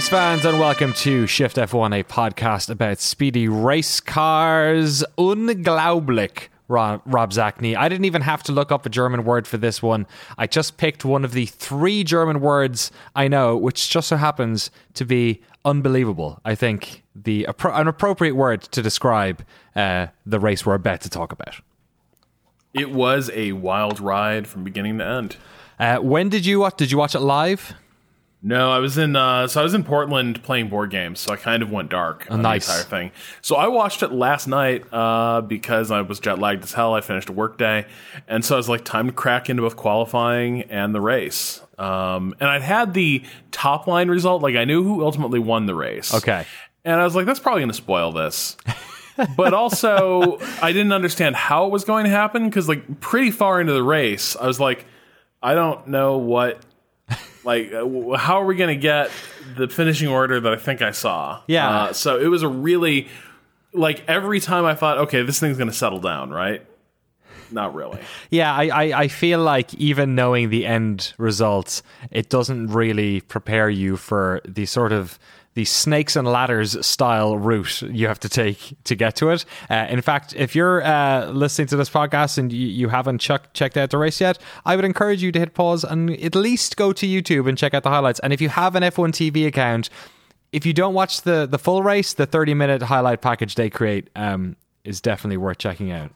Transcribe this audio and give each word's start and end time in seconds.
Race 0.00 0.08
fans, 0.08 0.46
and 0.46 0.58
welcome 0.58 0.94
to 0.94 1.26
Shift 1.26 1.58
F1, 1.58 2.00
a 2.00 2.02
podcast 2.04 2.70
about 2.70 3.00
speedy 3.00 3.48
race 3.48 4.00
cars. 4.00 5.04
Unglaublich. 5.18 6.48
Rob, 6.68 7.02
Rob 7.04 7.32
Zacny. 7.32 7.76
I 7.76 7.90
didn't 7.90 8.06
even 8.06 8.22
have 8.22 8.42
to 8.44 8.52
look 8.52 8.72
up 8.72 8.86
a 8.86 8.88
German 8.88 9.24
word 9.24 9.46
for 9.46 9.58
this 9.58 9.82
one. 9.82 10.06
I 10.38 10.46
just 10.46 10.78
picked 10.78 11.04
one 11.04 11.22
of 11.22 11.32
the 11.32 11.44
three 11.44 12.02
German 12.02 12.40
words 12.40 12.90
I 13.14 13.28
know, 13.28 13.54
which 13.58 13.90
just 13.90 14.08
so 14.08 14.16
happens 14.16 14.70
to 14.94 15.04
be 15.04 15.42
unbelievable. 15.66 16.40
I 16.46 16.54
think 16.54 17.02
the 17.14 17.46
an 17.62 17.86
appropriate 17.86 18.36
word 18.36 18.62
to 18.62 18.80
describe 18.80 19.44
uh, 19.76 20.06
the 20.24 20.40
race 20.40 20.64
we're 20.64 20.76
about 20.76 21.02
to 21.02 21.10
talk 21.10 21.30
about. 21.30 21.60
It 22.72 22.90
was 22.90 23.30
a 23.34 23.52
wild 23.52 24.00
ride 24.00 24.46
from 24.46 24.64
beginning 24.64 24.96
to 24.96 25.04
end. 25.04 25.36
Uh, 25.78 25.98
when 25.98 26.30
did 26.30 26.46
you 26.46 26.60
watch? 26.60 26.78
Did 26.78 26.90
you 26.90 26.96
watch 26.96 27.14
it 27.14 27.20
live? 27.20 27.74
No, 28.42 28.70
I 28.70 28.78
was 28.78 28.96
in 28.96 29.16
uh, 29.16 29.48
so 29.48 29.60
I 29.60 29.62
was 29.62 29.74
in 29.74 29.84
Portland 29.84 30.42
playing 30.42 30.68
board 30.68 30.90
games, 30.90 31.20
so 31.20 31.32
I 31.32 31.36
kind 31.36 31.62
of 31.62 31.70
went 31.70 31.90
dark 31.90 32.26
oh, 32.30 32.34
on 32.34 32.42
nice. 32.42 32.66
the 32.66 32.72
entire 32.72 32.84
thing. 32.84 33.12
So 33.42 33.56
I 33.56 33.68
watched 33.68 34.02
it 34.02 34.12
last 34.12 34.46
night 34.46 34.90
uh, 34.92 35.42
because 35.42 35.90
I 35.90 36.00
was 36.00 36.20
jet 36.20 36.38
lagged 36.38 36.64
as 36.64 36.72
hell. 36.72 36.94
I 36.94 37.02
finished 37.02 37.28
a 37.28 37.32
work 37.32 37.58
day, 37.58 37.86
and 38.26 38.42
so 38.42 38.54
I 38.54 38.56
was 38.56 38.68
like, 38.68 38.84
time 38.84 39.08
to 39.08 39.12
crack 39.12 39.50
into 39.50 39.62
both 39.62 39.76
qualifying 39.76 40.62
and 40.62 40.94
the 40.94 41.02
race. 41.02 41.60
Um, 41.78 42.34
and 42.40 42.48
I'd 42.48 42.62
had 42.62 42.94
the 42.94 43.22
top 43.50 43.86
line 43.86 44.08
result, 44.08 44.40
like 44.40 44.56
I 44.56 44.64
knew 44.64 44.82
who 44.82 45.04
ultimately 45.04 45.38
won 45.38 45.66
the 45.66 45.74
race. 45.74 46.14
Okay, 46.14 46.46
and 46.84 46.98
I 46.98 47.04
was 47.04 47.14
like, 47.14 47.26
that's 47.26 47.40
probably 47.40 47.60
going 47.60 47.70
to 47.70 47.74
spoil 47.74 48.10
this. 48.10 48.56
but 49.36 49.52
also, 49.52 50.38
I 50.62 50.72
didn't 50.72 50.92
understand 50.92 51.36
how 51.36 51.66
it 51.66 51.72
was 51.72 51.84
going 51.84 52.04
to 52.04 52.10
happen 52.10 52.46
because, 52.46 52.68
like, 52.68 53.00
pretty 53.00 53.30
far 53.32 53.60
into 53.60 53.74
the 53.74 53.82
race, 53.82 54.34
I 54.34 54.46
was 54.46 54.58
like, 54.58 54.86
I 55.42 55.54
don't 55.54 55.88
know 55.88 56.18
what 56.18 56.64
like 57.44 57.72
uh, 57.72 58.16
how 58.16 58.40
are 58.40 58.44
we 58.44 58.56
going 58.56 58.74
to 58.74 58.80
get 58.80 59.10
the 59.56 59.68
finishing 59.68 60.08
order 60.08 60.40
that 60.40 60.52
I 60.52 60.56
think 60.56 60.82
I 60.82 60.90
saw? 60.90 61.42
Yeah. 61.46 61.68
Uh, 61.68 61.92
so 61.92 62.18
it 62.18 62.26
was 62.26 62.42
a 62.42 62.48
really 62.48 63.08
like 63.72 64.02
every 64.08 64.40
time 64.40 64.64
I 64.64 64.74
thought, 64.74 64.98
okay, 64.98 65.22
this 65.22 65.40
thing's 65.40 65.56
going 65.56 65.70
to 65.70 65.76
settle 65.76 66.00
down, 66.00 66.30
right? 66.30 66.64
Not 67.52 67.74
really. 67.74 68.00
Yeah, 68.30 68.54
I, 68.54 68.68
I, 68.68 68.82
I 69.00 69.08
feel 69.08 69.40
like 69.40 69.74
even 69.74 70.14
knowing 70.14 70.50
the 70.50 70.66
end 70.66 71.14
results, 71.18 71.82
it 72.10 72.28
doesn't 72.28 72.68
really 72.68 73.22
prepare 73.22 73.68
you 73.68 73.96
for 73.96 74.40
the 74.44 74.66
sort 74.66 74.92
of 74.92 75.18
the 75.60 75.64
snakes 75.66 76.16
and 76.16 76.26
ladders 76.26 76.86
style 76.86 77.36
route 77.36 77.82
you 77.82 78.06
have 78.06 78.18
to 78.18 78.30
take 78.30 78.74
to 78.84 78.94
get 78.94 79.14
to 79.14 79.28
it. 79.28 79.44
Uh, 79.68 79.86
in 79.90 80.00
fact, 80.00 80.34
if 80.34 80.54
you're 80.54 80.82
uh, 80.82 81.26
listening 81.26 81.68
to 81.68 81.76
this 81.76 81.90
podcast 81.90 82.38
and 82.38 82.50
you, 82.50 82.66
you 82.66 82.88
haven't 82.88 83.18
ch- 83.18 83.52
checked 83.52 83.76
out 83.76 83.90
the 83.90 83.98
race 83.98 84.22
yet, 84.22 84.38
I 84.64 84.74
would 84.74 84.86
encourage 84.86 85.22
you 85.22 85.30
to 85.32 85.38
hit 85.38 85.52
pause 85.52 85.84
and 85.84 86.18
at 86.22 86.34
least 86.34 86.78
go 86.78 86.94
to 86.94 87.06
YouTube 87.06 87.46
and 87.46 87.58
check 87.58 87.74
out 87.74 87.82
the 87.82 87.90
highlights. 87.90 88.20
And 88.20 88.32
if 88.32 88.40
you 88.40 88.48
have 88.48 88.74
an 88.74 88.82
F1 88.82 89.10
TV 89.10 89.46
account, 89.46 89.90
if 90.50 90.64
you 90.64 90.72
don't 90.72 90.94
watch 90.94 91.22
the, 91.22 91.46
the 91.46 91.58
full 91.58 91.82
race, 91.82 92.14
the 92.14 92.24
30 92.24 92.54
minute 92.54 92.80
highlight 92.80 93.20
package 93.20 93.56
they 93.56 93.68
create 93.68 94.08
um, 94.16 94.56
is 94.84 95.02
definitely 95.02 95.36
worth 95.36 95.58
checking 95.58 95.90
out. 95.90 96.10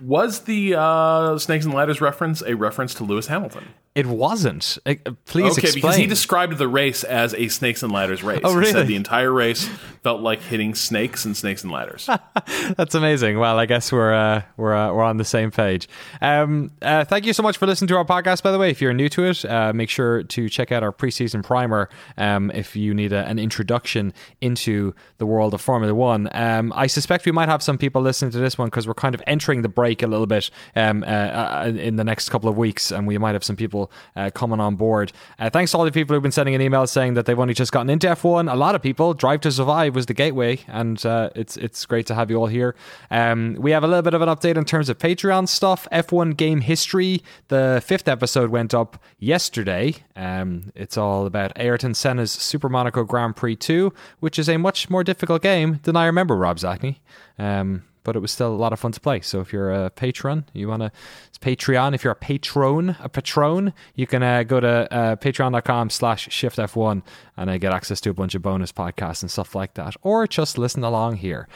Was 0.00 0.40
the 0.40 0.74
uh, 0.74 1.38
Snakes 1.38 1.64
and 1.64 1.74
Ladders 1.74 2.00
reference 2.00 2.42
a 2.42 2.56
reference 2.56 2.92
to 2.94 3.04
Lewis 3.04 3.28
Hamilton? 3.28 3.68
It 3.92 4.06
wasn't. 4.06 4.78
Uh, 4.86 4.94
please 5.24 5.58
okay, 5.58 5.62
explain. 5.62 5.72
because 5.74 5.96
he 5.96 6.06
described 6.06 6.58
the 6.58 6.68
race 6.68 7.02
as 7.02 7.34
a 7.34 7.48
snakes 7.48 7.82
and 7.82 7.92
ladders 7.92 8.22
race. 8.22 8.40
Oh, 8.44 8.54
really? 8.54 8.66
He 8.66 8.72
said 8.72 8.86
the 8.86 8.94
entire 8.94 9.32
race 9.32 9.68
felt 10.04 10.20
like 10.20 10.40
hitting 10.40 10.76
snakes 10.76 11.24
and 11.24 11.36
snakes 11.36 11.64
and 11.64 11.72
ladders. 11.72 12.08
That's 12.76 12.94
amazing. 12.94 13.40
Well, 13.40 13.58
I 13.58 13.66
guess 13.66 13.90
we're 13.90 14.14
uh, 14.14 14.42
we're 14.56 14.74
uh, 14.74 14.92
we're 14.92 15.02
on 15.02 15.16
the 15.16 15.24
same 15.24 15.50
page. 15.50 15.88
Um, 16.20 16.70
uh, 16.80 17.04
thank 17.04 17.26
you 17.26 17.32
so 17.32 17.42
much 17.42 17.56
for 17.56 17.66
listening 17.66 17.88
to 17.88 17.96
our 17.96 18.04
podcast. 18.04 18.44
By 18.44 18.52
the 18.52 18.58
way, 18.58 18.70
if 18.70 18.80
you're 18.80 18.92
new 18.92 19.08
to 19.08 19.24
it, 19.24 19.44
uh, 19.44 19.72
make 19.72 19.90
sure 19.90 20.22
to 20.22 20.48
check 20.48 20.70
out 20.70 20.84
our 20.84 20.92
preseason 20.92 21.42
primer 21.42 21.88
um, 22.16 22.52
if 22.52 22.76
you 22.76 22.94
need 22.94 23.12
a, 23.12 23.26
an 23.26 23.40
introduction 23.40 24.12
into 24.40 24.94
the 25.18 25.26
world 25.26 25.52
of 25.52 25.60
Formula 25.60 25.92
One. 25.92 26.28
Um, 26.32 26.72
I 26.76 26.86
suspect 26.86 27.26
we 27.26 27.32
might 27.32 27.48
have 27.48 27.60
some 27.60 27.76
people 27.76 28.02
listening 28.02 28.30
to 28.30 28.38
this 28.38 28.56
one 28.56 28.68
because 28.68 28.86
we're 28.86 28.94
kind 28.94 29.16
of 29.16 29.22
entering 29.26 29.62
the 29.62 29.68
break 29.68 30.00
a 30.04 30.06
little 30.06 30.26
bit 30.26 30.48
um, 30.76 31.02
uh, 31.02 31.06
uh, 31.06 31.72
in 31.74 31.96
the 31.96 32.04
next 32.04 32.28
couple 32.28 32.48
of 32.48 32.56
weeks, 32.56 32.92
and 32.92 33.08
we 33.08 33.18
might 33.18 33.32
have 33.32 33.42
some 33.42 33.56
people 33.56 33.79
uh, 34.16 34.30
coming 34.34 34.60
on 34.60 34.76
board. 34.76 35.12
Uh, 35.38 35.50
thanks 35.50 35.70
to 35.72 35.78
all 35.78 35.84
the 35.84 35.92
people 35.92 36.14
who've 36.14 36.22
been 36.22 36.32
sending 36.32 36.54
an 36.54 36.60
email 36.60 36.86
saying 36.86 37.14
that 37.14 37.26
they've 37.26 37.38
only 37.38 37.54
just 37.54 37.72
gotten 37.72 37.90
into 37.90 38.06
F1. 38.06 38.52
A 38.52 38.56
lot 38.56 38.74
of 38.74 38.82
people. 38.82 39.14
Drive 39.14 39.40
to 39.42 39.52
Survive 39.52 39.94
was 39.94 40.06
the 40.06 40.14
gateway, 40.14 40.60
and 40.66 41.04
uh, 41.06 41.30
it's 41.34 41.56
it's 41.56 41.86
great 41.86 42.06
to 42.06 42.14
have 42.14 42.30
you 42.30 42.36
all 42.36 42.46
here. 42.46 42.74
Um, 43.10 43.56
we 43.58 43.70
have 43.70 43.84
a 43.84 43.86
little 43.86 44.02
bit 44.02 44.14
of 44.14 44.22
an 44.22 44.28
update 44.28 44.56
in 44.56 44.64
terms 44.64 44.88
of 44.88 44.98
Patreon 44.98 45.48
stuff. 45.48 45.86
F1 45.92 46.36
game 46.36 46.60
history. 46.60 47.22
The 47.48 47.82
fifth 47.84 48.08
episode 48.08 48.50
went 48.50 48.74
up 48.74 49.02
yesterday. 49.18 49.94
Um, 50.16 50.72
it's 50.74 50.96
all 50.96 51.26
about 51.26 51.52
Ayrton 51.56 51.94
Senna's 51.94 52.32
Super 52.32 52.68
Monaco 52.68 53.04
Grand 53.04 53.36
Prix 53.36 53.56
2, 53.56 53.92
which 54.20 54.38
is 54.38 54.48
a 54.48 54.56
much 54.56 54.90
more 54.90 55.04
difficult 55.04 55.42
game 55.42 55.80
than 55.82 55.96
I 55.96 56.06
remember, 56.06 56.36
Rob 56.36 56.58
Zacny. 56.58 56.96
Um, 57.38 57.84
but 58.04 58.16
it 58.16 58.20
was 58.20 58.30
still 58.30 58.52
a 58.52 58.56
lot 58.56 58.72
of 58.72 58.80
fun 58.80 58.92
to 58.92 59.00
play. 59.00 59.20
So 59.20 59.40
if 59.40 59.52
you're 59.52 59.72
a 59.72 59.90
patron, 59.90 60.44
you 60.52 60.68
want 60.68 60.82
to, 60.82 60.92
it's 61.28 61.38
Patreon. 61.38 61.94
If 61.94 62.04
you're 62.04 62.12
a 62.12 62.16
patron, 62.16 62.96
a 63.00 63.08
patron, 63.08 63.72
you 63.94 64.06
can 64.06 64.22
uh, 64.22 64.42
go 64.42 64.60
to 64.60 64.92
uh, 64.92 65.16
patreon.com 65.16 65.90
slash 65.90 66.28
shiftf1 66.28 67.02
and 67.36 67.50
uh, 67.50 67.58
get 67.58 67.72
access 67.72 68.00
to 68.02 68.10
a 68.10 68.14
bunch 68.14 68.34
of 68.34 68.42
bonus 68.42 68.72
podcasts 68.72 69.22
and 69.22 69.30
stuff 69.30 69.54
like 69.54 69.74
that. 69.74 69.94
Or 70.02 70.26
just 70.26 70.58
listen 70.58 70.84
along 70.84 71.16
here. 71.16 71.48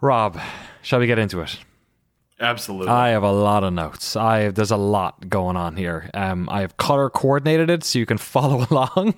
Rob, 0.00 0.38
shall 0.82 1.00
we 1.00 1.06
get 1.06 1.18
into 1.18 1.40
it? 1.40 1.58
Absolutely. 2.40 2.88
I 2.88 3.08
have 3.10 3.24
a 3.24 3.32
lot 3.32 3.64
of 3.64 3.72
notes. 3.72 4.14
I 4.14 4.40
have, 4.40 4.54
there's 4.54 4.70
a 4.70 4.76
lot 4.76 5.28
going 5.28 5.56
on 5.56 5.76
here. 5.76 6.08
Um, 6.14 6.48
I 6.48 6.60
have 6.60 6.76
color 6.76 7.10
coordinated 7.10 7.68
it 7.68 7.82
so 7.82 7.98
you 7.98 8.06
can 8.06 8.18
follow 8.18 8.66
along. 8.70 9.14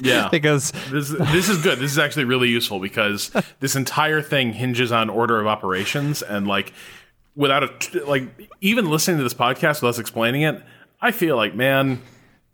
yeah, 0.00 0.28
because 0.30 0.72
this 0.90 1.10
this 1.10 1.48
is 1.48 1.62
good. 1.62 1.78
This 1.78 1.92
is 1.92 1.98
actually 1.98 2.24
really 2.24 2.48
useful 2.48 2.80
because 2.80 3.30
this 3.60 3.76
entire 3.76 4.22
thing 4.22 4.52
hinges 4.52 4.92
on 4.92 5.10
order 5.10 5.38
of 5.40 5.46
operations 5.46 6.22
and 6.22 6.46
like 6.46 6.72
without 7.36 7.62
a 7.62 8.04
like 8.06 8.24
even 8.60 8.90
listening 8.90 9.18
to 9.18 9.22
this 9.22 9.34
podcast 9.34 9.82
without 9.82 9.88
us 9.90 9.98
explaining 9.98 10.42
it, 10.42 10.62
I 11.00 11.10
feel 11.10 11.36
like 11.36 11.54
man 11.54 12.00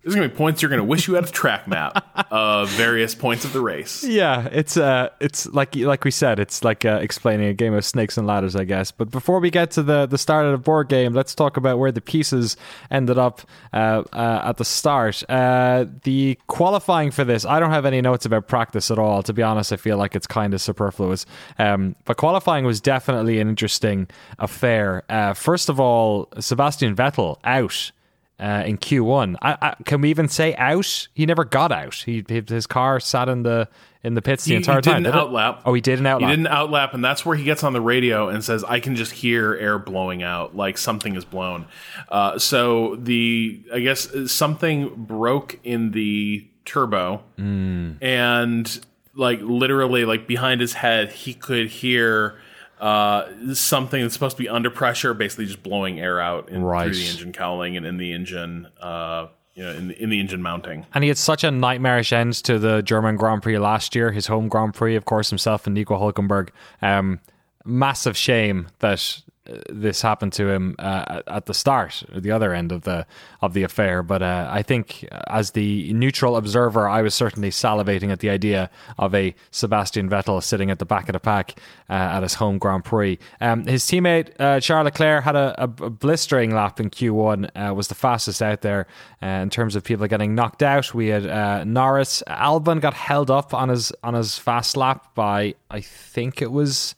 there's 0.04 0.14
gonna 0.14 0.28
be 0.28 0.34
points 0.34 0.60
you're 0.60 0.68
gonna 0.68 0.84
wish 0.84 1.08
you 1.08 1.14
had 1.14 1.24
a 1.24 1.30
track 1.30 1.66
map 1.66 2.06
of 2.30 2.68
various 2.70 3.14
points 3.14 3.46
of 3.46 3.54
the 3.54 3.60
race. 3.60 4.04
Yeah, 4.04 4.48
it's 4.52 4.76
uh, 4.76 5.08
it's 5.18 5.46
like 5.46 5.74
like 5.74 6.04
we 6.04 6.10
said, 6.10 6.38
it's 6.38 6.62
like 6.62 6.84
uh, 6.84 6.98
explaining 7.00 7.48
a 7.48 7.54
game 7.54 7.72
of 7.72 7.86
snakes 7.86 8.18
and 8.18 8.26
ladders, 8.26 8.54
I 8.54 8.64
guess. 8.64 8.90
But 8.90 9.10
before 9.10 9.40
we 9.40 9.50
get 9.50 9.70
to 9.72 9.82
the 9.82 10.04
the 10.04 10.18
start 10.18 10.44
of 10.44 10.52
the 10.52 10.58
board 10.58 10.90
game, 10.90 11.14
let's 11.14 11.34
talk 11.34 11.56
about 11.56 11.78
where 11.78 11.90
the 11.90 12.02
pieces 12.02 12.58
ended 12.90 13.16
up 13.16 13.40
uh, 13.72 14.02
uh, 14.12 14.42
at 14.44 14.58
the 14.58 14.64
start. 14.64 15.22
Uh, 15.28 15.86
the 16.02 16.38
qualifying 16.48 17.10
for 17.10 17.24
this, 17.24 17.46
I 17.46 17.58
don't 17.58 17.70
have 17.70 17.86
any 17.86 18.02
notes 18.02 18.26
about 18.26 18.46
practice 18.46 18.90
at 18.90 18.98
all. 18.98 19.22
To 19.22 19.32
be 19.32 19.42
honest, 19.42 19.72
I 19.72 19.76
feel 19.76 19.96
like 19.96 20.14
it's 20.14 20.26
kind 20.26 20.52
of 20.52 20.60
superfluous. 20.60 21.24
Um, 21.58 21.96
but 22.04 22.18
qualifying 22.18 22.66
was 22.66 22.78
definitely 22.78 23.40
an 23.40 23.48
interesting 23.48 24.08
affair. 24.38 25.02
Uh, 25.08 25.32
first 25.32 25.70
of 25.70 25.80
all, 25.80 26.28
Sebastian 26.38 26.94
Vettel 26.94 27.38
out 27.44 27.90
uh, 28.38 28.64
in 28.66 28.78
Q1. 28.78 29.36
I, 29.42 29.56
I, 29.60 29.74
can 29.84 30.00
we 30.00 30.10
even 30.10 30.28
say 30.28 30.54
out? 30.56 31.08
He 31.14 31.26
never 31.26 31.44
got 31.44 31.72
out. 31.72 31.94
He 31.94 32.24
his 32.28 32.66
car 32.66 33.00
sat 33.00 33.28
in 33.28 33.42
the 33.42 33.68
in 34.02 34.14
the 34.14 34.22
pits 34.22 34.44
the 34.44 34.50
he, 34.50 34.56
entire 34.56 34.76
he 34.76 34.82
time. 34.82 35.02
Did 35.02 35.14
outlap. 35.14 35.62
Oh, 35.64 35.72
he 35.72 35.80
did 35.80 35.98
an 35.98 36.04
outlap. 36.04 36.20
He 36.20 36.36
did 36.36 36.38
an 36.40 36.46
outlap, 36.46 36.94
and 36.94 37.04
that's 37.04 37.24
where 37.24 37.36
he 37.36 37.44
gets 37.44 37.64
on 37.64 37.72
the 37.72 37.80
radio 37.80 38.28
and 38.28 38.44
says, 38.44 38.64
"I 38.64 38.80
can 38.80 38.96
just 38.96 39.12
hear 39.12 39.54
air 39.54 39.78
blowing 39.78 40.22
out, 40.22 40.56
like 40.56 40.78
something 40.78 41.14
is 41.16 41.24
blown." 41.24 41.66
Uh, 42.08 42.38
so 42.38 42.96
the 42.96 43.62
I 43.72 43.80
guess 43.80 44.08
something 44.30 44.92
broke 44.94 45.58
in 45.62 45.92
the 45.92 46.46
turbo, 46.64 47.22
mm. 47.38 47.96
and 48.02 48.80
like 49.14 49.40
literally, 49.40 50.04
like 50.04 50.26
behind 50.26 50.60
his 50.60 50.74
head, 50.74 51.12
he 51.12 51.34
could 51.34 51.68
hear 51.68 52.38
uh, 52.84 53.54
something 53.54 54.02
that's 54.02 54.12
supposed 54.12 54.36
to 54.36 54.42
be 54.42 54.48
under 54.48 54.68
pressure, 54.68 55.14
basically 55.14 55.46
just 55.46 55.62
blowing 55.62 55.98
air 55.98 56.20
out 56.20 56.50
in, 56.50 56.62
right. 56.62 56.84
through 56.84 56.94
the 56.94 57.08
engine 57.08 57.32
cowling 57.32 57.78
and 57.78 57.86
in 57.86 57.96
the 57.96 58.12
engine, 58.12 58.68
uh, 58.78 59.28
you 59.54 59.62
know, 59.62 59.70
in 59.70 59.88
the, 59.88 60.02
in 60.02 60.10
the 60.10 60.20
engine 60.20 60.42
mounting. 60.42 60.84
And 60.92 61.02
he 61.02 61.08
had 61.08 61.16
such 61.16 61.44
a 61.44 61.50
nightmarish 61.50 62.12
end 62.12 62.34
to 62.44 62.58
the 62.58 62.82
German 62.82 63.16
Grand 63.16 63.42
Prix 63.42 63.56
last 63.56 63.94
year, 63.94 64.12
his 64.12 64.26
home 64.26 64.48
Grand 64.48 64.74
Prix, 64.74 64.96
of 64.96 65.06
course, 65.06 65.30
himself 65.30 65.66
and 65.66 65.72
Nico 65.72 65.98
Hulkenberg. 65.98 66.50
Um, 66.82 67.20
massive 67.64 68.18
shame 68.18 68.66
that 68.80 69.22
this 69.68 70.00
happened 70.00 70.32
to 70.32 70.48
him 70.48 70.74
uh, 70.78 71.20
at 71.26 71.46
the 71.46 71.54
start, 71.54 72.02
the 72.14 72.30
other 72.30 72.54
end 72.54 72.72
of 72.72 72.82
the 72.82 73.06
of 73.42 73.52
the 73.52 73.62
affair. 73.62 74.02
But 74.02 74.22
uh, 74.22 74.48
I 74.50 74.62
think, 74.62 75.06
as 75.28 75.50
the 75.50 75.92
neutral 75.92 76.36
observer, 76.36 76.88
I 76.88 77.02
was 77.02 77.14
certainly 77.14 77.50
salivating 77.50 78.10
at 78.10 78.20
the 78.20 78.30
idea 78.30 78.70
of 78.98 79.14
a 79.14 79.34
Sebastian 79.50 80.08
Vettel 80.08 80.42
sitting 80.42 80.70
at 80.70 80.78
the 80.78 80.86
back 80.86 81.08
of 81.08 81.12
the 81.12 81.20
pack 81.20 81.58
uh, 81.90 81.92
at 81.92 82.22
his 82.22 82.34
home 82.34 82.58
Grand 82.58 82.84
Prix. 82.84 83.18
Um, 83.40 83.66
his 83.66 83.84
teammate 83.84 84.32
uh, 84.40 84.60
Charles 84.60 84.86
Leclerc 84.86 85.24
had 85.24 85.36
a, 85.36 85.62
a, 85.62 85.66
blistering 85.66 86.54
lap 86.54 86.80
in 86.80 86.88
Q1, 86.88 87.50
uh, 87.54 87.74
was 87.74 87.88
the 87.88 87.94
fastest 87.94 88.40
out 88.40 88.62
there 88.62 88.86
uh, 89.22 89.26
in 89.26 89.50
terms 89.50 89.76
of 89.76 89.84
people 89.84 90.06
getting 90.06 90.34
knocked 90.34 90.62
out. 90.62 90.94
We 90.94 91.08
had 91.08 91.66
Norris, 91.66 92.22
Albon 92.26 92.80
got 92.80 92.94
held 92.94 93.30
up 93.30 93.52
on 93.52 93.68
his 93.68 93.92
on 94.02 94.14
his 94.14 94.38
fast 94.38 94.76
lap 94.76 95.14
by 95.14 95.54
I 95.70 95.80
think 95.82 96.40
it 96.40 96.50
was. 96.50 96.94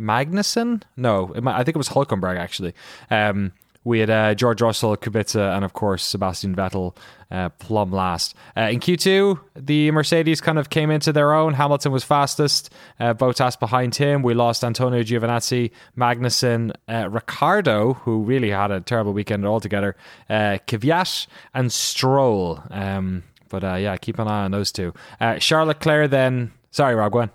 Magnussen? 0.00 0.82
No, 0.96 1.32
I 1.46 1.64
think 1.64 1.76
it 1.76 1.78
was 1.78 1.88
Hulkenberg 1.88 2.38
actually. 2.38 2.74
Um, 3.10 3.52
we 3.84 4.00
had 4.00 4.10
uh, 4.10 4.34
George 4.34 4.60
Russell, 4.60 4.96
Kubica, 4.96 5.56
and 5.56 5.64
of 5.64 5.72
course 5.72 6.02
Sebastian 6.02 6.54
Vettel 6.54 6.94
uh, 7.30 7.48
plumb 7.50 7.90
last. 7.90 8.34
Uh, 8.56 8.68
in 8.70 8.80
Q2, 8.80 9.40
the 9.56 9.90
Mercedes 9.92 10.42
kind 10.42 10.58
of 10.58 10.68
came 10.68 10.90
into 10.90 11.12
their 11.12 11.32
own. 11.32 11.54
Hamilton 11.54 11.92
was 11.92 12.04
fastest, 12.04 12.70
uh, 13.00 13.14
Bottas 13.14 13.58
behind 13.58 13.94
him. 13.94 14.22
We 14.22 14.34
lost 14.34 14.62
Antonio 14.62 15.02
Giovinazzi, 15.02 15.70
Magnussen, 15.96 16.72
uh, 16.86 17.08
Ricciardo, 17.08 17.94
who 17.94 18.22
really 18.22 18.50
had 18.50 18.70
a 18.70 18.80
terrible 18.80 19.14
weekend 19.14 19.46
altogether, 19.46 19.96
uh, 20.28 20.58
Kvyat, 20.66 21.26
and 21.54 21.72
Stroll. 21.72 22.62
Um, 22.70 23.22
but 23.48 23.64
uh, 23.64 23.76
yeah, 23.76 23.96
keep 23.96 24.18
an 24.18 24.28
eye 24.28 24.44
on 24.44 24.50
those 24.50 24.70
two. 24.70 24.92
Uh, 25.20 25.38
Charles 25.38 25.68
Leclerc 25.68 26.10
then. 26.10 26.52
Sorry, 26.70 26.94
Rob, 26.94 27.12
go. 27.12 27.30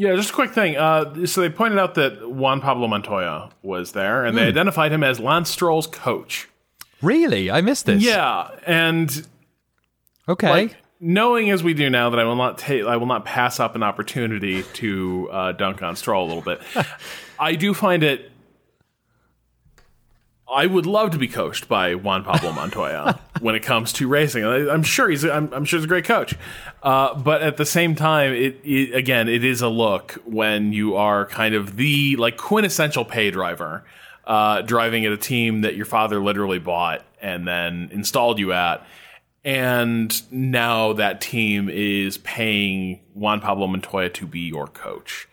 Yeah, 0.00 0.16
just 0.16 0.30
a 0.30 0.32
quick 0.32 0.52
thing. 0.52 0.78
Uh, 0.78 1.26
so 1.26 1.42
they 1.42 1.50
pointed 1.50 1.78
out 1.78 1.94
that 1.96 2.30
Juan 2.30 2.62
Pablo 2.62 2.88
Montoya 2.88 3.50
was 3.62 3.92
there, 3.92 4.24
and 4.24 4.34
they 4.34 4.44
identified 4.46 4.92
him 4.92 5.04
as 5.04 5.20
Lance 5.20 5.50
Stroll's 5.50 5.86
coach. 5.86 6.48
Really? 7.02 7.50
I 7.50 7.60
missed 7.60 7.84
this. 7.84 8.02
Yeah, 8.02 8.48
and 8.66 9.26
Okay. 10.26 10.48
like 10.48 10.76
knowing 11.00 11.50
as 11.50 11.62
we 11.62 11.74
do 11.74 11.90
now 11.90 12.08
that 12.08 12.18
I 12.18 12.24
will 12.24 12.34
not 12.36 12.56
take, 12.56 12.82
I 12.84 12.96
will 12.96 13.08
not 13.08 13.26
pass 13.26 13.60
up 13.60 13.74
an 13.76 13.82
opportunity 13.82 14.62
to 14.62 15.28
uh, 15.30 15.52
dunk 15.52 15.82
on 15.82 15.96
Stroll 15.96 16.24
a 16.24 16.28
little 16.28 16.42
bit. 16.42 16.62
I 17.38 17.54
do 17.54 17.74
find 17.74 18.02
it. 18.02 18.32
I 20.50 20.66
would 20.66 20.86
love 20.86 21.10
to 21.12 21.18
be 21.18 21.28
coached 21.28 21.68
by 21.68 21.94
Juan 21.94 22.24
Pablo 22.24 22.52
Montoya 22.54 23.20
when 23.40 23.54
it 23.54 23.60
comes 23.60 23.92
to 23.94 24.08
racing. 24.08 24.44
I, 24.44 24.70
I'm 24.70 24.82
sure 24.82 25.08
he's. 25.08 25.24
I'm, 25.24 25.52
I'm 25.52 25.64
sure 25.64 25.78
he's 25.78 25.84
a 25.84 25.88
great 25.88 26.04
coach, 26.04 26.34
uh, 26.82 27.14
but 27.14 27.42
at 27.42 27.56
the 27.56 27.66
same 27.66 27.94
time, 27.94 28.32
it, 28.32 28.60
it 28.64 28.94
again, 28.94 29.28
it 29.28 29.44
is 29.44 29.62
a 29.62 29.68
look 29.68 30.12
when 30.24 30.72
you 30.72 30.96
are 30.96 31.26
kind 31.26 31.54
of 31.54 31.76
the 31.76 32.16
like 32.16 32.36
quintessential 32.36 33.04
pay 33.04 33.30
driver, 33.30 33.84
uh, 34.26 34.62
driving 34.62 35.06
at 35.06 35.12
a 35.12 35.18
team 35.18 35.60
that 35.62 35.76
your 35.76 35.86
father 35.86 36.20
literally 36.20 36.58
bought 36.58 37.04
and 37.20 37.46
then 37.46 37.88
installed 37.92 38.38
you 38.38 38.52
at 38.52 38.84
and 39.44 40.30
now 40.30 40.92
that 40.94 41.20
team 41.20 41.68
is 41.70 42.18
paying 42.18 43.00
Juan 43.14 43.40
Pablo 43.40 43.66
Montoya 43.66 44.10
to 44.10 44.26
be 44.26 44.40
your 44.40 44.66
coach. 44.66 45.28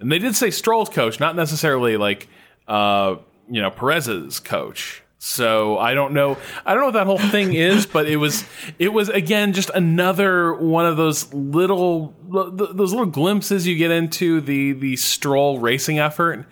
And 0.00 0.10
they 0.10 0.18
did 0.18 0.34
say 0.34 0.50
Stroll's 0.50 0.88
coach, 0.88 1.20
not 1.20 1.36
necessarily 1.36 1.96
like 1.96 2.28
uh, 2.66 3.16
you 3.52 3.60
know 3.60 3.70
Perez's 3.70 4.40
coach. 4.40 5.02
So 5.18 5.78
I 5.78 5.94
don't 5.94 6.14
know. 6.14 6.36
I 6.66 6.72
don't 6.72 6.80
know 6.80 6.86
what 6.86 6.94
that 6.94 7.06
whole 7.06 7.18
thing 7.18 7.52
is, 7.52 7.86
but 7.86 8.08
it 8.08 8.16
was 8.16 8.44
it 8.78 8.92
was 8.92 9.08
again 9.10 9.52
just 9.52 9.70
another 9.70 10.54
one 10.54 10.86
of 10.86 10.96
those 10.96 11.32
little 11.32 12.14
those 12.28 12.92
little 12.92 13.06
glimpses 13.06 13.66
you 13.66 13.76
get 13.76 13.90
into 13.90 14.40
the 14.40 14.72
the 14.72 14.96
Stroll 14.96 15.60
racing 15.60 15.98
effort 15.98 16.46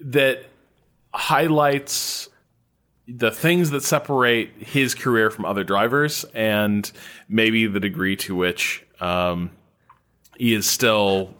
that 0.00 0.46
highlights 1.12 2.28
the 3.08 3.30
things 3.30 3.70
that 3.70 3.82
separate 3.82 4.50
his 4.58 4.94
career 4.94 5.30
from 5.30 5.44
other 5.44 5.64
drivers 5.64 6.24
and 6.32 6.90
maybe 7.28 7.66
the 7.66 7.80
degree 7.80 8.16
to 8.16 8.34
which 8.34 8.84
um, 9.00 9.50
he 10.38 10.54
is 10.54 10.68
still 10.68 11.34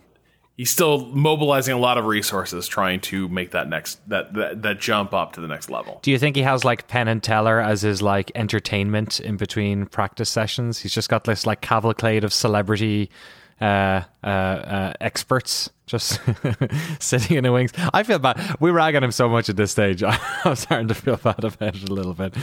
he's 0.56 0.70
still 0.70 1.06
mobilizing 1.06 1.74
a 1.74 1.78
lot 1.78 1.98
of 1.98 2.04
resources 2.06 2.66
trying 2.66 3.00
to 3.00 3.28
make 3.28 3.50
that 3.50 3.68
next 3.68 4.06
that 4.08 4.32
that, 4.34 4.62
that 4.62 4.80
jump 4.80 5.12
up 5.12 5.32
to 5.34 5.40
the 5.40 5.48
next 5.48 5.70
level 5.70 5.98
Do 6.02 6.10
you 6.10 6.18
think 6.18 6.34
he 6.36 6.42
has 6.42 6.64
like 6.64 6.88
Penn 6.88 7.08
and 7.08 7.22
Teller 7.22 7.60
as 7.60 7.82
his 7.82 8.00
like 8.02 8.32
entertainment 8.34 9.20
in 9.20 9.36
between 9.36 9.86
practice 9.86 10.28
sessions? 10.30 10.78
He's 10.78 10.94
just 10.94 11.08
got 11.08 11.24
this 11.24 11.46
like 11.46 11.60
cavalcade 11.60 12.24
of 12.24 12.32
celebrity 12.32 13.10
uh, 13.60 14.02
uh, 14.22 14.26
uh, 14.26 14.92
experts 15.00 15.70
just 15.86 16.20
sitting 17.00 17.36
in 17.38 17.44
the 17.44 17.52
wings. 17.52 17.72
I 17.94 18.02
feel 18.02 18.18
bad. 18.18 18.56
We 18.60 18.70
rag 18.70 18.96
on 18.96 19.04
him 19.04 19.12
so 19.12 19.28
much 19.28 19.48
at 19.48 19.56
this 19.56 19.70
stage. 19.70 20.02
I'm 20.44 20.56
starting 20.56 20.88
to 20.88 20.94
feel 20.94 21.16
bad 21.16 21.42
about 21.44 21.74
it 21.76 21.88
a 21.88 21.92
little 21.92 22.12
bit. 22.14 22.34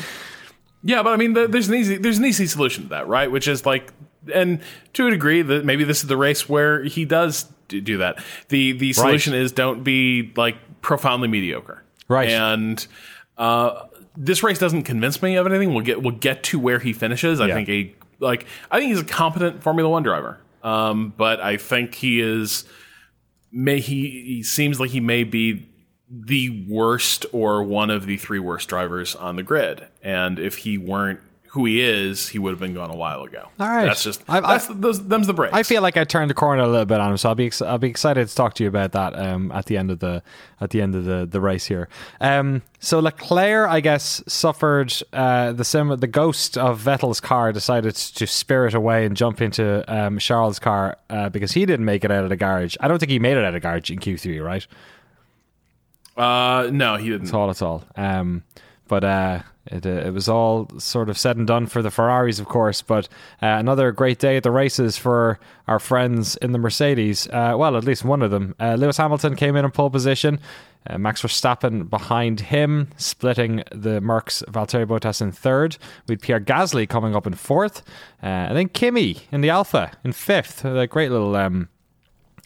yeah 0.84 1.02
but 1.04 1.14
i 1.14 1.18
mean 1.18 1.34
the, 1.34 1.48
there's 1.48 1.70
an 1.70 1.76
easy 1.76 1.98
there's 1.98 2.18
an 2.18 2.26
easy 2.26 2.46
solution 2.46 2.84
to 2.84 2.90
that 2.90 3.08
right 3.08 3.32
which 3.32 3.48
is 3.48 3.66
like 3.66 3.94
and 4.34 4.60
to 4.94 5.08
a 5.08 5.12
degree 5.12 5.42
that 5.42 5.64
maybe 5.66 5.84
this 5.84 6.02
is 6.02 6.08
the 6.08 6.18
race 6.18 6.48
where 6.50 6.84
he 6.84 7.06
does 7.06 7.46
do, 7.82 7.98
that. 8.00 8.24
The 8.50 8.72
the 8.74 8.94
solution 8.94 9.34
is 9.34 9.52
don't 9.52 9.84
be 9.84 10.32
like 10.36 10.56
profoundly 10.82 11.28
mediocre. 11.28 11.84
Right. 12.08 12.30
and 12.30 12.86
uh 13.38 13.86
this 14.16 14.44
race 14.44 14.60
doesn't 14.60 14.84
convince 14.84 15.22
me 15.22 15.36
of 15.38 15.48
anything. 15.48 15.74
We'll 15.74 15.84
get 15.86 16.02
we'll 16.04 16.16
get 16.16 16.44
to 16.44 16.60
where 16.60 16.80
he 16.80 16.94
finishes. 16.94 17.40
I 17.42 17.48
Yeah. 17.48 17.56
think 17.56 17.70
a 17.70 17.96
like 18.20 18.46
i 18.72 18.78
think 18.80 18.90
he's 18.90 19.02
a 19.02 19.06
competent 19.06 19.64
formula 19.64 19.90
one 19.90 20.04
driver. 20.04 20.40
Um 20.64 21.14
but 21.18 21.42
i 21.42 21.58
think 21.58 21.96
he 21.96 22.22
is 22.22 22.66
may 23.52 23.80
he 23.80 24.10
he 24.26 24.44
seems 24.44 24.80
like 24.80 24.92
he 24.92 25.00
may 25.00 25.24
be 25.24 25.68
the 26.10 26.66
worst 26.70 27.26
or 27.32 27.64
one 27.64 27.90
of 27.90 28.06
the 28.06 28.18
three 28.18 28.38
worst 28.40 28.70
drivers 28.70 29.16
on 29.16 29.36
the 29.36 29.42
grid. 29.44 29.88
And 30.04 30.38
if 30.38 30.58
he 30.58 30.78
weren't 30.78 31.20
who 31.54 31.66
he 31.66 31.82
is 31.82 32.30
he 32.30 32.40
would 32.40 32.50
have 32.50 32.60
been 32.60 32.74
gone 32.74 32.90
a 32.90 32.96
while 32.96 33.22
ago 33.22 33.48
All 33.60 33.68
right. 33.70 33.86
that's 33.86 34.04
just 34.04 34.24
I- 34.28 34.40
I- 34.40 34.42
that's 34.42 34.68
those 34.68 35.08
them's 35.08 35.28
the 35.28 35.34
breaks 35.34 35.54
I 35.54 35.62
feel 35.62 35.84
like 35.84 35.98
I 35.98 36.04
turned 36.04 36.30
the 36.32 36.34
corner 36.34 36.64
a 36.64 36.68
little 36.68 36.86
bit 36.86 37.00
on 37.00 37.12
him, 37.12 37.18
so 37.18 37.30
I'll 37.30 37.36
be 37.36 37.46
ex- 37.46 37.62
I'll 37.62 37.78
be 37.78 37.90
excited 37.90 38.28
to 38.28 38.34
talk 38.36 38.56
to 38.56 38.64
you 38.64 38.70
about 38.70 38.92
that 38.94 39.14
um, 39.18 39.52
at 39.52 39.68
the 39.68 39.78
end 39.78 39.92
of 39.92 40.00
the 40.00 40.24
at 40.60 40.72
the 40.72 40.82
end 40.82 40.96
of 40.96 41.06
the, 41.06 41.28
the 41.30 41.40
race 41.40 41.66
here. 41.66 41.90
Um, 42.20 42.64
so 42.80 43.00
Leclerc, 43.00 43.70
I 43.70 43.82
guess, 43.82 44.24
suffered 44.28 44.94
uh, 45.14 45.52
the 45.52 45.64
sim- 45.64 45.96
the 46.00 46.08
ghost 46.08 46.58
of 46.58 46.82
Vettel's 46.82 47.20
car 47.22 47.52
decided 47.54 47.94
to 47.96 48.26
spirit 48.26 48.74
away 48.74 49.06
and 49.06 49.16
jump 49.16 49.40
into 49.42 49.84
um, 49.94 50.18
Charles' 50.20 50.58
car 50.58 50.98
uh, 51.12 51.30
because 51.30 51.52
he 51.52 51.66
didn't 51.68 51.86
make 51.86 52.04
it 52.04 52.10
out 52.12 52.24
of 52.24 52.30
the 52.30 52.36
garage. 52.38 52.76
I 52.80 52.88
don't 52.88 52.98
think 52.98 53.12
he 53.12 53.20
made 53.20 53.38
it 53.38 53.44
out 53.44 53.48
of 53.50 53.54
the 53.54 53.60
garage 53.60 53.92
in 53.92 54.00
Q 54.00 54.18
three, 54.18 54.40
right? 54.40 54.66
uh 56.18 56.70
no 56.72 56.96
he 56.96 57.06
didn't 57.10 57.22
That's 57.26 57.34
all. 57.34 57.50
It's 57.52 57.62
all. 57.62 57.84
Um, 57.96 58.44
but 58.88 59.04
uh, 59.04 59.40
it 59.68 59.86
uh, 59.86 59.90
it 59.90 60.14
was 60.14 60.28
all 60.28 60.68
sort 60.78 61.10
of 61.10 61.18
said 61.18 61.38
and 61.38 61.48
done 61.48 61.68
for 61.68 61.82
the 61.82 61.92
Ferraris, 61.92 62.40
of 62.40 62.48
course. 62.48 62.82
But 62.82 63.08
uh, 63.42 63.48
another 63.48 63.92
great 63.92 64.20
day 64.20 64.38
at 64.38 64.44
the 64.44 64.52
races 64.52 64.98
for 64.98 65.40
our 65.68 65.80
friends 65.80 66.36
in 66.38 66.52
the 66.52 66.58
Mercedes. 66.58 67.28
Uh, 67.28 67.56
well, 67.58 67.78
at 67.78 67.84
least 67.84 68.04
one 68.04 68.22
of 68.22 68.32
them. 68.32 68.56
Uh, 68.60 68.76
Lewis 68.76 68.98
Hamilton 68.98 69.36
came 69.36 69.56
in 69.56 69.66
in 69.66 69.72
pole 69.72 69.90
position. 69.90 70.40
Uh, 70.86 70.98
Max 70.98 71.22
Verstappen 71.22 71.90
behind 71.90 72.42
him, 72.42 72.90
splitting 72.98 73.64
the 73.72 74.02
Mercs 74.02 74.44
Valtteri 74.52 74.86
Bottas 74.86 75.22
in 75.22 75.32
third. 75.32 75.78
With 76.08 76.22
Pierre 76.22 76.42
Gasly 76.42 76.88
coming 76.88 77.16
up 77.16 77.26
in 77.26 77.34
fourth, 77.34 77.84
uh, 78.22 78.26
and 78.26 78.58
then 78.58 78.68
Kimi 78.68 79.18
in 79.32 79.40
the 79.42 79.50
Alfa 79.50 79.92
in 80.04 80.12
fifth. 80.12 80.66
A 80.66 80.88
great 80.88 81.10
little 81.10 81.38
um, 81.38 81.70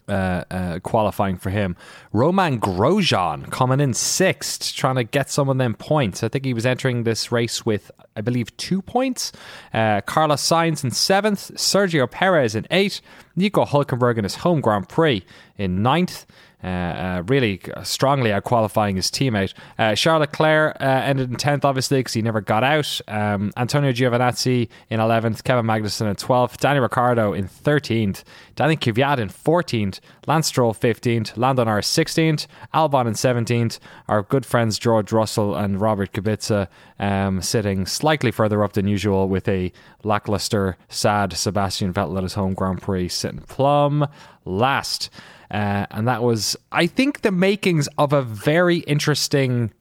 uh, 0.08 0.44
uh, 0.50 0.80
qualifying 0.80 1.38
for 1.38 1.50
him. 1.50 1.76
Romain 2.14 2.60
Grosjean 2.60 3.50
coming 3.52 3.80
in 3.80 3.94
sixth, 3.94 4.74
trying 4.74 4.96
to 4.96 5.04
get 5.04 5.30
some 5.30 5.50
of 5.50 5.58
them 5.58 5.74
points. 5.74 6.24
I 6.24 6.30
think 6.30 6.46
he 6.46 6.54
was 6.54 6.66
entering 6.66 7.04
this 7.04 7.32
race 7.32 7.66
with, 7.66 7.92
I 8.16 8.22
believe, 8.22 8.56
two 8.58 8.82
points. 8.82 9.32
Uh, 9.74 10.02
Carlos 10.02 10.42
Sainz 10.42 10.84
in 10.84 10.92
seventh, 10.92 11.52
Sergio 11.56 12.10
Perez 12.10 12.56
in 12.56 12.68
eighth, 12.72 13.02
Nico 13.36 13.66
Hulkenberg 13.66 14.18
in 14.18 14.24
his 14.24 14.36
home 14.36 14.62
Grand 14.62 14.90
Prix 14.90 15.26
in 15.58 15.82
ninth. 15.82 16.26
Uh, 16.64 16.68
uh, 16.68 17.24
really 17.28 17.62
strongly 17.84 18.34
out 18.34 18.44
qualifying 18.44 18.96
his 18.96 19.12
teammate. 19.12 19.54
Uh, 19.78 19.94
Charles 19.94 20.22
Leclerc 20.22 20.76
uh, 20.82 20.86
ended 20.86 21.30
in 21.30 21.36
10th, 21.36 21.64
obviously, 21.64 22.00
because 22.00 22.14
he 22.14 22.24
never 22.24 22.42
got 22.42 22.64
out. 22.64 23.00
Um, 23.08 23.52
Antonio 23.56 23.92
Giovinazzi 23.92 24.68
in 24.90 25.00
11th, 25.00 25.44
Kevin 25.44 25.68
Magnussen 25.68 26.10
in 26.10 26.16
12th, 26.16 26.58
Danny 26.58 26.80
Ricciardo 26.80 27.32
in 27.32 27.48
13th, 27.48 28.24
Danny 28.56 28.76
Kvyat 28.76 29.20
in 29.20 29.30
14th, 29.30 30.00
Lance 30.26 30.48
Stroll 30.48 30.74
15th, 30.74 31.38
Lando 31.38 31.64
Norris 31.64 31.96
16th, 31.96 32.48
Albon 32.74 33.06
in 33.06 33.14
17th, 33.14 33.78
our 34.08 34.24
good 34.24 34.46
friends 34.46 34.80
George 34.80 35.12
Russell 35.12 35.56
and 35.56 35.80
Robert 35.80 36.12
Kubica 36.12 36.68
um, 36.98 37.40
sitting 37.40 37.86
slightly 37.86 38.32
further 38.32 38.64
up 38.64 38.74
than 38.74 38.88
usual 38.88 39.30
with 39.30 39.48
a 39.48 39.72
lackluster, 40.04 40.76
sad 40.90 41.34
Sebastian 41.34 41.94
Vettel 41.94 42.18
at 42.18 42.24
his 42.24 42.34
home 42.34 42.56
Grand 42.56 42.82
Prix 42.82 43.10
sitting 43.10 43.42
plumb 43.42 44.08
last. 44.44 45.12
Uh, 45.50 45.86
and 45.92 46.08
that 46.08 46.24
was, 46.24 46.58
I 46.72 46.88
think, 46.88 47.22
the 47.22 47.32
makings 47.32 47.88
of 47.98 48.14
a 48.14 48.22
very 48.22 48.78
interesting 48.80 49.72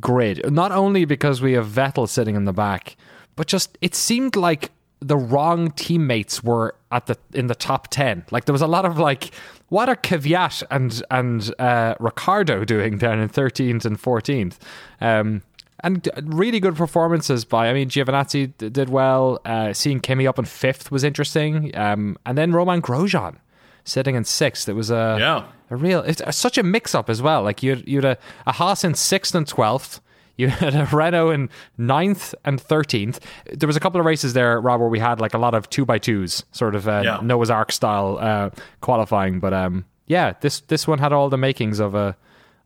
grid. 0.00 0.50
Not 0.52 0.72
only 0.72 1.04
because 1.04 1.40
we 1.40 1.52
have 1.52 1.66
Vettel 1.66 2.08
sitting 2.08 2.34
in 2.34 2.44
the 2.44 2.52
back, 2.52 2.96
but 3.36 3.46
just 3.46 3.78
it 3.80 3.94
seemed 3.94 4.36
like 4.36 4.70
the 5.00 5.16
wrong 5.16 5.70
teammates 5.72 6.42
were 6.42 6.74
at 6.90 7.06
the 7.06 7.16
in 7.32 7.46
the 7.46 7.54
top 7.54 7.88
ten. 7.88 8.24
Like 8.30 8.46
there 8.46 8.52
was 8.52 8.62
a 8.62 8.66
lot 8.66 8.84
of 8.84 8.98
like, 8.98 9.30
what 9.68 9.88
are 9.88 9.96
Kvyat 9.96 10.62
and 10.70 11.02
and 11.10 11.54
uh, 11.58 11.94
Ricciardo 12.00 12.64
doing 12.64 12.98
down 12.98 13.20
in 13.20 13.28
thirteenth 13.28 13.84
and 13.84 14.00
fourteenth? 14.00 14.58
Um, 15.00 15.42
and 15.80 16.08
really 16.24 16.60
good 16.60 16.76
performances 16.76 17.44
by. 17.44 17.68
I 17.68 17.74
mean, 17.74 17.90
Giovinazzi 17.90 18.54
d- 18.56 18.70
did 18.70 18.88
well. 18.88 19.38
Uh, 19.44 19.74
seeing 19.74 20.00
Kimi 20.00 20.26
up 20.26 20.38
in 20.38 20.46
fifth 20.46 20.90
was 20.90 21.04
interesting. 21.04 21.76
Um, 21.76 22.16
and 22.24 22.38
then 22.38 22.52
Romain 22.52 22.80
Grosjean 22.80 23.36
sitting 23.84 24.14
in 24.14 24.24
sixth. 24.24 24.68
It 24.68 24.74
was 24.74 24.90
a 24.90 25.16
Yeah. 25.20 25.44
a 25.70 25.76
real. 25.76 26.00
It's 26.00 26.20
a- 26.24 26.32
such 26.32 26.58
a 26.58 26.62
mix 26.62 26.94
up 26.94 27.08
as 27.10 27.20
well. 27.22 27.42
Like 27.42 27.62
you 27.62 27.76
had, 27.76 27.88
you 27.88 27.98
had 27.98 28.04
a, 28.04 28.18
a 28.46 28.52
Haas 28.52 28.84
in 28.84 28.94
sixth 28.94 29.34
and 29.34 29.46
twelfth. 29.46 30.00
You 30.36 30.48
had 30.64 30.74
a 30.74 30.86
Renault 30.92 31.30
in 31.30 31.48
ninth 31.78 32.34
and 32.44 32.60
thirteenth. 32.60 33.20
There 33.52 33.66
was 33.66 33.76
a 33.76 33.80
couple 33.80 34.00
of 34.00 34.06
races 34.06 34.32
there, 34.32 34.60
Rob, 34.60 34.80
where 34.80 34.88
we 34.88 34.98
had 34.98 35.20
like 35.20 35.34
a 35.34 35.38
lot 35.38 35.54
of 35.54 35.70
two 35.70 35.84
by 35.84 35.98
twos, 35.98 36.44
sort 36.52 36.74
of 36.74 36.88
uh, 36.88 37.02
Yeah. 37.04 37.20
Noah's 37.22 37.50
Ark 37.50 37.70
style 37.72 38.18
uh, 38.20 38.50
qualifying. 38.80 39.38
But 39.40 39.52
um, 39.54 39.84
yeah, 40.06 40.32
this 40.40 40.60
this 40.60 40.88
one 40.88 40.98
had 40.98 41.12
all 41.12 41.28
the 41.28 41.38
makings 41.38 41.78
of 41.80 41.94
a 41.94 42.16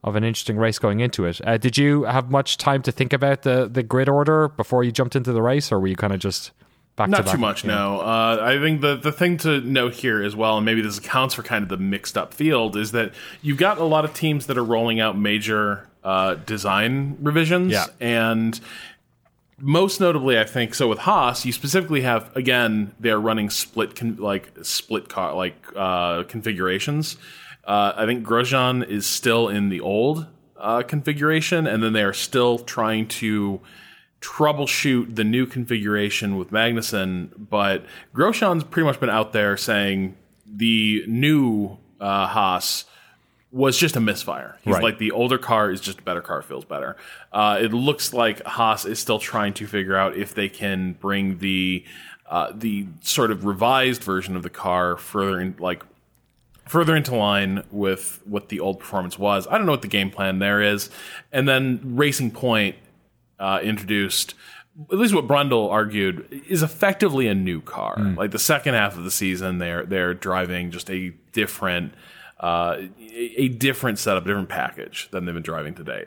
of 0.05 0.15
an 0.17 0.23
interesting 0.25 0.57
race 0.57 0.79
going 0.79 1.01
into 1.01 1.25
it. 1.25 1.41
Uh, 1.47 1.59
did 1.59 1.77
you 1.77 2.05
have 2.05 2.31
much 2.31 2.57
time 2.57 2.83
to 2.83 2.93
think 2.93 3.13
about 3.13 3.43
the 3.43 3.69
the 3.71 3.83
grid 3.83 4.09
order 4.09 4.49
before 4.49 4.83
you 4.85 4.93
jumped 4.93 5.15
into 5.17 5.33
the 5.33 5.43
race, 5.43 5.71
or 5.73 5.79
were 5.81 5.89
you 5.89 5.97
kind 5.97 6.13
of 6.13 6.21
just 6.21 6.53
back 6.99 7.09
Not 7.09 7.25
to 7.27 7.33
too 7.33 7.39
much, 7.39 7.65
Yeah. 7.65 7.75
no. 7.75 8.01
Uh, 8.01 8.39
I 8.43 8.59
think 8.59 8.81
the 8.83 8.97
the 8.97 9.13
thing 9.13 9.39
to 9.39 9.61
note 9.63 9.95
here 9.95 10.23
as 10.23 10.37
well, 10.37 10.57
and 10.59 10.67
maybe 10.67 10.83
this 10.83 10.99
accounts 10.99 11.35
for 11.35 11.43
kind 11.43 11.63
of 11.63 11.69
the 11.71 11.79
mixed 11.79 12.19
up 12.19 12.35
field, 12.35 12.77
is 12.77 12.93
that 12.93 13.13
you've 13.41 13.57
got 13.59 13.79
a 13.79 13.85
lot 13.85 14.05
of 14.05 14.13
teams 14.13 14.47
that 14.47 14.59
are 14.59 14.65
rolling 14.65 15.01
out 15.01 15.17
major 15.19 15.89
uh, 16.05 16.35
design 16.35 17.17
revisions, 17.21 17.73
Yeah. 17.73 17.87
and 18.01 18.61
most 19.61 20.01
notably, 20.01 20.39
I 20.39 20.45
think 20.45 20.75
so 20.75 20.87
with 20.89 21.01
Haas, 21.01 21.45
you 21.45 21.53
specifically 21.53 22.03
have 22.03 22.31
again 22.37 22.93
they're 23.01 23.19
running 23.21 23.51
split 23.51 23.95
con- 23.97 24.17
like 24.17 24.51
split 24.63 25.09
car 25.09 25.35
like 25.35 25.57
uh, 25.75 26.23
configurations. 26.25 27.17
Uh, 27.65 27.93
I 27.97 28.07
think 28.07 28.27
Grosjean 28.27 28.89
is 28.89 29.05
still 29.07 29.49
in 29.49 29.69
the 29.69 29.81
old 29.81 30.27
uh, 30.57 30.83
configuration, 30.83 31.67
and 31.67 31.83
then 31.83 31.93
they 31.93 32.03
are 32.03 32.13
still 32.15 32.59
trying 32.59 33.09
to 33.09 33.61
troubleshoot 34.21 35.15
the 35.17 35.25
new 35.25 35.47
configuration 35.47 36.37
with 36.37 36.51
Magnussen. 36.51 37.31
But 37.37 37.85
Grosjean's 38.15 38.65
pretty 38.65 38.87
much 38.87 39.01
been 39.01 39.11
out 39.11 39.33
there 39.33 39.57
saying 39.57 40.17
the 40.47 41.05
new 41.07 41.77
uh, 42.01 42.27
Haas 42.27 42.85
was 43.51 43.79
just 43.79 43.97
a 43.97 44.01
misfire. 44.01 44.59
He's 44.63 44.75
Right. 44.75 44.83
like 44.83 44.99
the 44.99 45.11
older 45.13 45.39
car 45.39 45.71
is 45.71 45.81
just 45.81 46.01
a 46.01 46.03
better 46.03 46.21
car, 46.21 46.43
feels 46.43 46.65
better. 46.65 46.97
Uh, 47.33 47.59
it 47.61 47.73
looks 47.73 48.13
like 48.13 48.43
Haas 48.45 48.85
is 48.85 48.99
still 48.99 49.19
trying 49.19 49.55
to 49.55 49.67
figure 49.67 49.97
out 49.97 50.17
if 50.17 50.35
they 50.35 50.49
can 50.49 50.93
bring 50.95 51.39
the 51.39 51.85
uh, 52.29 52.53
the 52.55 52.87
sort 53.01 53.31
of 53.31 53.47
revised 53.47 54.03
version 54.05 54.37
of 54.37 54.43
the 54.43 54.51
car 54.51 54.99
further 54.99 55.41
in 55.41 55.57
like 55.59 55.83
further 56.67 56.95
into 56.95 57.15
line 57.17 57.65
with 57.71 58.21
what 58.27 58.51
the 58.51 58.61
old 58.61 58.79
performance 58.79 59.19
was. 59.19 59.47
I 59.47 59.57
don't 59.57 59.65
know 59.65 59.73
what 59.73 59.81
the 59.81 59.89
game 59.89 60.11
plan 60.11 60.39
there 60.39 60.61
is. 60.61 60.91
And 61.33 61.49
then 61.49 61.81
Racing 61.97 62.33
Point 62.33 62.77
uh, 63.39 63.61
introduced, 63.63 64.35
at 64.91 64.99
least 64.99 65.15
what 65.15 65.27
Brundle 65.27 65.71
argued, 65.71 66.43
is 66.49 66.63
effectively 66.63 67.27
a 67.29 67.35
new 67.35 67.61
car. 67.61 67.99
Like 68.17 68.31
the 68.31 68.39
second 68.39 68.75
half 68.75 68.97
of 68.97 69.05
the 69.05 69.11
season, 69.11 69.59
they're 69.59 69.85
they're 69.85 70.15
driving 70.15 70.71
just 70.71 70.91
a 70.91 71.13
different. 71.33 71.95
Uh, 72.41 72.83
a 73.01 73.43
a 73.43 73.49
different 73.49 73.99
setup, 73.99 74.25
different 74.25 74.49
package 74.49 75.09
than 75.11 75.25
they've 75.25 75.35
been 75.35 75.43
driving 75.43 75.75
to 75.75 75.83
date. 75.83 76.07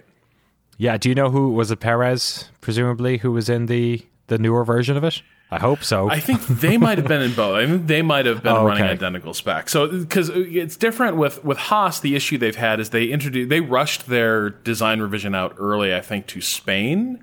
Yeah. 0.77 0.95
Do 0.95 1.09
you 1.09 1.15
know 1.15 1.29
who 1.29 1.50
was 1.50 1.71
it? 1.71 1.81
Perez, 1.81 2.45
presumably, 2.61 3.17
who 3.17 3.33
was 3.33 3.50
in 3.50 3.65
the 3.65 4.01
the 4.27 4.38
newer 4.38 4.63
version 4.63 4.95
of 4.95 5.03
it. 5.03 5.21
I 5.53 5.60
hope 5.60 5.84
so. 5.84 6.10
I 6.10 6.20
think 6.22 6.41
they 6.48 6.77
might 6.77 6.98
have 6.98 7.08
been 7.08 7.22
in 7.22 7.34
both. 7.34 7.55
I 7.55 7.65
think 7.67 7.88
they 7.88 8.01
might 8.01 8.25
have 8.25 8.41
been 8.41 8.53
Oh, 8.55 8.65
running 8.65 8.84
okay. 8.84 8.93
identical 8.93 9.34
specs. 9.34 9.74
So 9.74 9.88
because 9.88 10.29
it's 10.29 10.77
different 10.77 11.17
with 11.17 11.43
with 11.43 11.58
Haas, 11.58 12.00
the 12.00 12.15
issue 12.15 12.38
they've 12.38 12.55
had 12.55 12.79
is 12.79 12.91
they 12.91 13.08
introduced 13.08 13.50
they 13.50 13.60
rushed 13.60 14.08
their 14.08 14.50
design 14.50 15.01
revision 15.01 15.36
out 15.36 15.55
early. 15.58 15.93
I 15.93 16.00
think 16.00 16.27
to 16.27 16.39
Spain, 16.39 17.22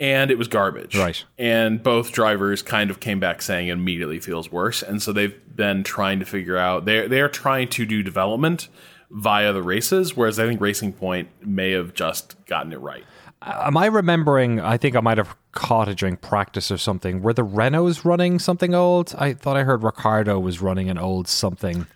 and 0.00 0.30
it 0.30 0.38
was 0.38 0.48
garbage. 0.48 0.96
Right. 0.96 1.22
And 1.38 1.82
both 1.82 2.12
drivers 2.12 2.62
kind 2.62 2.90
of 2.90 3.00
came 3.00 3.20
back 3.20 3.42
saying 3.42 3.68
it 3.68 3.72
immediately 3.72 4.18
feels 4.18 4.50
worse, 4.50 4.82
and 4.82 5.02
so 5.02 5.12
they've 5.12 5.34
been 5.54 5.84
trying 5.84 6.20
to 6.20 6.24
figure 6.24 6.56
out 6.56 6.86
they 6.86 7.06
they 7.06 7.20
are 7.20 7.28
trying 7.28 7.68
to 7.68 7.84
do 7.84 8.02
development 8.02 8.68
via 9.10 9.52
the 9.52 9.62
races, 9.62 10.16
whereas 10.16 10.40
I 10.40 10.46
think 10.46 10.58
Racing 10.58 10.94
Point 10.94 11.28
may 11.46 11.72
have 11.72 11.92
just 11.92 12.34
gotten 12.46 12.72
it 12.72 12.80
right. 12.80 13.04
Am 13.44 13.76
I 13.76 13.86
remembering? 13.86 14.60
I 14.60 14.76
think 14.76 14.96
I 14.96 15.00
might 15.00 15.18
have 15.18 15.36
caught 15.52 15.88
it 15.88 15.98
during 15.98 16.16
practice 16.16 16.70
or 16.70 16.78
something. 16.78 17.22
Were 17.22 17.32
the 17.32 17.44
Renaults 17.44 18.04
running 18.04 18.38
something 18.38 18.74
old? 18.74 19.14
I 19.18 19.34
thought 19.34 19.56
I 19.56 19.64
heard 19.64 19.82
Ricciardo 19.82 20.38
was 20.38 20.60
running 20.60 20.88
an 20.88 20.98
old 20.98 21.28
something. 21.28 21.86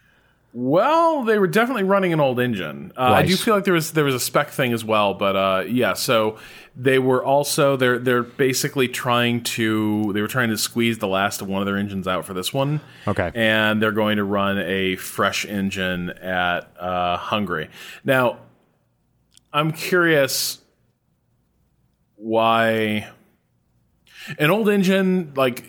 Well, 0.59 1.23
they 1.25 1.39
were 1.39 1.49
definitely 1.49 1.83
running 1.83 2.15
an 2.15 2.21
old 2.21 2.41
engine. 2.41 2.91
Uh, 2.97 3.03
I 3.03 3.27
do 3.27 3.37
feel 3.37 3.55
like 3.55 3.65
there 3.65 3.75
was 3.75 3.93
there 3.93 4.05
was 4.05 4.15
a 4.15 4.21
spec 4.21 4.49
thing 4.49 4.73
as 4.73 4.83
well, 4.83 5.13
but 5.13 5.37
uh, 5.37 5.65
yeah. 5.69 5.93
So 5.93 6.39
they 6.75 6.99
were 6.99 7.23
also 7.23 7.77
they're 7.77 7.99
they're 7.99 8.23
basically 8.23 8.89
trying 8.89 9.43
to 9.43 10.13
they 10.15 10.23
were 10.23 10.29
trying 10.29 10.49
to 10.49 10.57
squeeze 10.57 10.97
the 10.97 11.09
last 11.09 11.43
of 11.43 11.49
one 11.49 11.61
of 11.61 11.67
their 11.67 11.77
engines 11.77 12.09
out 12.09 12.25
for 12.25 12.33
this 12.33 12.55
one. 12.55 12.81
Okay. 13.07 13.31
and 13.35 13.83
they're 13.83 13.93
going 13.93 14.17
to 14.17 14.25
run 14.25 14.59
a 14.59 14.97
fresh 14.97 15.45
engine 15.45 16.09
at 16.09 16.75
uh, 16.81 17.19
Hungary. 17.19 17.69
Now, 18.03 18.39
I'm 19.53 19.73
curious 19.73 20.63
why 22.17 23.09
an 24.39 24.51
old 24.51 24.69
engine 24.69 25.33
like 25.37 25.65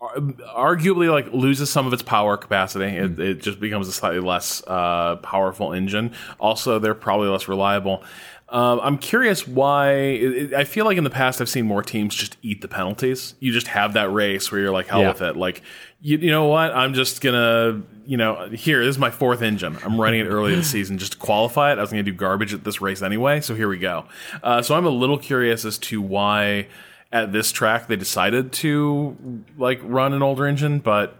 arguably 0.00 1.10
like 1.10 1.32
loses 1.32 1.70
some 1.70 1.86
of 1.86 1.92
its 1.92 2.02
power 2.02 2.36
capacity. 2.36 2.86
It, 2.96 3.18
it 3.18 3.40
just 3.40 3.60
becomes 3.60 3.86
a 3.88 3.92
slightly 3.92 4.20
less 4.20 4.62
uh, 4.66 5.16
powerful 5.16 5.72
engine. 5.72 6.12
Also, 6.40 6.78
they're 6.78 6.94
probably 6.94 7.28
less 7.28 7.46
reliable. 7.48 8.02
Um, 8.48 8.80
I'm 8.82 8.98
curious 8.98 9.46
why. 9.46 9.92
It- 9.92 10.54
I 10.54 10.64
feel 10.64 10.84
like 10.84 10.98
in 10.98 11.04
the 11.04 11.10
past 11.10 11.40
I've 11.40 11.48
seen 11.48 11.66
more 11.66 11.82
teams 11.82 12.14
just 12.14 12.36
eat 12.42 12.60
the 12.62 12.68
penalties. 12.68 13.34
You 13.40 13.52
just 13.52 13.68
have 13.68 13.92
that 13.94 14.12
race 14.12 14.50
where 14.50 14.60
you're 14.60 14.72
like, 14.72 14.88
hell 14.88 15.00
Yeah. 15.02 15.08
with 15.12 15.22
it. 15.22 15.36
Like, 15.36 15.62
you, 16.00 16.18
you 16.18 16.30
know 16.30 16.46
what? 16.48 16.74
I'm 16.74 16.94
just 16.94 17.20
gonna, 17.20 17.82
you 18.06 18.16
know, 18.16 18.48
here 18.48 18.80
this 18.80 18.96
is 18.96 18.98
my 18.98 19.10
fourth 19.10 19.42
engine. 19.42 19.78
I'm 19.84 20.00
running 20.00 20.20
it 20.20 20.24
early 20.24 20.52
in 20.52 20.58
the 20.58 20.64
season 20.64 20.98
just 20.98 21.12
to 21.12 21.18
qualify 21.18 21.72
it. 21.72 21.78
I 21.78 21.80
was 21.80 21.90
gonna 21.90 22.02
do 22.02 22.12
garbage 22.12 22.54
at 22.54 22.64
this 22.64 22.80
race 22.80 23.02
anyway, 23.02 23.40
so 23.40 23.54
here 23.54 23.68
we 23.68 23.78
go. 23.78 24.06
Uh, 24.42 24.62
so 24.62 24.74
I'm 24.74 24.86
a 24.86 24.90
little 24.90 25.18
curious 25.18 25.64
as 25.64 25.78
to 25.78 26.00
why 26.00 26.68
at 27.12 27.32
this 27.32 27.52
track 27.52 27.88
they 27.88 27.96
decided 27.96 28.52
to 28.52 29.44
like 29.56 29.80
run 29.82 30.12
an 30.12 30.22
older 30.22 30.46
engine, 30.46 30.78
but 30.78 31.16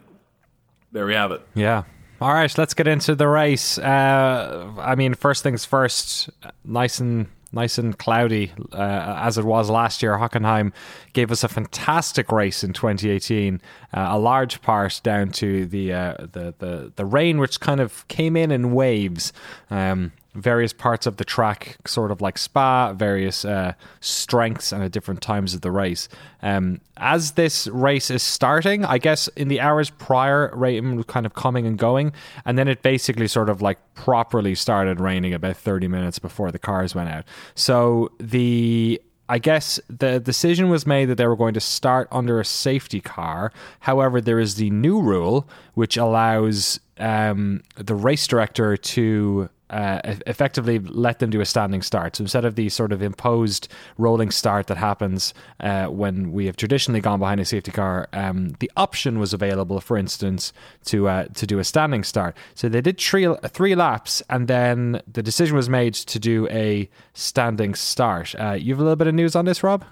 there 0.91 1.07
we 1.07 1.15
have 1.15 1.33
it. 1.33 1.43
Yeah. 1.55 1.85
All 2.21 2.33
right, 2.33 2.57
let's 2.57 2.73
get 2.75 2.87
into 2.87 3.17
the 3.17 3.27
race. 3.27 3.79
Uh, 3.79 4.73
I 4.79 4.95
mean, 4.95 5.15
first 5.15 5.43
things 5.43 5.65
first. 5.65 6.31
Nice 6.65 7.01
and 7.01 7.27
nice 7.53 7.79
and 7.79 7.99
cloudy 7.99 8.53
uh, 8.73 9.17
as 9.19 9.39
it 9.39 9.45
was 9.45 9.71
last 9.71 10.03
year. 10.03 10.17
Hockenheim 10.17 10.73
gave 11.13 11.31
us 11.31 11.45
a 11.45 11.49
fantastic 11.49 12.33
race 12.33 12.65
in 12.65 12.73
2018. 12.73 13.61
Uh, 13.95 14.09
a 14.11 14.19
large 14.19 14.63
part 14.63 15.01
down 15.03 15.31
to 15.33 15.67
the 15.67 15.93
uh, 15.93 16.15
the 16.19 16.55
the 16.59 16.93
the 16.97 17.05
rain, 17.05 17.39
which 17.39 17.61
kind 17.61 17.81
of 17.81 18.07
came 18.09 18.37
in 18.37 18.51
in 18.51 18.73
waves. 18.73 19.33
Um, 19.71 20.13
various 20.35 20.73
parts 20.73 21.07
of 21.07 21.17
the 21.17 21.25
track, 21.25 21.77
sort 21.87 22.11
of 22.11 22.21
like 22.21 22.39
Spa, 22.39 22.93
various 22.93 23.45
uh, 23.45 23.75
strengths 24.01 24.73
and 24.73 24.83
at 24.83 24.91
different 24.91 25.21
times 25.21 25.55
of 25.55 25.61
the 25.61 25.71
race. 25.71 26.09
Um, 26.43 26.81
as 26.97 27.33
this 27.33 27.67
race 27.69 28.11
is 28.11 28.23
starting, 28.23 28.85
I 28.85 28.99
guess 28.99 29.29
in 29.29 29.49
the 29.49 29.61
hours 29.61 29.91
prior, 29.91 30.51
rain 30.55 30.97
was 30.97 31.05
kind 31.07 31.27
of 31.27 31.35
coming 31.35 31.67
and 31.67 31.79
going, 31.79 32.13
and 32.45 32.59
then 32.59 32.69
it 32.69 32.83
basically 32.83 33.29
sort 33.29 33.51
of 33.51 33.61
like 33.61 33.79
properly 33.95 34.55
started 34.55 35.01
raining 35.01 35.35
about 35.35 35.57
30 35.57 35.89
minutes 35.89 36.19
before 36.19 36.51
the 36.51 36.59
cars 36.59 36.95
went 36.95 37.11
out. 37.11 37.25
So 37.55 38.11
the 38.19 39.01
I 39.29 39.39
guess 39.39 39.81
the 39.89 40.21
decision 40.21 40.69
was 40.69 40.87
made 40.87 41.07
that 41.07 41.15
they 41.15 41.27
were 41.27 41.37
going 41.37 41.55
to 41.55 41.61
start 41.61 42.07
under 42.11 42.39
a 42.39 42.45
safety 42.45 43.01
car. 43.01 43.51
However, 43.81 44.21
there 44.21 44.39
is 44.39 44.57
the 44.57 44.69
new 44.71 45.01
rule 45.01 45.49
which 45.75 45.97
allows 45.97 46.81
um, 46.99 47.63
the 47.77 47.95
race 47.95 48.27
director 48.27 48.77
to 48.77 49.49
uh, 49.73 50.01
effectively 50.27 50.79
let 50.79 51.19
them 51.19 51.31
do 51.31 51.41
a 51.41 51.45
standing 51.45 51.83
start. 51.83 52.17
So 52.17 52.23
instead 52.23 52.45
of 52.45 52.55
the 52.55 52.69
sort 52.69 52.93
of 52.93 53.03
imposed 53.03 53.69
rolling 53.99 54.31
start 54.31 54.67
that 54.67 54.77
happens 54.77 55.35
uh, 55.61 55.87
when 55.87 56.33
we 56.33 56.47
have 56.47 56.57
traditionally 56.57 57.01
gone 57.01 57.19
behind 57.19 57.41
a 57.41 57.45
safety 57.45 57.73
car, 57.73 58.09
um, 58.13 58.51
the 58.61 58.71
option 58.77 59.19
was 59.19 59.33
available, 59.33 59.81
for 59.81 59.97
instance, 59.97 60.53
to 60.87 61.09
uh, 61.09 61.25
to 61.35 61.47
do 61.47 61.59
a 61.59 61.65
standing 61.65 62.05
start. 62.05 62.37
So 62.55 62.69
they 62.69 62.81
did 62.81 62.99
three 62.99 63.33
three 63.49 63.75
laps, 63.75 64.23
and 64.29 64.49
then 64.49 65.03
the 65.11 65.23
decision 65.23 65.57
was 65.57 65.69
made 65.69 65.95
to 65.95 66.19
do 66.19 66.49
a 66.49 66.89
standing 67.15 67.75
start. 67.75 68.35
Uh, 68.39 68.53
you 68.53 68.75
have 68.75 68.81
a 68.81 68.83
little 68.83 68.97
bit 68.97 69.07
of 69.09 69.15
news 69.15 69.35
on 69.35 69.45
this, 69.45 69.63
Rob? 69.63 69.85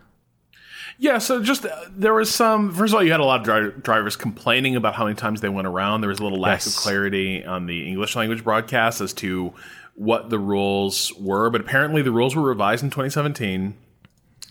Yeah, 0.98 1.18
so 1.18 1.42
just 1.42 1.64
uh, 1.66 1.70
there 1.90 2.14
was 2.14 2.32
some. 2.34 2.74
First 2.74 2.92
of 2.92 2.96
all, 2.98 3.02
you 3.04 3.10
had 3.10 3.20
a 3.20 3.24
lot 3.24 3.40
of 3.40 3.44
dri- 3.46 3.80
drivers 3.82 4.16
complaining 4.16 4.76
about 4.76 4.94
how 4.94 5.04
many 5.04 5.16
times 5.16 5.40
they 5.40 5.48
went 5.48 5.66
around. 5.66 6.00
There 6.00 6.10
was 6.10 6.18
a 6.18 6.22
little 6.22 6.38
lack 6.40 6.56
Yes. 6.56 6.66
of 6.68 6.76
clarity 6.76 7.44
on 7.44 7.66
the 7.66 7.86
English 7.88 8.16
language 8.16 8.44
broadcast 8.44 9.00
as 9.00 9.12
to 9.14 9.52
what 9.94 10.30
the 10.30 10.38
rules 10.38 11.12
were, 11.18 11.50
but 11.50 11.60
apparently 11.60 12.02
the 12.02 12.12
rules 12.12 12.34
were 12.36 12.42
revised 12.42 12.82
in 12.82 12.90
2017 12.90 13.74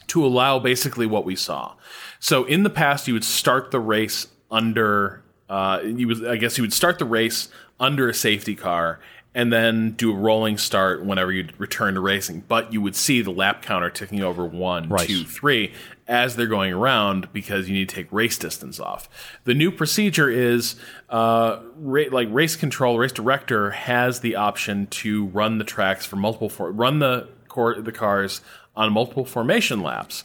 to 0.07 0.25
allow 0.25 0.59
basically 0.59 1.05
what 1.05 1.25
we 1.25 1.35
saw. 1.35 1.73
So 2.19 2.45
in 2.45 2.63
the 2.63 2.69
past, 2.69 3.07
you 3.07 3.13
would 3.13 3.23
start 3.23 3.71
the 3.71 3.79
race 3.79 4.27
under. 4.51 5.21
Uh, 5.49 5.79
you 5.83 6.07
would, 6.07 6.27
I 6.27 6.35
guess, 6.35 6.57
you 6.57 6.63
would 6.63 6.73
start 6.73 6.99
the 6.99 7.05
race 7.05 7.49
under 7.79 8.07
a 8.09 8.13
safety 8.13 8.53
car 8.55 8.99
and 9.33 9.51
then 9.53 9.91
do 9.91 10.11
a 10.11 10.15
rolling 10.15 10.57
start 10.57 11.03
whenever 11.05 11.31
you 11.31 11.47
return 11.57 11.93
to 11.95 11.99
racing. 11.99 12.43
But 12.47 12.73
you 12.73 12.81
would 12.81 12.95
see 12.95 13.21
the 13.21 13.31
lap 13.31 13.61
counter 13.63 13.89
ticking 13.89 14.21
over 14.23 14.43
one, 14.45 14.89
Right. 14.89 15.07
two, 15.07 15.23
three 15.23 15.71
as 16.09 16.35
they're 16.35 16.47
going 16.47 16.73
around 16.73 17.31
because 17.31 17.69
you 17.69 17.75
need 17.75 17.87
to 17.87 17.95
take 17.95 18.11
race 18.11 18.37
distance 18.37 18.79
off. 18.79 19.07
The 19.43 19.53
new 19.53 19.71
procedure 19.71 20.29
is 20.29 20.75
uh, 21.09 21.59
ra- 21.75 22.05
like 22.11 22.27
race 22.31 22.55
control, 22.55 22.97
race 22.97 23.11
director 23.11 23.69
has 23.69 24.19
the 24.19 24.35
option 24.35 24.87
to 24.87 25.27
run 25.27 25.59
the 25.59 25.63
tracks 25.63 26.05
for 26.05 26.15
multiple 26.15 26.49
for- 26.49 26.71
run 26.71 26.97
the 26.99 27.29
cor- 27.47 27.79
the 27.79 27.91
cars 27.91 28.41
on 28.75 28.91
multiple 28.91 29.23
formation 29.23 29.81
laps. 29.83 30.23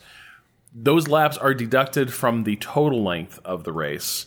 Those 0.75 1.07
laps 1.07 1.37
are 1.37 1.55
deducted 1.55 2.13
from 2.13 2.45
the 2.45 2.57
total 2.57 3.05
length 3.05 3.39
of 3.45 3.65
the 3.65 3.73
race, 3.73 4.27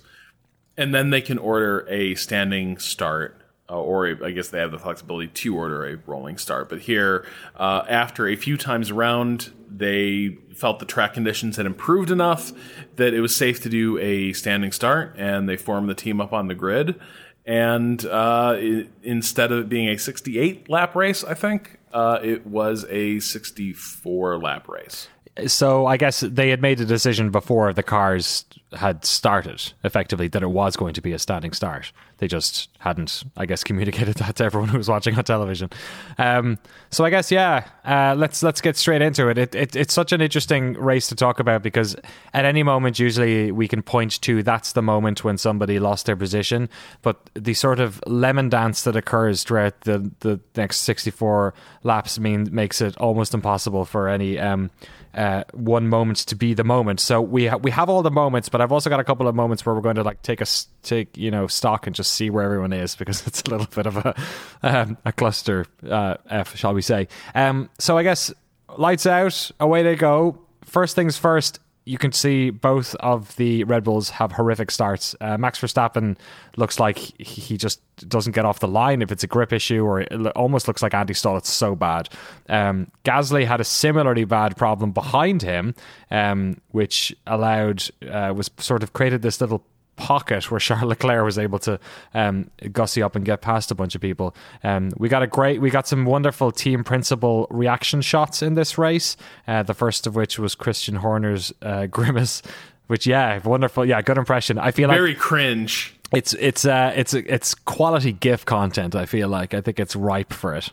and 0.78 0.94
then 0.94 1.10
they 1.10 1.22
can 1.22 1.40
order 1.40 1.86
a 1.90 2.16
standing 2.16 2.78
start 2.78 3.42
uh, 3.70 3.80
or 3.80 4.18
I 4.24 4.32
guess 4.32 4.50
they 4.50 4.60
have 4.60 4.72
the 4.72 4.80
flexibility 4.80 5.28
to 5.28 5.56
order 5.56 5.86
a 5.86 5.98
rolling 6.06 6.38
start. 6.38 6.70
But 6.70 6.82
here, 6.82 7.26
uh, 7.56 7.84
after 7.90 8.28
a 8.28 8.36
few 8.36 8.58
times 8.58 8.92
around, 8.92 9.52
they 9.70 10.38
felt 10.56 10.80
the 10.80 10.86
track 10.86 11.14
conditions 11.14 11.58
had 11.58 11.66
improved 11.66 12.10
enough 12.10 12.52
that 12.96 13.14
it 13.14 13.22
was 13.22 13.36
safe 13.36 13.62
to 13.64 13.70
do 13.70 13.98
a 14.00 14.34
standing 14.34 14.72
start, 14.72 15.16
and 15.18 15.48
they 15.50 15.58
formed 15.58 15.90
the 15.90 15.96
team 15.96 16.22
up 16.22 16.34
on 16.34 16.48
the 16.48 16.56
grid. 16.56 17.00
And 17.46 18.06
uh, 18.06 18.56
it, 18.58 18.90
instead 19.04 19.52
of 19.52 19.60
it 19.60 19.70
being 19.70 19.88
a 19.90 19.98
68 19.98 20.70
lap 20.70 20.96
race, 20.96 21.24
I 21.24 21.34
think 21.34 21.80
uh, 21.94 22.20
it 22.22 22.46
was 22.46 22.86
a 22.90 23.20
64 23.20 24.38
lap 24.38 24.68
race 24.68 25.08
so 25.46 25.86
I 25.86 25.98
guess 25.98 26.22
they 26.22 26.50
had 26.50 26.62
made 26.62 26.80
a 26.80 26.86
decision 26.86 27.30
before 27.30 27.74
the 27.74 27.84
cars 27.84 28.46
had 28.74 29.06
started, 29.06 29.74
effectively, 29.84 30.28
that 30.28 30.44
it 30.44 30.50
was 30.50 30.76
going 30.76 30.94
to 30.94 31.02
be 31.02 31.14
a 31.14 31.20
standing 31.20 31.54
start. 31.54 31.92
They 32.18 32.28
just 32.28 32.70
hadn't, 32.80 33.24
I 33.38 33.46
guess, 33.46 33.64
communicated 33.64 34.16
that 34.18 34.38
to 34.38 34.44
everyone 34.44 34.70
who 34.70 34.78
was 34.78 34.90
watching 34.90 35.16
on 35.16 35.24
television. 35.24 35.70
Um, 36.18 36.58
so 36.90 37.06
I 37.06 37.10
guess, 37.10 37.32
yeah, 37.32 37.68
uh, 37.86 38.16
let's 38.18 38.44
let's 38.44 38.60
get 38.60 38.76
straight 38.76 39.02
into 39.02 39.30
it. 39.30 39.38
It, 39.38 39.56
it. 39.56 39.76
It's 39.76 39.94
such 39.94 40.12
an 40.12 40.22
interesting 40.22 40.74
race 40.74 41.08
to 41.10 41.16
talk 41.16 41.40
about 41.40 41.62
because 41.62 41.96
at 42.34 42.46
any 42.46 42.64
moment, 42.64 43.00
usually 43.00 43.52
we 43.52 43.68
can 43.68 43.82
point 43.82 44.22
to 44.22 44.44
that's 44.44 44.74
the 44.74 44.82
moment 44.82 45.24
when 45.24 45.38
somebody 45.38 45.80
lost 45.80 46.06
their 46.06 46.18
position. 46.18 46.70
But 47.02 47.30
the 47.36 47.54
sort 47.54 47.80
of 47.80 48.02
lemon 48.06 48.50
dance 48.50 48.84
that 48.84 48.96
occurs 48.96 49.44
throughout 49.44 49.82
the 49.82 50.12
the 50.22 50.40
next 50.56 50.78
sixty 50.78 51.12
four 51.12 51.54
laps 51.84 52.20
mean 52.20 52.50
makes 52.52 52.82
it 52.82 52.98
almost 52.98 53.34
impossible 53.34 53.86
for 53.86 54.10
any. 54.10 54.40
Um, 54.40 54.72
uh, 55.18 55.44
one 55.54 55.88
moment 55.88 56.20
to 56.20 56.36
be 56.36 56.54
the 56.54 56.64
moment. 56.64 57.00
So 57.00 57.20
we 57.20 57.48
ha- 57.48 57.58
we 57.58 57.72
have 57.72 57.90
all 57.90 58.04
the 58.04 58.12
moments, 58.12 58.50
but 58.50 58.62
I've 58.62 58.72
also 58.72 58.90
got 58.90 59.00
a 59.00 59.04
couple 59.04 59.28
of 59.28 59.34
moments 59.34 59.66
where 59.66 59.74
we're 59.74 59.82
going 59.82 59.96
to 59.96 60.04
like 60.04 60.22
take 60.22 60.42
a 60.42 60.46
take 60.84 61.18
you 61.18 61.32
know 61.32 61.48
stock 61.48 61.88
and 61.88 61.96
just 61.96 62.12
see 62.12 62.30
where 62.30 62.44
everyone 62.44 62.72
is 62.72 62.96
because 62.96 63.26
it's 63.28 63.42
a 63.42 63.50
little 63.50 63.68
bit 63.68 63.88
of 63.88 63.98
a 63.98 64.16
um, 64.62 64.98
a 65.04 65.12
cluster 65.12 65.66
uh, 65.90 66.18
F, 66.30 66.56
shall 66.56 66.74
we 66.74 66.84
say? 66.84 67.08
Um, 67.34 67.70
so 67.80 67.98
I 67.98 68.04
guess 68.04 68.32
lights 68.78 69.08
out, 69.08 69.52
away 69.60 69.82
they 69.84 69.96
go. 69.96 70.40
First 70.64 70.96
things 70.96 71.18
first 71.18 71.60
you 71.88 71.98
can 71.98 72.12
see 72.12 72.50
both 72.50 72.96
of 72.96 73.36
the 73.38 73.64
Red 73.64 73.84
Bulls 73.84 74.10
have 74.12 74.34
horrific 74.34 74.72
starts. 74.72 75.16
Uh, 75.22 75.38
Max 75.38 75.60
Verstappen 75.60 76.18
looks 76.58 76.80
like 76.80 76.98
he 76.98 77.58
just 77.58 77.82
doesn't 78.10 78.34
get 78.34 78.46
off 78.46 78.60
the 78.60 78.68
line 78.68 79.02
if 79.02 79.12
it's 79.12 79.24
a 79.24 79.28
grip 79.28 79.54
issue, 79.54 79.84
or 79.86 80.02
it 80.02 80.14
almost 80.36 80.68
looks 80.68 80.84
like 80.84 80.94
anti-stall. 80.94 81.38
It's 81.38 81.50
so 81.50 81.76
bad. 81.76 82.10
Um, 82.50 82.92
Gasly 83.06 83.46
had 83.46 83.62
a 83.62 83.64
similarly 83.64 84.26
bad 84.26 84.58
problem 84.58 84.92
behind 84.92 85.42
him, 85.42 85.74
um, 86.12 86.60
which 86.72 87.16
allowed 87.26 87.84
uh, 88.08 88.34
was 88.36 88.52
sort 88.58 88.84
of 88.84 88.92
created 88.94 89.22
this 89.22 89.40
little 89.40 89.64
pocket 89.98 90.50
where 90.50 90.60
Charles 90.68 90.86
Leclerc 90.86 91.26
was 91.26 91.38
able 91.38 91.60
to 91.60 91.80
um, 92.14 92.50
gussy 92.72 93.04
up 93.04 93.16
and 93.16 93.26
get 93.26 93.42
past 93.42 93.72
a 93.72 93.76
bunch 93.76 93.96
of 93.96 94.02
people. 94.02 94.34
Um, 94.64 94.92
we 94.98 95.10
got 95.10 95.24
a 95.24 95.28
great, 95.28 95.60
we 95.60 95.70
got 95.70 95.88
some 95.88 96.06
wonderful 96.06 96.52
team 96.52 96.84
principal 96.84 97.48
reaction 97.50 98.02
shots 98.02 98.42
in 98.42 98.54
this 98.54 98.78
race. 98.78 99.18
Uh, 99.48 99.64
the 99.64 99.74
first 99.74 100.08
of 100.08 100.16
which 100.16 100.40
was 100.40 100.56
Christian 100.56 100.96
Horner's 100.96 101.54
uh, 101.62 101.86
grimace, 101.88 102.42
which 102.88 103.06
yeah, 103.06 103.40
wonderful, 103.44 103.86
yeah, 103.86 104.02
good 104.02 104.18
impression. 104.18 104.58
I 104.58 104.72
feel 104.72 104.88
like 104.88 104.98
very 104.98 105.10
like 105.10 105.20
cringe. 105.20 105.94
It's 106.14 106.34
it's 106.36 106.64
uh, 106.64 106.94
it's 106.96 107.14
it's 107.14 107.54
quality 107.54 108.14
GIF 108.14 108.46
content. 108.46 108.96
I 108.96 109.06
feel 109.06 109.28
like 109.28 109.54
I 109.54 109.60
think 109.60 109.78
it's 109.78 109.94
ripe 109.94 110.32
for 110.32 110.56
it. 110.56 110.72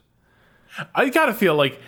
I 0.95 1.09
gotta 1.09 1.35
feel 1.35 1.57
like 1.57 1.81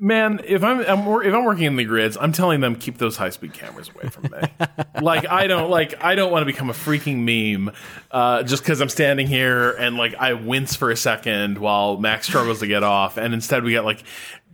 Man, 0.00 0.40
if 0.44 0.62
I'm, 0.62 0.80
I'm, 0.80 1.00
if 1.22 1.34
I'm 1.34 1.44
working 1.44 1.64
in 1.64 1.76
the 1.76 1.84
grids, 1.84 2.16
I'm 2.16 2.30
telling 2.30 2.60
them 2.60 2.76
keep 2.76 2.98
those 2.98 3.16
high 3.16 3.30
speed 3.30 3.52
cameras 3.52 3.90
away 3.92 4.08
from 4.10 4.30
me. 4.30 4.66
like 5.02 5.28
I 5.28 5.48
don't 5.48 5.70
like 5.70 6.02
I 6.02 6.14
don't 6.14 6.30
want 6.30 6.42
to 6.42 6.46
become 6.46 6.70
a 6.70 6.72
freaking 6.72 7.24
meme 7.24 7.74
uh, 8.12 8.44
just 8.44 8.62
because 8.62 8.80
I'm 8.80 8.90
standing 8.90 9.26
here 9.26 9.72
and 9.72 9.96
like 9.96 10.14
I 10.14 10.34
wince 10.34 10.76
for 10.76 10.92
a 10.92 10.96
second 10.96 11.58
while 11.58 11.96
Max 11.96 12.28
struggles 12.28 12.60
to 12.60 12.68
get 12.68 12.84
off, 12.84 13.16
and 13.16 13.34
instead 13.34 13.64
we 13.64 13.72
get 13.72 13.84
like 13.84 14.04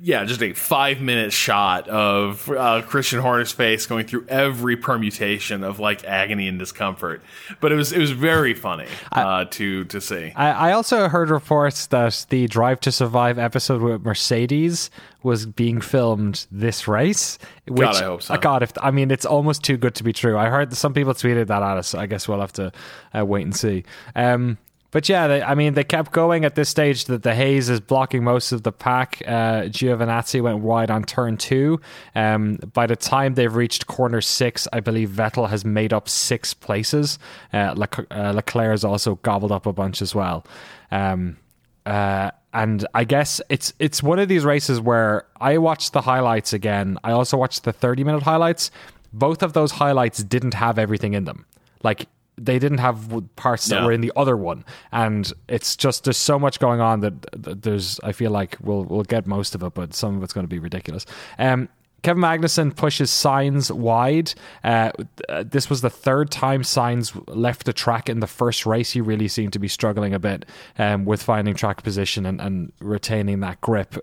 yeah, 0.00 0.24
just 0.24 0.42
a 0.42 0.52
five 0.52 1.00
minute 1.00 1.32
shot 1.32 1.88
of 1.88 2.50
uh, 2.50 2.82
Christian 2.82 3.20
Horner's 3.20 3.52
face 3.52 3.86
going 3.86 4.06
through 4.06 4.26
every 4.28 4.76
permutation 4.76 5.62
of 5.62 5.78
like 5.78 6.04
agony 6.04 6.48
and 6.48 6.58
discomfort. 6.58 7.22
But 7.60 7.72
it 7.72 7.76
was 7.76 7.92
it 7.92 8.00
was 8.00 8.10
very 8.10 8.54
funny 8.54 8.86
uh, 9.12 9.24
I, 9.26 9.44
to 9.44 9.84
to 9.84 10.00
see. 10.00 10.32
I, 10.34 10.70
I, 10.70 10.72
also 10.72 11.08
heard 11.08 11.30
reports 11.30 11.86
that 11.86 12.26
the 12.28 12.48
Drive 12.48 12.80
to 12.80 12.92
Survive 12.92 13.38
episode 13.38 13.82
with 13.82 14.04
Mercedes 14.04 14.90
was 15.22 15.46
being 15.46 15.80
filmed 15.80 16.46
this 16.50 16.88
race. 16.88 17.38
Which, 17.66 17.86
God, 17.86 17.96
I 17.96 18.04
hope 18.04 18.22
so. 18.22 18.36
God, 18.36 18.62
if 18.62 18.72
I 18.82 18.90
mean, 18.90 19.10
it's 19.10 19.24
almost 19.24 19.62
too 19.62 19.76
good 19.76 19.94
to 19.94 20.04
be 20.04 20.12
true. 20.12 20.36
I 20.36 20.48
heard 20.48 20.74
some 20.74 20.92
people 20.92 21.14
tweeted 21.14 21.46
that 21.46 21.62
at 21.62 21.78
us. 21.78 21.94
I 21.94 22.06
guess 22.06 22.26
we'll 22.28 22.40
have 22.40 22.52
to 22.54 22.72
uh, 23.16 23.24
wait 23.24 23.42
and 23.42 23.56
see. 23.56 23.84
Um, 24.16 24.58
but 24.94 25.08
yeah, 25.08 25.26
they, 25.26 25.42
I 25.42 25.56
mean, 25.56 25.74
they 25.74 25.82
kept 25.82 26.12
going 26.12 26.44
at 26.44 26.54
this 26.54 26.68
stage 26.68 27.06
that 27.06 27.24
the 27.24 27.34
haze 27.34 27.68
is 27.68 27.80
blocking 27.80 28.22
most 28.22 28.52
of 28.52 28.62
the 28.62 28.70
pack. 28.70 29.20
Uh, 29.26 29.62
Giovinazzi 29.62 30.40
went 30.40 30.60
wide 30.60 30.88
on 30.88 31.02
turn 31.02 31.36
two. 31.36 31.80
Um, 32.14 32.60
by 32.72 32.86
the 32.86 32.94
time 32.94 33.34
they've 33.34 33.52
reached 33.52 33.88
corner 33.88 34.20
six, 34.20 34.68
I 34.72 34.78
believe 34.78 35.10
Vettel 35.10 35.48
has 35.50 35.64
made 35.64 35.92
up 35.92 36.08
six 36.08 36.54
places. 36.54 37.18
Uh, 37.52 37.74
Le- 37.76 38.06
uh, 38.12 38.30
Leclerc 38.34 38.70
has 38.70 38.84
also 38.84 39.16
gobbled 39.16 39.50
up 39.50 39.66
a 39.66 39.72
bunch 39.72 40.00
as 40.00 40.14
well. 40.14 40.46
Um, 40.92 41.38
uh, 41.84 42.30
and 42.52 42.86
I 42.94 43.02
guess 43.02 43.40
it's 43.48 43.72
it's 43.80 44.00
one 44.00 44.20
of 44.20 44.28
these 44.28 44.44
races 44.44 44.80
where 44.80 45.26
I 45.40 45.58
watched 45.58 45.92
the 45.92 46.02
highlights 46.02 46.52
again. 46.52 46.98
I 47.02 47.10
also 47.10 47.36
watched 47.36 47.64
the 47.64 47.72
30 47.72 48.04
minute 48.04 48.22
highlights. 48.22 48.70
Both 49.12 49.42
of 49.42 49.54
those 49.54 49.72
highlights 49.72 50.22
didn't 50.22 50.54
have 50.54 50.78
everything 50.78 51.14
in 51.14 51.24
them. 51.24 51.46
Like 51.82 52.06
they 52.36 52.58
didn't 52.58 52.78
have 52.78 53.22
parts 53.36 53.66
that 53.66 53.84
were 53.84 53.92
in 53.92 54.00
the 54.00 54.12
other 54.16 54.36
one 54.36 54.64
and 54.92 55.32
it's 55.48 55.76
just 55.76 56.04
there's 56.04 56.16
so 56.16 56.38
much 56.38 56.58
going 56.58 56.80
on 56.80 57.00
that, 57.00 57.62
there's 57.62 58.00
i 58.00 58.12
feel 58.12 58.30
like 58.30 58.56
we'll 58.60 58.84
we'll 58.84 59.02
get 59.04 59.26
most 59.26 59.54
of 59.54 59.62
it 59.62 59.74
but 59.74 59.94
some 59.94 60.16
of 60.16 60.22
it's 60.22 60.32
going 60.32 60.44
to 60.44 60.48
be 60.48 60.58
ridiculous 60.58 61.06
um 61.38 61.68
Kevin 62.04 62.22
Magnussen 62.22 62.76
pushes 62.76 63.10
Sainz 63.10 63.70
wide. 63.70 64.34
Uh, 64.62 64.92
this 65.42 65.70
was 65.70 65.80
the 65.80 65.88
third 65.88 66.30
time 66.30 66.60
Sainz 66.60 67.18
left 67.34 67.64
the 67.64 67.72
track 67.72 68.10
in 68.10 68.20
the 68.20 68.26
first 68.26 68.66
race. 68.66 68.90
He 68.90 69.00
really 69.00 69.26
seemed 69.26 69.54
to 69.54 69.58
be 69.58 69.68
struggling 69.68 70.12
a 70.12 70.18
bit 70.18 70.44
um, 70.78 71.06
with 71.06 71.22
finding 71.22 71.54
track 71.54 71.82
position 71.82 72.26
and, 72.26 72.42
and, 72.42 72.72
retaining 72.78 73.40
that 73.40 73.58
grip. 73.62 73.96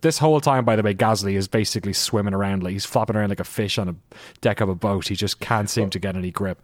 This 0.00 0.18
whole 0.18 0.40
time, 0.40 0.64
by 0.64 0.76
the 0.76 0.84
way, 0.84 0.94
Gasly 0.94 1.34
is 1.34 1.48
basically 1.48 1.92
swimming 1.92 2.34
around 2.34 2.62
like 2.62 2.72
he's 2.72 2.86
flopping 2.86 3.16
around 3.16 3.30
like 3.30 3.40
a 3.40 3.44
fish 3.44 3.78
on 3.78 3.88
a 3.88 3.96
deck 4.40 4.60
of 4.60 4.68
a 4.68 4.76
boat. 4.76 5.08
He 5.08 5.16
just 5.16 5.40
can't 5.40 5.68
seem 5.68 5.90
to 5.90 5.98
get 5.98 6.14
any 6.16 6.30
grip 6.30 6.62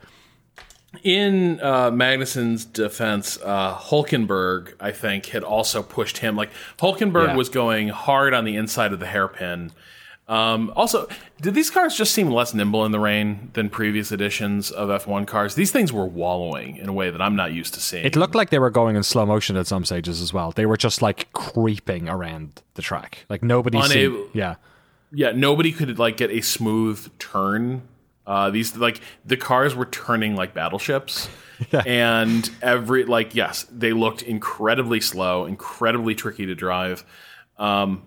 in 1.02 1.60
uh, 1.60 1.90
Magnussen's 1.90 2.64
defense, 2.64 3.38
uh, 3.42 3.74
Hulkenberg, 3.74 4.74
I 4.80 4.92
think, 4.92 5.26
had 5.26 5.42
also 5.42 5.82
pushed 5.82 6.18
him. 6.18 6.36
Like 6.36 6.50
Hulkenberg 6.78 7.28
yeah. 7.28 7.36
was 7.36 7.48
going 7.48 7.88
hard 7.88 8.34
on 8.34 8.44
the 8.44 8.56
inside 8.56 8.92
of 8.92 9.00
the 9.00 9.06
hairpin. 9.06 9.72
Um, 10.28 10.72
also, 10.74 11.08
did 11.40 11.54
these 11.54 11.70
cars 11.70 11.96
just 11.96 12.12
seem 12.12 12.30
less 12.30 12.52
nimble 12.52 12.84
in 12.84 12.90
the 12.90 12.98
rain 12.98 13.50
than 13.52 13.70
previous 13.70 14.10
editions 14.10 14.72
of 14.72 14.88
F1 14.88 15.26
cars? 15.26 15.54
These 15.54 15.70
things 15.70 15.92
were 15.92 16.06
wallowing 16.06 16.76
in 16.76 16.88
a 16.88 16.92
way 16.92 17.10
that 17.10 17.22
I'm 17.22 17.36
not 17.36 17.52
used 17.52 17.74
to 17.74 17.80
seeing. 17.80 18.04
It 18.04 18.16
looked 18.16 18.34
like 18.34 18.50
they 18.50 18.58
were 18.58 18.70
going 18.70 18.96
in 18.96 19.04
slow 19.04 19.24
motion 19.24 19.56
at 19.56 19.68
some 19.68 19.84
stages 19.84 20.20
as 20.20 20.32
well. 20.32 20.50
They 20.50 20.66
were 20.66 20.76
just 20.76 21.00
like 21.00 21.32
creeping 21.32 22.08
around 22.08 22.60
the 22.74 22.82
track. 22.82 23.24
Like 23.28 23.44
nobody, 23.44 23.78
Unable, 23.78 24.16
seemed, 24.16 24.30
yeah, 24.34 24.56
yeah, 25.12 25.30
nobody 25.30 25.70
could 25.70 25.98
like 25.98 26.16
get 26.16 26.30
a 26.30 26.40
smooth 26.40 27.08
turn 27.18 27.82
uh, 28.26 28.50
these 28.50 28.76
like 28.76 29.00
the 29.24 29.36
cars 29.36 29.74
were 29.74 29.86
turning 29.86 30.34
like 30.34 30.54
battleships, 30.54 31.28
and 31.86 32.50
every 32.60 33.04
like 33.04 33.34
yes, 33.34 33.64
they 33.70 33.92
looked 33.92 34.22
incredibly 34.22 35.00
slow, 35.00 35.46
incredibly 35.46 36.14
tricky 36.14 36.46
to 36.46 36.54
drive. 36.54 37.04
Um, 37.58 38.02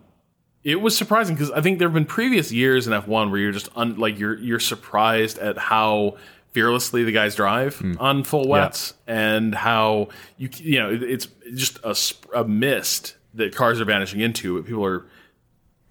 it 0.63 0.81
was 0.81 0.97
surprising 0.97 1.35
because 1.35 1.51
I 1.51 1.61
think 1.61 1.79
there 1.79 1.87
have 1.87 1.93
been 1.93 2.05
previous 2.05 2.51
years 2.51 2.85
in 2.85 2.93
F1 2.93 3.31
where 3.31 3.39
you're 3.39 3.51
just 3.51 3.69
un, 3.75 3.97
like 3.97 4.19
you're 4.19 4.37
you're 4.37 4.59
surprised 4.59 5.37
at 5.39 5.57
how 5.57 6.17
fearlessly 6.51 7.03
the 7.03 7.11
guys 7.11 7.35
drive 7.35 7.77
mm. 7.77 7.95
on 7.99 8.23
full 8.23 8.47
wets 8.47 8.93
yeah. 9.07 9.35
and 9.35 9.55
how 9.55 10.09
you 10.37 10.49
you 10.57 10.79
know 10.79 10.89
it's 10.91 11.27
just 11.55 11.79
a, 11.83 11.95
a 12.39 12.43
mist 12.43 13.15
that 13.35 13.55
cars 13.55 13.79
are 13.79 13.85
vanishing 13.85 14.19
into. 14.19 14.57
But 14.57 14.67
People 14.67 14.85
are 14.85 15.05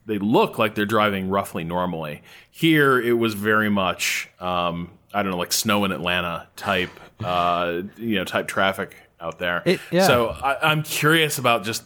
they 0.04 0.18
look 0.18 0.58
like 0.58 0.74
they're 0.74 0.86
driving 0.86 1.28
roughly 1.28 1.64
normally. 1.64 2.22
Here, 2.58 3.00
it 3.00 3.12
was 3.12 3.34
very 3.34 3.68
much 3.68 4.28
um, 4.40 4.90
I 5.12 5.22
don't 5.22 5.32
know, 5.32 5.38
like 5.38 5.52
snow 5.52 5.84
in 5.84 5.92
Atlanta 5.92 6.48
type, 6.56 6.90
uh, 7.20 7.82
you 7.96 8.16
know, 8.16 8.24
type 8.24 8.46
traffic 8.46 8.96
out 9.20 9.38
there. 9.38 9.62
It, 9.64 9.80
yeah. 9.90 10.06
So 10.06 10.28
I, 10.28 10.70
I'm 10.70 10.82
curious 10.82 11.38
about 11.38 11.64
just 11.64 11.84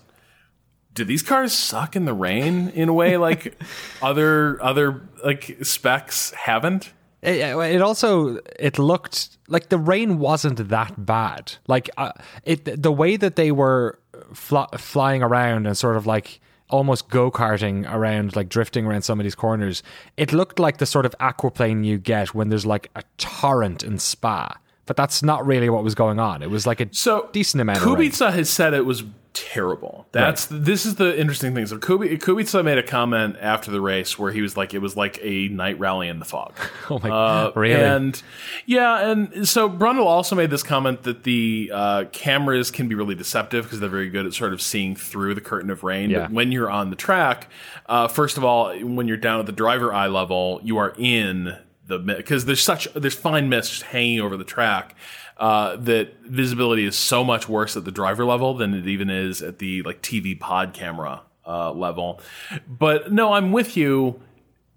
do 0.92 1.04
these 1.04 1.22
cars 1.22 1.52
suck 1.52 1.96
in 1.96 2.04
the 2.04 2.12
rain 2.12 2.68
in 2.70 2.88
a 2.88 2.92
way 2.92 3.16
like 3.16 3.56
other 4.02 4.62
other 4.62 5.08
like 5.24 5.58
specs 5.62 6.32
haven't? 6.32 6.92
It, 7.22 7.36
it, 7.36 7.80
also 7.80 8.40
it 8.58 8.80
looked 8.80 9.38
like 9.46 9.68
the 9.68 9.78
rain 9.78 10.18
wasn't 10.18 10.68
that 10.68 11.06
bad. 11.06 11.52
Like 11.68 11.88
uh, 11.96 12.12
it, 12.44 12.82
the 12.82 12.90
way 12.90 13.16
that 13.16 13.36
they 13.36 13.52
were 13.52 14.00
fl- 14.34 14.64
flying 14.76 15.22
around 15.22 15.68
and 15.68 15.78
sort 15.78 15.96
of 15.96 16.04
like 16.04 16.40
almost 16.72 17.08
go 17.08 17.30
karting 17.30 17.88
around, 17.92 18.34
like 18.34 18.48
drifting 18.48 18.86
around 18.86 19.02
some 19.02 19.20
of 19.20 19.24
these 19.24 19.34
corners. 19.34 19.82
It 20.16 20.32
looked 20.32 20.58
like 20.58 20.78
the 20.78 20.86
sort 20.86 21.06
of 21.06 21.14
aquaplane 21.20 21.84
you 21.84 21.98
get 21.98 22.34
when 22.34 22.48
there's 22.48 22.66
like 22.66 22.90
a 22.96 23.02
torrent 23.18 23.84
in 23.84 23.98
Spa, 23.98 24.58
but 24.86 24.96
that's 24.96 25.22
not 25.22 25.46
really 25.46 25.68
what 25.68 25.84
was 25.84 25.94
going 25.94 26.18
on. 26.18 26.42
It 26.42 26.50
was 26.50 26.66
like 26.66 26.80
a 26.80 26.88
So 26.90 27.28
decent 27.32 27.60
amount. 27.60 27.78
Kubica 27.78 28.32
has 28.32 28.50
said 28.50 28.74
it 28.74 28.86
was 28.86 29.04
terrible. 29.34 30.06
That's 30.12 30.46
this 30.46 30.84
is 30.86 30.96
the 30.96 31.18
interesting 31.18 31.54
thing. 31.54 31.66
So 31.66 31.78
Kubi, 31.78 32.18
Kubica 32.18 32.64
made 32.64 32.78
a 32.78 32.82
comment 32.82 33.36
after 33.40 33.70
the 33.70 33.80
race 33.80 34.18
where 34.18 34.32
he 34.32 34.42
was 34.42 34.56
like, 34.56 34.74
it 34.74 34.78
was 34.78 34.96
like 34.96 35.18
a 35.22 35.48
night 35.48 35.78
rally 35.78 36.08
in 36.08 36.18
the 36.18 36.24
fog. 36.24 36.54
Oh 36.90 36.98
my 36.98 37.08
Uh, 37.08 37.44
god! 37.48 37.56
Really? 37.56 37.82
And 37.82 38.22
yeah, 38.66 39.10
and 39.10 39.48
so 39.48 39.70
Brundle 39.70 40.04
also 40.04 40.34
made 40.36 40.50
this 40.50 40.62
comment 40.62 41.04
that 41.04 41.22
the 41.24 41.70
uh, 41.72 42.04
cameras 42.12 42.70
can 42.70 42.88
be 42.88 42.94
really 42.94 43.14
deceptive 43.14 43.64
because 43.64 43.80
they're 43.80 43.88
very 43.88 44.10
good 44.10 44.26
at 44.26 44.34
sort 44.34 44.52
of 44.52 44.60
seeing 44.60 44.94
through 44.96 45.34
the 45.34 45.40
curtain 45.40 45.70
of 45.70 45.82
rain. 45.84 46.10
Yeah. 46.10 46.22
But 46.22 46.32
when 46.32 46.52
you're 46.52 46.70
on 46.70 46.90
the 46.90 46.96
track, 46.96 47.48
uh, 47.86 48.08
first 48.08 48.36
of 48.36 48.44
all, 48.44 48.76
when 48.80 49.08
you're 49.08 49.16
down 49.16 49.40
at 49.40 49.46
the 49.46 49.52
driver 49.52 49.92
eye 49.92 50.08
level, 50.08 50.60
you 50.62 50.76
are 50.76 50.92
in 50.98 51.56
the 51.86 51.98
because 51.98 52.44
there's 52.44 52.62
such 52.62 52.92
there's 52.94 53.14
fine 53.14 53.48
mist 53.48 53.82
hanging 53.82 54.20
over 54.20 54.36
the 54.36 54.44
track. 54.44 54.94
Uh, 55.36 55.76
that 55.76 56.14
visibility 56.24 56.84
is 56.84 56.96
so 56.96 57.24
much 57.24 57.48
worse 57.48 57.76
at 57.76 57.84
the 57.84 57.90
driver 57.90 58.24
level 58.24 58.54
than 58.54 58.74
it 58.74 58.86
even 58.86 59.10
is 59.10 59.42
at 59.42 59.58
the 59.58 59.82
like 59.82 60.02
TV 60.02 60.38
pod 60.38 60.72
camera 60.74 61.22
uh, 61.46 61.72
level. 61.72 62.20
But 62.68 63.12
no, 63.12 63.32
I'm 63.32 63.52
with 63.52 63.76
you. 63.76 64.20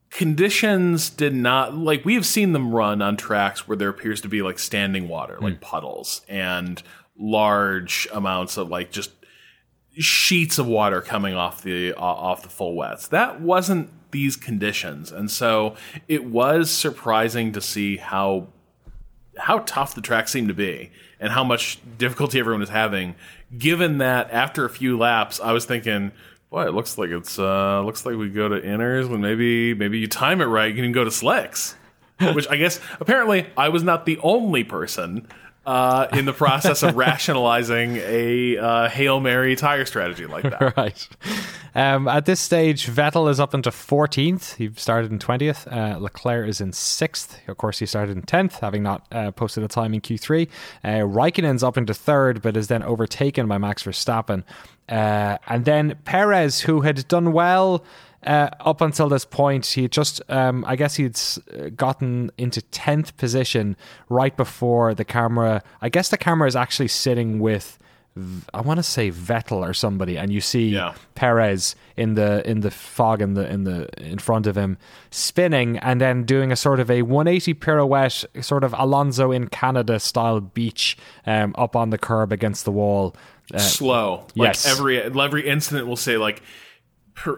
Conditions 0.09 1.09
did 1.09 1.35
not 1.35 1.75
like 1.75 2.05
we 2.05 2.15
have 2.15 2.25
seen 2.25 2.53
them 2.53 2.73
run 2.73 3.01
on 3.01 3.17
tracks 3.17 3.67
where 3.67 3.75
there 3.75 3.89
appears 3.89 4.21
to 4.21 4.29
be 4.29 4.41
like 4.41 4.59
standing 4.59 5.09
water 5.09 5.37
like 5.41 5.59
puddles 5.59 6.21
and 6.29 6.81
large 7.17 8.07
amounts 8.13 8.55
of 8.55 8.69
like 8.69 8.91
just 8.91 9.11
sheets 9.97 10.57
of 10.57 10.67
water 10.67 11.01
coming 11.01 11.35
off 11.35 11.61
the 11.63 11.93
uh, 11.93 11.99
off 11.99 12.43
the 12.43 12.49
full 12.49 12.75
wets. 12.75 13.07
That 13.07 13.41
wasn't 13.41 13.89
these 14.11 14.35
conditions. 14.35 15.11
And 15.11 15.29
so 15.29 15.75
it 16.07 16.25
was 16.25 16.71
surprising 16.71 17.51
to 17.51 17.61
see 17.61 17.97
how 17.97 18.47
how 19.37 19.59
tough 19.59 19.95
the 19.95 20.01
track 20.01 20.27
seemed 20.27 20.47
to 20.47 20.53
be 20.53 20.91
and 21.19 21.31
how 21.31 21.43
much 21.43 21.79
difficulty 21.97 22.39
everyone 22.39 22.59
was 22.59 22.69
having 22.69 23.15
given 23.57 23.99
that 23.99 24.29
after 24.31 24.65
a 24.65 24.69
few 24.69 24.97
laps 24.97 25.39
i 25.39 25.51
was 25.51 25.65
thinking 25.65 26.11
boy 26.49 26.65
it 26.65 26.73
looks 26.73 26.97
like 26.97 27.09
it's 27.09 27.37
uh 27.39 27.81
looks 27.81 28.05
like 28.05 28.15
we 28.15 28.29
go 28.29 28.49
to 28.49 28.59
inners 28.61 29.09
when 29.09 29.21
maybe 29.21 29.73
maybe 29.73 29.99
you 29.99 30.07
time 30.07 30.41
it 30.41 30.45
right 30.45 30.73
you 30.73 30.81
can 30.81 30.91
go 30.91 31.03
to 31.03 31.11
slicks 31.11 31.75
which 32.33 32.47
i 32.49 32.55
guess 32.55 32.79
apparently 32.99 33.45
i 33.57 33.69
was 33.69 33.83
not 33.83 34.05
the 34.05 34.17
only 34.23 34.63
person 34.63 35.27
uh, 35.65 36.07
in 36.13 36.25
the 36.25 36.33
process 36.33 36.83
of 36.83 36.95
rationalizing 36.95 37.97
a 37.97 38.57
uh, 38.57 38.89
hail 38.89 39.19
mary 39.19 39.55
tire 39.55 39.85
strategy 39.85 40.25
like 40.25 40.43
that 40.43 40.77
right. 40.77 41.07
Um, 41.75 42.07
at 42.07 42.25
this 42.25 42.39
stage, 42.39 42.87
Vettel 42.87 43.29
is 43.29 43.37
up 43.37 43.53
into 43.53 43.69
14th. 43.69 44.55
He 44.55 44.71
started 44.77 45.11
in 45.11 45.19
20th. 45.19 45.69
Uh, 45.69 45.99
Leclerc 45.99 46.47
is 46.47 46.61
in 46.61 46.71
6th. 46.71 47.47
Of 47.49 47.57
course, 47.57 47.79
he 47.79 47.85
started 47.85 48.15
in 48.15 48.23
10th, 48.23 48.59
having 48.59 48.81
not 48.81 49.05
uh, 49.11 49.31
posted 49.31 49.61
a 49.61 49.67
time 49.67 49.93
in 49.93 49.99
Q3. 49.99 50.47
Uh, 50.85 50.87
Raikkonen's 50.87 51.63
up 51.63 51.77
into 51.77 51.91
3rd, 51.91 52.41
but 52.41 52.55
is 52.55 52.69
then 52.69 52.81
overtaken 52.81 53.49
by 53.49 53.57
Max 53.57 53.83
Verstappen. 53.83 54.43
Uh, 54.87 55.37
and 55.47 55.65
then 55.65 55.97
Perez, 56.05 56.61
who 56.61 56.81
had 56.81 57.05
done 57.09 57.33
well 57.33 57.83
uh, 58.25 58.49
up 58.59 58.81
until 58.81 59.07
this 59.07 59.25
point, 59.25 59.65
he 59.65 59.87
just, 59.87 60.21
um, 60.29 60.65
I 60.67 60.75
guess 60.75 60.95
he'd 60.95 61.19
gotten 61.75 62.31
into 62.37 62.61
10th 62.61 63.15
position 63.17 63.77
right 64.09 64.35
before 64.35 64.93
the 64.93 65.05
camera. 65.05 65.63
I 65.81 65.89
guess 65.89 66.09
the 66.09 66.17
camera 66.17 66.47
is 66.47 66.55
actually 66.55 66.87
sitting 66.87 67.39
with. 67.39 67.77
I 68.53 68.61
want 68.61 68.77
to 68.77 68.83
say 68.83 69.11
Vettel 69.11 69.57
or 69.57 69.73
somebody, 69.73 70.17
and 70.17 70.31
you 70.31 70.39
see 70.39 70.69
Yeah. 70.69 70.93
Perez 71.15 71.75
in 71.97 72.13
the 72.13 72.49
in 72.49 72.61
the 72.61 72.71
fog 72.71 73.21
in 73.21 73.33
the 73.33 73.45
in 73.51 73.65
the 73.65 73.89
in 74.01 74.19
front 74.19 74.47
of 74.47 74.57
him, 74.57 74.77
spinning 75.11 75.77
and 75.79 75.99
then 75.99 76.23
doing 76.23 76.49
a 76.49 76.55
sort 76.55 76.79
of 76.79 76.89
a 76.89 77.01
180 77.01 77.53
pirouette, 77.55 78.23
sort 78.41 78.63
of 78.63 78.73
Alonso 78.77 79.33
in 79.33 79.49
Canada 79.49 79.99
style 79.99 80.39
beach, 80.39 80.97
um, 81.25 81.53
up 81.57 81.75
on 81.75 81.89
the 81.89 81.97
curb 81.97 82.31
against 82.31 82.63
the 82.63 82.71
wall. 82.71 83.13
Uh, 83.53 83.57
slow. 83.57 84.23
Like 84.33 84.47
yes. 84.47 84.65
every 84.65 85.01
every 85.01 85.45
incident 85.45 85.85
will 85.85 85.97
say 85.97 86.15
like 86.15 86.41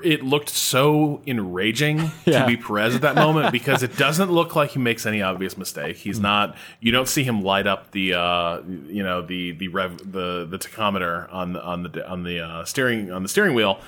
it 0.03 0.23
looked 0.23 0.49
so 0.49 1.21
enraging 1.27 2.11
Yeah. 2.25 2.39
to 2.41 2.45
be 2.47 2.57
Perez 2.57 2.95
at 2.95 3.01
that 3.01 3.15
moment 3.15 3.51
because 3.59 3.83
it 3.83 3.95
doesn't 3.97 4.31
look 4.31 4.55
like 4.55 4.71
he 4.71 4.79
makes 4.79 5.05
any 5.05 5.21
obvious 5.21 5.57
mistake. 5.57 5.97
He's 5.97 6.19
not. 6.19 6.55
You 6.79 6.91
don't 6.91 7.07
see 7.07 7.23
him 7.23 7.41
light 7.41 7.67
up 7.67 7.91
the 7.91 8.13
uh, 8.15 8.61
you 8.87 9.03
know 9.03 9.21
the 9.21 9.51
the 9.51 9.67
rev 9.67 9.97
the 10.11 10.45
the 10.49 10.57
tachometer 10.57 11.31
on 11.31 11.53
the 11.53 11.63
on 11.63 11.83
the 11.83 12.07
on 12.09 12.23
the 12.23 12.39
uh, 12.39 12.65
steering 12.65 13.11
on 13.11 13.23
the 13.23 13.29
steering 13.29 13.53
wheel, 13.53 13.79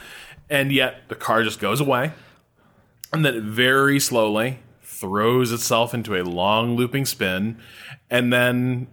and 0.49 0.71
yet 0.71 1.08
the 1.10 1.15
car 1.15 1.43
just 1.43 1.60
goes 1.60 1.82
away, 1.82 2.12
and 3.12 3.25
then 3.25 3.41
very 3.49 3.99
slowly 3.99 4.60
throws 4.84 5.52
itself 5.52 5.93
into 5.93 6.15
a 6.15 6.23
long 6.23 6.75
looping 6.75 7.06
spin, 7.06 7.58
and 8.10 8.32
then 8.32 8.88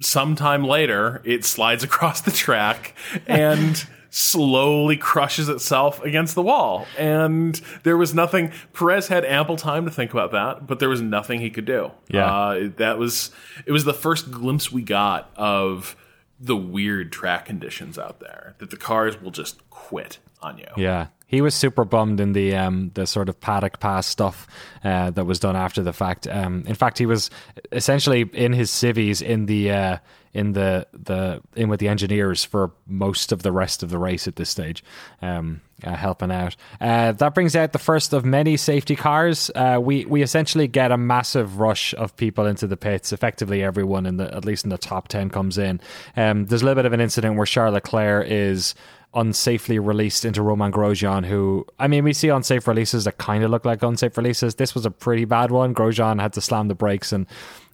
sometime 0.00 0.64
later 0.64 1.20
it 1.24 1.44
slides 1.44 1.82
across 1.88 2.20
the 2.20 2.30
track 2.30 2.94
and 3.26 3.86
slowly 4.10 4.96
crushes 4.96 5.48
itself 5.48 6.02
against 6.02 6.34
the 6.34 6.42
wall 6.42 6.86
and 6.98 7.60
there 7.82 7.96
was 7.96 8.14
nothing 8.14 8.50
perez 8.72 9.08
had 9.08 9.24
ample 9.24 9.56
time 9.56 9.84
to 9.84 9.90
think 9.90 10.12
about 10.12 10.32
that 10.32 10.66
but 10.66 10.78
there 10.78 10.88
was 10.88 11.00
nothing 11.02 11.40
he 11.40 11.50
could 11.50 11.66
do 11.66 11.90
Yeah. 12.08 12.26
uh, 12.26 12.68
that 12.76 12.98
was 12.98 13.30
it 13.66 13.72
was 13.72 13.84
the 13.84 13.92
first 13.94 14.30
glimpse 14.30 14.72
we 14.72 14.82
got 14.82 15.30
of 15.36 15.94
the 16.40 16.56
weird 16.56 17.12
track 17.12 17.44
conditions 17.46 17.98
out 17.98 18.20
there 18.20 18.54
that 18.58 18.70
the 18.70 18.76
cars 18.76 19.20
will 19.20 19.30
just 19.30 19.68
quit 19.70 20.18
on 20.40 20.56
you 20.56 20.66
Yeah, 20.76 21.08
he 21.26 21.40
was 21.40 21.54
super 21.54 21.84
bummed 21.84 22.20
in 22.20 22.32
the 22.32 22.54
um, 22.56 22.92
the 22.94 23.06
sort 23.08 23.28
of 23.28 23.40
paddock 23.40 23.80
pass 23.80 24.06
stuff 24.06 24.46
uh, 24.84 25.10
that 25.10 25.24
was 25.24 25.40
done 25.40 25.56
after 25.56 25.82
the 25.82 25.92
fact. 25.92 26.28
Um, 26.28 26.62
in 26.66 26.76
fact, 26.76 26.96
he 26.98 27.06
was 27.06 27.28
essentially 27.72 28.20
in 28.32 28.52
his 28.52 28.70
civvies 28.70 29.20
in 29.20 29.46
the 29.46 29.72
uh, 29.72 29.96
in 30.32 30.52
the 30.52 30.86
the 30.92 31.40
in 31.54 31.68
with 31.68 31.80
the 31.80 31.88
engineers 31.88 32.44
for 32.44 32.72
most 32.86 33.32
of 33.32 33.42
the 33.42 33.52
rest 33.52 33.82
of 33.82 33.90
the 33.90 33.98
race 33.98 34.28
at 34.28 34.36
this 34.36 34.50
stage, 34.50 34.84
um, 35.22 35.60
uh, 35.84 35.94
helping 35.94 36.30
out. 36.30 36.56
Uh, 36.80 37.12
that 37.12 37.34
brings 37.34 37.56
out 37.56 37.72
the 37.72 37.78
first 37.78 38.12
of 38.12 38.24
many 38.24 38.56
safety 38.56 38.96
cars. 38.96 39.50
Uh, 39.54 39.78
we 39.80 40.04
we 40.06 40.22
essentially 40.22 40.68
get 40.68 40.92
a 40.92 40.96
massive 40.96 41.58
rush 41.58 41.94
of 41.94 42.16
people 42.16 42.46
into 42.46 42.66
the 42.66 42.76
pits. 42.76 43.12
Effectively, 43.12 43.62
everyone 43.62 44.06
in 44.06 44.16
the 44.16 44.34
at 44.34 44.44
least 44.44 44.64
in 44.64 44.70
the 44.70 44.78
top 44.78 45.08
ten 45.08 45.30
comes 45.30 45.58
in. 45.58 45.80
Um, 46.16 46.46
there's 46.46 46.62
a 46.62 46.64
little 46.64 46.76
bit 46.76 46.86
of 46.86 46.92
an 46.92 47.00
incident 47.00 47.36
where 47.36 47.46
Charles 47.46 47.74
Leclerc 47.74 48.26
is 48.28 48.74
unsafely 49.14 49.84
released 49.84 50.24
into 50.24 50.42
Romain 50.42 50.70
Grosjean, 50.70 51.24
who, 51.24 51.66
I 51.78 51.88
mean, 51.88 52.04
we 52.04 52.12
see 52.12 52.28
unsafe 52.28 52.68
releases 52.68 53.04
that 53.04 53.16
kind 53.16 53.42
of 53.42 53.50
look 53.50 53.64
like 53.64 53.82
unsafe 53.82 54.16
releases. 54.16 54.56
This 54.56 54.74
was 54.74 54.84
a 54.84 54.90
pretty 54.90 55.24
bad 55.24 55.50
one. 55.50 55.74
Grosjean 55.74 56.20
had 56.20 56.34
to 56.34 56.40
slam 56.40 56.68
the 56.68 56.74
brakes, 56.74 57.10
and 57.12 57.26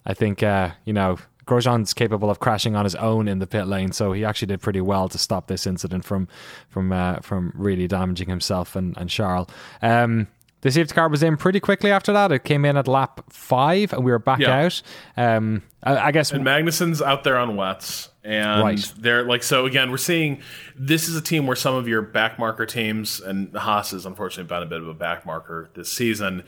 I 0.07 0.15
think, 0.15 0.43
uh, 0.43 0.71
you 0.85 0.93
know, 0.93 1.19
Grosjean's 1.47 1.93
capable 1.95 2.31
of 2.31 2.41
crashing 2.41 2.75
on 2.77 2.85
his 2.85 2.95
own 2.95 3.29
in 3.29 3.39
the 3.39 3.47
pit 3.47 3.67
lane, 3.67 3.93
so 3.93 4.13
he 4.13 4.25
actually 4.25 4.47
did 4.47 4.61
pretty 4.61 4.81
well 4.81 5.09
to 5.09 5.19
stop 5.19 5.47
this 5.47 5.67
incident 5.67 6.05
from 6.05 6.29
from 6.69 6.93
uh, 6.93 7.17
from 7.21 7.53
really 7.55 7.87
damaging 7.87 8.29
himself 8.29 8.77
and, 8.77 8.97
and 8.97 9.11
Charles. 9.11 9.49
Um, 9.83 10.29
the 10.63 10.71
safety 10.71 10.95
car 10.95 11.11
was 11.11 11.23
in 11.23 11.37
pretty 11.37 11.61
quickly 11.61 11.91
after 11.91 12.11
that. 12.15 12.33
It 12.33 12.45
came 12.45 12.65
in 12.65 12.79
at 12.79 12.89
lap 12.89 13.21
five, 13.29 13.93
and 13.93 14.03
we 14.03 14.11
were 14.11 14.19
back 14.19 14.39
Yeah. 14.41 14.65
out. 14.65 14.83
Um, 15.17 15.63
I, 15.83 15.99
I 16.09 16.11
guess 16.13 16.33
And 16.33 16.43
Magnussen's 16.43 17.03
out 17.03 17.23
there 17.23 17.37
on 17.37 17.55
wets, 17.57 18.09
and 18.25 18.63
Right. 18.63 18.93
they're 18.97 19.25
like 19.25 19.43
so. 19.43 19.67
Again, 19.67 19.91
we're 19.91 19.99
seeing 19.99 20.41
this 20.75 21.07
is 21.07 21.17
a 21.17 21.21
team 21.21 21.47
where 21.47 21.55
some 21.57 21.75
of 21.75 21.87
your 21.87 22.03
backmarker 22.03 22.67
teams, 22.67 23.21
and 23.21 23.55
Haas 23.55 23.91
has 23.91 24.07
unfortunately 24.07 24.49
been 24.49 24.63
a 24.63 24.67
bit 24.67 24.81
of 24.81 24.89
a 24.89 24.95
backmarker 24.95 25.69
this 25.75 25.93
season. 25.93 26.43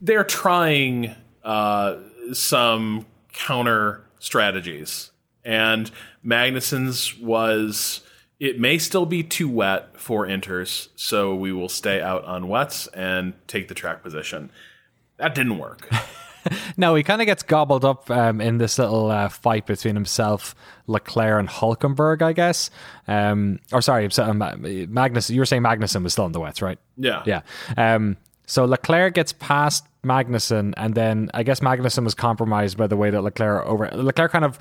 They're 0.00 0.24
trying 0.24 1.14
uh, 1.44 1.94
some 2.32 3.06
counter 3.32 4.04
strategies, 4.20 5.10
and 5.44 5.90
Magnussen's 6.24 7.18
was. 7.18 8.02
It 8.38 8.58
may 8.58 8.78
still 8.78 9.04
be 9.04 9.22
too 9.22 9.50
wet 9.50 10.00
for 10.00 10.26
inters, 10.26 10.88
so 10.96 11.34
we 11.34 11.52
will 11.52 11.68
stay 11.68 12.00
out 12.00 12.24
on 12.24 12.48
wets 12.48 12.86
and 12.86 13.34
take 13.46 13.68
the 13.68 13.74
track 13.74 14.02
position. 14.02 14.50
That 15.18 15.34
didn't 15.34 15.58
work. 15.58 15.90
No, 16.76 16.94
he 16.94 17.02
kind 17.02 17.20
of 17.20 17.26
gets 17.26 17.42
gobbled 17.42 17.84
up 17.84 18.10
um, 18.10 18.40
in 18.40 18.58
this 18.58 18.78
little 18.78 19.10
uh, 19.10 19.28
fight 19.28 19.66
between 19.66 19.94
himself, 19.94 20.54
Leclerc, 20.86 21.38
and 21.38 21.48
Hulkenberg, 21.48 22.22
I 22.22 22.32
guess. 22.32 22.70
Um, 23.06 23.58
or 23.72 23.82
sorry, 23.82 24.08
um, 24.18 24.38
Magnus. 24.38 25.30
You 25.30 25.40
were 25.40 25.46
saying 25.46 25.62
Magnussen 25.62 26.02
was 26.02 26.12
still 26.12 26.26
in 26.26 26.32
the 26.32 26.40
wets, 26.40 26.62
right? 26.62 26.78
Yeah. 26.96 27.22
Yeah. 27.26 27.42
Um, 27.76 28.16
so 28.46 28.64
Leclerc 28.64 29.14
gets 29.14 29.32
past 29.32 29.86
Magnussen, 30.04 30.74
and 30.76 30.94
then 30.94 31.30
I 31.34 31.42
guess 31.42 31.60
Magnussen 31.60 32.04
was 32.04 32.14
compromised 32.14 32.76
by 32.76 32.86
the 32.86 32.96
way 32.96 33.10
that 33.10 33.22
Leclerc 33.22 33.66
over 33.66 33.90
Leclerc 33.92 34.32
kind 34.32 34.44
of 34.44 34.58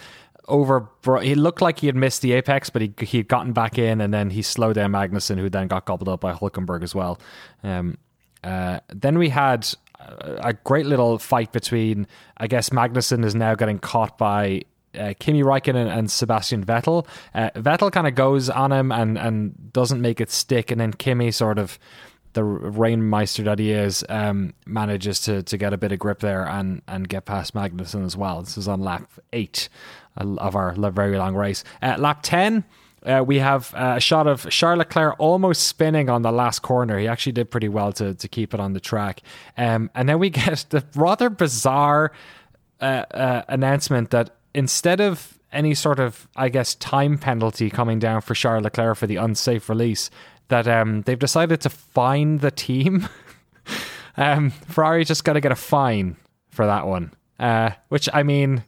over. 0.47 0.89
He 1.21 1.35
looked 1.35 1.61
like 1.61 1.79
he 1.79 1.87
had 1.87 1.95
missed 1.95 2.21
the 2.21 2.33
apex, 2.33 2.69
but 2.69 2.81
he 2.81 2.93
he 2.99 3.17
had 3.17 3.27
gotten 3.27 3.53
back 3.53 3.77
in, 3.77 4.01
and 4.01 4.13
then 4.13 4.29
he 4.29 4.41
slowed 4.41 4.75
down 4.75 4.91
Magnussen, 4.91 5.37
who 5.37 5.49
then 5.49 5.67
got 5.67 5.85
gobbled 5.85 6.09
up 6.09 6.21
by 6.21 6.33
Hulkenberg 6.33 6.83
as 6.83 6.93
well. 6.93 7.19
Um, 7.63 7.97
uh, 8.43 8.79
then 8.89 9.17
we 9.17 9.29
had 9.29 9.67
a 9.99 10.53
great 10.53 10.85
little 10.85 11.19
fight 11.19 11.51
between, 11.51 12.07
I 12.37 12.47
guess, 12.47 12.69
Magnussen 12.69 13.25
is 13.25 13.35
now 13.35 13.55
getting 13.55 13.79
caught 13.79 14.17
by 14.17 14.61
uh, 14.97 15.13
Kimi 15.19 15.43
Raikkonen 15.43 15.87
and 15.87 16.09
Sebastian 16.09 16.65
Vettel. 16.65 17.05
Uh, 17.33 17.49
Vettel 17.55 17.91
kind 17.91 18.07
of 18.07 18.15
goes 18.15 18.49
on 18.49 18.71
him 18.71 18.91
and, 18.91 19.17
and 19.17 19.73
doesn't 19.73 20.01
make 20.01 20.21
it 20.21 20.31
stick, 20.31 20.71
and 20.71 20.79
then 20.79 20.93
Kimi 20.93 21.31
sort 21.31 21.59
of 21.59 21.77
the 22.33 22.41
rainmeister 22.41 23.43
that 23.45 23.59
he 23.59 23.71
is 23.71 24.03
um, 24.09 24.53
manages 24.65 25.19
to 25.21 25.43
to 25.43 25.57
get 25.57 25.73
a 25.73 25.77
bit 25.77 25.91
of 25.91 25.99
grip 25.99 26.19
there 26.19 26.47
and 26.47 26.81
and 26.87 27.09
get 27.09 27.25
past 27.25 27.53
Magnussen 27.53 28.05
as 28.05 28.15
well. 28.15 28.41
This 28.41 28.57
is 28.57 28.67
on 28.67 28.81
lap 28.81 29.09
eight 29.33 29.69
of 30.17 30.55
our 30.55 30.73
very 30.73 31.17
long 31.17 31.35
race. 31.35 31.63
Uh, 31.81 31.95
lap 31.97 32.19
ten. 32.21 32.63
Uh, 33.01 33.23
we 33.25 33.39
have 33.39 33.73
uh, 33.75 33.93
a 33.95 33.99
shot 34.01 34.27
of 34.27 34.49
Charles 34.49 34.79
Leclerc 34.79 35.15
almost 35.19 35.63
spinning 35.63 36.09
on 36.09 36.21
the 36.21 36.33
last 36.33 36.59
corner. 36.59 36.99
He 36.99 37.07
actually 37.07 37.31
did 37.31 37.49
pretty 37.49 37.69
well 37.69 37.93
to, 37.93 38.13
to 38.13 38.27
keep 38.27 38.53
it 38.53 38.59
on 38.59 38.73
the 38.73 38.81
track. 38.81 39.21
Um, 39.57 39.89
and 39.95 40.09
then 40.09 40.19
we 40.19 40.29
get 40.29 40.65
the 40.69 40.83
rather 40.95 41.29
bizarre 41.29 42.11
uh, 42.81 43.05
uh, 43.11 43.43
announcement 43.47 44.09
that 44.09 44.35
instead 44.53 44.99
of 44.99 45.39
any 45.51 45.73
sort 45.73 45.99
of, 45.99 46.27
I 46.35 46.49
guess, 46.49 46.75
time 46.75 47.17
penalty 47.17 47.69
coming 47.69 47.99
down 47.99 48.21
for 48.21 48.33
Charles 48.33 48.63
Leclerc 48.63 48.97
for 48.97 49.07
the 49.07 49.15
unsafe 49.15 49.69
release, 49.69 50.09
that 50.49 50.67
um, 50.67 51.01
they've 51.03 51.17
decided 51.17 51.61
to 51.61 51.69
fine 51.69 52.37
the 52.37 52.51
team. 52.51 53.07
um, 54.17 54.49
Ferrari 54.49 55.05
just 55.05 55.23
got 55.23 55.33
to 55.33 55.41
get 55.41 55.51
a 55.51 55.55
fine 55.55 56.15
for 56.49 56.65
that 56.65 56.85
one. 56.85 57.13
Uh, 57.39 57.71
which 57.87 58.09
I 58.13 58.23
mean, 58.23 58.63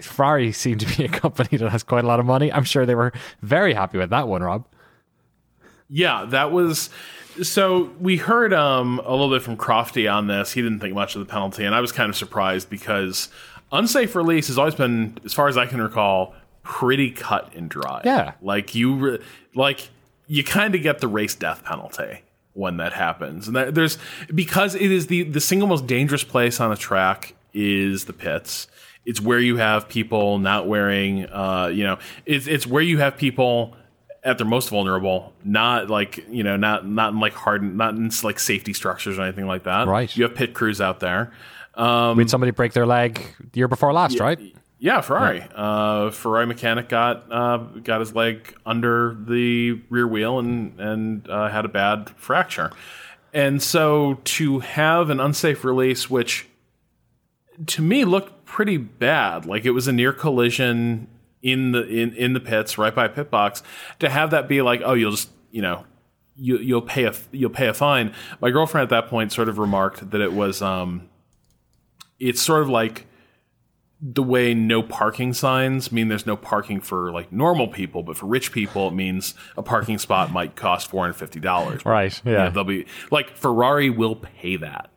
Ferrari 0.00 0.52
seemed 0.52 0.80
to 0.80 0.96
be 0.96 1.04
a 1.04 1.08
company 1.08 1.56
that 1.58 1.70
has 1.70 1.82
quite 1.82 2.04
a 2.04 2.06
lot 2.06 2.20
of 2.20 2.26
money. 2.26 2.52
I'm 2.52 2.64
sure 2.64 2.84
they 2.84 2.94
were 2.94 3.12
very 3.40 3.72
happy 3.72 3.98
with 3.98 4.10
that 4.10 4.28
one, 4.28 4.42
Rob. 4.42 4.66
Yeah, 5.88 6.26
that 6.26 6.52
was 6.52 6.90
so 7.42 7.90
we 8.00 8.16
heard 8.16 8.52
um, 8.52 9.00
a 9.04 9.10
little 9.10 9.30
bit 9.30 9.42
from 9.42 9.56
Crofty 9.56 10.12
on 10.12 10.26
this. 10.26 10.52
He 10.52 10.62
didn't 10.62 10.80
think 10.80 10.94
much 10.94 11.14
of 11.14 11.20
the 11.20 11.30
penalty, 11.30 11.64
and 11.64 11.74
I 11.74 11.80
was 11.80 11.92
kind 11.92 12.10
of 12.10 12.16
surprised 12.16 12.68
because 12.68 13.28
unsafe 13.72 14.14
release 14.14 14.48
has 14.48 14.58
always 14.58 14.74
been, 14.74 15.18
as 15.24 15.32
far 15.34 15.48
as 15.48 15.56
I 15.56 15.66
can 15.66 15.80
recall, 15.80 16.34
pretty 16.62 17.10
cut 17.10 17.54
and 17.54 17.70
dry. 17.70 18.02
Yeah, 18.04 18.32
like 18.42 18.74
you, 18.74 19.18
like 19.54 19.88
you 20.28 20.44
kind 20.44 20.74
of 20.74 20.82
get 20.82 21.00
the 21.00 21.08
race 21.08 21.34
death 21.34 21.64
penalty 21.64 22.22
when 22.52 22.76
that 22.76 22.92
happens, 22.92 23.48
and 23.48 23.56
that, 23.56 23.74
there's 23.74 23.98
because 24.34 24.74
it 24.74 24.92
is 24.92 25.08
the 25.08 25.24
the 25.24 25.40
single 25.40 25.66
most 25.66 25.86
dangerous 25.86 26.24
place 26.24 26.60
on 26.60 26.70
a 26.70 26.76
track 26.76 27.34
is 27.52 28.04
the 28.04 28.12
pits 28.12 28.68
it's 29.08 29.22
where 29.22 29.38
you 29.38 29.56
have 29.56 29.88
people 29.88 30.38
not 30.38 30.68
wearing, 30.68 31.24
uh, 31.30 31.70
you 31.72 31.82
know, 31.82 31.98
it's 32.26 32.46
it's 32.46 32.66
where 32.66 32.82
you 32.82 32.98
have 32.98 33.16
people 33.16 33.74
at 34.22 34.36
their 34.36 34.46
most 34.46 34.68
vulnerable, 34.68 35.32
not 35.42 35.88
like 35.88 36.26
you 36.28 36.42
know, 36.42 36.58
not 36.58 36.86
not 36.86 37.14
in 37.14 37.18
like 37.18 37.32
hardened, 37.32 37.78
not 37.78 37.94
in 37.94 38.10
like 38.22 38.38
safety 38.38 38.74
structures 38.74 39.18
or 39.18 39.22
anything 39.22 39.46
like 39.46 39.62
that. 39.62 39.88
Right. 39.88 40.14
You 40.14 40.24
have 40.24 40.34
pit 40.34 40.52
crews 40.52 40.82
out 40.82 41.00
there. 41.00 41.32
Um, 41.74 42.18
we 42.18 42.22
had 42.22 42.28
somebody 42.30 42.50
break 42.50 42.74
their 42.74 42.84
leg 42.84 43.34
the 43.52 43.58
year 43.58 43.66
before 43.66 43.94
last, 43.94 44.16
yeah, 44.16 44.22
right? 44.22 44.38
Yeah, 44.78 45.00
Ferrari. 45.00 45.38
Yeah. 45.38 45.46
Uh, 45.56 46.10
Ferrari 46.10 46.46
mechanic 46.46 46.88
got 46.88 47.30
uh, 47.30 47.58
got 47.82 48.00
his 48.00 48.14
leg 48.14 48.54
under 48.64 49.16
the 49.18 49.80
rear 49.90 50.06
wheel 50.06 50.38
and 50.38 50.78
and 50.80 51.28
uh, 51.28 51.48
had 51.48 51.64
a 51.64 51.68
bad 51.68 52.10
fracture. 52.16 52.70
And 53.32 53.62
so 53.62 54.20
to 54.24 54.60
have 54.60 55.10
an 55.10 55.20
unsafe 55.20 55.64
release, 55.64 56.08
which 56.08 56.46
to 57.66 57.82
me 57.82 58.04
looked 58.04 58.44
pretty 58.44 58.76
bad. 58.76 59.46
Like 59.46 59.64
it 59.64 59.72
was 59.72 59.88
a 59.88 59.92
near 59.92 60.12
collision 60.12 61.08
in 61.42 61.72
the 61.72 61.86
in, 61.86 62.14
in 62.14 62.32
the 62.32 62.40
pits 62.40 62.78
right 62.78 62.94
by 62.94 63.08
pit 63.08 63.30
box. 63.30 63.62
To 63.98 64.08
have 64.08 64.30
that 64.30 64.48
be 64.48 64.62
like, 64.62 64.80
oh, 64.84 64.94
you'll 64.94 65.10
just 65.10 65.30
you 65.50 65.62
know 65.62 65.84
you 66.36 66.58
you'll 66.58 66.82
pay 66.82 67.04
a 67.04 67.14
you'll 67.32 67.50
pay 67.50 67.66
a 67.66 67.74
fine. 67.74 68.14
My 68.40 68.50
girlfriend 68.50 68.84
at 68.84 68.90
that 68.90 69.10
point 69.10 69.32
sort 69.32 69.48
of 69.48 69.58
remarked 69.58 70.10
that 70.10 70.20
it 70.20 70.32
was 70.32 70.62
um 70.62 71.08
it's 72.20 72.40
sort 72.40 72.62
of 72.62 72.68
like 72.68 73.06
the 74.00 74.22
way 74.22 74.54
no 74.54 74.82
parking 74.82 75.32
signs 75.32 75.90
mean 75.90 76.08
there's 76.08 76.26
no 76.26 76.36
parking 76.36 76.80
for 76.80 77.10
like 77.12 77.32
normal 77.32 77.66
people, 77.66 78.02
but 78.02 78.16
for 78.16 78.26
rich 78.26 78.52
people 78.52 78.88
it 78.88 78.94
means 78.94 79.34
a 79.56 79.62
parking 79.62 79.98
spot 79.98 80.30
might 80.30 80.54
cost 80.54 80.88
four 80.88 81.02
hundred 81.02 81.14
fifty 81.14 81.40
dollars. 81.40 81.84
Right. 81.84 82.20
Yeah. 82.24 82.50
They'll 82.50 82.64
be 82.64 82.86
like 83.10 83.36
Ferrari 83.36 83.90
will 83.90 84.16
pay 84.16 84.56
that. 84.56 84.90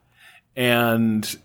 And 0.55 1.37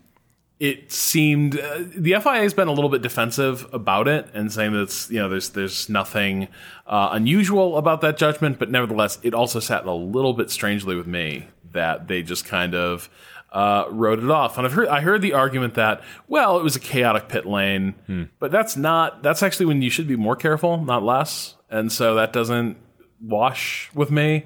it 0.58 0.90
seemed 0.90 1.58
uh, 1.58 1.84
the 1.94 2.14
FIA 2.20 2.42
has 2.42 2.54
been 2.54 2.68
a 2.68 2.72
little 2.72 2.88
bit 2.90 3.02
defensive 3.02 3.66
about 3.72 4.08
it 4.08 4.28
and 4.32 4.50
saying 4.50 4.72
that 4.72 4.82
it's, 4.82 5.10
you 5.10 5.18
know 5.18 5.28
there's 5.28 5.50
there's 5.50 5.88
nothing 5.88 6.48
uh, 6.86 7.10
unusual 7.12 7.76
about 7.76 8.00
that 8.00 8.16
judgment, 8.16 8.58
but 8.58 8.70
nevertheless, 8.70 9.18
it 9.22 9.34
also 9.34 9.60
sat 9.60 9.84
a 9.84 9.92
little 9.92 10.32
bit 10.32 10.50
strangely 10.50 10.96
with 10.96 11.06
me 11.06 11.48
that 11.72 12.08
they 12.08 12.22
just 12.22 12.46
kind 12.46 12.74
of 12.74 13.10
uh, 13.56 13.86
wrote 13.90 14.18
it 14.18 14.30
off. 14.30 14.58
And 14.58 14.66
I've 14.66 14.74
heard 14.74 14.88
I 14.88 15.00
heard 15.00 15.22
the 15.22 15.32
argument 15.32 15.74
that 15.74 16.02
well, 16.28 16.58
it 16.58 16.62
was 16.62 16.76
a 16.76 16.80
chaotic 16.80 17.28
pit 17.28 17.46
lane, 17.46 17.94
hmm. 18.06 18.24
but 18.38 18.50
that's 18.52 18.76
not 18.76 19.22
that's 19.22 19.42
actually 19.42 19.64
when 19.64 19.80
you 19.80 19.88
should 19.88 20.06
be 20.06 20.14
more 20.14 20.36
careful, 20.36 20.84
not 20.84 21.02
less. 21.02 21.56
And 21.70 21.90
so 21.90 22.16
that 22.16 22.34
doesn't 22.34 22.76
wash 23.20 23.90
with 23.94 24.10
me. 24.10 24.44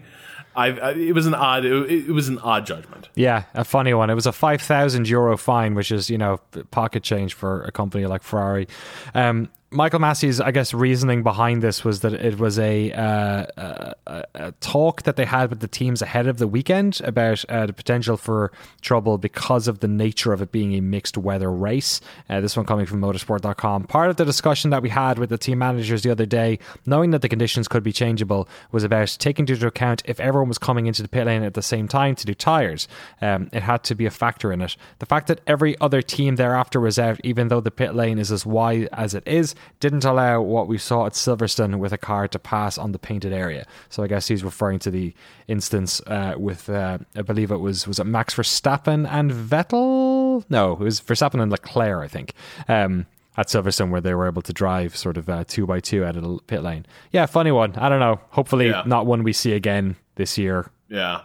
I, 0.55 0.67
I, 0.67 0.91
it 0.93 1.15
was 1.15 1.27
an 1.27 1.35
odd 1.35 1.65
it, 1.65 1.91
it, 1.91 2.13
was 2.13 2.29
an 2.29 2.39
odd 2.39 2.67
judgment. 2.67 3.09
Yeah, 3.17 3.45
a 3.55 3.65
funny 3.65 3.95
one. 3.95 4.11
It 4.11 4.15
was 4.15 4.27
a 4.27 4.33
five 4.33 4.63
thousand 4.63 5.09
euro 5.09 5.37
fine, 5.37 5.75
which 5.75 5.91
is 5.91 6.09
you 6.09 6.19
know 6.19 6.39
pocket 6.71 7.03
change 7.03 7.35
for 7.35 7.65
a 7.65 7.73
company 7.73 8.07
like 8.07 8.23
Ferrari. 8.23 8.69
Um, 9.13 9.51
Michael 9.73 10.01
Masi's, 10.01 10.41
I 10.41 10.51
guess, 10.51 10.75
reasoning 10.75 11.23
behind 11.23 11.63
this 11.63 11.85
was 11.85 12.01
that 12.01 12.13
it 12.13 12.41
was 12.41 12.59
a, 12.59 12.91
uh, 12.91 13.47
a, 13.57 14.25
a, 14.35 14.53
talk 14.59 15.05
that 15.05 15.15
they 15.15 15.25
had 15.25 15.49
with 15.49 15.61
the 15.61 15.69
teams 15.69 16.03
ahead 16.03 16.27
of 16.27 16.39
the 16.39 16.49
weekend 16.49 17.01
about 17.05 17.45
uh, 17.49 17.67
the 17.67 17.73
potential 17.73 18.17
for 18.17 18.51
trouble 18.81 19.17
because 19.17 19.69
of 19.69 19.79
the 19.79 19.87
nature 19.87 20.33
of 20.33 20.43
it 20.43 20.51
being 20.51 20.75
a 20.75 20.81
mixed 20.81 21.17
weather 21.17 21.53
race. 21.53 22.01
Uh, 22.29 22.41
this 22.41 22.57
one 22.57 22.67
coming 22.67 22.85
from 22.85 23.01
motorsport.com. 23.01 23.85
Part 23.85 24.11
of 24.11 24.17
the 24.17 24.25
discussion 24.25 24.71
that 24.71 24.83
we 24.83 24.89
had 24.89 25.21
with 25.21 25.31
the 25.31 25.39
team 25.39 25.59
managers 25.59 26.03
the 26.03 26.11
other 26.11 26.27
day, 26.27 26.59
knowing 26.85 27.13
that 27.13 27.23
the 27.23 27.29
conditions 27.29 27.69
could 27.69 27.85
be 27.85 27.93
changeable, 27.93 28.49
was 28.73 28.83
about 28.83 29.17
taking 29.21 29.47
into 29.47 29.67
account 29.69 30.03
if 30.05 30.19
everyone 30.19 30.49
was 30.49 30.59
coming 30.59 30.87
into 30.87 31.01
the 31.01 31.09
pit 31.09 31.27
lane 31.27 31.45
at 31.45 31.55
the 31.55 31.63
same 31.63 31.87
time 31.87 32.17
to 32.17 32.27
do 32.27 32.35
tyres. 32.35 32.89
Um, 33.23 33.49
it 33.53 33.63
had 33.63 33.85
to 33.85 33.95
be 33.95 34.07
a 34.07 34.11
factor 34.11 34.53
in 34.53 34.63
it. 34.63 34.77
The 34.99 35.07
fact 35.07 35.29
that 35.29 35.41
every 35.47 35.81
other 35.81 36.03
team 36.03 36.35
thereafter 36.35 36.81
was 36.81 36.99
out, 36.99 37.21
even 37.23 37.47
though 37.47 37.61
the 37.61 37.71
pit 37.71 37.95
lane 37.95 38.19
is 38.19 38.33
as 38.33 38.45
wide 38.45 38.89
as 38.93 39.15
it 39.15 39.23
is, 39.29 39.55
didn't 39.81 40.05
allow 40.05 40.41
what 40.43 40.69
we 40.69 40.79
saw 40.79 41.07
at 41.07 41.13
Silverstone 41.13 41.79
with 41.79 41.93
a 41.93 41.99
car 41.99 42.29
to 42.29 42.39
pass 42.39 42.79
on 42.79 42.93
the 42.93 42.99
painted 42.99 43.33
area. 43.33 43.67
So 43.89 44.03
I 44.03 44.07
guess 44.07 44.29
he's 44.29 44.45
referring 44.45 44.79
to 44.81 44.91
the 44.91 45.15
instance 45.49 46.01
uh, 46.07 46.35
with, 46.37 46.69
uh, 46.69 46.99
I 47.17 47.23
believe 47.23 47.51
it 47.51 47.59
was, 47.59 47.87
was 47.87 47.99
it 47.99 48.05
Max 48.05 48.35
Verstappen 48.35 49.09
and 49.11 49.31
Vettel? 49.31 50.45
No, 50.49 50.73
it 50.73 50.81
was 50.81 51.01
Verstappen 51.01 51.41
and 51.41 51.51
Leclerc, 51.51 52.05
I 52.05 52.09
think. 52.09 52.35
Um, 52.69 53.07
at 53.37 53.47
Silverstone, 53.47 53.91
where 53.91 54.01
they 54.01 54.13
were 54.13 54.27
able 54.27 54.43
to 54.43 54.53
drive 54.53 54.97
sort 54.97 55.17
of 55.17 55.29
uh, 55.29 55.45
two 55.47 55.65
by 55.65 55.81
two 55.81 56.05
out 56.05 56.17
of 56.17 56.23
the 56.23 56.39
pit 56.47 56.63
lane. 56.63 56.85
Yeah, 57.11 57.27
funny 57.27 57.53
one. 57.53 57.75
I 57.77 57.89
don't 57.89 58.01
know. 58.01 58.21
Hopefully, 58.31 58.69
yeah. 58.69 58.83
not 58.85 59.07
one 59.07 59.23
we 59.23 59.33
see 59.33 59.53
again 59.53 59.97
this 60.17 60.37
year. 60.37 60.71
Yeah. 60.91 61.23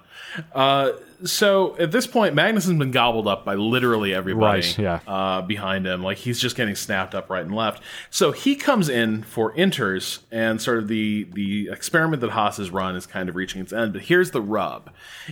Uh, 0.54 0.92
so 1.24 1.76
at 1.78 1.92
this 1.92 2.06
point, 2.06 2.36
Magnus 2.36 2.66
has 2.66 2.78
been 2.78 2.92
gobbled 2.92 3.28
up 3.28 3.46
by 3.46 3.56
literally 3.56 4.14
everybody 4.14 4.62
right, 4.62 4.78
yeah. 4.78 5.00
uh, 5.08 5.42
behind 5.42 5.88
him. 5.88 6.04
Like 6.04 6.18
he's 6.18 6.40
just 6.40 6.56
getting 6.56 6.76
snapped 6.76 7.16
up 7.16 7.32
right 7.32 7.44
and 7.44 7.56
left. 7.56 7.82
So 8.12 8.32
he 8.32 8.56
comes 8.56 8.90
in 8.90 9.24
for 9.24 9.54
inters, 9.56 10.20
and 10.32 10.62
sort 10.62 10.78
of 10.78 10.88
the 10.88 11.24
the 11.34 11.70
experiment 11.72 12.22
that 12.22 12.32
Haas 12.32 12.58
has 12.58 12.70
run 12.70 12.96
is 12.96 13.08
kind 13.08 13.28
of 13.28 13.36
reaching 13.36 13.60
its 13.60 13.74
end. 13.74 13.94
But 13.94 14.04
here's 14.04 14.32
the 14.32 14.42
rub: 14.42 14.92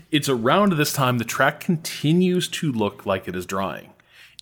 it's 0.09 0.29
around 0.29 0.73
this 0.73 0.93
time 0.93 1.19
the 1.19 1.25
track 1.25 1.59
continues 1.59 2.47
to 2.49 2.71
look 2.71 3.05
like 3.05 3.27
it 3.27 3.35
is 3.35 3.45
drying. 3.45 3.91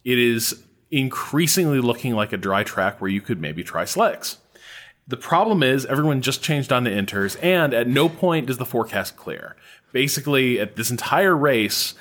It 0.06 0.20
is 0.20 0.64
increasingly 0.90 1.80
looking 1.80 2.14
like 2.14 2.32
a 2.32 2.38
dry 2.38 2.64
track 2.64 3.02
where 3.02 3.10
you 3.10 3.22
could 3.22 3.42
maybe 3.42 3.64
try 3.64 3.84
slicks. 3.84 4.38
The 5.08 5.18
problem 5.18 5.64
is 5.64 5.86
everyone 5.88 6.22
just 6.22 6.42
changed 6.42 6.72
on 6.72 6.86
the 6.86 6.92
inters, 6.92 7.38
and 7.44 7.74
at 7.74 7.88
no 7.88 8.08
point 8.08 8.48
does 8.48 8.58
the 8.58 8.66
forecast 8.66 9.18
clear 9.18 9.58
basically 9.92 10.60
at 10.60 10.76
this 10.76 10.92
entire 10.92 11.36
race, 11.36 11.94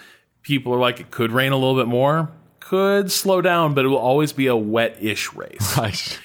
people 0.42 0.72
are 0.74 0.78
like, 0.78 1.00
it 1.00 1.10
could 1.10 1.32
rain 1.32 1.52
a 1.52 1.56
little 1.56 1.76
bit 1.76 1.88
more, 1.88 2.30
could 2.60 3.10
slow 3.10 3.40
down, 3.40 3.74
but 3.74 3.84
it 3.84 3.88
will 3.88 3.96
always 3.96 4.32
be 4.32 4.46
a 4.46 4.56
wet-ish 4.56 5.32
race. 5.34 5.76
Right. 5.76 6.18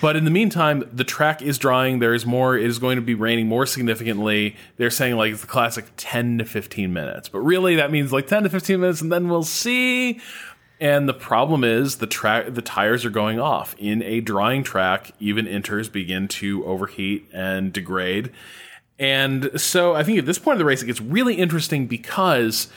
But 0.00 0.16
in 0.16 0.24
the 0.24 0.30
meantime, 0.30 0.88
the 0.92 1.04
track 1.04 1.42
is 1.42 1.58
drying. 1.58 1.98
There 1.98 2.14
is 2.14 2.24
more. 2.24 2.56
It 2.56 2.64
is 2.66 2.78
going 2.78 2.96
to 2.96 3.02
be 3.02 3.14
raining 3.14 3.48
more 3.48 3.66
significantly. 3.66 4.56
They're 4.76 4.90
saying 4.90 5.16
like 5.16 5.32
it's 5.32 5.40
the 5.40 5.46
classic 5.46 5.86
10 5.96 6.38
to 6.38 6.44
15 6.44 6.92
minutes. 6.92 7.28
But 7.28 7.40
really, 7.40 7.76
that 7.76 7.90
means 7.90 8.12
like 8.12 8.26
10 8.26 8.44
to 8.44 8.48
15 8.48 8.80
minutes, 8.80 9.00
and 9.00 9.12
then 9.12 9.28
we'll 9.28 9.42
see. 9.42 10.20
And 10.80 11.08
the 11.08 11.14
problem 11.14 11.64
is 11.64 11.96
the 11.96 12.06
track, 12.06 12.52
the 12.54 12.62
tires 12.62 13.04
are 13.04 13.10
going 13.10 13.38
off 13.38 13.74
in 13.78 14.02
a 14.02 14.20
drying 14.20 14.62
track. 14.62 15.12
Even 15.20 15.46
inters 15.46 15.90
begin 15.90 16.28
to 16.28 16.64
overheat 16.64 17.28
and 17.32 17.72
degrade. 17.72 18.30
And 18.98 19.50
so 19.60 19.94
I 19.94 20.02
think 20.02 20.18
at 20.18 20.26
this 20.26 20.38
point 20.38 20.54
of 20.54 20.58
the 20.58 20.64
race, 20.64 20.82
it 20.82 20.86
gets 20.86 21.00
really 21.00 21.34
interesting 21.34 21.86
because 21.86 22.68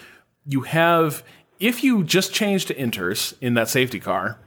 you 0.46 0.62
have, 0.62 1.24
if 1.60 1.84
you 1.84 2.04
just 2.04 2.34
change 2.34 2.66
to 2.66 2.74
inters 2.74 3.36
in 3.42 3.54
that 3.54 3.70
safety 3.70 4.00
car 4.00 4.40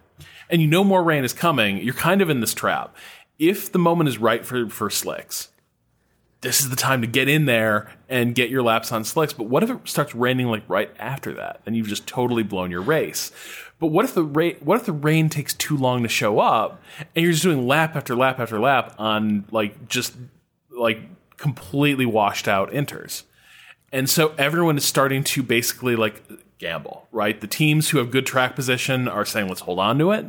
and 0.48 0.60
you 0.60 0.66
know 0.66 0.82
more 0.82 1.02
rain 1.02 1.24
is 1.24 1.32
coming, 1.32 1.78
you're 1.78 1.94
kind 1.94 2.22
of 2.22 2.30
in 2.30 2.40
this 2.40 2.54
trap. 2.54 2.94
If 3.38 3.70
the 3.72 3.78
moment 3.78 4.08
is 4.08 4.18
right 4.18 4.44
for, 4.44 4.68
for 4.68 4.90
slicks, 4.90 5.48
this 6.40 6.60
is 6.60 6.70
the 6.70 6.76
time 6.76 7.02
to 7.02 7.06
get 7.06 7.28
in 7.28 7.44
there 7.44 7.92
and 8.08 8.34
get 8.34 8.50
your 8.50 8.62
laps 8.62 8.92
on 8.92 9.04
slicks. 9.04 9.32
But 9.32 9.44
what 9.44 9.62
if 9.62 9.70
it 9.70 9.78
starts 9.84 10.14
raining 10.14 10.48
like 10.48 10.62
right 10.68 10.90
after 10.98 11.34
that? 11.34 11.60
Then 11.64 11.74
you've 11.74 11.86
just 11.86 12.06
totally 12.06 12.42
blown 12.42 12.70
your 12.70 12.80
race. 12.80 13.30
But 13.78 13.88
what 13.88 14.04
if 14.04 14.14
the 14.14 14.24
rain? 14.24 14.56
What 14.60 14.78
if 14.78 14.86
the 14.86 14.92
rain 14.92 15.28
takes 15.28 15.54
too 15.54 15.76
long 15.76 16.02
to 16.02 16.08
show 16.08 16.38
up, 16.38 16.82
and 17.14 17.22
you're 17.22 17.32
just 17.32 17.42
doing 17.42 17.66
lap 17.66 17.96
after 17.96 18.14
lap 18.14 18.38
after 18.38 18.58
lap 18.58 18.94
on 18.98 19.44
like 19.50 19.88
just 19.88 20.14
like 20.70 21.00
completely 21.40 22.04
washed 22.06 22.46
out 22.46 22.70
inters. 22.70 23.24
And 23.90 24.08
so 24.08 24.34
everyone 24.38 24.76
is 24.76 24.84
starting 24.84 25.24
to 25.24 25.42
basically 25.42 25.96
like 25.96 26.22
gamble, 26.58 27.08
right? 27.10 27.40
The 27.40 27.46
teams 27.46 27.88
who 27.88 27.98
have 27.98 28.10
good 28.10 28.26
track 28.26 28.54
position 28.54 29.08
are 29.08 29.24
saying, 29.24 29.48
let's 29.48 29.62
hold 29.62 29.78
on 29.78 29.98
to 29.98 30.12
it 30.12 30.26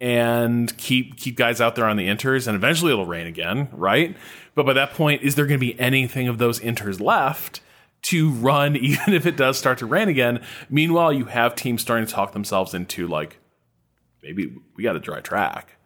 and 0.00 0.76
keep 0.76 1.16
keep 1.16 1.36
guys 1.36 1.60
out 1.60 1.76
there 1.76 1.84
on 1.84 1.96
the 1.96 2.08
inters, 2.08 2.46
and 2.46 2.56
eventually 2.56 2.90
it'll 2.90 3.06
rain 3.06 3.26
again, 3.26 3.68
right? 3.72 4.16
But 4.54 4.66
by 4.66 4.72
that 4.72 4.94
point, 4.94 5.22
is 5.22 5.34
there 5.34 5.46
going 5.46 5.60
to 5.60 5.66
be 5.66 5.78
anything 5.78 6.26
of 6.26 6.38
those 6.38 6.58
inters 6.58 7.00
left 7.00 7.60
to 8.02 8.30
run 8.30 8.76
even 8.76 9.14
if 9.14 9.26
it 9.26 9.36
does 9.36 9.56
start 9.56 9.78
to 9.78 9.86
rain 9.86 10.08
again? 10.08 10.42
Meanwhile, 10.68 11.12
you 11.12 11.26
have 11.26 11.54
teams 11.54 11.82
starting 11.82 12.06
to 12.06 12.12
talk 12.12 12.32
themselves 12.32 12.74
into 12.74 13.06
like 13.06 13.38
maybe 14.22 14.52
we 14.74 14.82
got 14.82 14.96
a 14.96 15.00
dry 15.00 15.20
track. 15.20 15.76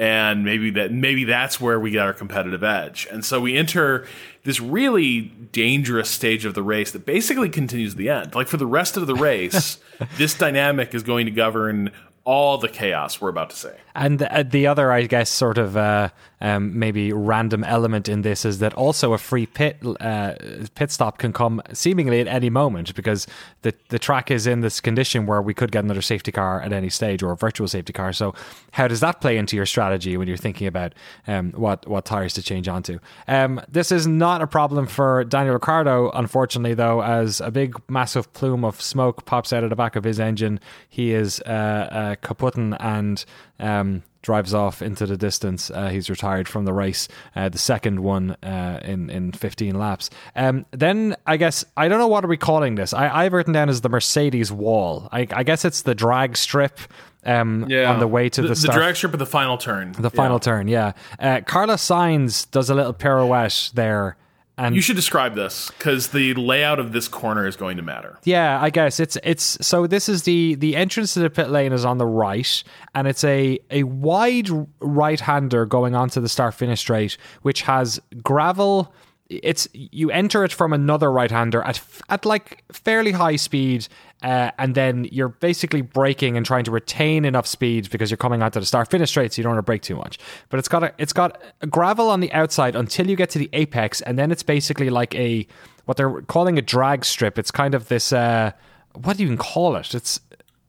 And 0.00 0.46
maybe 0.46 0.70
that 0.70 0.92
maybe 0.92 1.24
that's 1.24 1.60
where 1.60 1.78
we 1.78 1.90
get 1.90 2.06
our 2.06 2.14
competitive 2.14 2.64
edge. 2.64 3.06
And 3.10 3.22
so 3.22 3.38
we 3.38 3.58
enter 3.58 4.06
this 4.44 4.58
really 4.58 5.20
dangerous 5.20 6.08
stage 6.08 6.46
of 6.46 6.54
the 6.54 6.62
race 6.62 6.92
that 6.92 7.04
basically 7.04 7.50
continues 7.50 7.96
the 7.96 8.08
end. 8.08 8.34
Like 8.34 8.48
for 8.48 8.56
the 8.56 8.64
rest 8.64 8.96
of 8.96 9.06
the 9.06 9.14
race, 9.14 9.78
this 10.16 10.32
dynamic 10.32 10.94
is 10.94 11.02
going 11.02 11.26
to 11.26 11.30
govern 11.30 11.90
all 12.24 12.56
the 12.56 12.68
chaos 12.68 13.20
we're 13.20 13.28
about 13.28 13.50
to 13.50 13.56
see. 13.56 13.68
And 13.94 14.22
uh, 14.22 14.42
the 14.42 14.68
other, 14.68 14.90
I 14.90 15.02
guess, 15.02 15.28
sort 15.28 15.58
of 15.58 15.76
uh, 15.76 16.08
um, 16.40 16.78
maybe 16.78 17.12
random 17.12 17.64
element 17.64 18.08
in 18.08 18.22
this 18.22 18.44
is 18.44 18.58
that 18.60 18.72
also 18.74 19.12
a 19.12 19.18
free 19.18 19.46
pit 19.46 19.78
uh, 20.00 20.34
pit 20.74 20.90
stop 20.90 21.18
can 21.18 21.32
come 21.32 21.60
seemingly 21.72 22.20
at 22.20 22.26
any 22.26 22.50
moment 22.50 22.94
because 22.94 23.26
the 23.62 23.74
the 23.88 23.98
track 23.98 24.30
is 24.30 24.46
in 24.46 24.60
this 24.60 24.80
condition 24.80 25.26
where 25.26 25.42
we 25.42 25.54
could 25.54 25.70
get 25.70 25.84
another 25.84 26.02
safety 26.02 26.32
car 26.32 26.60
at 26.60 26.72
any 26.72 26.88
stage 26.88 27.22
or 27.22 27.32
a 27.32 27.36
virtual 27.36 27.68
safety 27.68 27.92
car. 27.92 28.12
So 28.12 28.34
how 28.72 28.88
does 28.88 29.00
that 29.00 29.20
play 29.20 29.36
into 29.36 29.56
your 29.56 29.66
strategy 29.66 30.16
when 30.16 30.28
you're 30.28 30.36
thinking 30.36 30.66
about 30.66 30.94
um, 31.26 31.52
what 31.52 31.86
what 31.86 32.04
tires 32.04 32.34
to 32.34 32.42
change 32.42 32.68
onto? 32.68 32.98
Um, 33.28 33.60
this 33.68 33.92
is 33.92 34.06
not 34.06 34.40
a 34.40 34.46
problem 34.46 34.86
for 34.86 35.24
Daniel 35.24 35.54
Ricciardo, 35.54 36.10
unfortunately, 36.12 36.74
though, 36.74 37.02
as 37.02 37.40
a 37.40 37.50
big 37.50 37.76
massive 37.88 38.32
plume 38.32 38.64
of 38.64 38.80
smoke 38.80 39.24
pops 39.26 39.52
out 39.52 39.64
of 39.64 39.70
the 39.70 39.76
back 39.76 39.96
of 39.96 40.04
his 40.04 40.18
engine. 40.18 40.60
He 40.88 41.12
is 41.12 41.40
uh, 41.40 41.50
uh 41.50 42.14
kaputting 42.16 42.76
and 42.80 43.24
um, 43.60 44.02
drives 44.22 44.52
off 44.52 44.82
into 44.82 45.06
the 45.06 45.16
distance. 45.16 45.70
Uh, 45.70 45.88
he's 45.88 46.10
retired 46.10 46.48
from 46.48 46.64
the 46.64 46.72
race, 46.72 47.08
uh, 47.36 47.48
the 47.48 47.58
second 47.58 48.00
one 48.00 48.32
uh, 48.42 48.80
in 48.82 49.08
in 49.10 49.32
15 49.32 49.78
laps. 49.78 50.10
Um, 50.36 50.66
then 50.72 51.16
I 51.26 51.36
guess 51.36 51.64
I 51.76 51.88
don't 51.88 51.98
know 51.98 52.08
what 52.08 52.24
are 52.24 52.28
we 52.28 52.36
calling 52.36 52.74
this. 52.74 52.92
I, 52.92 53.08
I've 53.24 53.32
written 53.32 53.52
down 53.52 53.68
as 53.68 53.80
the 53.80 53.88
Mercedes 53.88 54.50
wall. 54.52 55.08
I, 55.12 55.26
I 55.30 55.42
guess 55.42 55.64
it's 55.64 55.82
the 55.82 55.94
drag 55.94 56.36
strip. 56.36 56.78
Um, 57.22 57.66
yeah. 57.68 57.92
on 57.92 57.98
the 58.00 58.08
way 58.08 58.30
to 58.30 58.40
the, 58.40 58.48
the, 58.48 58.56
start, 58.56 58.78
drag 58.78 58.96
strip 58.96 59.12
of 59.12 59.18
the 59.18 59.26
final 59.26 59.58
turn. 59.58 59.92
the 59.92 60.08
final 60.08 60.36
Yeah. 60.36 60.40
turn. 60.40 60.68
Yeah, 60.68 60.92
uh, 61.18 61.40
Carlos 61.46 61.86
Sainz 61.86 62.50
does 62.50 62.70
a 62.70 62.74
little 62.74 62.94
pirouette 62.94 63.72
there. 63.74 64.16
And 64.60 64.76
You 64.76 64.82
should 64.82 64.96
describe 64.96 65.34
this 65.34 65.70
because 65.78 66.08
the 66.08 66.34
layout 66.34 66.78
of 66.78 66.92
this 66.92 67.08
corner 67.08 67.46
is 67.46 67.56
going 67.56 67.78
to 67.78 67.82
matter. 67.82 68.18
Yeah, 68.24 68.60
I 68.60 68.68
guess 68.68 69.00
it's 69.00 69.16
it's 69.24 69.56
so 69.66 69.86
this 69.86 70.06
is 70.06 70.24
the 70.24 70.54
the 70.54 70.76
entrance 70.76 71.14
to 71.14 71.20
the 71.20 71.30
pit 71.30 71.48
lane 71.48 71.72
is 71.72 71.86
on 71.86 71.96
the 71.96 72.04
right 72.04 72.62
and 72.94 73.08
it's 73.08 73.24
a 73.24 73.58
a 73.70 73.84
wide 73.84 74.50
right-hander 74.80 75.64
going 75.64 75.94
onto 75.94 76.20
the 76.20 76.28
start 76.28 76.52
finish 76.52 76.80
straight 76.80 77.16
which 77.40 77.62
has 77.62 78.00
gravel 78.22 78.92
it's 79.30 79.68
you 79.72 80.10
enter 80.10 80.44
it 80.44 80.52
from 80.52 80.72
another 80.72 81.10
right-hander 81.10 81.62
at 81.62 81.80
at 82.08 82.26
like 82.26 82.64
fairly 82.72 83.12
high 83.12 83.36
speed 83.36 83.86
uh, 84.22 84.50
and 84.58 84.74
then 84.74 85.06
you're 85.12 85.28
basically 85.28 85.80
braking 85.80 86.36
and 86.36 86.44
trying 86.44 86.64
to 86.64 86.70
retain 86.70 87.24
enough 87.24 87.46
speed 87.46 87.88
because 87.90 88.10
you're 88.10 88.18
coming 88.18 88.42
out 88.42 88.52
to 88.52 88.60
the 88.60 88.66
start 88.66 88.90
finish 88.90 89.08
straight 89.10 89.32
so 89.32 89.38
you 89.38 89.44
don't 89.44 89.52
want 89.54 89.58
to 89.58 89.62
brake 89.62 89.82
too 89.82 89.96
much. 89.96 90.18
But 90.48 90.58
it's 90.58 90.68
got 90.68 90.82
a 90.82 90.92
it's 90.98 91.12
got 91.12 91.40
a 91.62 91.66
gravel 91.66 92.10
on 92.10 92.20
the 92.20 92.32
outside 92.32 92.74
until 92.76 93.08
you 93.08 93.16
get 93.16 93.30
to 93.30 93.38
the 93.38 93.48
apex 93.52 94.00
and 94.02 94.18
then 94.18 94.30
it's 94.32 94.42
basically 94.42 94.90
like 94.90 95.14
a 95.14 95.46
what 95.86 95.96
they're 95.96 96.20
calling 96.22 96.58
a 96.58 96.62
drag 96.62 97.04
strip. 97.04 97.38
It's 97.38 97.50
kind 97.52 97.74
of 97.74 97.88
this 97.88 98.12
uh 98.12 98.50
what 98.94 99.16
do 99.16 99.22
you 99.22 99.28
even 99.28 99.38
call 99.38 99.76
it? 99.76 99.94
It's 99.94 100.20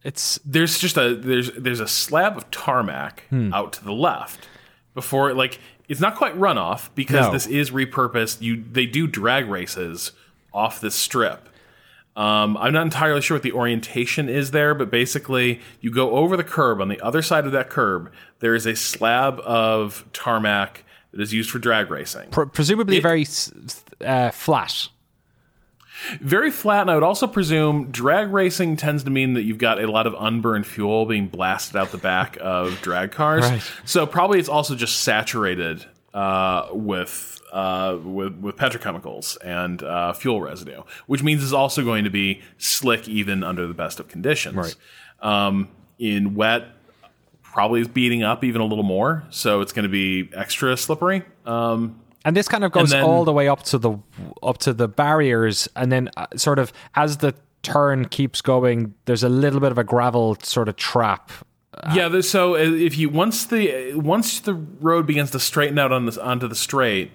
it's 0.03 0.39
There's 0.45 0.77
just 0.77 0.97
a 0.97 1.15
there's 1.15 1.51
there's 1.53 1.79
a 1.79 1.87
slab 1.87 2.37
of 2.37 2.49
tarmac 2.51 3.23
Hmm. 3.29 3.51
out 3.53 3.73
to 3.73 3.83
the 3.83 3.93
left 3.93 4.47
before 4.93 5.33
like 5.33 5.59
it's 5.91 5.99
not 6.01 6.15
quite 6.15 6.35
runoff 6.37 6.89
because 6.95 7.27
No. 7.27 7.31
this 7.33 7.45
is 7.47 7.69
repurposed. 7.71 8.41
You 8.41 8.63
they 8.71 8.85
do 8.85 9.05
drag 9.07 9.47
races 9.49 10.13
off 10.53 10.79
this 10.81 10.95
strip. 10.95 11.49
Um, 12.15 12.57
I'm 12.57 12.73
not 12.73 12.83
entirely 12.83 13.21
sure 13.21 13.35
what 13.35 13.43
the 13.43 13.51
orientation 13.53 14.27
is 14.27 14.51
there, 14.51 14.73
but 14.73 14.89
basically, 14.91 15.61
you 15.79 15.91
go 15.91 16.11
over 16.11 16.35
the 16.35 16.43
curb. 16.43 16.81
On 16.81 16.87
the 16.89 16.99
other 17.01 17.21
side 17.21 17.45
of 17.45 17.51
that 17.53 17.69
curb, 17.69 18.11
there 18.39 18.53
is 18.55 18.65
a 18.65 18.75
slab 18.75 19.39
of 19.41 20.03
tarmac 20.13 20.83
that 21.13 21.21
is 21.21 21.33
used 21.33 21.49
for 21.49 21.59
drag 21.59 21.89
racing. 21.89 22.29
pr- 22.29 22.43
presumably 22.45 22.99
very 22.99 23.25
uh, 24.05 24.31
flat 24.31 24.87
Very 26.19 26.51
flat, 26.51 26.81
and 26.81 26.91
I 26.91 26.95
would 26.95 27.03
also 27.03 27.27
presume 27.27 27.91
drag 27.91 28.31
racing 28.31 28.77
tends 28.77 29.03
to 29.03 29.09
mean 29.09 29.33
that 29.33 29.43
you've 29.43 29.57
got 29.57 29.81
a 29.81 29.89
lot 29.89 30.07
of 30.07 30.15
unburned 30.17 30.65
fuel 30.65 31.05
being 31.05 31.27
blasted 31.27 31.75
out 31.75 31.91
the 31.91 31.97
back 31.97 32.37
of 32.41 32.81
drag 32.81 33.11
cars. 33.11 33.43
Right. 33.43 33.71
So 33.85 34.05
probably 34.05 34.39
it's 34.39 34.49
also 34.49 34.75
just 34.75 35.01
saturated 35.01 35.85
uh, 36.13 36.67
with, 36.71 37.41
uh, 37.53 37.97
with 38.03 38.35
with 38.37 38.57
petrochemicals 38.57 39.37
and 39.43 39.81
uh, 39.81 40.13
fuel 40.13 40.41
residue, 40.41 40.83
which 41.07 41.23
means 41.23 41.43
it's 41.43 41.53
also 41.53 41.83
going 41.83 42.03
to 42.03 42.09
be 42.09 42.41
slick 42.57 43.07
even 43.07 43.43
under 43.43 43.67
the 43.67 43.73
best 43.73 43.99
of 43.99 44.07
conditions. 44.07 44.55
Right. 44.55 44.75
Um, 45.21 45.69
in 45.99 46.35
wet, 46.35 46.67
probably 47.43 47.81
is 47.81 47.87
beating 47.87 48.23
up 48.23 48.43
even 48.43 48.61
a 48.61 48.65
little 48.65 48.83
more, 48.83 49.23
so 49.29 49.61
it's 49.61 49.71
going 49.71 49.83
to 49.83 49.89
be 49.89 50.29
extra 50.33 50.75
slippery. 50.75 51.23
Um, 51.45 52.01
and 52.25 52.35
this 52.35 52.47
kind 52.47 52.63
of 52.63 52.71
goes 52.71 52.91
then- 52.91 53.03
all 53.03 53.25
the 53.25 53.33
way 53.33 53.47
up 53.47 53.63
to 53.63 53.77
the 53.77 53.97
up 54.43 54.57
to 54.59 54.73
the 54.73 54.87
barriers 54.87 55.67
and 55.75 55.91
then 55.91 56.09
uh, 56.17 56.27
sort 56.35 56.59
of 56.59 56.71
as 56.95 57.17
the 57.17 57.33
turn 57.63 58.05
keeps 58.07 58.41
going 58.41 58.93
there's 59.05 59.23
a 59.23 59.29
little 59.29 59.59
bit 59.59 59.71
of 59.71 59.77
a 59.77 59.83
gravel 59.83 60.35
sort 60.41 60.67
of 60.67 60.75
trap 60.75 61.31
Yeah, 61.95 62.21
so 62.21 62.55
uh, 62.55 62.57
if 62.59 62.97
you 62.97 63.09
once 63.09 63.45
the 63.45 63.93
once 63.95 64.39
the 64.41 64.53
road 64.53 65.07
begins 65.07 65.31
to 65.31 65.39
straighten 65.39 65.79
out 65.79 65.91
on 65.91 66.05
this 66.05 66.17
onto 66.17 66.47
the 66.47 66.55
straight, 66.55 67.11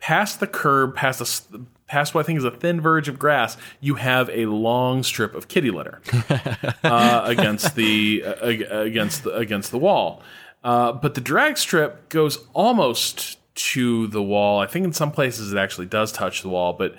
past 0.00 0.40
the 0.40 0.46
curb, 0.46 0.94
past 0.94 1.52
the 1.52 1.60
past 1.86 2.14
what 2.14 2.20
I 2.20 2.26
think 2.26 2.38
is 2.38 2.44
a 2.44 2.50
thin 2.50 2.80
verge 2.80 3.08
of 3.08 3.18
grass, 3.18 3.56
you 3.80 3.96
have 3.96 4.30
a 4.30 4.46
long 4.46 5.02
strip 5.02 5.34
of 5.34 5.48
kitty 5.48 5.70
litter 5.70 6.00
uh, 6.84 7.22
against 7.26 7.74
the 7.74 8.24
uh, 8.24 8.46
against 8.46 9.24
the, 9.24 9.34
against 9.36 9.70
the 9.70 9.78
wall. 9.78 10.22
Uh, 10.64 10.92
but 10.92 11.14
the 11.14 11.20
drag 11.20 11.58
strip 11.58 12.08
goes 12.08 12.38
almost 12.54 13.37
to 13.58 14.06
the 14.06 14.22
wall. 14.22 14.60
I 14.60 14.66
think 14.66 14.84
in 14.84 14.92
some 14.92 15.10
places 15.10 15.52
it 15.52 15.58
actually 15.58 15.86
does 15.86 16.12
touch 16.12 16.42
the 16.42 16.48
wall, 16.48 16.72
but 16.72 16.94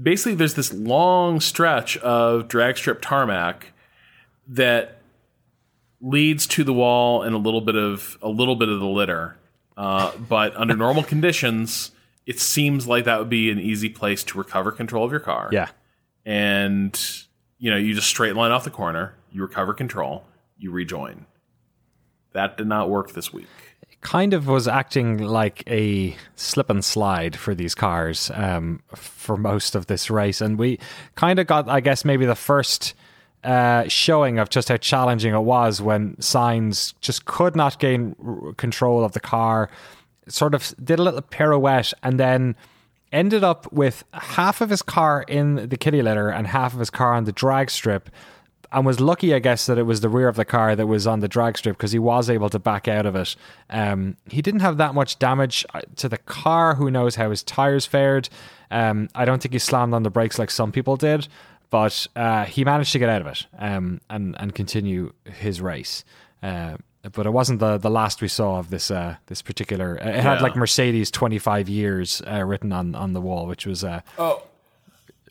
basically 0.00 0.34
there's 0.34 0.54
this 0.54 0.72
long 0.72 1.40
stretch 1.40 1.96
of 1.98 2.46
drag 2.46 2.76
strip 2.76 3.00
tarmac 3.00 3.72
that 4.48 4.98
leads 6.00 6.46
to 6.46 6.64
the 6.64 6.72
wall 6.72 7.22
and 7.22 7.34
a 7.34 7.38
little 7.38 7.62
bit 7.62 7.76
of 7.76 8.18
a 8.20 8.28
little 8.28 8.56
bit 8.56 8.68
of 8.68 8.80
the 8.80 8.86
litter. 8.86 9.38
Uh, 9.76 10.12
but 10.28 10.54
under 10.56 10.76
normal 10.76 11.02
conditions, 11.02 11.90
it 12.26 12.38
seems 12.38 12.86
like 12.86 13.04
that 13.06 13.18
would 13.18 13.30
be 13.30 13.50
an 13.50 13.58
easy 13.58 13.88
place 13.88 14.22
to 14.24 14.38
recover 14.38 14.70
control 14.70 15.04
of 15.04 15.10
your 15.10 15.20
car. 15.20 15.48
yeah 15.52 15.70
And 16.26 17.00
you 17.58 17.70
know, 17.70 17.78
you 17.78 17.94
just 17.94 18.08
straight 18.08 18.36
line 18.36 18.50
off 18.50 18.64
the 18.64 18.70
corner, 18.70 19.14
you 19.32 19.40
recover 19.40 19.72
control, 19.72 20.24
you 20.58 20.70
rejoin. 20.70 21.24
That 22.32 22.58
did 22.58 22.66
not 22.66 22.90
work 22.90 23.12
this 23.12 23.32
week. 23.32 23.46
Kind 24.04 24.34
of 24.34 24.46
was 24.46 24.68
acting 24.68 25.18
like 25.18 25.64
a 25.66 26.14
slip 26.36 26.68
and 26.68 26.84
slide 26.84 27.34
for 27.34 27.54
these 27.54 27.74
cars 27.74 28.30
um, 28.34 28.80
for 28.94 29.36
most 29.36 29.74
of 29.74 29.86
this 29.86 30.10
race. 30.10 30.40
And 30.40 30.58
we 30.58 30.78
kind 31.16 31.38
of 31.38 31.46
got, 31.46 31.68
I 31.68 31.80
guess, 31.80 32.04
maybe 32.04 32.26
the 32.26 32.34
first 32.34 32.94
uh, 33.42 33.88
showing 33.88 34.38
of 34.38 34.50
just 34.50 34.68
how 34.68 34.76
challenging 34.76 35.34
it 35.34 35.40
was 35.40 35.80
when 35.80 36.16
Sainz 36.16 36.92
just 37.00 37.24
could 37.24 37.56
not 37.56 37.78
gain 37.78 38.14
r- 38.24 38.52
control 38.52 39.04
of 39.04 39.12
the 39.12 39.20
car, 39.20 39.70
sort 40.28 40.54
of 40.54 40.74
did 40.84 40.98
a 40.98 41.02
little 41.02 41.22
pirouette 41.22 41.92
and 42.02 42.20
then 42.20 42.56
ended 43.10 43.42
up 43.42 43.72
with 43.72 44.04
half 44.12 44.60
of 44.60 44.68
his 44.68 44.82
car 44.82 45.24
in 45.28 45.68
the 45.68 45.76
kitty 45.76 46.02
litter 46.02 46.28
and 46.28 46.46
half 46.46 46.72
of 46.74 46.78
his 46.78 46.90
car 46.90 47.14
on 47.14 47.24
the 47.24 47.32
drag 47.32 47.70
strip 47.70 48.10
and 48.74 48.84
was 48.84 49.00
lucky, 49.00 49.34
I 49.34 49.38
guess, 49.38 49.66
that 49.66 49.78
it 49.78 49.84
was 49.84 50.00
the 50.00 50.08
rear 50.08 50.28
of 50.28 50.36
the 50.36 50.44
car 50.44 50.74
that 50.76 50.86
was 50.86 51.06
on 51.06 51.20
the 51.20 51.28
drag 51.28 51.56
strip 51.58 51.76
because 51.76 51.92
he 51.92 51.98
was 51.98 52.28
able 52.28 52.48
to 52.50 52.58
back 52.58 52.88
out 52.88 53.06
of 53.06 53.14
it. 53.16 53.36
Um, 53.70 54.16
he 54.28 54.42
didn't 54.42 54.60
have 54.60 54.76
that 54.78 54.94
much 54.94 55.18
damage 55.18 55.64
uh, 55.74 55.82
to 55.96 56.08
the 56.08 56.18
car. 56.18 56.74
Who 56.74 56.90
knows 56.90 57.14
how 57.16 57.30
his 57.30 57.42
tires 57.42 57.86
fared? 57.86 58.28
Um, 58.70 59.08
I 59.14 59.24
don't 59.24 59.40
think 59.40 59.52
he 59.52 59.58
slammed 59.58 59.94
on 59.94 60.02
the 60.02 60.10
brakes 60.10 60.38
like 60.38 60.50
some 60.50 60.72
people 60.72 60.96
did, 60.96 61.28
but 61.70 62.06
uh, 62.16 62.44
he 62.44 62.64
managed 62.64 62.92
to 62.92 62.98
get 62.98 63.08
out 63.08 63.20
of 63.20 63.26
it 63.28 63.46
um, 63.58 64.00
and 64.10 64.34
and 64.38 64.54
continue 64.54 65.12
his 65.24 65.60
race. 65.60 66.04
Uh, 66.42 66.76
but 67.12 67.26
it 67.26 67.30
wasn't 67.32 67.60
the, 67.60 67.76
the 67.76 67.90
last 67.90 68.22
we 68.22 68.28
saw 68.28 68.58
of 68.58 68.70
this 68.70 68.90
uh, 68.90 69.16
this 69.26 69.42
particular. 69.42 69.96
It 69.96 70.14
had 70.16 70.36
Yeah. 70.36 70.42
like 70.42 70.56
Mercedes 70.56 71.10
twenty 71.10 71.38
five 71.38 71.68
years 71.68 72.22
uh, 72.26 72.42
written 72.44 72.72
on, 72.72 72.94
on 72.94 73.12
the 73.12 73.20
wall, 73.20 73.46
which 73.46 73.66
was 73.66 73.84
uh, 73.84 74.00
Oh 74.18 74.42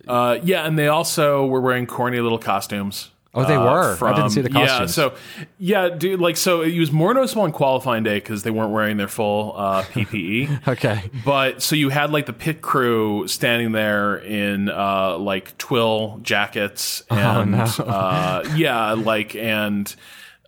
Uh, 0.08 0.38
yeah, 0.44 0.66
and 0.68 0.78
they 0.78 0.88
also 0.88 1.46
were 1.46 1.62
wearing 1.62 1.88
corny 1.88 2.20
little 2.20 2.38
costumes. 2.40 3.10
Oh, 3.36 3.46
they 3.46 3.58
were. 3.58 3.64
uh, 3.64 3.98
were? 4.00 4.08
I 4.08 4.16
didn't 4.16 4.30
see 4.30 4.42
the 4.42 4.50
costumes. 4.50 4.96
Yeah, 4.96 5.10
so 5.10 5.16
yeah, 5.58 5.90
dude. 5.90 6.20
Like, 6.20 6.38
so 6.38 6.62
it 6.62 6.78
was 6.78 6.92
more 6.92 7.14
noticeable 7.16 7.42
on 7.44 7.52
qualifying 7.52 8.04
day 8.04 8.18
because 8.18 8.44
they 8.44 8.52
weren't 8.52 8.72
wearing 8.72 8.98
their 8.98 9.08
full 9.08 9.54
uh, 9.58 9.84
PPE. 9.92 10.68
Okay. 10.68 11.10
But 11.26 11.64
so 11.64 11.76
you 11.76 11.90
had 11.90 12.12
like 12.12 12.28
the 12.28 12.34
pit 12.34 12.62
crew 12.62 13.28
standing 13.28 13.72
there 13.72 14.18
in 14.18 14.70
uh, 14.70 15.18
like 15.18 15.58
twill 15.58 16.20
jackets 16.22 17.02
and 17.10 17.56
uh, 17.56 18.44
yeah, 18.56 18.92
like 18.94 19.36
and 19.36 19.94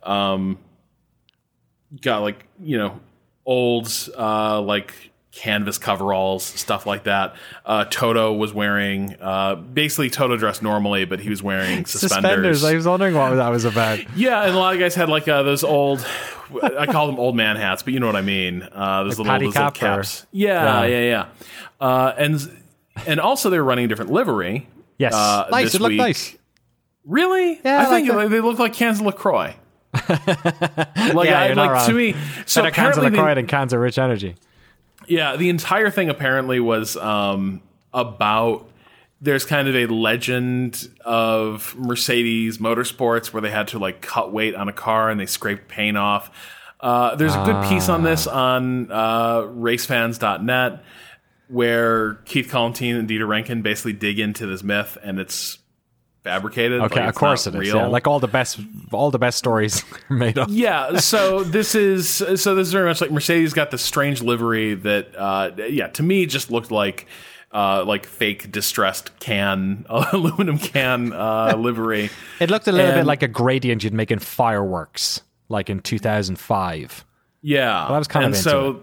um, 0.04 0.58
got 2.00 2.22
like 2.22 2.46
you 2.62 2.78
know 2.78 3.00
old 3.44 3.90
uh, 4.16 4.60
like 4.60 5.10
canvas 5.36 5.76
coveralls, 5.76 6.42
stuff 6.42 6.86
like 6.86 7.04
that. 7.04 7.36
Uh, 7.64 7.84
Toto 7.84 8.32
was 8.32 8.54
wearing 8.54 9.16
uh, 9.20 9.54
basically 9.54 10.08
Toto 10.08 10.36
dressed 10.36 10.62
normally, 10.62 11.04
but 11.04 11.20
he 11.20 11.28
was 11.28 11.42
wearing 11.42 11.84
suspenders. 11.86 12.10
Suspenders. 12.10 12.64
I 12.64 12.74
was 12.74 12.86
wondering 12.86 13.14
what 13.14 13.34
that 13.34 13.48
was 13.50 13.64
about. 13.64 13.98
yeah, 14.16 14.42
and 14.42 14.54
a 14.54 14.58
lot 14.58 14.74
of 14.74 14.80
guys 14.80 14.94
had 14.94 15.08
like 15.08 15.28
uh, 15.28 15.42
those 15.42 15.62
old. 15.62 16.04
I 16.62 16.86
call 16.86 17.06
them 17.08 17.18
old 17.18 17.36
man 17.36 17.56
hats, 17.56 17.82
but 17.82 17.92
you 17.92 18.00
know 18.00 18.06
what 18.06 18.16
I 18.16 18.22
mean. 18.22 18.62
Uh, 18.62 19.02
those 19.04 19.18
little, 19.18 19.32
those 19.32 19.54
little 19.54 19.70
caps. 19.72 20.26
Yeah, 20.32 20.84
Yeah. 20.84 20.86
yeah, 20.86 21.00
yeah. 21.00 21.26
Uh, 21.80 22.12
and 22.16 22.62
and 23.06 23.20
also 23.20 23.50
they 23.50 23.58
were 23.58 23.64
running 23.64 23.84
a 23.84 23.88
different 23.88 24.10
livery. 24.12 24.68
Yes. 24.98 25.12
Uh, 25.12 25.48
nice. 25.50 25.74
It 25.74 25.80
looked 25.80 25.90
week. 25.90 25.98
nice. 25.98 26.36
Really? 27.04 27.60
Yeah, 27.64 27.80
I, 27.80 27.82
I 27.82 27.86
think 27.86 28.12
like 28.12 28.30
they 28.30 28.40
look 28.40 28.58
like 28.58 28.72
cans 28.72 29.00
of 29.00 29.06
Lacroix. 29.06 29.54
like 30.08 30.08
Yeah, 31.28 31.40
I 31.40 31.52
like 31.52 31.86
to 31.86 31.92
me. 31.92 32.14
So 32.46 32.62
Better 32.62 32.74
cans 32.74 32.96
of 32.96 33.02
apparently, 33.02 33.10
LaCroix 33.10 33.34
they, 33.34 33.34
than 33.42 33.46
cans 33.46 33.72
of 33.72 33.80
Rich 33.80 33.98
Energy. 33.98 34.36
Yeah, 35.06 35.36
the 35.36 35.48
entire 35.48 35.90
thing 35.90 36.08
apparently 36.08 36.60
was 36.60 36.96
um, 36.96 37.62
about. 37.92 38.68
There's 39.18 39.46
kind 39.46 39.66
of 39.66 39.74
a 39.74 39.86
legend 39.86 40.90
of 41.02 41.74
Mercedes 41.78 42.58
motorsports 42.58 43.32
where 43.32 43.40
they 43.40 43.50
had 43.50 43.68
to 43.68 43.78
like 43.78 44.02
cut 44.02 44.30
weight 44.30 44.54
on 44.54 44.68
a 44.68 44.74
car 44.74 45.08
and 45.08 45.18
they 45.18 45.24
scraped 45.24 45.68
paint 45.68 45.96
off. 45.96 46.30
Uh, 46.80 47.16
there's 47.16 47.34
a 47.34 47.42
good 47.44 47.66
piece 47.66 47.88
on 47.88 48.02
this 48.02 48.26
on 48.26 48.92
uh, 48.92 49.40
racefans.net 49.40 50.84
where 51.48 52.14
Keith 52.26 52.50
Collantine 52.50 52.96
and 52.96 53.08
Dieter 53.08 53.26
Rencken 53.26 53.62
basically 53.62 53.94
dig 53.94 54.18
into 54.18 54.46
this 54.46 54.62
myth 54.62 54.98
and 55.02 55.18
it's 55.18 55.58
fabricated. 56.26 56.80
Okay, 56.80 57.00
like, 57.00 57.08
of 57.10 57.14
course 57.14 57.46
it 57.46 57.54
is. 57.54 57.60
real. 57.60 57.76
Yeah, 57.76 57.86
like 57.86 58.06
all 58.08 58.18
the 58.20 58.26
best, 58.38 58.58
all 58.92 59.10
the 59.12 59.18
best 59.18 59.38
stories 59.38 59.84
made 60.10 60.36
up. 60.38 60.48
yeah 60.50 60.98
so 60.98 61.44
this 61.56 61.74
is 61.74 62.08
so 62.10 62.54
this 62.54 62.66
is 62.68 62.72
very 62.72 62.88
much 62.88 63.00
like 63.00 63.12
mercedes 63.12 63.52
got 63.54 63.70
this 63.70 63.82
strange 63.82 64.22
livery 64.22 64.74
that 64.74 65.14
uh 65.16 65.50
yeah 65.68 65.86
to 65.88 66.02
me 66.02 66.26
just 66.26 66.50
looked 66.50 66.70
like 66.72 67.06
uh 67.52 67.84
like 67.86 68.04
fake 68.06 68.50
distressed 68.50 69.16
can 69.20 69.86
aluminum 70.12 70.58
can 70.58 71.12
uh 71.12 71.54
livery 71.56 72.10
It 72.40 72.50
looked 72.50 72.66
a 72.66 72.72
little 72.72 72.92
bit 72.92 73.06
like 73.06 73.22
a 73.22 73.28
gradient 73.28 73.84
you'd 73.84 73.94
make 73.94 74.10
in 74.10 74.18
fireworks, 74.18 75.20
like 75.48 75.70
in 75.70 75.78
2005. 75.80 77.04
yeah 77.42 77.86
I 77.86 77.98
was 77.98 78.08
kind 78.08 78.24
of 78.24 78.28
and 78.28 78.34
into 78.36 78.50
so 78.50 78.82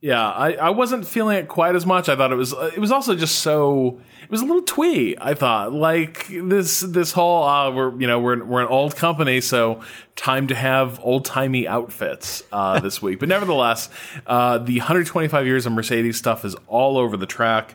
yeah 0.00 0.28
I, 0.30 0.52
I 0.54 0.70
wasn't 0.70 1.06
feeling 1.06 1.38
it 1.38 1.48
quite 1.48 1.74
as 1.74 1.86
much 1.86 2.08
i 2.08 2.16
thought 2.16 2.32
it 2.32 2.36
was 2.36 2.52
it 2.52 2.78
was 2.78 2.92
also 2.92 3.14
just 3.14 3.38
so 3.40 4.00
it 4.22 4.30
was 4.30 4.42
a 4.42 4.44
little 4.44 4.62
twee 4.62 5.16
i 5.20 5.32
thought 5.34 5.72
like 5.72 6.26
this 6.28 6.80
this 6.80 7.12
whole 7.12 7.42
uh 7.44 7.70
we're 7.70 7.98
you 7.98 8.06
know 8.06 8.20
we're, 8.20 8.44
we're 8.44 8.60
an 8.60 8.68
old 8.68 8.94
company 8.94 9.40
so 9.40 9.80
time 10.14 10.46
to 10.48 10.54
have 10.54 11.00
old-timey 11.02 11.66
outfits 11.66 12.42
uh 12.52 12.78
this 12.86 13.00
week 13.00 13.18
but 13.18 13.28
nevertheless 13.28 13.88
uh 14.26 14.58
the 14.58 14.78
125 14.78 15.46
years 15.46 15.64
of 15.66 15.72
mercedes 15.72 16.16
stuff 16.18 16.44
is 16.44 16.54
all 16.66 16.98
over 16.98 17.16
the 17.16 17.26
track 17.26 17.74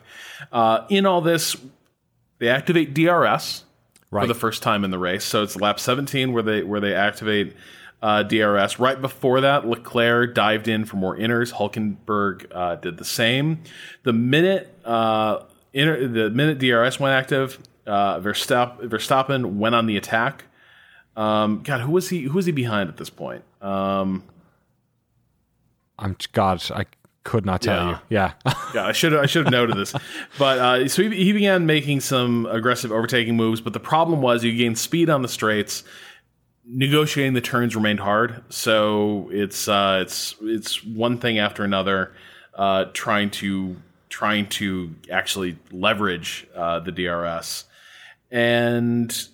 uh 0.52 0.86
in 0.88 1.06
all 1.06 1.20
this 1.20 1.56
they 2.38 2.48
activate 2.48 2.94
drs 2.94 3.64
Right. 4.10 4.24
for 4.24 4.26
the 4.26 4.34
first 4.34 4.62
time 4.62 4.84
in 4.84 4.90
the 4.90 4.98
race. 4.98 5.24
So 5.24 5.42
it's 5.42 5.56
lap 5.56 5.80
17 5.80 6.34
where 6.34 6.42
they 6.42 6.62
where 6.62 6.80
they 6.80 6.92
activate 6.94 7.54
uh, 8.02 8.22
DRS. 8.24 8.78
Right 8.78 9.00
before 9.00 9.40
that, 9.42 9.66
Leclerc 9.66 10.34
dived 10.34 10.68
in 10.68 10.84
for 10.84 10.96
more 10.96 11.16
inters. 11.16 11.52
Hulkenberg 11.52 12.46
uh, 12.54 12.76
did 12.76 12.98
the 12.98 13.04
same. 13.04 13.62
The 14.02 14.12
minute 14.12 14.76
uh, 14.84 15.44
inner, 15.72 16.06
the 16.08 16.28
minute 16.30 16.58
DRS 16.58 16.98
went 16.98 17.14
active, 17.14 17.58
uh, 17.86 18.18
Verstappen, 18.20 18.88
Verstappen 18.88 19.54
went 19.56 19.74
on 19.74 19.86
the 19.86 19.96
attack. 19.96 20.44
Um, 21.16 21.62
God, 21.62 21.80
who 21.82 21.92
was 21.92 22.08
he? 22.08 22.22
Who 22.22 22.32
was 22.34 22.46
he 22.46 22.52
behind 22.52 22.88
at 22.88 22.96
this 22.96 23.10
point? 23.10 23.44
Um, 23.60 24.24
I'm 25.98 26.16
God, 26.32 26.62
I 26.74 26.86
could 27.24 27.44
not 27.46 27.62
tell 27.62 27.76
Yeah. 27.76 27.90
you. 27.90 27.98
Yeah. 28.08 28.32
Yeah, 28.74 28.86
I 28.86 28.92
should 28.92 29.14
I 29.14 29.26
should 29.26 29.44
have 29.44 29.52
noted 29.52 29.76
this, 29.76 29.92
but 30.38 30.58
uh, 30.58 30.88
so 30.88 31.02
he, 31.02 31.24
he 31.24 31.32
began 31.34 31.66
making 31.66 32.00
some 32.00 32.46
aggressive 32.46 32.90
overtaking 32.90 33.36
moves. 33.36 33.60
But 33.60 33.74
the 33.74 33.80
problem 33.80 34.22
was 34.22 34.42
you 34.42 34.56
gained 34.56 34.78
speed 34.78 35.10
on 35.10 35.20
the 35.20 35.28
straights. 35.28 35.84
Negotiating 36.64 37.32
the 37.34 37.40
turns 37.40 37.74
remained 37.74 37.98
hard, 38.00 38.42
so 38.48 39.28
it's 39.32 39.66
uh, 39.66 39.98
it's 40.02 40.36
it's 40.42 40.84
one 40.84 41.18
thing 41.18 41.38
after 41.40 41.64
another, 41.64 42.12
uh, 42.54 42.84
trying 42.92 43.30
to 43.30 43.76
trying 44.08 44.46
to 44.48 44.94
actually 45.10 45.58
leverage 45.72 46.46
uh, 46.54 46.78
the 46.78 46.92
DRS, 46.92 47.64
and 48.30 49.26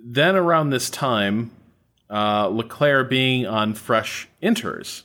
then 0.00 0.34
around 0.34 0.70
this 0.70 0.90
time, 0.90 1.52
uh, 2.10 2.48
Leclerc 2.48 3.08
being 3.08 3.46
on 3.46 3.72
fresh 3.74 4.26
inters 4.42 5.02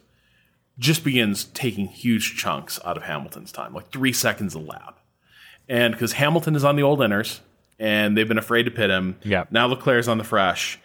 just 0.79 1.03
begins 1.03 1.43
taking 1.45 1.85
huge 1.87 2.35
chunks 2.37 2.79
out 2.83 2.97
of 2.97 3.03
Hamilton's 3.03 3.51
time, 3.51 3.71
like 3.73 3.91
three 3.91 4.13
seconds 4.13 4.55
a 4.55 4.59
lap. 4.59 4.97
And 5.69 5.93
because 5.93 6.13
Hamilton 6.13 6.55
is 6.55 6.63
on 6.63 6.75
the 6.75 6.81
old 6.83 6.99
inters 6.99 7.39
and 7.77 8.17
they've 8.17 8.27
been 8.27 8.39
afraid 8.39 8.63
to 8.63 8.71
pit 8.71 8.89
him, 8.89 9.17
Yeah. 9.23 9.43
now 9.51 9.67
Leclerc's 9.67 10.07
on 10.07 10.17
the 10.17 10.23
fresh 10.23 10.79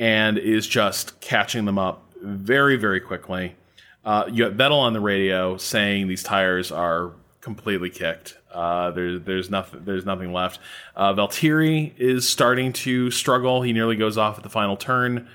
and 0.00 0.38
is 0.38 0.66
just 0.66 1.20
catching 1.20 1.66
them 1.66 1.78
up 1.78 2.02
very, 2.22 2.76
very 2.76 3.00
quickly. 3.00 3.54
Uh, 4.02 4.24
you 4.32 4.44
have 4.44 4.54
Vettel 4.54 4.78
on 4.78 4.94
the 4.94 5.00
radio 5.00 5.58
saying 5.58 6.08
these 6.08 6.22
tires 6.22 6.72
are 6.72 7.12
completely 7.42 7.90
kicked. 7.90 8.38
Uh, 8.50 8.90
there's 8.92 9.20
there's 9.22 9.50
nothing 9.50 9.84
there's 9.84 10.06
nothing 10.06 10.32
left. 10.32 10.58
Uh, 10.96 11.12
Valtteri 11.12 11.92
is 11.98 12.26
starting 12.26 12.72
to 12.72 13.10
struggle. 13.10 13.60
He 13.60 13.74
nearly 13.74 13.94
goes 13.94 14.16
off 14.16 14.38
at 14.38 14.42
the 14.42 14.48
final 14.48 14.76
turn. 14.76 15.28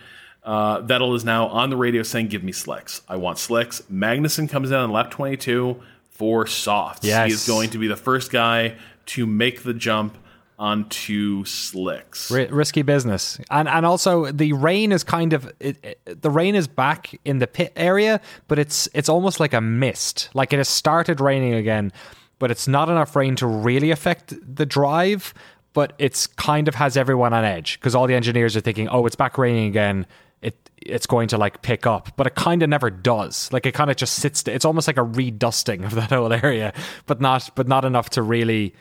Uh, 0.43 0.81
Vettel 0.81 1.15
is 1.15 1.23
now 1.23 1.47
on 1.47 1.69
the 1.69 1.77
radio 1.77 2.01
saying, 2.01 2.27
"Give 2.27 2.43
me 2.43 2.51
slicks. 2.51 3.03
I 3.07 3.17
want 3.17 3.37
slicks." 3.37 3.83
Magnussen 3.91 4.49
comes 4.49 4.71
in 4.71 4.77
on 4.77 4.91
lap 4.91 5.11
22 5.11 5.79
for 6.09 6.47
softs. 6.47 7.05
Yes. 7.05 7.27
He 7.27 7.33
is 7.33 7.47
going 7.47 7.69
to 7.69 7.77
be 7.77 7.87
the 7.87 7.95
first 7.95 8.31
guy 8.31 8.75
to 9.07 9.27
make 9.27 9.61
the 9.61 9.75
jump 9.75 10.17
onto 10.57 11.43
slicks. 11.45 12.31
Ri- 12.31 12.47
risky 12.47 12.81
business, 12.81 13.39
and 13.51 13.67
and 13.67 13.85
also 13.85 14.31
the 14.31 14.53
rain 14.53 14.91
is 14.91 15.03
kind 15.03 15.33
of 15.33 15.51
it, 15.59 15.77
it- 15.83 16.21
the 16.21 16.29
rain 16.29 16.55
is 16.55 16.67
back 16.67 17.19
in 17.25 17.39
the 17.39 17.47
pit 17.47 17.73
area, 17.75 18.21
but 18.47 18.59
it's 18.59 18.87
it's 18.93 19.09
almost 19.09 19.39
like 19.39 19.53
a 19.53 19.61
mist. 19.61 20.29
Like 20.33 20.53
it 20.53 20.57
has 20.57 20.69
started 20.69 21.19
raining 21.19 21.53
again, 21.53 21.91
but 22.39 22.51
it's 22.51 22.67
not 22.67 22.89
enough 22.89 23.15
rain 23.15 23.35
to 23.37 23.47
really 23.47 23.91
affect 23.91 24.33
the 24.55 24.65
drive. 24.65 25.33
But 25.73 25.91
it's 25.97 26.25
kind 26.25 26.69
of 26.69 26.75
has 26.75 26.95
everyone 26.95 27.33
on 27.33 27.43
edge 27.43 27.77
because 27.79 27.95
all 27.95 28.07
the 28.07 28.15
engineers 28.15 28.55
are 28.55 28.61
thinking, 28.61 28.87
"Oh, 28.87 29.05
it's 29.05 29.15
back 29.17 29.37
raining 29.37 29.67
again." 29.67 30.05
It 30.41 30.69
it's 30.77 31.05
going 31.05 31.27
to 31.29 31.37
like 31.37 31.63
pick 31.63 31.85
up, 31.85 32.15
but 32.15 32.27
it 32.27 32.35
kind 32.35 32.63
of 32.63 32.69
never 32.69 32.89
does. 32.89 33.49
Like 33.51 33.65
it 33.65 33.73
kind 33.73 33.89
of 33.91 33.97
just 33.97 34.13
sits. 34.15 34.41
It's 34.47 34.63
almost 34.63 34.87
like 34.87 34.95
a 34.97 35.03
redusting 35.03 35.83
of 35.83 35.95
that 35.95 36.11
whole 36.11 36.31
area, 36.31 36.71
but 37.07 37.19
not 37.19 37.49
but 37.55 37.67
not 37.67 37.83
enough 37.83 38.09
to 38.11 38.21
really 38.21 38.73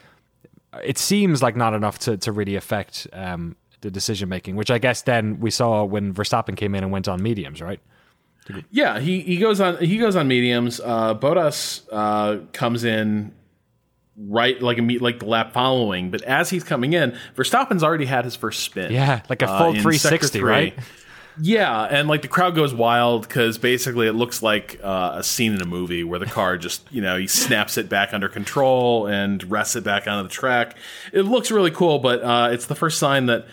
it 0.83 0.97
seems 0.97 1.41
like 1.41 1.55
not 1.55 1.73
enough 1.73 1.99
to, 1.99 2.17
to 2.17 2.31
really 2.31 2.55
affect 2.55 3.07
um, 3.13 3.55
the 3.81 3.91
decision 3.91 4.29
making, 4.29 4.55
which 4.55 4.71
I 4.71 4.77
guess 4.77 5.03
then 5.03 5.39
we 5.39 5.51
saw 5.51 5.83
when 5.83 6.13
Verstappen 6.13 6.55
came 6.55 6.75
in 6.75 6.83
and 6.83 6.91
went 6.91 7.07
on 7.07 7.21
mediums, 7.21 7.61
right? 7.61 7.79
Yeah, 8.69 8.99
he, 8.99 9.21
he 9.21 9.37
goes 9.37 9.59
on 9.59 9.77
he 9.77 9.97
goes 9.97 10.15
on 10.15 10.27
mediums. 10.27 10.79
Uh, 10.79 11.15
Bottas 11.15 11.81
uh, 11.91 12.45
comes 12.53 12.83
in 12.83 13.33
right 14.17 14.61
like 14.61 14.77
a 14.77 14.81
meet 14.81 15.01
like 15.01 15.19
the 15.19 15.25
lap 15.25 15.51
following, 15.51 16.11
but 16.11 16.21
as 16.23 16.49
he's 16.49 16.63
coming 16.63 16.93
in, 16.93 17.17
Verstappen's 17.35 17.83
already 17.83 18.05
had 18.05 18.23
his 18.23 18.35
first 18.35 18.63
spin. 18.63 18.91
Yeah, 18.91 19.21
like 19.29 19.41
a 19.41 19.49
uh, 19.49 19.57
full 19.57 19.67
in 19.69 19.81
360, 19.81 20.41
right? 20.43 20.77
Yeah, 21.41 21.83
and 21.83 22.07
like 22.07 22.21
the 22.21 22.27
crowd 22.27 22.55
goes 22.55 22.73
wild 22.73 23.27
because 23.27 23.57
basically 23.57 24.07
it 24.07 24.13
looks 24.13 24.41
like 24.41 24.79
uh, 24.83 25.13
a 25.15 25.23
scene 25.23 25.53
in 25.53 25.61
a 25.61 25.65
movie 25.65 26.03
where 26.03 26.19
the 26.19 26.25
car 26.25 26.57
just 26.57 26.81
you 26.91 27.01
know 27.01 27.17
he 27.17 27.27
snaps 27.27 27.77
it 27.77 27.89
back 27.89 28.13
under 28.13 28.29
control 28.29 29.07
and 29.07 29.43
rests 29.51 29.75
it 29.75 29.83
back 29.83 30.07
onto 30.07 30.27
the 30.27 30.33
track. 30.33 30.77
It 31.11 31.23
looks 31.23 31.51
really 31.51 31.71
cool, 31.71 31.99
but 31.99 32.21
uh, 32.23 32.49
it's 32.51 32.67
the 32.67 32.75
first 32.75 32.99
sign 32.99 33.25
that 33.25 33.47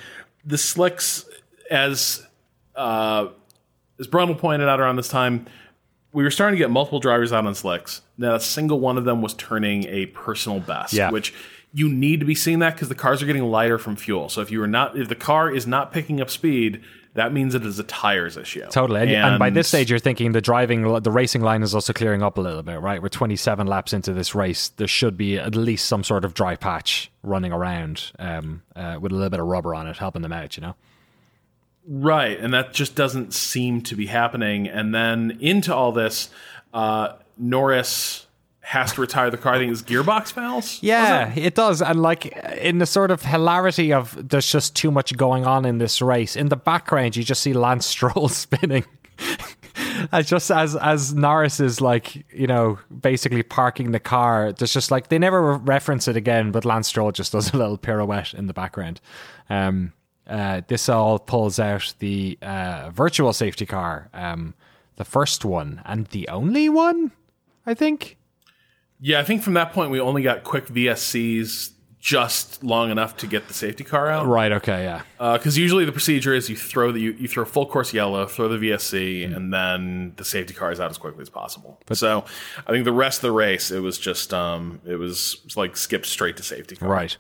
the 0.45 0.59
slicks, 0.59 1.25
as 1.71 2.27
uh, 2.77 3.29
as 3.99 4.07
Brundle 4.07 4.39
pointed 4.39 4.69
out 4.69 4.81
around 4.81 4.97
this 4.97 5.09
time, 5.09 5.47
we 6.13 6.23
were 6.23 6.31
starting 6.31 6.57
to 6.57 6.63
get 6.65 6.71
multiple 6.71 7.01
drivers 7.01 7.33
out 7.33 7.47
on 7.47 7.55
slicks. 7.55 8.03
Not 8.19 8.37
a 8.37 8.41
single 8.41 8.79
one 8.81 8.99
of 8.99 9.05
them 9.05 9.23
was 9.23 9.35
turning 9.35 9.85
a 9.89 10.07
personal 10.07 10.61
best, 10.61 10.93
Yeah. 10.93 11.11
which 11.11 11.35
you 11.75 11.89
need 11.89 12.21
to 12.21 12.27
be 12.27 12.35
seeing 12.35 12.59
that 12.59 12.75
because 12.75 12.89
the 12.91 12.95
cars 12.95 13.23
are 13.23 13.27
getting 13.27 13.45
lighter 13.45 13.79
from 13.79 13.97
fuel. 13.97 14.29
So 14.29 14.41
if 14.43 14.51
you 14.51 14.63
are 14.63 14.67
not, 14.67 14.97
if 14.99 15.09
the 15.09 15.15
car 15.15 15.51
is 15.51 15.67
not 15.67 15.91
picking 15.91 16.21
up 16.21 16.29
speed, 16.29 16.83
that 17.15 17.33
means 17.33 17.55
it 17.55 17.67
is 17.67 17.79
a 17.79 17.85
tires 17.85 18.37
issue. 18.37 18.67
Totally. 18.71 19.01
And, 19.01 19.11
and 19.11 19.39
by 19.39 19.51
this 19.51 19.69
stage, 19.69 19.91
you're 19.91 19.99
thinking 19.99 20.33
the 20.33 20.41
driving, 20.41 21.01
the 21.03 21.11
racing 21.11 21.43
line 21.43 21.63
is 21.63 21.75
also 21.75 21.93
clearing 21.93 22.23
up 22.23 22.39
a 22.39 22.41
little 22.41 22.63
bit, 22.63 22.81
right? 22.81 23.03
We're 23.03 23.11
27 23.11 23.67
laps 23.67 23.93
into 23.93 24.15
this 24.15 24.35
race. 24.35 24.69
There 24.69 24.89
should 24.89 25.17
be 25.17 25.39
at 25.39 25.55
least 25.55 25.87
some 25.87 26.05
sort 26.05 26.25
of 26.25 26.33
dry 26.33 26.57
patch 26.57 27.11
running 27.23 27.53
around 27.53 28.13
um, 28.19 28.63
uh, 28.75 28.97
with 28.99 29.13
a 29.13 29.15
little 29.15 29.31
bit 29.31 29.41
of 29.41 29.47
rubber 29.47 29.75
on 29.75 29.87
it, 29.87 29.99
helping 29.99 30.23
them 30.23 30.33
out, 30.33 30.57
you 30.57 30.63
know? 30.63 30.75
Right, 31.87 32.39
and 32.39 32.55
that 32.55 32.73
just 32.73 32.95
doesn't 32.95 33.35
seem 33.35 33.83
to 33.83 33.97
be 33.97 34.07
happening. 34.07 34.69
And 34.69 34.95
then 34.95 35.37
into 35.41 35.75
all 35.75 35.93
this, 35.93 36.31
uh, 36.73 37.15
Norris 37.37 38.27
has 38.63 38.93
to 38.95 39.01
retire 39.01 39.31
the 39.31 39.37
car. 39.37 39.55
I 39.55 39.59
think 39.59 39.71
his 39.71 39.83
gearbox 39.83 40.33
fails. 40.33 40.79
Yeah, 40.83 41.33
it? 41.33 41.47
it? 41.47 41.55
does. 41.55 41.83
And 41.83 42.01
like 42.01 42.27
in 42.61 42.79
the 42.79 42.87
sort 42.87 43.11
of 43.11 43.23
hilarity 43.23 43.93
of 43.93 44.17
there's 44.29 44.51
just 44.51 44.75
too 44.75 44.91
much 44.91 45.17
going 45.17 45.45
on 45.45 45.65
in 45.65 45.79
this 45.79 46.01
race, 46.01 46.37
in 46.37 46.49
the 46.49 46.57
background 46.57 47.17
you 47.17 47.25
just 47.25 47.43
see 47.43 47.53
Lance 47.53 47.87
Stroll 47.93 48.29
spinning. 48.29 48.85
as 50.13 50.29
just 50.29 50.51
as 50.51 50.77
as 50.77 51.13
Norris 51.15 51.61
is 51.61 51.81
like 51.81 52.25
you 52.33 52.47
know 52.47 52.79
basically 53.01 53.43
parking 53.43 53.91
the 53.91 54.01
car. 54.01 54.53
There's 54.53 54.73
just 54.73 54.91
like 54.91 55.09
they 55.09 55.19
never 55.19 55.55
reference 55.55 56.09
it 56.09 56.17
again, 56.17 56.53
but 56.53 56.65
Lance 56.65 56.89
Stroll 56.89 57.13
just 57.13 57.33
does 57.33 57.53
a 57.53 57.57
little 57.57 57.79
pirouette 57.79 58.35
in 58.35 58.47
the 58.47 58.55
background. 58.55 59.01
Um, 59.51 59.93
uh, 60.27 60.63
this 60.69 60.89
all 60.89 61.19
pulls 61.19 61.59
out 61.59 61.95
the 61.99 62.39
uh, 62.43 62.91
virtual 62.91 63.33
safety 63.33 63.67
car, 63.67 64.09
um, 64.15 64.55
the 64.97 65.05
first 65.05 65.45
one 65.45 65.83
and 65.85 66.07
the 66.07 66.29
only 66.29 66.69
one, 66.69 67.11
I 67.67 67.75
think. 67.75 68.17
Yeah, 69.05 69.19
I 69.19 69.25
think 69.25 69.43
from 69.43 69.55
that 69.55 69.73
point 69.73 69.91
we 69.91 69.99
only 69.99 70.23
got 70.23 70.45
quick 70.45 70.67
VSCs 70.67 71.71
just 71.99 72.63
long 72.63 72.91
enough 72.91 73.17
to 73.17 73.27
get 73.27 73.49
the 73.49 73.55
safety 73.55 73.83
car 73.83 74.09
out. 74.09 74.27
Right. 74.27 74.53
Okay. 74.53 74.85
Yeah. 74.85 75.03
Because 75.19 75.57
uh, 75.57 75.61
usually 75.61 75.85
the 75.85 75.93
procedure 75.93 76.33
is 76.33 76.49
you 76.49 76.57
throw 76.57 76.93
the 76.93 77.01
you, 77.01 77.13
you, 77.13 77.27
throw 77.29 77.45
full 77.45 77.67
course 77.67 77.93
yellow, 77.93 78.27
throw 78.27 78.49
the 78.49 78.59
VSC, 78.59 79.29
mm. 79.29 79.37
and 79.37 79.53
then 79.53 80.13
the 80.17 80.25
safety 80.25 80.55
car 80.55 80.71
is 80.71 80.79
out 80.79 80.91
as 80.91 80.99
quickly 80.99 81.23
as 81.23 81.31
possible. 81.31 81.81
But 81.87 81.99
so 81.99 82.25
I 82.65 82.71
think 82.71 82.85
the 82.85 82.93
rest 82.93 83.19
of 83.19 83.23
the 83.23 83.33
race 83.33 83.73
it 83.73 83.81
was 83.81 83.99
just 83.99 84.33
um 84.33 84.81
it 84.85 84.97
was, 84.97 85.37
it 85.41 85.45
was 85.47 85.57
like 85.57 85.77
skipped 85.77 86.07
straight 86.07 86.37
to 86.37 86.45
safety 86.45 86.77
car. 86.77 86.89
Right. 86.89 87.17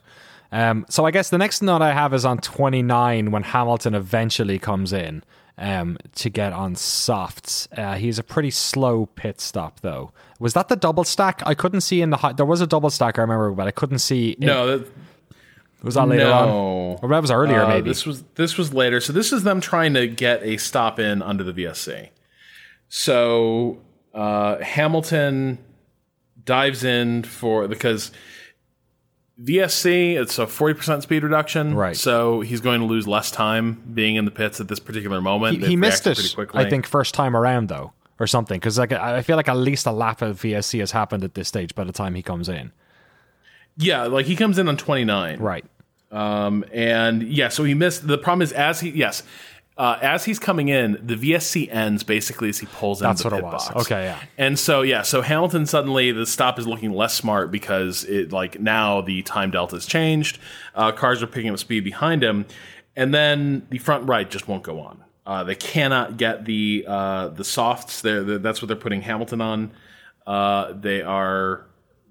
Um, 0.53 0.87
so 0.89 1.05
I 1.05 1.11
guess 1.11 1.31
the 1.31 1.39
next 1.39 1.63
note 1.63 1.83
I 1.83 1.93
have 1.93 2.13
is 2.15 2.25
on 2.25 2.39
29 2.39 3.31
when 3.31 3.43
Hamilton 3.43 3.95
eventually 3.95 4.59
comes 4.59 4.93
in 4.93 5.25
um, 5.59 5.97
to 6.17 6.31
get 6.31 6.53
on 6.53 6.75
softs. 6.75 7.69
Uh, 7.77 7.95
he's 7.95 8.19
a 8.19 8.23
pretty 8.23 8.51
slow 8.51 9.07
pit 9.07 9.41
stop, 9.41 9.81
though. 9.81 10.13
Was 10.43 10.55
that 10.55 10.69
the 10.69 10.75
double 10.75 11.05
stack? 11.05 11.41
I 11.47 11.55
couldn't 11.55 11.83
see 11.83 12.03
in 12.03 12.11
the 12.11 12.17
high, 12.17 12.33
there 12.33 12.45
was 12.45 12.61
a 12.61 12.67
double 12.67 12.91
stack 12.91 13.17
I 13.17 13.23
remember, 13.23 13.53
but 13.53 13.69
I 13.69 13.71
couldn't 13.71 14.01
see. 14.01 14.35
No, 14.41 14.79
that, 14.79 14.89
was 15.85 15.95
that 15.95 16.09
later 16.09 16.25
no. 16.25 16.33
on? 16.33 16.99
Or 17.01 17.09
that 17.11 17.23
was 17.23 17.31
earlier, 17.31 17.63
uh, 17.63 17.69
maybe. 17.69 17.91
This 17.91 18.05
was 18.05 18.25
this 18.35 18.59
was 18.59 18.75
later. 18.75 19.01
So 19.01 19.13
this 19.13 19.33
is 19.33 19.45
them 19.45 19.61
trying 19.61 19.95
to 19.95 20.09
get 20.09 20.43
a 20.43 20.57
stop 20.57 20.99
in 20.99 21.23
under 21.23 21.45
the 21.45 21.53
VSC. 21.53 22.09
So 22.89 23.79
uh, 24.13 24.59
Hamilton 24.59 25.59
dives 26.45 26.83
in 26.83 27.23
for 27.23 27.69
because 27.69 28.11
VSC, 29.41 30.21
it's 30.21 30.41
a 30.41 30.47
40% 30.47 31.03
speed 31.03 31.23
reduction. 31.23 31.75
Right. 31.75 31.97
So 31.97 32.41
he's 32.41 32.61
going 32.61 32.81
to 32.81 32.87
lose 32.87 33.07
less 33.07 33.31
time 33.31 33.81
being 33.95 34.17
in 34.17 34.25
the 34.25 34.33
pits 34.33 34.61
at 34.61 34.67
this 34.67 34.81
particular 34.81 35.21
moment. 35.21 35.61
He, 35.61 35.69
he 35.69 35.77
missed 35.77 36.09
it, 36.09 36.35
I 36.53 36.69
think, 36.69 36.85
first 36.85 37.15
time 37.15 37.37
around, 37.37 37.69
though, 37.69 37.93
or 38.23 38.27
something. 38.27 38.59
Because 38.59 38.79
like, 38.79 38.93
I 38.93 39.21
feel 39.23 39.37
like 39.37 39.49
at 39.49 39.57
least 39.57 39.85
a 39.87 39.93
lap 39.93 40.23
of 40.23 40.41
VSC 40.41 40.79
has 40.81 40.93
happened 40.93 41.25
at 41.25 41.35
this 41.35 41.49
stage 41.49 41.75
by 41.75 41.85
the 41.85 41.93
time 41.93 42.15
he 42.15 42.23
comes 42.23 42.49
in. 42.49 42.73
Yeah, 43.77 44.05
like 44.05 44.27
he 44.27 44.37
comes 44.37 44.59
in 44.59 44.69
on 44.69 44.77
29. 44.77 45.39
Right. 45.41 45.65
Um, 46.11 46.65
and 46.73 47.23
yeah, 47.23 47.49
so 47.49 47.65
he 47.65 47.75
missed. 47.75 48.07
The 48.07 48.19
problem 48.19 48.43
is, 48.43 48.53
as 48.53 48.81
he, 48.81 48.91
yes, 48.91 49.23
uh, 49.79 49.99
as 50.03 50.25
he's 50.25 50.39
coming 50.39 50.69
in, 50.69 50.99
the 51.03 51.15
VSC 51.17 51.73
ends 51.75 52.03
basically 52.05 52.51
as 52.51 52.59
he 52.59 52.67
pulls 52.67 53.01
That's 53.01 53.23
the 53.23 53.31
what 53.31 53.35
pit 53.37 53.41
it 53.41 53.45
was. 53.45 53.69
box. 53.69 53.87
Okay, 53.87 54.05
yeah. 54.05 54.19
And 54.37 54.59
so 54.59 54.83
yeah, 54.83 55.03
so 55.03 55.23
Hamilton 55.23 55.65
suddenly 55.65 56.13
the 56.13 56.27
stop 56.27 56.59
is 56.59 56.67
looking 56.67 56.93
less 56.93 57.15
smart 57.15 57.51
because 57.51 58.05
it 58.05 58.31
like 58.31 58.61
now 58.61 59.01
the 59.01 59.23
time 59.23 59.51
delta 59.51 59.77
has 59.77 59.87
changed. 59.87 60.39
Uh, 60.75 60.93
cars 60.93 61.23
are 61.23 61.27
picking 61.27 61.51
up 61.51 61.59
speed 61.59 61.85
behind 61.85 62.23
him, 62.23 62.45
and 62.95 63.15
then 63.15 63.67
the 63.71 63.79
front 63.79 64.07
right 64.07 64.31
just 64.31 64.47
won't 64.47 64.63
go 64.63 64.79
on. 64.81 65.02
Uh, 65.25 65.45
they 65.45 65.55
cannot 65.55 66.17
get 66.17 66.45
the 66.45 66.85
uh, 66.87 67.29
the 67.29 67.45
softs. 67.45 68.01
There, 68.03 68.23
that's 68.39 68.61
what 68.61 68.67
they're 68.67 68.77
putting 68.77 69.03
Hamilton 69.03 69.41
on. 69.41 69.73
Uh, 70.27 70.73
they 70.73 71.03
are 71.03 71.67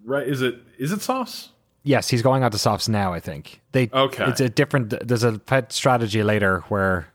right. 0.05 0.27
Is 0.27 0.41
it 0.41 0.55
is 0.77 0.91
it 0.91 1.01
softs? 1.01 1.49
Yes, 1.83 2.09
he's 2.09 2.21
going 2.21 2.43
on 2.43 2.51
to 2.51 2.57
softs 2.57 2.87
now. 2.87 3.11
I 3.13 3.19
think 3.19 3.59
they. 3.71 3.89
Okay, 3.91 4.25
it's 4.25 4.39
a 4.39 4.49
different. 4.49 5.07
There's 5.07 5.23
a 5.23 5.39
pet 5.39 5.73
strategy 5.73 6.23
later 6.23 6.61
where 6.69 7.11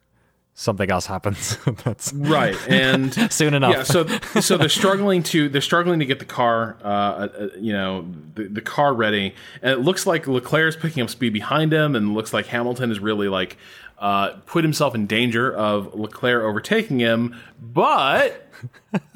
something 0.53 0.90
else 0.90 1.07
happens. 1.07 1.57
That's 1.84 2.12
right, 2.12 2.57
and 2.68 3.14
soon 3.32 3.55
enough. 3.55 3.72
Yeah, 3.72 3.82
so 3.84 4.07
so 4.40 4.59
they're 4.59 4.68
struggling 4.68 5.22
to 5.24 5.49
they're 5.49 5.61
struggling 5.61 6.01
to 6.01 6.07
get 6.07 6.18
the 6.18 6.24
car, 6.24 6.76
uh, 6.82 6.88
uh, 6.88 7.49
you 7.59 7.72
know, 7.72 8.07
the, 8.34 8.49
the 8.49 8.61
car 8.61 8.92
ready, 8.92 9.34
and 9.62 9.72
it 9.72 9.80
looks 9.80 10.07
like 10.07 10.26
Leclerc 10.26 10.68
is 10.68 10.76
picking 10.76 11.03
up 11.03 11.11
speed 11.11 11.32
behind 11.32 11.72
him, 11.72 11.94
and 11.94 12.14
looks 12.14 12.32
like 12.32 12.47
Hamilton 12.47 12.90
is 12.90 12.99
really 12.99 13.28
like 13.28 13.57
uh, 13.99 14.30
put 14.47 14.64
himself 14.64 14.94
in 14.94 15.07
danger 15.07 15.55
of 15.55 15.94
Leclerc 15.94 16.44
overtaking 16.44 16.99
him, 16.99 17.34
but. 17.61 18.51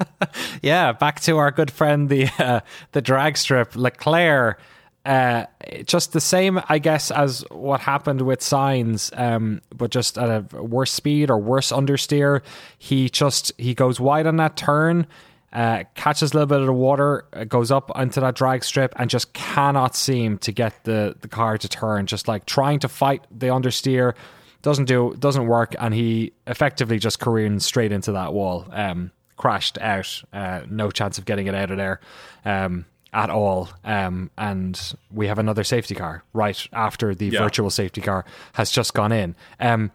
yeah, 0.61 0.91
back 0.91 1.19
to 1.21 1.37
our 1.37 1.51
good 1.51 1.71
friend 1.71 2.09
the 2.09 2.29
uh, 2.37 2.59
the 2.91 3.01
drag 3.01 3.37
strip 3.37 3.75
Leclerc 3.75 4.59
uh, 5.05 5.45
just 5.85 6.13
the 6.13 6.21
same, 6.21 6.61
I 6.69 6.77
guess, 6.77 7.09
as 7.09 7.43
what 7.49 7.81
happened 7.81 8.21
with 8.21 8.39
Sainz, 8.39 9.17
um, 9.19 9.61
but 9.75 9.89
just 9.89 10.17
at 10.17 10.29
a 10.53 10.61
worse 10.61 10.91
speed 10.91 11.31
or 11.31 11.39
worse 11.39 11.71
understeer. 11.71 12.41
He 12.77 13.09
just 13.09 13.51
he 13.57 13.73
goes 13.73 13.99
wide 13.99 14.27
on 14.27 14.35
that 14.37 14.55
turn, 14.55 15.07
uh, 15.53 15.85
catches 15.95 16.31
a 16.31 16.35
little 16.35 16.47
bit 16.47 16.59
of 16.59 16.67
the 16.67 16.73
water, 16.73 17.25
uh, 17.33 17.45
goes 17.45 17.71
up 17.71 17.91
onto 17.95 18.21
that 18.21 18.35
drag 18.35 18.63
strip, 18.63 18.93
and 18.97 19.09
just 19.09 19.33
cannot 19.33 19.95
seem 19.95 20.37
to 20.39 20.51
get 20.51 20.83
the 20.83 21.15
the 21.21 21.27
car 21.27 21.57
to 21.57 21.67
turn. 21.67 22.05
Just 22.05 22.27
like 22.27 22.45
trying 22.45 22.77
to 22.79 22.87
fight 22.87 23.25
the 23.31 23.47
understeer 23.47 24.13
doesn't 24.61 24.85
do 24.85 25.15
doesn't 25.19 25.47
work, 25.47 25.75
and 25.79 25.93
he 25.93 26.33
effectively 26.47 26.99
just 26.99 27.19
careened 27.19 27.63
straight 27.63 27.91
into 27.91 28.11
that 28.13 28.33
wall. 28.33 28.65
Um, 28.71 29.11
crashed 29.37 29.77
out, 29.79 30.23
uh, 30.33 30.61
no 30.69 30.91
chance 30.91 31.17
of 31.17 31.25
getting 31.25 31.47
it 31.47 31.55
out 31.55 31.71
of 31.71 31.77
there. 31.77 31.99
Um, 32.45 32.85
at 33.13 33.29
all. 33.29 33.69
Um, 33.83 34.31
and 34.37 34.95
we 35.11 35.27
have 35.27 35.39
another 35.39 35.63
safety 35.63 35.95
car 35.95 36.23
right 36.33 36.67
after 36.71 37.13
the 37.13 37.27
yeah. 37.27 37.39
virtual 37.39 37.69
safety 37.69 38.01
car 38.01 38.25
has 38.53 38.71
just 38.71 38.93
gone 38.93 39.11
in. 39.11 39.35
Um, 39.59 39.91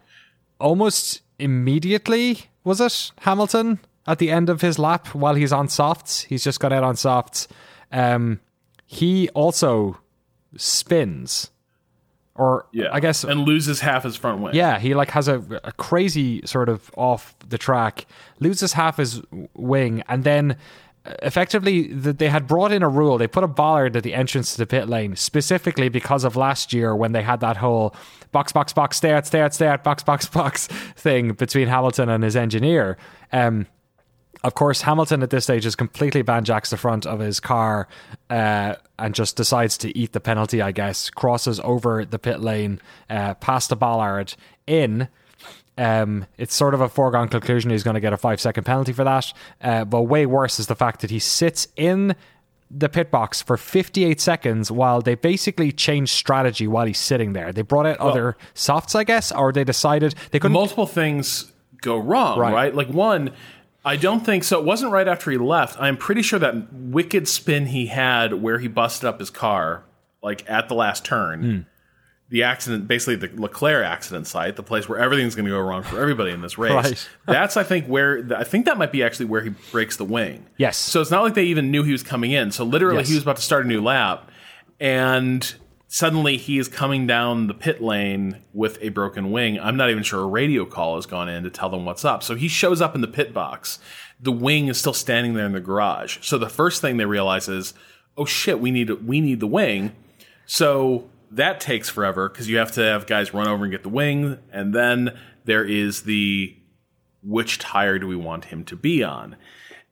almost 0.61 1.23
immediately, 1.39 2.51
was 2.65 2.81
it 2.81 3.13
Hamilton 3.21 3.81
at 4.07 4.19
the 4.19 4.31
end 4.31 4.51
of 4.51 4.61
his 4.61 4.79
lap 4.79 5.09
while 5.15 5.35
he's 5.35 5.53
on 5.53 5.69
softs? 5.69 6.23
He's 6.23 6.45
just 6.45 6.61
got 6.61 6.73
out 6.73 6.85
on 6.85 6.97
softs. 6.97 7.49
Um, 7.91 8.41
he 8.85 9.29
also 9.31 9.99
spins. 10.57 11.51
Or 12.39 12.67
yeah, 12.73 12.89
I 12.93 13.01
guess 13.01 13.25
and 13.25 13.41
loses 13.41 13.81
half 13.81 14.05
his 14.05 14.17
front 14.17 14.43
wing. 14.43 14.55
Yeah, 14.55 14.79
he 14.79 14.95
like 14.95 15.11
has 15.11 15.27
a, 15.27 15.43
a 15.65 15.73
crazy 15.73 16.43
sort 16.45 16.69
of 16.69 16.91
off 16.97 17.35
the 17.49 17.57
track, 17.59 18.07
loses 18.41 18.75
half 18.75 18.99
his 18.99 19.23
wing, 19.55 20.03
and 20.09 20.23
then 20.23 20.57
effectively 21.23 21.89
they 21.89 22.29
had 22.29 22.47
brought 22.47 22.73
in 22.73 22.83
a 22.83 22.89
rule. 22.89 23.19
They 23.19 23.27
put 23.27 23.45
a 23.45 23.49
bollard 23.49 23.97
at 23.97 24.03
the 24.03 24.15
entrance 24.15 24.53
to 24.53 24.59
the 24.59 24.67
pit 24.67 24.89
lane 24.89 25.17
specifically 25.17 25.89
because 25.89 26.25
of 26.25 26.37
last 26.37 26.73
year 26.73 26.95
when 26.95 27.13
they 27.13 27.23
had 27.23 27.41
that 27.41 27.57
whole 27.57 27.95
box, 28.33 28.53
box, 28.53 28.73
box, 28.73 28.97
stay 28.97 29.13
out, 29.13 29.27
stay 29.27 29.41
out, 29.41 29.55
stay 29.55 29.67
out, 29.67 29.85
box, 29.85 30.03
box, 30.03 30.27
box 30.27 30.67
thing 30.97 31.33
between 31.33 31.69
Hamilton 31.69 32.09
and 32.09 32.25
his 32.25 32.37
engineer. 32.37 32.97
Um, 33.33 33.67
of 34.47 34.55
course, 34.55 34.83
Hamilton 34.83 35.25
at 35.25 35.31
this 35.31 35.45
stage 35.45 35.67
is 35.67 35.75
completely 35.75 36.23
banjacks 36.23 36.71
the 36.71 36.77
front 36.77 37.05
of 37.05 37.19
his 37.19 37.41
car 37.41 37.89
uh, 38.31 38.77
and 38.97 39.13
just 39.13 39.37
decides 39.37 39.77
to 39.79 39.97
eat 39.99 40.13
the 40.13 40.21
penalty, 40.21 40.63
I 40.63 40.71
guess. 40.71 41.11
Crosses 41.11 41.59
over 41.61 42.05
the 42.05 42.19
pit 42.19 42.41
lane, 42.41 42.81
uh, 43.11 43.35
past 43.35 43.71
the 43.71 43.77
bollard, 43.77 44.35
in 44.67 45.09
um, 45.77 46.27
it's 46.39 46.55
sort 46.55 46.75
of 46.75 46.81
a 46.81 46.89
foregone 46.89 47.29
conclusion 47.29 47.73
he's 47.73 47.83
going 47.83 47.95
to 47.95 48.01
get 48.01 48.13
a 48.13 48.17
five 48.17 48.41
second 48.41 48.63
penalty 48.65 48.93
for 48.93 49.03
that. 49.03 49.33
Uh, 49.61 49.85
but 49.85 50.03
way 50.03 50.27
worse 50.27 50.61
is 50.61 50.69
the 50.69 50.77
fact 50.77 51.01
that 51.01 51.11
he 51.11 51.19
sits 51.19 51.67
in 51.75 52.15
the 52.71 52.89
pit 52.89 53.11
box 53.11 53.43
for 53.43 53.57
58 53.57 54.21
seconds 54.21 54.71
while 54.71 55.01
they 55.01 55.17
basically 55.17 55.73
changed 55.73 56.13
strategy 56.13 56.69
while 56.69 56.87
he's 56.87 56.99
sitting 56.99 57.33
there. 57.33 57.53
They 57.53 57.63
brought 57.63 57.87
out 57.87 57.99
well, 57.99 58.11
other 58.11 58.37
softs, 58.55 58.95
I 58.95 59.03
guess, 59.03 59.33
or 59.33 59.53
they 59.53 59.65
decided 59.65 60.15
they 60.31 60.39
could 60.39 60.53
Multiple 60.53 60.87
things 60.87 61.51
go 61.81 61.97
wrong, 61.97 62.39
right? 62.39 62.53
right? 62.53 62.75
Like 62.75 62.89
one, 62.89 63.33
I 63.87 63.97
don't 63.97 64.27
think 64.27 64.45
so. 64.45 64.59
It 64.59 64.65
wasn't 64.65 64.93
right 64.93 65.09
after 65.09 65.31
he 65.31 65.39
left. 65.39 65.81
I'm 65.81 65.97
pretty 65.97 66.23
sure 66.23 66.39
that 66.39 66.73
wicked 66.73 67.29
spin 67.29 67.67
he 67.67 67.87
had 67.87 68.35
where 68.35 68.59
he 68.59 68.69
busted 68.69 69.07
up 69.07 69.21
his 69.21 69.31
car, 69.31 69.85
like 70.23 70.49
at 70.51 70.69
the 70.69 70.75
last 70.75 71.05
turn. 71.05 71.43
Mm 71.43 71.67
the 72.29 72.43
accident, 72.43 72.89
basically 72.89 73.15
the 73.15 73.41
Leclerc 73.41 73.85
accident 73.87 74.27
site, 74.27 74.57
the 74.57 74.63
place 74.63 74.89
where 74.89 74.99
everything's 74.99 75.35
going 75.35 75.45
to 75.45 75.51
go 75.51 75.61
wrong 75.61 75.83
for 75.83 76.01
everybody 76.01 76.33
in 76.33 76.41
this 76.41 76.59
race. 76.59 76.73
right. 76.73 77.09
That's, 77.27 77.57
I 77.57 77.63
think, 77.63 77.87
where 77.87 78.27
I 78.37 78.45
think 78.45 78.67
that 78.67 78.79
might 78.79 78.91
be 78.91 79.03
actually 79.03 79.27
where 79.27 79.43
he 79.43 79.51
breaks 79.71 79.97
the 79.97 80.05
wing. 80.05 80.47
Yes. 80.57 80.77
So 80.77 81.01
it's 81.01 81.11
not 81.11 81.23
like 81.23 81.35
they 81.35 81.45
even 81.45 81.71
knew 81.71 81.85
he 81.85 81.93
was 81.93 82.03
coming 82.03 82.33
in. 82.33 82.51
So 82.51 82.65
literally, 82.65 82.99
yes. 82.99 83.09
he 83.09 83.15
was 83.15 83.23
about 83.23 83.37
to 83.37 83.43
start 83.43 83.65
a 83.65 83.69
new 83.69 83.81
lap, 83.81 84.31
and 84.81 85.55
suddenly 85.89 86.37
he 86.37 86.59
is 86.59 86.69
coming 86.69 87.07
down 87.07 87.47
the 87.47 87.55
pit 87.55 87.81
lane 87.81 88.43
with 88.53 88.79
a 88.81 88.89
broken 88.89 89.31
wing. 89.31 89.59
I'm 89.61 89.77
not 89.77 89.91
even 89.91 90.03
sure 90.03 90.21
a 90.21 90.27
radio 90.27 90.65
call 90.65 90.97
has 90.97 91.07
gone 91.07 91.29
in 91.29 91.45
to 91.45 91.51
tell 91.51 91.71
them 91.71 91.85
what's 91.85 92.05
up. 92.05 92.23
So 92.23 92.35
he 92.35 92.49
shows 92.49 92.81
up 92.81 92.95
in 92.95 93.01
the 93.01 93.09
pit 93.09 93.33
box. 93.33 93.79
The 94.21 94.33
wing 94.33 94.69
is 94.69 94.79
still 94.79 94.93
standing 94.93 95.35
there 95.35 95.47
in 95.47 95.53
the 95.53 95.61
garage. 95.61 96.19
So 96.23 96.39
the 96.39 96.49
first 96.49 96.81
thing 96.81 96.97
they 96.97 97.05
realize 97.05 97.49
is, 97.49 97.75
oh 98.17 98.25
shit, 98.25 98.61
we 98.61 98.71
need 98.71 98.91
we 99.07 99.21
need 99.21 99.41
the 99.41 99.47
wing. 99.47 99.93
So 100.47 101.09
that 101.31 101.61
takes 101.61 101.89
forever 101.89 102.29
because 102.29 102.49
you 102.49 102.59
have 102.59 102.73
to 102.73 102.83
have 102.83 103.07
guys 103.07 103.35
run 103.35 103.49
over 103.49 103.65
and 103.65 103.71
get 103.71 103.83
the 103.83 103.89
wing, 103.89 104.39
and 104.53 104.75
then 104.75 105.19
there 105.45 105.65
is 105.65 106.03
the 106.03 106.57
which 107.23 107.59
tire 107.59 107.99
do 107.99 108.07
we 108.07 108.17
want 108.17 108.47
him 108.47 108.65
to 108.65 108.77
be 108.77 109.03
on, 109.03 109.37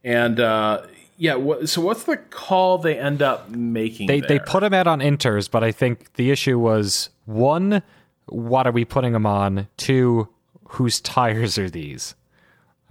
and 0.03 0.39
uh, 0.39 0.83
yeah. 1.25 1.39
Wh- 1.39 1.65
so 1.67 1.81
what's 1.81 2.05
the 2.05 2.19
call 2.19 2.77
they 2.77 2.99
end 2.99 3.23
up 3.23 3.49
making? 3.49 4.09
They 4.09 4.21
there? 4.21 4.29
they 4.29 4.39
put 4.41 4.63
him 4.63 4.75
out 4.75 4.87
on 4.87 5.01
inters, 5.01 5.51
but 5.51 5.65
I 5.65 5.73
think 5.73 6.13
the 6.15 6.31
issue 6.31 6.59
was 6.59 7.09
one, 7.25 7.83
what 8.27 8.67
are 8.67 8.73
we 8.73 8.85
putting 8.85 9.15
him 9.15 9.25
on? 9.25 9.67
Two, 9.79 10.29
whose 10.69 11.01
tires 11.01 11.57
are 11.57 11.71
these? 11.71 12.15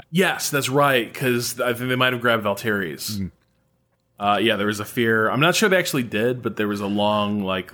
Yes, 0.10 0.50
that's 0.50 0.68
right. 0.68 1.14
Because 1.14 1.62
I 1.62 1.74
think 1.74 1.90
they 1.90 1.96
might 1.96 2.14
have 2.14 2.22
grabbed 2.22 2.44
Valtteri's. 2.44 3.18
Hmm. 3.18 3.28
Uh, 4.20 4.40
yeah, 4.42 4.56
there 4.56 4.68
was 4.68 4.80
a 4.80 4.86
fear. 4.86 5.30
I'm 5.30 5.40
not 5.40 5.56
sure 5.56 5.70
they 5.70 5.78
actually 5.78 6.04
did, 6.04 6.42
but 6.42 6.56
there 6.56 6.68
was 6.68 6.80
a 6.80 6.88
long, 6.88 7.44
like, 7.44 7.72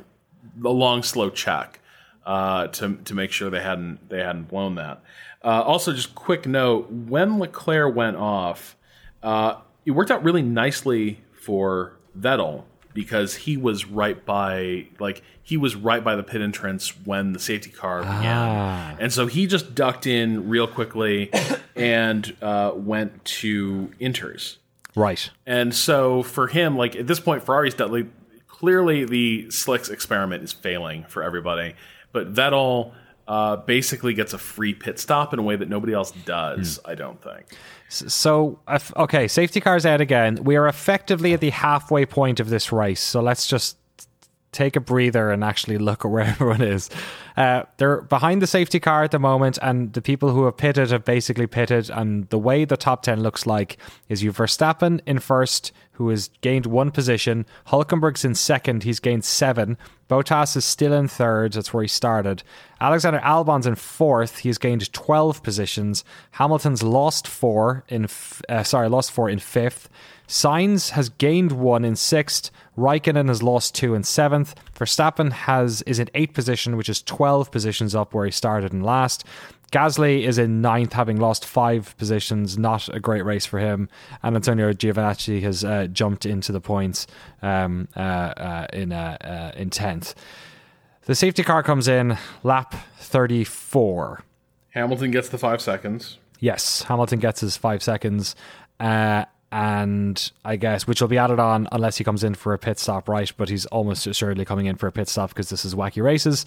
a 0.64 0.70
long, 0.70 1.04
slow 1.04 1.30
check 1.30 1.80
uh, 2.26 2.68
to 2.68 2.96
to 3.06 3.14
make 3.14 3.32
sure 3.32 3.50
they 3.50 3.62
hadn't 3.62 4.10
they 4.10 4.20
hadn't 4.20 4.50
blown 4.50 4.76
that. 4.76 5.02
Uh, 5.42 5.62
also, 5.62 5.94
just 5.94 6.16
quick 6.16 6.46
note: 6.46 6.92
when 6.92 7.40
Leclerc 7.40 7.96
went 7.96 8.18
off, 8.18 8.76
uh, 9.24 9.56
it 9.90 9.96
worked 9.96 10.12
out 10.12 10.24
really 10.24 10.44
nicely 10.44 11.20
for 11.34 11.98
Vettel 12.16 12.66
because 12.94 13.34
he 13.34 13.58
was 13.58 13.86
right 13.86 14.24
by 14.24 14.86
like 15.00 15.24
he 15.42 15.58
was 15.58 15.76
right 15.76 16.04
by 16.04 16.16
the 16.16 16.22
pit 16.22 16.42
entrance 16.42 16.90
when 17.06 17.34
the 17.34 17.40
safety 17.40 17.72
car 17.72 18.02
began, 18.02 18.98
and 19.00 19.12
so 19.12 19.26
he 19.26 19.48
just 19.48 19.74
ducked 19.74 20.06
in 20.06 20.48
real 20.48 20.68
quickly 20.68 21.32
and 21.76 22.36
uh, 22.40 22.72
went 22.76 23.26
to 23.26 23.92
inters. 24.00 24.58
Right. 24.96 25.28
And 25.48 25.74
so 25.74 26.22
for 26.22 26.46
him, 26.46 26.78
like 26.78 26.96
at 26.96 27.08
this 27.08 27.20
point, 27.20 27.44
Ferrari's 27.44 27.74
done, 27.74 27.92
like, 27.92 28.08
clearly 28.48 29.06
the 29.06 29.50
slicks 29.50 29.90
experiment 29.90 30.44
is 30.44 30.54
failing 30.54 31.04
for 31.06 31.24
everybody. 31.24 31.74
But 32.12 32.32
Vettel 32.32 32.94
uh, 33.28 33.56
basically 33.56 34.14
gets 34.14 34.34
a 34.34 34.38
free 34.38 34.76
pit 34.76 35.00
stop 35.00 35.34
in 35.34 35.40
a 35.40 35.44
way 35.44 35.56
that 35.56 35.68
nobody 35.68 35.94
else 35.94 36.12
does. 36.12 36.80
I 36.86 36.94
don't 36.94 37.20
think. 37.20 37.46
So, 37.92 38.60
okay, 38.96 39.28
safety 39.28 39.60
cars 39.60 39.84
out 39.84 40.00
again. 40.00 40.44
We 40.44 40.56
are 40.56 40.68
effectively 40.68 41.34
at 41.34 41.40
the 41.40 41.50
halfway 41.50 42.06
point 42.06 42.40
of 42.40 42.50
this 42.50 42.72
race. 42.72 43.02
So 43.02 43.20
let's 43.20 43.48
just 43.48 43.79
take 44.52 44.76
a 44.76 44.80
breather 44.80 45.30
and 45.30 45.44
actually 45.44 45.78
look 45.78 46.06
at 46.06 46.12
where 46.12 46.24
everyone 46.24 46.62
is. 46.62 46.90
Uh, 47.38 47.64
they're 47.78 48.02
behind 48.02 48.42
the 48.42 48.48
safety 48.48 48.80
car 48.80 49.04
at 49.04 49.12
the 49.12 49.20
moment, 49.20 49.58
and 49.62 49.94
the 49.94 50.02
people 50.02 50.32
who 50.32 50.46
have 50.46 50.58
pitted 50.58 50.92
have 50.92 51.06
basically 51.06 51.48
pitted. 51.48 51.90
And 51.90 52.28
the 52.30 52.40
way 52.40 52.66
the 52.66 52.78
top 52.78 53.04
10 53.04 53.22
looks 53.22 53.46
like 53.46 53.78
is 54.10 54.24
you 54.24 54.34
Verstappen 54.34 55.00
in 55.06 55.20
first, 55.20 55.72
who 55.94 56.10
has 56.10 56.30
gained 56.42 56.66
one 56.66 56.92
position. 56.92 57.46
Hulkenberg's 57.68 58.26
in 58.26 58.36
second, 58.36 58.84
he's 58.84 59.00
gained 59.00 59.26
seven. 59.26 59.78
Bottas 60.10 60.56
is 60.56 60.66
still 60.66 60.94
in 60.94 61.08
third, 61.08 61.54
that's 61.54 61.74
where 61.74 61.84
he 61.84 61.88
started. 61.88 62.42
Alexander 62.82 63.20
Albon's 63.20 63.68
in 63.68 63.76
fourth, 63.76 64.40
he's 64.40 64.58
gained 64.58 64.92
12 64.92 65.44
positions. 65.44 66.04
Hamilton's 66.36 66.82
lost 66.82 67.28
four 67.28 67.84
in, 67.90 68.06
f- 68.06 68.42
uh, 68.50 68.64
sorry, 68.64 68.90
lost 68.90 69.12
four 69.12 69.30
in 69.30 69.40
fifth. 69.40 69.90
Sainz 70.30 70.92
has 70.92 71.10
gained 71.10 71.52
one 71.52 71.84
in 71.84 71.96
sixth. 71.96 72.52
Raikkonen 72.78 73.30
has 73.30 73.42
lost 73.42 73.74
two 73.74 73.96
in 73.96 74.04
seventh. 74.04 74.54
Verstappen 74.76 75.32
has 75.32 75.82
is 75.82 75.98
in 75.98 76.08
eighth 76.14 76.36
position, 76.36 76.78
which 76.78 76.88
is 76.88 77.02
twelve 77.02 77.52
positions 77.52 77.96
up 77.96 78.14
where 78.14 78.26
he 78.26 78.32
started 78.32 78.72
in 78.72 78.84
last. 78.84 79.26
Gasly 79.72 80.22
is 80.22 80.38
in 80.38 80.62
ninth, 80.62 80.94
having 80.94 81.18
lost 81.18 81.46
five 81.46 81.96
positions. 81.98 82.60
Not 82.60 82.88
a 82.90 83.00
great 83.00 83.26
race 83.26 83.48
for 83.48 83.58
him. 83.58 83.90
And 84.22 84.36
Antonio 84.36 84.72
Giovinazzi 84.72 85.42
has 85.42 85.64
uh, 85.64 85.88
jumped 85.88 86.28
into 86.28 86.52
the 86.52 86.62
points 86.62 87.08
um, 87.42 87.88
uh, 87.96 88.00
uh, 88.00 88.68
in 88.72 88.94
uh, 88.94 89.18
uh, 89.22 89.58
in 89.60 89.72
tenth. 89.72 90.14
The 91.06 91.16
safety 91.16 91.44
car 91.44 91.64
comes 91.64 91.88
in 91.88 92.20
lap 92.44 92.76
thirty-four. 93.00 94.24
Hamilton 94.70 95.10
gets 95.10 95.30
the 95.30 95.40
five 95.40 95.60
seconds. 95.60 96.20
Yes, 96.40 96.84
Hamilton 96.84 97.18
gets 97.18 97.42
his 97.42 97.58
five 97.58 97.82
seconds, 97.82 98.36
uh, 98.80 99.26
and 99.52 100.32
I 100.46 100.56
guess 100.56 100.86
which 100.86 101.02
will 101.02 101.08
be 101.08 101.18
added 101.18 101.40
on 101.40 101.68
unless 101.72 101.98
he 101.98 102.04
comes 102.04 102.24
in 102.24 102.36
for 102.36 102.54
a 102.54 102.60
pit 102.60 102.80
stop, 102.80 103.10
right? 103.10 103.32
But 103.36 103.50
he's 103.50 103.66
almost 103.68 104.06
assuredly 104.06 104.46
coming 104.46 104.68
in 104.68 104.76
for 104.76 104.88
a 104.88 104.92
pit 104.92 105.10
stop 105.10 105.30
because 105.30 105.50
this 105.50 105.66
is 105.66 105.76
wacky 105.76 106.04
races. 106.04 106.46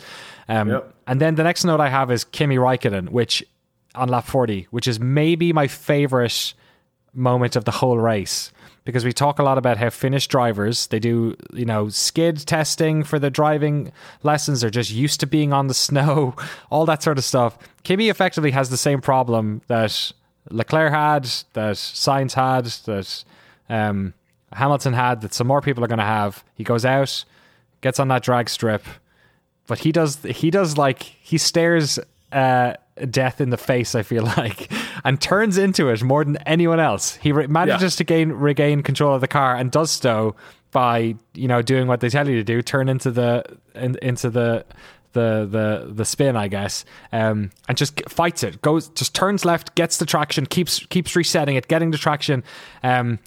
Um, 0.48 0.70
Yep. 0.70 0.94
And 1.06 1.20
then 1.20 1.34
the 1.34 1.42
next 1.42 1.64
note 1.64 1.80
I 1.80 1.88
have 1.88 2.10
is 2.10 2.24
Kimi 2.24 2.56
Raikkonen, 2.56 3.08
which 3.08 3.44
on 3.94 4.08
lap 4.08 4.26
forty, 4.26 4.68
which 4.70 4.86
is 4.86 5.00
maybe 5.00 5.52
my 5.52 5.66
favorite 5.66 6.54
moment 7.12 7.56
of 7.56 7.64
the 7.64 7.72
whole 7.72 7.98
race 7.98 8.52
because 8.84 9.04
we 9.04 9.12
talk 9.12 9.38
a 9.38 9.42
lot 9.42 9.58
about 9.58 9.76
how 9.76 9.90
Finnish 9.90 10.26
drivers 10.28 10.86
they 10.88 10.98
do 10.98 11.36
you 11.52 11.64
know 11.64 11.88
skid 11.88 12.38
testing 12.38 13.04
for 13.04 13.18
the 13.18 13.30
driving 13.30 13.92
lessons 14.22 14.60
they're 14.60 14.70
just 14.70 14.90
used 14.90 15.20
to 15.20 15.26
being 15.26 15.52
on 15.52 15.66
the 15.66 15.74
snow 15.88 16.34
all 16.70 16.86
that 16.86 17.02
sort 17.02 17.18
of 17.18 17.24
stuff 17.24 17.58
Kimi 17.82 18.08
effectively 18.08 18.50
has 18.50 18.70
the 18.70 18.76
same 18.76 19.00
problem 19.00 19.60
that 19.66 20.12
Leclerc 20.50 20.92
had 20.92 21.24
that 21.52 21.76
Sainz 21.76 22.34
had 22.34 22.64
that 22.86 23.24
um, 23.68 24.14
Hamilton 24.52 24.92
had 24.92 25.20
that 25.22 25.32
some 25.34 25.46
more 25.46 25.60
people 25.60 25.82
are 25.84 25.88
going 25.88 25.98
to 25.98 26.04
have 26.04 26.44
he 26.54 26.64
goes 26.64 26.84
out 26.84 27.24
gets 27.80 27.98
on 27.98 28.08
that 28.08 28.22
drag 28.22 28.48
strip 28.48 28.84
but 29.66 29.78
he 29.80 29.90
does 29.92 30.22
he 30.24 30.50
does 30.50 30.76
like 30.76 31.02
he 31.02 31.38
stares 31.38 31.98
uh 32.32 32.74
death 33.10 33.40
in 33.40 33.50
the 33.50 33.56
face 33.56 33.94
i 33.94 34.02
feel 34.02 34.24
like 34.36 34.70
and 35.04 35.20
turns 35.20 35.56
into 35.58 35.88
it 35.88 36.02
more 36.02 36.24
than 36.24 36.36
anyone 36.38 36.78
else 36.78 37.16
he 37.16 37.32
re- 37.32 37.46
manages 37.46 37.94
Yeah. 37.94 37.98
to 37.98 38.04
gain 38.04 38.32
regain 38.32 38.82
control 38.82 39.14
of 39.14 39.20
the 39.20 39.28
car 39.28 39.56
and 39.56 39.70
does 39.70 39.90
so 39.90 40.36
by 40.70 41.14
you 41.34 41.48
know 41.48 41.62
doing 41.62 41.86
what 41.88 42.00
they 42.00 42.08
tell 42.10 42.28
you 42.28 42.36
to 42.36 42.44
do 42.44 42.62
turn 42.62 42.88
into 42.88 43.10
the 43.10 43.44
in, 43.74 43.96
into 44.02 44.28
the 44.30 44.64
the 45.12 45.46
the 45.50 45.92
the 45.92 46.04
spin 46.04 46.36
i 46.36 46.48
guess 46.48 46.84
um 47.12 47.50
and 47.68 47.76
just 47.78 48.00
fights 48.08 48.42
it 48.42 48.60
goes 48.62 48.88
just 48.90 49.14
turns 49.14 49.44
left 49.44 49.74
gets 49.74 49.98
the 49.98 50.06
traction 50.06 50.46
keeps 50.46 50.80
keeps 50.86 51.14
resetting 51.14 51.56
it 51.56 51.68
getting 51.68 51.90
the 51.90 51.98
traction 51.98 52.42
um 52.82 53.18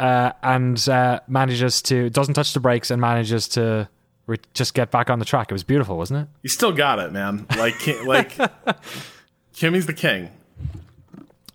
uh, 0.00 0.32
and 0.42 0.88
uh, 0.88 1.20
manages 1.28 1.82
to 1.82 2.08
doesn't 2.08 2.32
touch 2.32 2.54
the 2.54 2.60
brakes 2.60 2.90
and 2.90 3.02
manages 3.02 3.46
to 3.46 3.86
re- 4.26 4.38
just 4.54 4.72
get 4.72 4.90
back 4.90 5.10
on 5.10 5.18
the 5.18 5.26
track. 5.26 5.50
It 5.50 5.54
was 5.54 5.62
beautiful, 5.62 5.98
wasn't 5.98 6.20
it? 6.22 6.28
You 6.42 6.48
still 6.48 6.72
got 6.72 6.98
it, 6.98 7.12
man. 7.12 7.46
Like, 7.58 7.86
like 8.04 8.32
Kimi's 9.54 9.84
the 9.84 9.92
king. 9.92 10.30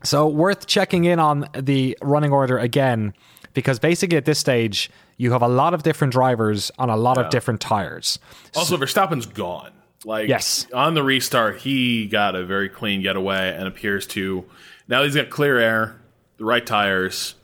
So 0.03 0.27
worth 0.27 0.67
checking 0.67 1.05
in 1.05 1.19
on 1.19 1.49
the 1.57 1.97
running 2.03 2.31
order 2.31 2.59
again 2.59 3.15
because 3.55 3.79
basically 3.79 4.17
at 4.17 4.25
this 4.25 4.37
stage 4.37 4.91
you 5.17 5.31
have 5.31 5.41
a 5.41 5.47
lot 5.47 5.73
of 5.73 5.83
different 5.83 6.13
drivers 6.13 6.71
on 6.77 6.89
a 6.89 6.97
lot 6.97 7.17
of 7.17 7.29
different 7.29 7.61
tires. 7.61 8.19
Also, 8.55 8.77
Verstappen's 8.77 9.25
gone. 9.25 9.71
Like, 10.03 10.27
Yes. 10.29 10.67
on 10.73 10.93
the 10.93 11.03
restart, 11.03 11.59
he 11.61 12.05
got 12.05 12.35
a 12.35 12.45
very 12.45 12.69
clean 12.69 13.01
getaway 13.01 13.55
and 13.57 13.67
appears 13.67 14.05
to 14.07 14.45
now 14.87 15.03
he's 15.03 15.15
got 15.15 15.29
clear 15.29 15.57
air, 15.57 15.99
the 16.37 16.45
right 16.45 16.65
tires. 16.65 17.35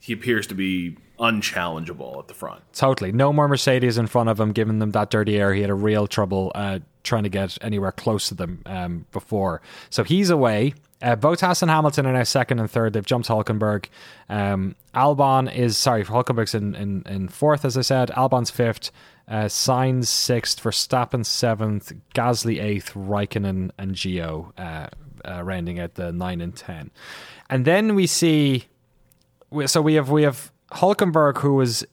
He 0.00 0.12
appears 0.12 0.46
to 0.48 0.54
be 0.54 0.96
unchallengeable 1.20 2.18
at 2.18 2.28
the 2.28 2.34
front. 2.34 2.62
Totally. 2.72 3.12
No 3.12 3.32
more 3.32 3.46
Mercedes 3.48 3.98
in 3.98 4.06
front 4.06 4.28
of 4.28 4.40
him, 4.40 4.52
giving 4.52 4.78
them 4.78 4.92
that 4.92 5.10
dirty 5.10 5.38
air. 5.38 5.52
He 5.54 5.60
had 5.60 5.70
a 5.70 5.74
real 5.74 6.06
trouble 6.06 6.50
uh, 6.54 6.80
trying 7.04 7.24
to 7.24 7.28
get 7.28 7.56
anywhere 7.60 7.92
close 7.92 8.28
to 8.28 8.34
them 8.34 8.62
um, 8.66 9.06
before. 9.12 9.60
So 9.90 10.02
he's 10.04 10.30
away. 10.30 10.74
Uh, 11.00 11.14
Bottas 11.14 11.62
and 11.62 11.70
Hamilton 11.70 12.06
are 12.06 12.12
now 12.12 12.24
second 12.24 12.58
and 12.58 12.70
third. 12.70 12.92
They've 12.92 13.06
jumped 13.06 13.28
Hulkenberg. 13.28 13.86
Um, 14.28 14.74
Albon 14.94 15.54
is, 15.54 15.76
sorry, 15.76 16.04
Hulkenberg's 16.04 16.54
in, 16.54 16.74
in, 16.74 17.02
in 17.06 17.28
fourth, 17.28 17.64
as 17.64 17.76
I 17.76 17.82
said. 17.82 18.10
Albon's 18.10 18.50
fifth. 18.50 18.90
Uh, 19.28 19.44
Sainz 19.44 20.06
sixth. 20.06 20.62
Verstappen 20.62 21.24
seventh. 21.24 21.92
Gasly 22.14 22.60
eighth. 22.62 22.94
Raikkonen 22.94 23.70
and 23.78 23.94
Gio 23.94 24.52
uh, 24.58 24.88
uh, 25.24 25.42
rounding 25.44 25.78
out 25.78 25.94
the 25.94 26.10
nine 26.10 26.40
and 26.40 26.56
ten. 26.56 26.90
And 27.48 27.64
then 27.64 27.94
we 27.94 28.06
see 28.06 28.66
so 29.66 29.80
we 29.80 29.94
have 29.94 30.10
we 30.10 30.22
have 30.24 30.52
Hulkenberg 30.72 31.38
who 31.38 31.54
was 31.54 31.86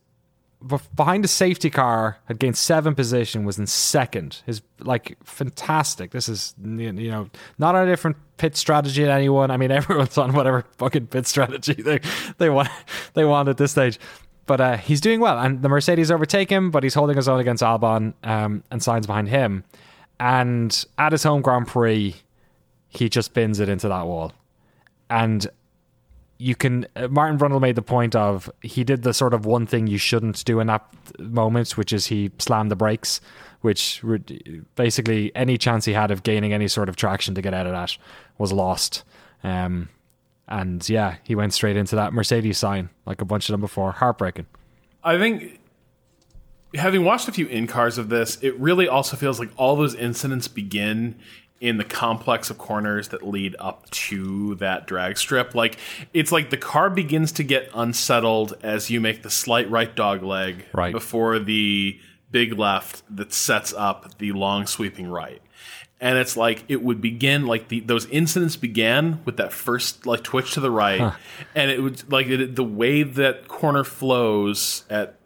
behind 0.95 1.23
the 1.23 1.27
safety 1.27 1.69
car 1.69 2.17
had 2.25 2.39
gained 2.39 2.57
seven 2.57 2.95
position 2.95 3.45
was 3.45 3.57
in 3.59 3.67
second. 3.67 4.41
Is 4.47 4.61
like 4.79 5.17
fantastic. 5.23 6.11
This 6.11 6.27
is 6.27 6.55
you 6.63 6.91
know 6.91 7.29
not 7.57 7.75
a 7.75 7.85
different 7.85 8.17
pit 8.37 8.55
strategy 8.55 9.03
than 9.03 9.11
anyone. 9.11 9.51
I 9.51 9.57
mean 9.57 9.71
everyone's 9.71 10.17
on 10.17 10.33
whatever 10.33 10.65
fucking 10.77 11.07
pit 11.07 11.27
strategy 11.27 11.73
they 11.81 11.99
they 12.37 12.49
want 12.49 12.69
they 13.13 13.25
want 13.25 13.49
at 13.49 13.57
this 13.57 13.71
stage. 13.71 13.99
But 14.47 14.61
uh, 14.61 14.77
he's 14.77 15.01
doing 15.01 15.19
well 15.19 15.39
and 15.39 15.61
the 15.61 15.69
mercedes 15.69 16.11
overtake 16.11 16.49
him 16.49 16.69
but 16.71 16.83
he's 16.83 16.93
holding 16.93 17.15
his 17.15 17.27
own 17.27 17.39
against 17.39 17.63
albon 17.63 18.13
um, 18.23 18.63
and 18.71 18.81
Sainz 18.81 19.07
behind 19.07 19.29
him. 19.29 19.63
And 20.19 20.85
at 20.97 21.11
his 21.11 21.23
home 21.23 21.41
grand 21.41 21.67
prix 21.67 22.15
he 22.87 23.09
just 23.09 23.33
bins 23.33 23.59
it 23.59 23.69
into 23.69 23.87
that 23.89 24.05
wall. 24.05 24.33
And 25.09 25.47
you 26.37 26.55
can 26.55 26.85
uh, 26.95 27.07
Martin 27.07 27.37
Brundle 27.37 27.61
made 27.61 27.75
the 27.75 27.81
point 27.81 28.15
of 28.15 28.49
he 28.61 28.83
did 28.83 29.03
the 29.03 29.13
sort 29.13 29.33
of 29.33 29.45
one 29.45 29.65
thing 29.65 29.87
you 29.87 29.97
shouldn't 29.97 30.43
do 30.45 30.59
in 30.59 30.67
that 30.67 30.85
moment, 31.19 31.77
which 31.77 31.93
is 31.93 32.07
he 32.07 32.31
slammed 32.39 32.71
the 32.71 32.75
brakes, 32.75 33.21
which 33.61 34.01
basically 34.75 35.33
any 35.35 35.57
chance 35.57 35.85
he 35.85 35.93
had 35.93 36.11
of 36.11 36.23
gaining 36.23 36.53
any 36.53 36.67
sort 36.67 36.89
of 36.89 36.95
traction 36.95 37.35
to 37.35 37.41
get 37.41 37.53
out 37.53 37.65
of 37.65 37.71
that 37.71 37.97
was 38.37 38.51
lost. 38.51 39.03
Um, 39.43 39.89
and 40.47 40.87
yeah, 40.89 41.15
he 41.23 41.35
went 41.35 41.53
straight 41.53 41.77
into 41.77 41.95
that 41.95 42.13
Mercedes 42.13 42.57
sign 42.57 42.89
like 43.05 43.21
a 43.21 43.25
bunch 43.25 43.49
of 43.49 43.53
them 43.53 43.61
before. 43.61 43.91
Heartbreaking. 43.91 44.45
I 45.03 45.17
think 45.17 45.59
having 46.75 47.03
watched 47.03 47.27
a 47.27 47.31
few 47.31 47.47
in 47.47 47.67
cars 47.67 47.97
of 47.97 48.09
this, 48.09 48.37
it 48.41 48.59
really 48.59 48.87
also 48.87 49.15
feels 49.15 49.39
like 49.39 49.49
all 49.57 49.75
those 49.75 49.95
incidents 49.95 50.47
begin 50.47 51.15
in 51.65 51.77
the 51.77 51.83
complex 51.83 52.49
of 52.51 52.57
corners 52.59 53.07
that 53.07 53.25
lead 53.27 53.55
up 53.57 53.89
to 53.89 54.53
that 54.55 54.85
drag 54.85 55.17
strip. 55.17 55.55
Like 55.55 55.77
it's 56.13 56.31
like 56.31 56.51
the 56.51 56.57
car 56.57 56.89
begins 56.91 57.31
to 57.33 57.43
get 57.43 57.69
unsettled 57.73 58.53
as 58.61 58.89
you 58.91 59.01
make 59.01 59.23
the 59.23 59.29
slight 59.31 59.69
right 59.71 59.93
dog 59.95 60.21
leg 60.21 60.65
Right. 60.73 60.91
before 60.93 61.39
the 61.39 61.99
big 62.29 62.59
left 62.59 63.01
that 63.15 63.33
sets 63.33 63.73
up 63.73 64.17
the 64.19 64.31
long 64.33 64.67
sweeping 64.67 65.07
right. 65.07 65.41
And 65.99 66.17
it's 66.19 66.37
like 66.37 66.65
it 66.67 66.83
would 66.83 67.01
begin 67.01 67.47
like 67.47 67.69
the 67.69 67.79
those 67.79 68.05
incidents 68.07 68.57
began 68.57 69.21
with 69.25 69.37
that 69.37 69.51
first 69.51 70.05
like 70.05 70.23
twitch 70.23 70.53
to 70.53 70.59
the 70.59 70.69
right, 70.69 71.13
and 71.55 71.71
it 71.71 71.81
would 71.81 72.11
like 72.11 72.27
it, 72.27 72.55
the 72.55 72.63
way 72.65 73.01
that 73.03 73.47
corner 73.47 73.83
flows 73.85 74.83
at 74.89 75.17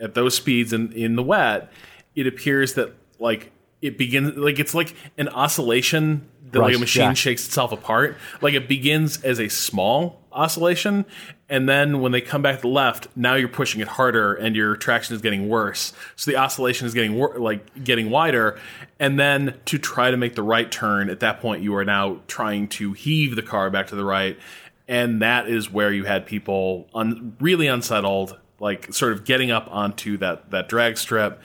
at 0.00 0.14
those 0.14 0.36
speeds 0.36 0.72
in 0.72 0.92
in 0.92 1.16
the 1.16 1.22
wet, 1.24 1.70
it 2.14 2.26
appears 2.28 2.74
that 2.74 2.94
like 3.18 3.50
it 3.82 3.98
begins 3.98 4.36
like 4.36 4.58
it's 4.58 4.74
like 4.74 4.94
an 5.18 5.28
oscillation 5.28 6.28
that 6.52 6.60
like 6.60 6.68
Right, 6.68 6.76
a 6.76 6.80
machine 6.80 7.02
yeah. 7.02 7.12
shakes 7.14 7.46
itself 7.46 7.72
apart. 7.72 8.16
Like 8.40 8.54
it 8.54 8.68
begins 8.68 9.22
as 9.22 9.40
a 9.40 9.48
small 9.48 10.20
oscillation, 10.30 11.04
and 11.48 11.68
then 11.68 12.00
when 12.00 12.12
they 12.12 12.20
come 12.20 12.42
back 12.42 12.56
to 12.56 12.62
the 12.62 12.68
left, 12.68 13.08
now 13.16 13.34
you're 13.34 13.48
pushing 13.48 13.80
it 13.80 13.88
harder, 13.88 14.34
and 14.34 14.54
your 14.54 14.76
traction 14.76 15.14
is 15.16 15.22
getting 15.22 15.48
worse. 15.48 15.92
So 16.16 16.30
the 16.30 16.36
oscillation 16.36 16.86
is 16.86 16.94
getting 16.94 17.14
wor- 17.14 17.38
like 17.38 17.82
getting 17.84 18.10
wider, 18.10 18.58
and 18.98 19.18
then 19.18 19.58
to 19.66 19.78
try 19.78 20.10
to 20.10 20.16
make 20.16 20.34
the 20.34 20.42
right 20.42 20.70
turn 20.70 21.10
at 21.10 21.20
that 21.20 21.40
point, 21.40 21.62
you 21.62 21.74
are 21.76 21.84
now 21.84 22.20
trying 22.28 22.68
to 22.68 22.92
heave 22.92 23.34
the 23.34 23.42
car 23.42 23.70
back 23.70 23.88
to 23.88 23.96
the 23.96 24.04
right, 24.04 24.38
and 24.86 25.22
that 25.22 25.48
is 25.48 25.70
where 25.70 25.90
you 25.92 26.04
had 26.04 26.26
people 26.26 26.88
un- 26.94 27.34
really 27.40 27.66
unsettled, 27.66 28.38
like 28.60 28.92
sort 28.92 29.12
of 29.12 29.24
getting 29.24 29.50
up 29.50 29.68
onto 29.70 30.18
that 30.18 30.50
that 30.50 30.68
drag 30.68 30.98
strip. 30.98 31.40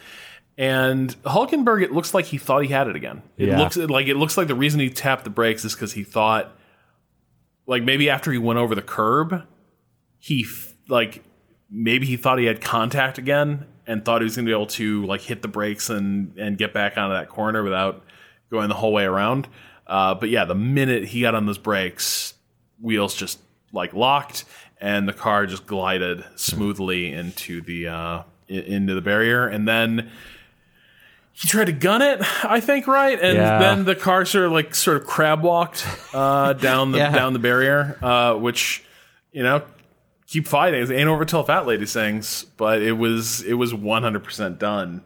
And 0.58 1.16
Hulkenberg, 1.24 1.84
it 1.84 1.92
looks 1.92 2.14
like 2.14 2.26
he 2.26 2.38
thought 2.38 2.64
he 2.64 2.70
had 2.70 2.88
it 2.88 2.96
again. 2.96 3.22
It 3.38 3.50
Yeah. 3.50 3.60
looks 3.60 3.78
like 3.78 4.08
it 4.08 4.16
looks 4.18 4.38
like 4.38 4.48
the 4.48 4.56
reason 4.56 4.80
he 4.80 4.90
tapped 4.90 5.24
the 5.24 5.30
brakes 5.30 5.64
is 5.64 5.74
because 5.76 5.94
he 5.94 6.04
thought, 6.04 6.58
like 7.68 7.84
maybe 7.84 8.10
after 8.10 8.32
he 8.32 8.38
went 8.40 8.58
over 8.60 8.74
the 8.74 8.82
curb, 8.82 9.44
he 10.20 10.44
f- 10.44 10.74
like 10.90 11.24
maybe 11.70 12.08
he 12.08 12.18
thought 12.18 12.40
he 12.40 12.46
had 12.46 12.60
contact 12.62 13.18
again 13.20 13.66
and 13.86 14.04
thought 14.04 14.22
he 14.22 14.24
was 14.26 14.36
going 14.36 14.46
to 14.46 14.50
be 14.50 14.54
able 14.54 14.66
to 14.68 15.06
like 15.06 15.22
hit 15.22 15.42
the 15.44 15.48
brakes 15.48 15.90
and 15.92 16.36
and 16.38 16.58
get 16.58 16.74
back 16.74 16.98
onto 16.98 17.14
that 17.14 17.30
corner 17.30 17.62
without 17.64 18.04
going 18.50 18.68
the 18.70 18.76
whole 18.76 18.94
way 18.94 19.04
around. 19.04 19.48
Uh, 19.86 20.16
but 20.16 20.30
yeah, 20.30 20.44
the 20.44 20.56
minute 20.56 21.06
he 21.06 21.22
got 21.22 21.36
on 21.36 21.46
those 21.46 21.58
brakes, 21.60 22.34
wheels 22.82 23.14
just 23.14 23.40
like 23.74 23.94
locked, 23.94 24.44
and 24.82 25.08
the 25.08 25.14
car 25.14 25.46
just 25.46 25.68
glided 25.68 26.24
smoothly 26.36 27.12
into 27.14 27.62
the 27.62 27.88
uh, 27.88 28.24
into 28.48 28.96
the 28.96 29.02
barrier, 29.02 29.46
and 29.48 29.68
then 29.68 30.10
he 31.40 31.48
tried 31.48 31.66
to 31.66 31.72
gun 31.72 32.02
it, 32.02 32.20
I 32.44 32.60
think, 32.60 32.88
right, 32.88 33.20
and 33.22 33.38
Yeah. 33.38 33.60
then 33.60 33.86
the 33.86 33.96
car 33.96 34.26
sort 34.26 34.46
of 34.46 34.52
like 34.52 34.74
sort 34.74 34.98
of 34.98 35.06
crab 35.06 35.44
walked 35.44 35.86
uh, 36.14 36.54
down 36.54 36.92
the 36.92 36.98
Yeah. 37.00 37.12
down 37.12 37.34
the 37.34 37.40
barrier, 37.40 37.98
uh, 38.02 38.34
which 38.36 38.84
you 39.32 39.44
know 39.44 39.62
keep 40.28 40.48
fighting. 40.48 40.82
It 40.82 40.90
ain't 40.92 41.08
over 41.10 41.26
till 41.26 41.44
fat 41.44 41.66
lady 41.68 41.86
sings, 41.86 42.44
but 42.58 42.82
it 42.82 42.94
was 42.94 43.42
it 43.44 43.54
was 43.54 43.74
one 43.74 44.02
hundred 44.04 44.24
percent 44.24 44.58
done 44.60 45.04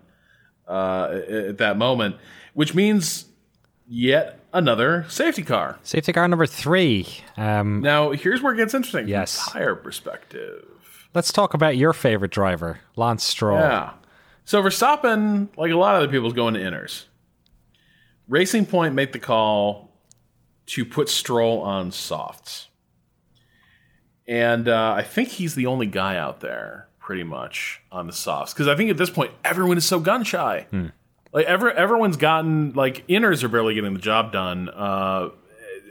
uh, 0.67 1.09
at 1.11 1.29
at 1.29 1.57
that 1.57 1.77
moment, 1.77 2.15
which 2.53 2.73
means 2.73 3.25
yet 3.87 4.39
another 4.53 5.05
safety 5.09 5.43
car. 5.43 5.77
Safety 5.83 6.13
car 6.13 6.27
number 6.27 6.45
three. 6.45 7.07
Um, 7.37 7.81
Now 7.81 8.11
here's 8.11 8.41
where 8.41 8.53
it 8.53 8.57
gets 8.57 8.73
interesting. 8.73 9.07
Yes. 9.09 9.49
tire 9.49 9.75
perspective. 9.75 10.65
let's 11.13 11.33
talk 11.33 11.53
about 11.53 11.75
your 11.77 11.91
favorite 11.93 12.31
driver, 12.31 12.79
Lance 12.95 13.23
Stroll. 13.25 13.59
Yeah. 13.59 13.91
So 14.51 14.61
Verstappen, 14.61 15.47
like 15.55 15.71
a 15.71 15.77
lot 15.77 15.95
of 15.95 16.03
other 16.03 16.11
people, 16.11 16.27
is 16.27 16.33
going 16.33 16.55
to 16.55 16.59
inters. 16.59 17.05
Racing 18.27 18.65
Point 18.65 18.93
made 18.93 19.13
the 19.13 19.19
call 19.19 19.93
to 20.65 20.83
put 20.83 21.07
Stroll 21.07 21.61
on 21.61 21.93
softs. 21.93 22.67
And 24.27 24.67
uh, 24.67 24.93
I 24.97 25.03
think 25.03 25.29
he's 25.29 25.55
the 25.55 25.67
only 25.67 25.85
guy 25.85 26.17
out 26.17 26.41
there, 26.41 26.89
pretty 26.99 27.23
much, 27.23 27.79
on 27.93 28.07
the 28.07 28.11
softs. 28.11 28.53
Because 28.53 28.67
I 28.67 28.75
think 28.75 28.89
at 28.89 28.97
this 28.97 29.09
point, 29.09 29.31
everyone 29.45 29.77
is 29.77 29.85
so 29.85 30.01
gun 30.01 30.25
shy. 30.25 30.67
Like, 31.31 31.45
every, 31.45 31.71
everyone's 31.71 32.17
gotten, 32.17 32.73
like, 32.73 33.07
inters 33.07 33.43
are 33.43 33.47
barely 33.47 33.75
getting 33.75 33.93
the 33.93 34.01
job 34.01 34.33
done. 34.33 34.67
Uh, 34.67 35.29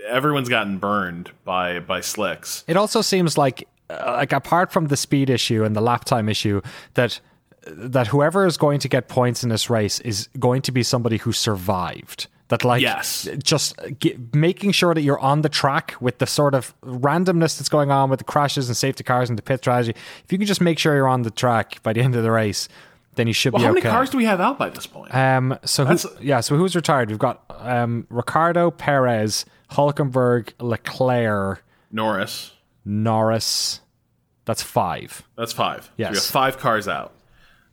everyone's 0.06 0.50
gotten 0.50 0.76
burned 0.76 1.30
by, 1.46 1.80
by 1.80 2.02
slicks. 2.02 2.64
It 2.68 2.76
also 2.76 3.00
seems 3.00 3.38
like, 3.38 3.66
uh, 3.88 4.16
like 4.18 4.34
apart 4.34 4.70
from 4.70 4.88
the 4.88 4.98
speed 4.98 5.30
issue 5.30 5.64
and 5.64 5.74
the 5.74 5.80
lap 5.80 6.04
time 6.04 6.28
issue, 6.28 6.60
that 6.92 7.20
that 7.66 8.06
whoever 8.08 8.46
is 8.46 8.56
going 8.56 8.78
to 8.80 8.88
get 8.88 9.08
points 9.08 9.42
in 9.42 9.48
this 9.50 9.68
race 9.70 10.00
is 10.00 10.28
going 10.38 10.62
to 10.62 10.72
be 10.72 10.82
somebody 10.82 11.18
who 11.18 11.32
survived. 11.32 12.26
That 12.48 12.64
like 12.64 12.82
Yes. 12.82 13.28
just 13.42 13.78
ge- 14.00 14.16
making 14.34 14.72
sure 14.72 14.92
that 14.92 15.02
you're 15.02 15.20
on 15.20 15.42
the 15.42 15.48
track 15.48 15.94
with 16.00 16.18
the 16.18 16.26
sort 16.26 16.54
of 16.54 16.74
randomness 16.82 17.58
that's 17.58 17.68
going 17.68 17.92
on 17.92 18.10
with 18.10 18.18
the 18.18 18.24
crashes 18.24 18.68
and 18.68 18.76
safety 18.76 19.04
cars 19.04 19.28
and 19.28 19.38
the 19.38 19.42
pit 19.42 19.60
strategy. 19.60 19.92
If 20.24 20.32
you 20.32 20.38
can 20.38 20.48
just 20.48 20.60
make 20.60 20.78
sure 20.78 20.96
you're 20.96 21.06
on 21.06 21.22
the 21.22 21.30
track 21.30 21.80
by 21.84 21.92
the 21.92 22.00
end 22.00 22.16
of 22.16 22.24
the 22.24 22.30
race, 22.32 22.68
then 23.14 23.28
you 23.28 23.32
should 23.32 23.52
Well, 23.52 23.60
be 23.60 23.64
how 23.66 23.70
okay. 23.72 23.80
many 23.82 23.92
cars 23.92 24.10
do 24.10 24.16
we 24.18 24.24
have 24.24 24.40
out 24.40 24.58
by 24.58 24.68
this 24.70 24.86
point? 24.86 25.14
Um, 25.14 25.58
so 25.64 25.84
who, 25.84 25.96
yeah, 26.20 26.40
so 26.40 26.56
who's 26.56 26.74
retired? 26.74 27.08
We've 27.10 27.18
got 27.20 27.44
um, 27.50 28.06
Ricciardo, 28.10 28.72
Perez, 28.72 29.44
Hulkenberg, 29.72 30.52
Leclerc, 30.58 31.62
Norris. 31.92 32.52
Norris. 32.84 33.80
That's 34.44 34.62
five. 34.62 35.22
That's 35.36 35.52
five. 35.52 35.84
So 35.84 35.90
we 35.98 36.04
Yes. 36.04 36.14
have 36.14 36.24
five 36.32 36.58
cars 36.58 36.88
out. 36.88 37.12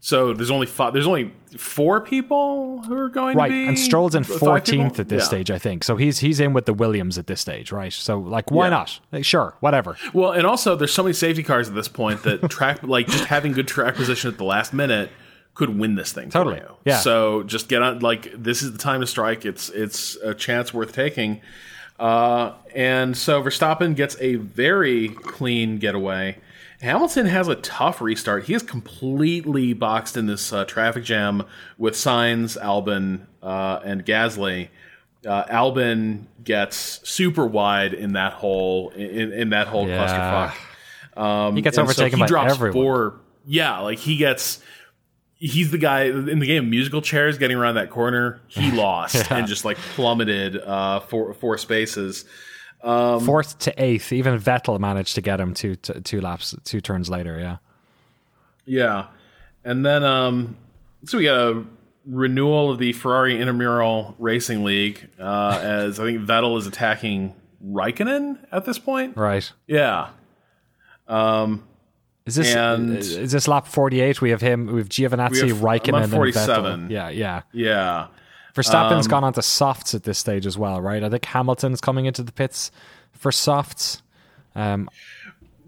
So 0.08 0.32
there's 0.32 0.51
only 0.51 0.68
five. 0.68 0.93
There's 0.93 1.05
only 1.05 1.34
four 1.58 1.99
people 1.99 2.82
who 2.84 2.95
are 2.95 3.10
going 3.10 3.36
Right, 3.36 3.49
to 3.49 3.53
be 3.53 3.68
and 3.68 3.78
Stroll's 3.78 4.16
in 4.16 4.24
fourteenth 4.24 5.01
at 5.01 5.10
this 5.10 5.24
Yeah. 5.24 5.28
stage, 5.28 5.51
I 5.51 5.58
think. 5.58 5.84
So 5.84 5.97
he's 5.97 6.20
he's 6.20 6.39
in 6.39 6.53
with 6.53 6.66
the 6.66 6.72
Williams 6.74 7.18
at 7.18 7.28
this 7.28 7.41
stage, 7.41 7.74
right? 7.74 7.91
So 7.91 8.18
like, 8.18 8.49
why 8.49 8.68
Yeah. 8.68 8.70
not? 8.70 9.01
Like, 9.12 9.26
sure, 9.26 9.55
whatever. 9.60 9.97
Well, 10.14 10.32
and 10.32 10.47
also 10.47 10.78
there's 10.78 10.93
so 10.93 11.03
many 11.03 11.12
safety 11.12 11.43
cars 11.43 11.68
at 11.68 11.76
this 11.76 11.89
point 11.89 12.24
that 12.24 12.49
track 12.49 12.84
like 12.84 13.08
just 13.08 13.26
having 13.26 13.51
good 13.51 13.68
track 13.68 13.95
position 13.95 14.32
at 14.32 14.38
the 14.38 14.45
last 14.45 14.74
minute 14.74 15.10
could 15.55 15.78
win 15.78 15.95
this 15.95 16.14
thing. 16.14 16.30
Totally. 16.30 16.62
Yeah. 16.86 16.99
So 16.99 17.43
just 17.43 17.68
get 17.68 17.82
on. 17.82 17.99
Like 17.99 18.32
this 18.34 18.62
is 18.62 18.72
the 18.72 18.78
time 18.78 19.01
to 19.01 19.08
strike. 19.08 19.43
It's 19.43 19.68
it's 19.72 20.16
a 20.24 20.34
chance 20.34 20.74
worth 20.74 20.93
taking. 20.93 21.41
Uh, 22.00 22.54
and 22.76 23.18
so 23.18 23.41
Verstappen 23.41 23.95
gets 23.95 24.16
a 24.20 24.36
very 24.36 25.10
clean 25.10 25.78
getaway. 25.80 26.38
Hamilton 26.82 27.26
has 27.26 27.48
a 27.48 27.56
tough 27.56 28.02
restart. 28.02 28.43
He 28.45 28.54
is 28.54 28.62
completely 28.62 29.74
boxed 29.74 30.16
in 30.16 30.28
this 30.28 30.54
uh, 30.54 30.64
traffic 30.66 31.04
jam 31.04 31.43
with 31.80 31.95
Sainz, 31.95 32.56
Albon, 32.62 33.22
uh, 33.41 33.80
and 33.84 34.06
Gasly. 34.06 34.68
Uh, 35.26 35.43
Albon 35.45 36.26
gets 36.43 37.00
super 37.10 37.48
wide 37.48 37.93
in 37.95 38.14
that 38.14 38.34
whole 38.34 38.89
in, 38.91 39.34
in 39.34 39.50
that 39.50 39.68
whole 39.68 39.88
Yeah. 39.88 40.54
clusterfuck. 41.16 41.20
Um, 41.22 41.56
He 41.56 41.64
gets 41.64 41.78
and 41.80 41.88
so 41.88 41.91
overtaken 41.91 42.20
he 42.20 42.24
by 42.24 42.28
drops 42.28 42.54
everyone. 42.54 42.74
Four, 42.74 43.16
yeah, 43.48 43.80
like 43.80 43.98
he 43.98 44.18
gets. 44.18 44.62
He's 45.40 45.70
the 45.72 45.78
guy 45.78 46.04
in 46.04 46.40
the 46.40 46.48
game 46.48 46.64
of 46.64 46.70
musical 46.70 47.02
chairs 47.02 47.38
getting 47.38 47.58
around 47.58 47.76
that 47.76 47.90
corner. 47.90 48.42
He 48.48 48.72
lost 48.76 49.32
and 49.32 49.48
just 49.48 49.66
like 49.66 49.78
plummeted 49.78 50.58
uh, 50.58 51.00
four 51.02 51.34
four 51.34 51.58
spaces. 51.58 52.26
Um, 52.84 53.26
Fourth 53.26 53.58
to 53.60 53.74
eighth. 53.84 54.12
Even 54.14 54.40
Vettel 54.40 54.80
managed 54.80 55.16
to 55.16 55.22
get 55.22 55.40
him 55.40 55.54
two 55.54 55.76
two 55.76 56.02
two 56.02 56.22
laps, 56.22 56.56
two 56.64 56.82
turns 56.82 57.10
later. 57.10 57.40
Yeah. 57.40 57.58
Yeah, 58.66 59.08
and 59.64 59.86
then 59.86 60.04
um, 60.04 60.58
so 61.06 61.18
we 61.18 61.24
got 61.24 61.40
a 61.40 61.66
renewal 62.06 62.72
of 62.72 62.80
the 62.80 62.94
Ferrari 62.94 63.40
Intramural 63.40 64.16
Racing 64.20 64.64
League 64.64 65.08
uh, 65.20 65.60
as 65.62 66.00
I 66.00 66.04
think 66.04 66.22
Vettel 66.22 66.58
is 66.58 66.68
attacking 66.68 67.34
Raikkonen 67.66 68.40
at 68.52 68.66
this 68.66 68.78
point. 68.78 69.16
Right. 69.16 69.50
Yeah, 69.68 70.10
Is 72.28 72.36
this 72.36 72.53
And- 72.55 72.97
is 72.97 73.32
this 73.32 73.47
lap 73.47 73.65
forty 73.65 74.01
eight? 74.01 74.21
We 74.21 74.30
have 74.32 74.41
him. 74.41 74.67
We 74.67 74.80
have 74.80 74.89
Giovinazzi, 74.89 75.41
We 75.43 75.49
have 75.49 75.57
Raikkonen, 75.59 76.03
and 76.03 76.11
47. 76.11 76.82
Vettel. 76.88 76.91
Yeah, 76.91 77.09
yeah. 77.09 77.41
yeah. 77.53 78.07
Verstappen's 78.53 79.05
Um, 79.05 79.09
gone 79.11 79.23
on 79.23 79.34
to 79.34 79.41
softs 79.41 79.95
at 79.95 80.03
this 80.03 80.17
stage 80.19 80.45
as 80.45 80.57
well, 80.57 80.82
right? 80.82 81.03
I 81.03 81.09
think 81.09 81.23
Hamilton's 81.25 81.80
coming 81.82 82.05
into 82.05 82.23
the 82.23 82.32
pits 82.32 82.71
for 83.13 83.32
softs. 83.32 84.01
Um, 84.55 84.89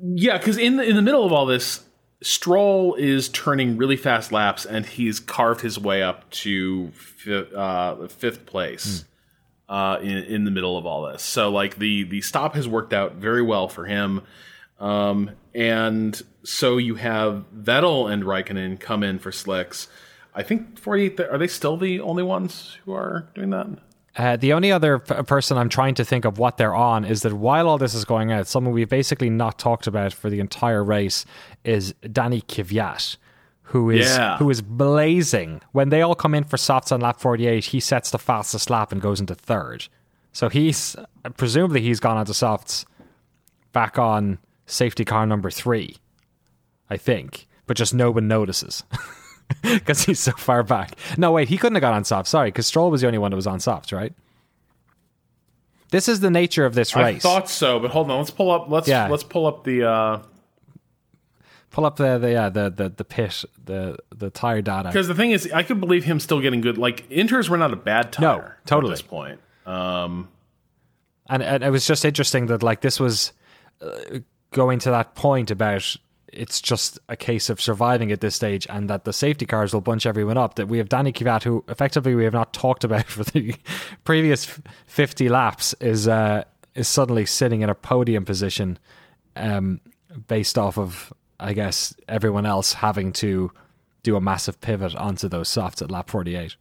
Yeah, 0.01 0.38
because 0.38 0.57
in 0.57 0.78
the, 0.78 0.84
in 0.84 0.95
the 0.95 1.01
middle 1.01 1.26
of 1.26 1.32
all 1.32 1.45
this, 1.45 1.82
Stroll 2.22 2.95
is 2.95 3.30
turning 3.30 3.78
really 3.78 3.95
fast 3.97 4.32
laps, 4.32 4.66
and 4.66 4.86
he's 4.86 5.20
carved 5.20 5.62
his 5.62 5.80
way 5.80 6.01
up 6.03 6.30
to 6.32 6.89
fi- 6.91 7.47
uh, 7.55 8.07
fifth 8.10 8.45
place 8.45 9.05
uh, 9.70 9.99
in 10.01 10.18
in 10.18 10.43
the 10.45 10.51
middle 10.51 10.78
of 10.78 10.86
all 10.86 11.03
this. 11.12 11.22
So 11.24 11.49
like 11.49 11.78
the 11.78 12.03
the 12.03 12.22
stop 12.22 12.55
has 12.55 12.68
worked 12.68 12.91
out 12.91 13.16
very 13.16 13.41
well 13.41 13.68
for 13.70 13.86
him, 13.86 14.22
um, 14.80 15.32
and 15.54 16.22
so 16.44 16.78
you 16.78 16.96
have 16.96 17.46
Vettel 17.56 18.12
and 18.12 18.24
Raikkonen 18.24 18.80
come 18.80 19.04
in 19.04 19.20
for 19.20 19.32
slicks. 19.32 19.88
I 20.34 20.44
think 20.44 20.80
forty 20.80 21.06
eight. 21.06 21.20
Are 21.20 21.38
they 21.38 21.48
still 21.48 21.76
the 21.78 22.00
only 22.00 22.24
ones 22.24 22.78
who 22.86 22.94
are 22.94 23.28
doing 23.36 23.50
that? 23.50 23.68
Uh, 24.16 24.36
the 24.36 24.54
only 24.54 24.72
other 24.72 25.00
p- 25.00 25.14
person 25.24 25.58
I'm 25.58 25.70
trying 25.70 25.96
to 25.96 26.04
think 26.04 26.26
of 26.26 26.40
what 26.40 26.58
they're 26.58 26.76
on 26.76 27.06
is 27.06 27.22
that 27.22 27.34
while 27.34 27.68
all 27.70 27.78
this 27.78 27.94
is 27.94 28.06
going 28.06 28.32
out, 28.32 28.48
someone 28.48 28.74
we've 28.74 28.90
basically 28.90 29.30
not 29.30 29.58
talked 29.60 29.88
about 29.88 30.14
for 30.14 30.30
the 30.30 30.40
entire 30.40 30.84
race 30.84 31.26
is 31.64 31.94
Danny 32.12 32.42
Kvyat, 32.42 33.18
who 33.64 33.90
is 33.90 34.08
Yeah. 34.18 34.38
who 34.38 34.50
is 34.50 34.62
blazing. 34.62 35.62
When 35.72 35.90
they 35.90 36.02
all 36.02 36.16
come 36.16 36.34
in 36.36 36.44
for 36.44 36.58
softs 36.58 36.92
on 36.92 37.02
lap 37.02 37.20
48, 37.20 37.66
he 37.66 37.80
sets 37.80 38.12
the 38.12 38.18
fastest 38.20 38.70
lap 38.70 38.92
and 38.92 39.02
goes 39.02 39.20
into 39.20 39.36
third. 39.36 39.88
So 40.34 40.50
he's 40.50 40.96
presumably 41.38 41.82
he's 41.82 42.00
gone 42.00 42.18
onto 42.18 42.34
softs 42.34 42.86
back 43.72 43.98
on 44.00 44.40
safety 44.70 45.06
car 45.06 45.26
number 45.26 45.50
three, 45.52 45.98
I 46.90 46.98
think, 46.98 47.48
but 47.68 47.78
just 47.78 47.94
no 47.94 48.12
one 48.12 48.28
notices 48.28 48.84
because 49.62 50.04
he's 50.06 50.20
so 50.20 50.32
far 50.34 50.64
back. 50.64 50.94
No, 51.18 51.32
wait, 51.32 51.50
he 51.50 51.58
couldn't 51.58 51.76
have 51.76 51.82
got 51.82 51.94
on 51.94 52.04
soft. 52.04 52.28
Sorry, 52.30 52.50
because 52.50 52.68
Stroll 52.68 52.92
was 52.92 53.02
the 53.02 53.08
only 53.08 53.20
one 53.20 53.32
that 53.32 53.36
was 53.36 53.48
on 53.48 53.60
soft, 53.60 53.92
right? 53.92 54.14
This 55.92 56.08
is 56.08 56.20
the 56.20 56.30
nature 56.30 56.66
of 56.66 56.76
this 56.76 56.96
race. 56.96 57.26
I 57.26 57.30
thought 57.30 57.50
so, 57.50 57.80
but 57.80 57.90
hold 57.92 58.12
on. 58.12 58.20
Let's 58.20 58.30
pull 58.30 58.52
up. 58.52 58.70
Let's 58.70 58.88
Yeah. 58.88 59.08
let's 59.08 59.24
pull 59.24 59.46
up 59.48 59.64
the. 59.64 59.84
Uh, 59.90 60.20
Pull 61.72 61.86
up 61.86 61.98
the 61.98 62.18
the 62.18 62.32
yeah, 62.32 62.50
the, 62.50 62.72
the 62.72 62.90
the 62.90 63.04
pit 63.04 63.44
the 63.64 63.96
the 64.16 64.32
tire 64.32 64.60
data. 64.64 64.90
because 64.90 65.08
the 65.08 65.14
thing 65.14 65.30
is, 65.30 65.52
I 65.54 65.62
could 65.62 65.80
believe 65.80 66.04
him 66.04 66.20
still 66.20 66.42
getting 66.42 66.62
good. 66.62 66.80
Like 66.80 67.08
inters 67.10 67.48
were 67.48 67.58
not 67.58 67.72
a 67.72 67.76
bad 67.76 68.12
tire. 68.12 68.24
No, 68.24 68.52
totally. 68.66 68.92
At 68.94 68.96
this 68.98 69.02
point, 69.04 69.40
um, 69.68 70.30
and, 71.28 71.44
and 71.44 71.64
it 71.64 71.70
was 71.70 71.86
just 71.86 72.06
interesting 72.06 72.48
that 72.48 72.64
like 72.64 72.82
this 72.82 73.00
was 73.00 73.34
uh, 73.84 74.18
going 74.52 74.80
to 74.80 74.89
that 74.89 75.16
point 75.16 75.52
about 75.52 75.95
it's 76.32 76.62
just 76.62 77.00
a 77.10 77.18
case 77.18 77.50
of 77.50 77.60
surviving 77.60 78.12
at 78.12 78.22
this 78.22 78.36
stage 78.36 78.68
and 78.70 78.89
that 78.89 79.04
the 79.04 79.14
safety 79.14 79.47
cars 79.47 79.74
will 79.74 79.82
bunch 79.82 80.06
everyone 80.06 80.38
up 80.38 80.56
that 80.56 80.68
we 80.68 80.78
have 80.78 80.88
Danny 80.88 81.12
Kvyat 81.12 81.43
who 81.43 81.64
effectively 81.68 82.14
we 82.14 82.24
have 82.24 82.34
not 82.34 82.54
talked 82.54 82.84
about 82.84 83.06
for 83.08 83.24
the 83.24 83.56
previous 84.04 84.60
50 84.88 85.30
laps 85.30 85.74
is 85.76 86.08
uh, 86.08 86.43
is 86.76 86.88
suddenly 86.88 87.26
sitting 87.26 87.62
in 87.62 87.70
a 87.70 87.76
podium 87.76 88.26
position 88.26 88.78
um, 89.36 89.82
based 90.28 90.58
off 90.58 90.78
of 90.78 91.12
I 91.39 91.54
guess 91.54 91.95
everyone 92.08 92.45
else 92.45 92.74
having 92.74 93.14
to 93.14 93.52
do 94.04 94.16
a 94.16 94.22
massive 94.22 94.62
pivot 94.62 94.95
onto 94.95 95.28
those 95.28 95.50
softs 95.50 95.82
at 95.82 95.91
lap 95.91 96.10
48 96.10 96.56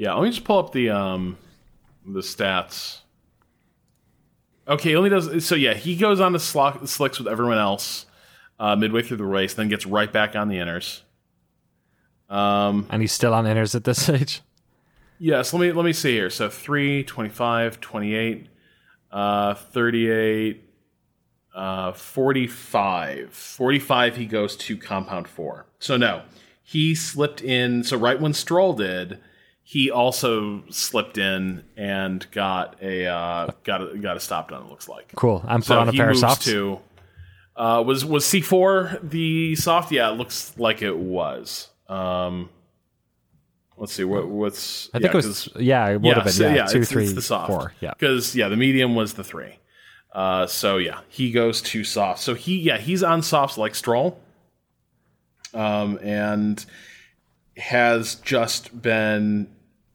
yeah. 0.00 0.14
Let 0.14 0.22
me 0.22 0.30
just 0.30 0.44
pull 0.44 0.58
up 0.58 0.72
the 0.72 0.88
um, 0.88 1.36
the 2.06 2.20
stats. 2.20 3.00
Okay, 4.70 4.90
he 4.90 4.96
only 4.96 5.10
does 5.10 5.44
so. 5.44 5.56
Yeah, 5.56 5.74
he 5.74 5.96
goes 5.96 6.20
on 6.20 6.32
the 6.32 6.38
slock, 6.38 6.86
slicks 6.86 7.18
with 7.18 7.26
everyone 7.26 7.58
else 7.58 8.06
uh, 8.60 8.76
midway 8.76 9.02
through 9.02 9.16
the 9.16 9.24
race, 9.24 9.54
then 9.54 9.68
gets 9.68 9.84
right 9.84 10.12
back 10.12 10.36
on 10.36 10.48
the 10.48 10.56
inters. 10.56 11.00
Um, 12.28 12.86
and 12.90 13.02
he's 13.02 13.12
still 13.12 13.34
on 13.34 13.44
inters 13.44 13.74
at 13.74 13.82
this 13.82 14.00
stage 14.04 14.40
Yes, 15.22 15.52
let 15.52 15.60
me 15.60 15.72
let 15.72 15.84
me 15.84 15.92
see 15.92 16.12
here. 16.12 16.30
So 16.30 16.48
3, 16.48 17.04
25, 17.04 17.78
28, 17.78 18.46
uh, 19.12 19.54
38, 19.54 20.64
uh, 21.54 21.92
45. 21.92 23.30
45 23.30 24.16
he 24.16 24.24
goes 24.24 24.56
to 24.56 24.78
compound 24.78 25.28
4. 25.28 25.66
So 25.78 25.98
no. 25.98 26.22
He 26.62 26.94
slipped 26.94 27.42
in 27.42 27.84
so 27.84 27.98
right 27.98 28.18
when 28.18 28.32
Stroll 28.32 28.72
did, 28.72 29.18
he 29.70 29.88
also 29.88 30.64
slipped 30.68 31.16
in 31.16 31.62
and 31.76 32.28
got 32.32 32.76
a 32.82 33.06
uh, 33.06 33.50
got 33.62 33.80
a, 33.80 33.96
got 33.98 34.16
a 34.16 34.20
stop 34.20 34.50
done 34.50 34.64
it 34.64 34.68
looks 34.68 34.88
like. 34.88 35.12
cool 35.14 35.38
put 35.38 35.62
So 35.62 35.78
on 35.78 35.88
a 35.88 35.92
he 35.92 35.98
pair 35.98 36.08
of 36.08 36.14
moves 36.14 36.20
softs 36.22 36.44
to 36.46 36.80
uh, 37.54 37.80
was 37.86 38.04
was 38.04 38.24
C4 38.24 39.08
the 39.08 39.54
soft? 39.54 39.92
Yeah, 39.92 40.10
it 40.10 40.14
looks 40.16 40.58
like 40.58 40.82
it 40.82 40.96
was. 40.98 41.68
Um, 41.88 42.50
let's 43.76 43.92
see 43.92 44.02
what 44.02 44.26
what's 44.26 44.90
I 44.92 44.98
think 44.98 45.14
it 45.14 45.16
was 45.18 45.48
yeah, 45.54 45.86
it 45.90 46.00
would 46.00 46.16
have 46.16 46.24
been 46.24 46.32
so, 46.32 46.48
yeah, 46.48 46.66
two, 46.66 46.78
it's- 46.78 46.88
three, 46.90 47.04
it's 47.04 47.12
the 47.12 47.22
soft. 47.22 47.52
four. 47.52 47.72
Yeah, 47.80 47.92
because 47.92 48.34
yeah, 48.34 48.48
the 48.48 48.56
medium 48.56 48.96
was 48.96 49.14
the 49.14 49.22
three. 49.22 49.56
Uh, 50.12 50.48
so 50.48 50.78
yeah, 50.78 50.98
he 51.08 51.30
goes 51.30 51.62
to 51.62 51.84
soft. 51.84 52.20
So 52.20 52.34
he 52.34 52.58
yeah 52.58 52.78
he's 52.78 53.04
on 53.04 53.22
softs 53.22 53.56
like 53.56 53.76
Stroll, 53.76 54.18
um, 55.54 55.96
and 56.02 56.66
has 57.56 58.16
just 58.16 58.82
been 58.82 59.46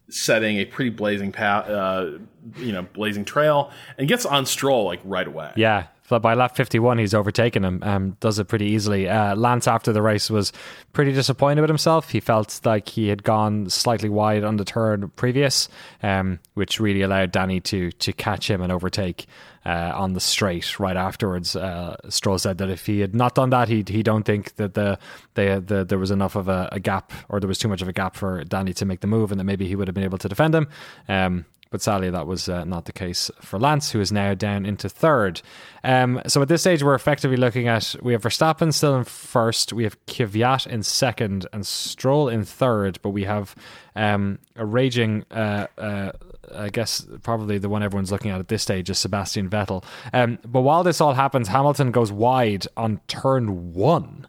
setting 0.09 0.57
a 0.57 0.65
pretty 0.65 0.91
blazing 0.91 1.31
path, 1.31 1.69
uh, 1.69 2.11
you 2.57 2.71
know, 2.71 2.83
blazing 2.93 3.25
trail, 3.25 3.71
and 3.97 4.07
gets 4.07 4.25
on 4.25 4.45
Stroll 4.45 4.85
like 4.85 5.01
right 5.03 5.27
away. 5.27 5.51
yeah. 5.55 5.87
But 6.07 6.21
by 6.21 6.35
lap 6.35 6.55
fifty-one, 6.55 6.97
he's 6.97 7.13
overtaken 7.13 7.65
him. 7.65 7.79
Um, 7.83 8.17
does 8.19 8.37
it 8.39 8.47
pretty 8.47 8.67
easily. 8.67 9.09
Uh, 9.09 9.35
Lance 9.35 9.67
after 9.67 9.91
the 9.91 10.01
race 10.01 10.29
was 10.29 10.53
pretty 10.93 11.13
disappointed 11.13 11.61
with 11.61 11.69
himself. 11.69 12.11
He 12.11 12.19
felt 12.19 12.61
like 12.63 12.89
he 12.89 13.07
had 13.07 13.23
gone 13.23 13.69
slightly 13.69 14.09
wide 14.09 14.43
on 14.43 14.57
the 14.57 14.65
turn 14.65 15.09
previous, 15.15 15.67
um, 16.03 16.39
which 16.53 16.79
really 16.79 17.01
allowed 17.01 17.31
Danny 17.31 17.59
to 17.61 17.91
to 17.91 18.13
catch 18.13 18.49
him 18.49 18.61
and 18.61 18.71
overtake. 18.71 19.25
Uh, 19.67 19.91
on 19.95 20.13
the 20.13 20.19
straight 20.19 20.79
right 20.79 20.95
afterwards, 20.95 21.55
uh, 21.55 21.95
Stroll 22.07 22.37
said 22.37 22.59
that 22.59 22.69
if 22.69 22.85
he 22.85 22.99
had 22.99 23.15
not 23.15 23.33
done 23.33 23.49
that, 23.49 23.67
he 23.67 23.83
he 23.87 24.03
don't 24.03 24.21
think 24.21 24.53
that 24.57 24.75
the, 24.75 24.99
the, 25.33 25.63
the 25.65 25.83
there 25.83 25.97
was 25.97 26.11
enough 26.11 26.35
of 26.35 26.47
a, 26.47 26.69
a 26.71 26.79
gap 26.79 27.11
or 27.29 27.39
there 27.39 27.47
was 27.47 27.57
too 27.57 27.67
much 27.67 27.81
of 27.81 27.87
a 27.87 27.91
gap 27.91 28.15
for 28.15 28.43
Danny 28.43 28.73
to 28.73 28.85
make 28.85 28.99
the 28.99 29.07
move, 29.07 29.31
and 29.31 29.39
that 29.39 29.43
maybe 29.43 29.67
he 29.67 29.75
would 29.75 29.87
have 29.87 29.95
been 29.95 30.03
able 30.03 30.19
to 30.19 30.29
defend 30.29 30.53
him. 30.53 30.67
Um, 31.07 31.45
but 31.71 31.81
sadly, 31.81 32.09
that 32.09 32.27
was 32.27 32.47
uh, 32.47 32.63
not 32.63 32.85
the 32.85 32.93
case 32.93 33.29
for 33.41 33.59
Lance, 33.59 33.91
who 33.91 33.99
is 33.99 34.11
now 34.11 34.33
down 34.33 34.65
into 34.65 34.87
third. 34.87 35.41
Um, 35.83 36.21
so 36.27 36.41
at 36.41 36.47
this 36.47 36.61
stage, 36.61 36.83
we're 36.83 36.95
effectively 36.95 37.37
looking 37.37 37.67
at 37.67 37.95
we 38.01 38.13
have 38.13 38.21
Verstappen 38.21 38.73
still 38.73 38.95
in 38.95 39.03
first, 39.03 39.73
we 39.73 39.83
have 39.83 40.03
Kvyat 40.05 40.67
in 40.67 40.83
second, 40.83 41.47
and 41.51 41.65
Stroll 41.65 42.29
in 42.29 42.43
third. 42.43 42.99
But 43.01 43.09
we 43.09 43.23
have 43.23 43.55
um, 43.95 44.39
a 44.55 44.65
raging, 44.65 45.25
uh, 45.31 45.67
uh, 45.77 46.11
I 46.53 46.69
guess, 46.69 47.05
probably 47.23 47.57
the 47.57 47.69
one 47.69 47.83
everyone's 47.83 48.11
looking 48.11 48.31
at 48.31 48.39
at 48.39 48.47
this 48.47 48.63
stage 48.63 48.89
is 48.89 48.97
Sebastian 48.97 49.49
Vettel. 49.49 49.83
Um, 50.13 50.39
but 50.45 50.61
while 50.61 50.83
this 50.83 51.01
all 51.01 51.13
happens, 51.13 51.47
Hamilton 51.47 51.91
goes 51.91 52.11
wide 52.11 52.67
on 52.77 53.01
turn 53.07 53.73
one 53.73 54.27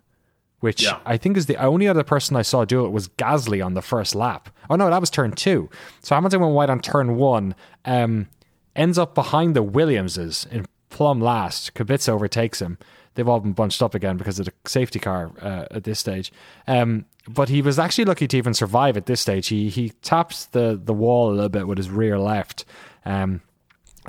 which 0.61 0.83
Yeah. 0.83 0.99
I 1.05 1.17
think 1.17 1.37
is 1.37 1.47
the 1.47 1.57
only 1.57 1.87
other 1.89 2.05
person 2.05 2.37
I 2.37 2.43
saw 2.43 2.65
do 2.65 2.85
it 2.85 2.91
was 2.91 3.09
Gasly 3.09 3.65
on 3.65 3.75
the 3.75 3.83
first 3.83 4.15
lap. 4.15 4.49
Oh 4.71 4.77
no, 4.77 4.91
that 4.91 5.01
was 5.01 5.11
turn 5.11 5.33
two. 5.33 5.69
So 6.03 6.15
Hamilton 6.15 6.41
went 6.41 6.55
wide 6.55 6.71
on 6.71 6.81
turn 6.81 7.17
one, 7.17 7.55
um, 7.85 8.29
ends 8.75 8.99
up 8.99 9.15
behind 9.15 9.55
the 9.55 9.63
Williamses 9.63 10.47
in 10.51 10.67
plumb 10.91 11.21
last. 11.21 11.75
Kubica 11.75 12.09
overtakes 12.09 12.61
him. 12.61 12.79
They've 13.15 13.29
all 13.29 13.41
been 13.41 13.55
bunched 13.55 13.83
up 13.83 13.95
again 13.95 14.19
because 14.19 14.39
of 14.39 14.47
the 14.47 14.53
safety 14.67 14.99
car 14.99 15.33
uh, 15.41 15.67
at 15.71 15.85
this 15.85 15.99
stage. 15.99 16.31
Um, 16.67 17.07
but 17.29 17.49
he 17.49 17.63
was 17.63 17.79
actually 17.79 18.05
lucky 18.05 18.29
to 18.29 18.37
even 18.37 18.53
survive 18.55 18.97
at 18.97 19.07
this 19.07 19.21
stage. 19.21 19.49
He 19.49 19.69
he 19.71 19.91
tapped 20.03 20.53
the 20.53 20.79
the 20.83 20.93
wall 20.95 21.31
a 21.31 21.35
little 21.35 21.49
bit 21.49 21.67
with 21.67 21.79
his 21.79 21.91
rear 21.91 22.19
left. 22.19 22.65
Um, 23.05 23.41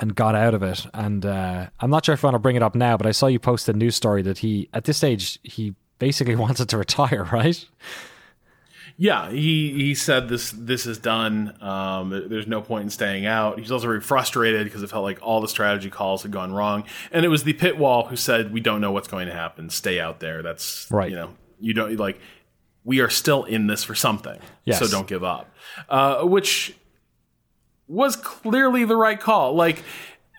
and 0.00 0.14
got 0.14 0.36
out 0.36 0.54
of 0.54 0.62
it. 0.62 0.86
And 0.94 1.26
uh, 1.26 1.66
I'm 1.80 1.90
not 1.90 2.04
sure 2.04 2.12
if 2.12 2.24
I 2.24 2.28
want 2.28 2.36
to 2.36 2.38
bring 2.38 2.54
it 2.54 2.62
up 2.62 2.76
now, 2.76 2.96
but 2.96 3.06
I 3.06 3.10
saw 3.10 3.26
you 3.26 3.40
post 3.40 3.68
a 3.68 3.72
news 3.72 3.96
story 3.96 4.22
that 4.22 4.38
he, 4.38 4.68
at 4.72 4.84
this 4.84 4.96
stage, 4.96 5.40
he 5.42 5.74
basically 5.98 6.36
wanted 6.46 6.68
to 6.68 6.76
retire, 6.78 7.28
right? 7.32 7.64
Yeah, 9.00 9.30
he 9.30 9.72
he 9.74 9.94
said 9.94 10.28
this 10.28 10.50
this 10.50 10.84
is 10.84 10.98
done. 10.98 11.56
Um, 11.62 12.10
there's 12.28 12.48
no 12.48 12.60
point 12.60 12.82
in 12.84 12.90
staying 12.90 13.26
out. 13.26 13.60
He's 13.60 13.70
also 13.70 13.86
very 13.86 14.00
frustrated 14.00 14.64
because 14.64 14.82
it 14.82 14.90
felt 14.90 15.04
like 15.04 15.20
all 15.22 15.40
the 15.40 15.46
strategy 15.46 15.88
calls 15.88 16.22
had 16.24 16.32
gone 16.32 16.52
wrong, 16.52 16.82
and 17.12 17.24
it 17.24 17.28
was 17.28 17.44
the 17.44 17.52
pit 17.52 17.78
wall 17.78 18.06
who 18.06 18.16
said, 18.16 18.52
"We 18.52 18.58
don't 18.60 18.80
know 18.80 18.90
what's 18.90 19.06
going 19.06 19.28
to 19.28 19.32
happen. 19.32 19.70
Stay 19.70 20.00
out 20.00 20.18
there." 20.18 20.42
That's 20.42 20.88
Right. 20.90 21.10
You 21.10 21.16
know, 21.16 21.34
you 21.60 21.74
don't 21.74 21.96
like. 21.96 22.18
We 22.82 22.98
are 22.98 23.10
still 23.10 23.44
in 23.44 23.68
this 23.68 23.84
for 23.84 23.94
something, 23.94 24.40
Yes. 24.64 24.80
so 24.80 24.88
don't 24.88 25.06
give 25.06 25.22
up. 25.22 25.54
Uh, 25.88 26.22
which 26.24 26.74
was 27.86 28.16
clearly 28.16 28.84
the 28.84 28.96
right 28.96 29.20
call. 29.20 29.54
Like 29.54 29.84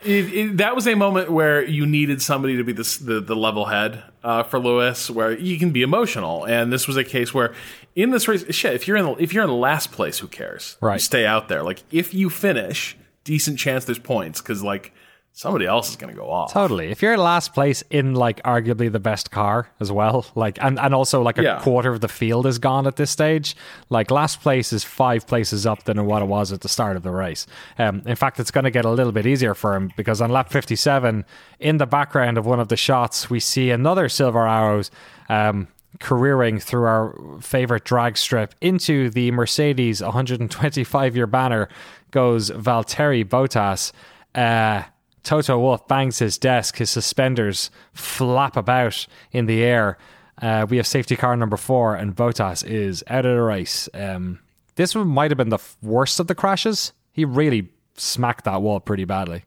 it, 0.04 0.34
it, 0.34 0.58
that 0.58 0.76
was 0.76 0.88
a 0.88 0.96
moment 0.96 1.30
where 1.32 1.64
you 1.66 1.86
needed 1.86 2.22
somebody 2.22 2.58
to 2.58 2.64
be 2.64 2.72
the 2.74 3.00
the, 3.04 3.20
the 3.22 3.36
level 3.36 3.66
head 3.66 4.04
uh, 4.24 4.44
for 4.44 4.60
Lewis, 4.60 5.10
where 5.10 5.38
you 5.38 5.58
can 5.60 5.72
be 5.72 5.82
emotional, 5.82 6.46
and 6.46 6.72
this 6.72 6.88
was 6.88 6.98
a 6.98 7.04
case 7.04 7.34
where 7.34 7.54
in 7.96 8.12
this 8.12 8.28
race, 8.28 8.46
shit, 8.54 8.74
if 8.74 8.88
you're 8.88 8.98
in 8.98 9.06
the, 9.06 9.12
if 9.16 9.34
you're 9.34 9.44
in 9.44 9.52
last 9.52 9.92
place, 9.92 10.20
who 10.20 10.28
cares? 10.28 10.78
You 10.82 10.88
Right. 10.88 11.02
stay 11.02 11.26
out 11.26 11.50
there. 11.50 11.64
Like 11.64 11.84
if 11.92 12.14
you 12.14 12.30
finish, 12.30 12.96
decent 13.24 13.60
chance 13.60 13.86
there's 13.86 14.00
points 14.00 14.42
because 14.42 14.64
like 14.64 14.94
somebody 15.40 15.66
else 15.66 15.90
is 15.90 15.96
going 15.96 16.14
to 16.14 16.20
go 16.20 16.30
off. 16.30 16.52
Totally. 16.52 16.92
If 16.92 17.02
you're 17.02 17.14
in 17.14 17.20
last 17.22 17.54
place 17.54 17.82
in 17.90 18.14
like 18.14 18.44
arguably 18.44 18.92
the 18.92 19.00
best 19.00 19.32
car 19.32 19.70
as 19.80 19.90
well, 19.90 20.26
like 20.36 20.58
and, 20.62 20.78
and 20.78 20.94
also 20.94 21.22
like 21.22 21.38
a 21.38 21.44
Yeah. 21.44 21.60
quarter 21.62 21.94
of 21.94 22.02
the 22.02 22.10
field 22.10 22.46
is 22.46 22.60
gone 22.60 22.86
at 22.88 22.98
this 22.98 23.10
stage, 23.10 23.56
like 23.90 24.12
last 24.12 24.42
place 24.42 24.74
is 24.74 24.84
five 24.84 25.26
places 25.28 25.66
up 25.66 25.84
than 25.86 26.06
what 26.06 26.22
it 26.22 26.26
was 26.26 26.52
at 26.52 26.60
the 26.60 26.68
start 26.68 26.98
of 26.98 27.04
the 27.04 27.12
race. 27.12 27.48
Um, 27.78 28.02
in 28.06 28.18
fact, 28.18 28.38
it's 28.42 28.52
going 28.52 28.66
to 28.66 28.70
get 28.70 28.84
a 28.84 28.90
little 28.92 29.14
bit 29.14 29.26
easier 29.26 29.56
for 29.56 29.76
him 29.76 29.94
because 29.96 30.20
on 30.20 30.30
lap 30.30 30.50
57, 30.52 31.24
in 31.62 31.78
the 31.78 31.86
background 31.88 32.38
of 32.38 32.46
one 32.46 32.60
of 32.60 32.68
the 32.68 32.76
shots, 32.76 33.30
we 33.30 33.40
see 33.40 33.72
another 33.72 34.10
Silver 34.10 34.46
Arrows 34.46 34.92
um, 35.30 35.70
careering 36.00 36.62
through 36.62 36.84
our 36.86 37.16
favorite 37.40 37.86
drag 37.86 38.18
strip 38.18 38.56
into 38.60 39.10
the 39.10 39.32
Mercedes 39.32 40.02
125 40.04 41.16
year 41.16 41.28
banner 41.28 41.70
goes 42.12 42.52
Valtteri 42.52 43.24
Bottas. 43.24 43.94
Uh, 44.36 44.84
Toto 45.24 45.60
Wolff 45.60 45.88
bangs 45.88 46.20
his 46.20 46.38
desk, 46.38 46.78
his 46.78 46.90
suspenders 46.90 47.72
flap 47.94 48.56
about 48.58 49.08
in 49.32 49.46
the 49.46 49.64
air. 49.64 49.98
Uh, 50.42 50.66
we 50.70 50.78
have 50.78 50.88
safety 50.88 51.16
car 51.16 51.36
number 51.36 51.58
four, 51.58 51.96
and 51.96 52.16
Bottas 52.16 52.66
is 52.66 53.04
out 53.08 53.26
of 53.26 53.36
the 53.36 53.42
race. 53.42 53.90
Um, 53.94 54.40
this 54.76 54.96
one 54.96 55.08
might 55.08 55.32
have 55.32 55.38
been 55.38 55.50
the 55.50 55.60
worst 55.82 56.20
of 56.20 56.28
the 56.28 56.36
crashes. 56.36 56.94
He 57.12 57.26
really 57.26 57.70
smacked 57.96 58.46
that 58.46 58.62
wall 58.62 58.80
pretty 58.80 59.04
badly. 59.04 59.44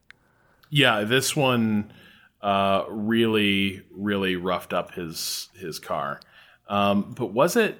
Yeah, 0.68 1.04
this 1.04 1.34
one 1.34 1.92
uh, 2.42 2.84
really, 2.88 3.82
really 3.90 4.36
roughed 4.36 4.72
up 4.72 4.92
his 4.94 5.48
his 5.54 5.78
car. 5.78 6.20
Um, 6.68 7.14
but 7.16 7.26
was 7.26 7.56
it? 7.56 7.78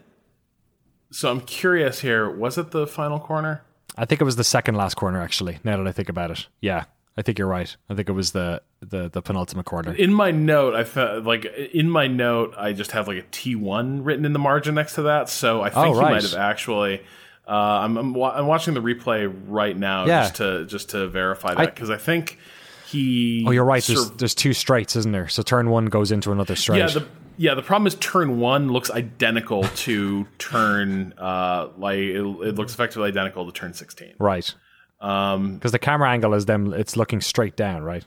So 1.11 1.30
I'm 1.30 1.43
curious 1.43 2.01
here. 2.01 2.30
Was 2.30 2.57
it 2.57 2.70
the 2.70 2.86
final 2.86 3.18
corner? 3.18 3.62
I 3.99 4.07
think 4.07 4.22
it 4.22 4.24
was 4.24 4.36
the 4.36 4.45
second 4.45 4.76
last 4.76 4.95
corner. 4.95 5.20
Actually, 5.20 5.59
now 5.64 5.76
that 5.76 5.86
I 5.86 5.93
think 5.93 6.09
about 6.09 6.30
it, 6.30 6.47
yeah, 6.61 6.84
I 7.17 7.23
think 7.23 7.39
you're 7.39 7.49
right. 7.49 7.75
I 7.91 7.95
think 7.95 8.09
it 8.09 8.13
was 8.13 8.33
the 8.33 8.63
the, 8.81 9.09
the 9.11 9.21
penultimate 9.23 9.67
corner. 9.67 9.93
In 9.93 10.13
my 10.15 10.31
note, 10.31 10.75
I 10.75 10.85
felt 10.85 11.25
like 11.25 11.45
in 11.45 11.91
my 11.91 12.07
note, 12.07 12.55
I 12.57 12.73
just 12.73 12.93
have 12.93 13.07
like 13.07 13.19
a 13.19 13.23
T 13.31 13.55
one 13.55 14.03
written 14.03 14.25
in 14.25 14.33
the 14.33 14.39
margin 14.39 14.75
next 14.75 14.95
to 14.95 15.03
that. 15.03 15.29
So 15.29 15.61
I 15.63 15.71
think 15.71 15.87
Oh, 15.87 15.95
he 15.95 16.01
might 16.01 16.23
have 16.23 16.35
actually. 16.35 17.03
Uh, 17.47 17.51
I'm 17.51 17.97
I'm, 17.97 18.15
wa- 18.15 18.33
I'm 18.35 18.47
watching 18.47 18.73
the 18.75 18.81
replay 18.81 19.33
right 19.49 19.77
now 19.77 20.07
Yeah. 20.07 20.23
just 20.23 20.37
to 20.37 20.65
just 20.67 20.91
to 20.91 21.09
verify 21.09 21.55
that 21.55 21.75
because 21.75 21.91
I, 21.91 21.97
think 21.99 22.39
he. 22.87 23.45
Oh, 23.47 23.51
you're 23.51 23.65
right. 23.65 23.83
There's, 23.83 24.11
there's 24.13 24.35
two 24.35 24.53
straights, 24.53 24.97
isn't 24.97 25.13
there? 25.13 25.29
So 25.29 25.43
turn 25.43 25.69
one 25.71 25.87
goes 25.87 26.13
into 26.13 26.31
another 26.33 26.55
straight. 26.57 26.79
yeah, 26.79 26.87
the 26.87 27.07
yeah 27.37 27.55
the 27.55 27.63
problem 27.63 27.87
is 27.89 27.95
turn 27.97 28.39
one 28.39 28.69
looks 28.69 28.91
identical 28.91 29.65
to 29.65 30.27
turn 30.39 31.15
uh 31.19 31.69
like 31.79 31.99
it, 31.99 32.21
it 32.21 32.55
looks 32.55 32.75
effectively 32.75 33.09
identical 33.09 33.45
to 33.47 33.53
turn 33.53 33.75
16. 33.75 34.15
right. 34.19 34.55
Um, 35.03 35.55
Because 35.55 35.73
the 35.73 35.79
camera 35.79 36.09
angle 36.11 36.33
is 36.35 36.47
them. 36.47 36.73
It's 36.73 36.97
looking 36.97 37.21
straight 37.21 37.57
down, 37.57 37.83
right? 37.83 38.05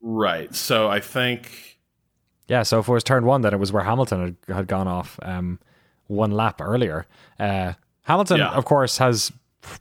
right. 0.00 0.54
So 0.54 0.88
I 0.88 1.00
think 1.00 1.78
Yeah. 2.48 2.62
So 2.64 2.78
if 2.80 2.88
it 2.88 2.92
was 2.92 3.04
turn 3.04 3.24
one, 3.24 3.40
then 3.42 3.54
it 3.54 3.58
was 3.58 3.72
where 3.72 3.84
Hamilton 3.84 4.36
had, 4.48 4.54
had 4.56 4.66
gone 4.66 4.88
off 4.88 5.18
um, 5.22 5.58
one 6.08 6.30
lap 6.32 6.60
earlier. 6.60 7.06
Uh, 7.38 7.72
Hamilton, 8.02 8.38
Yeah. 8.38 8.50
of 8.50 8.64
course, 8.64 8.98
has 8.98 9.32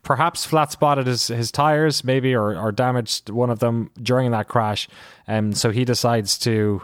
perhaps 0.04 0.46
flat 0.46 0.72
spotted 0.72 1.08
his, 1.08 1.28
his 1.28 1.52
tires, 1.52 2.04
maybe, 2.04 2.36
or, 2.36 2.56
or 2.56 2.72
damaged 2.72 3.30
one 3.30 3.50
of 3.50 3.60
them 3.60 3.89
during 4.02 4.32
that 4.32 4.48
crash. 4.48 4.88
Um, 5.28 5.54
so 5.54 5.72
he 5.72 5.84
decides 5.86 6.38
to. 6.39 6.82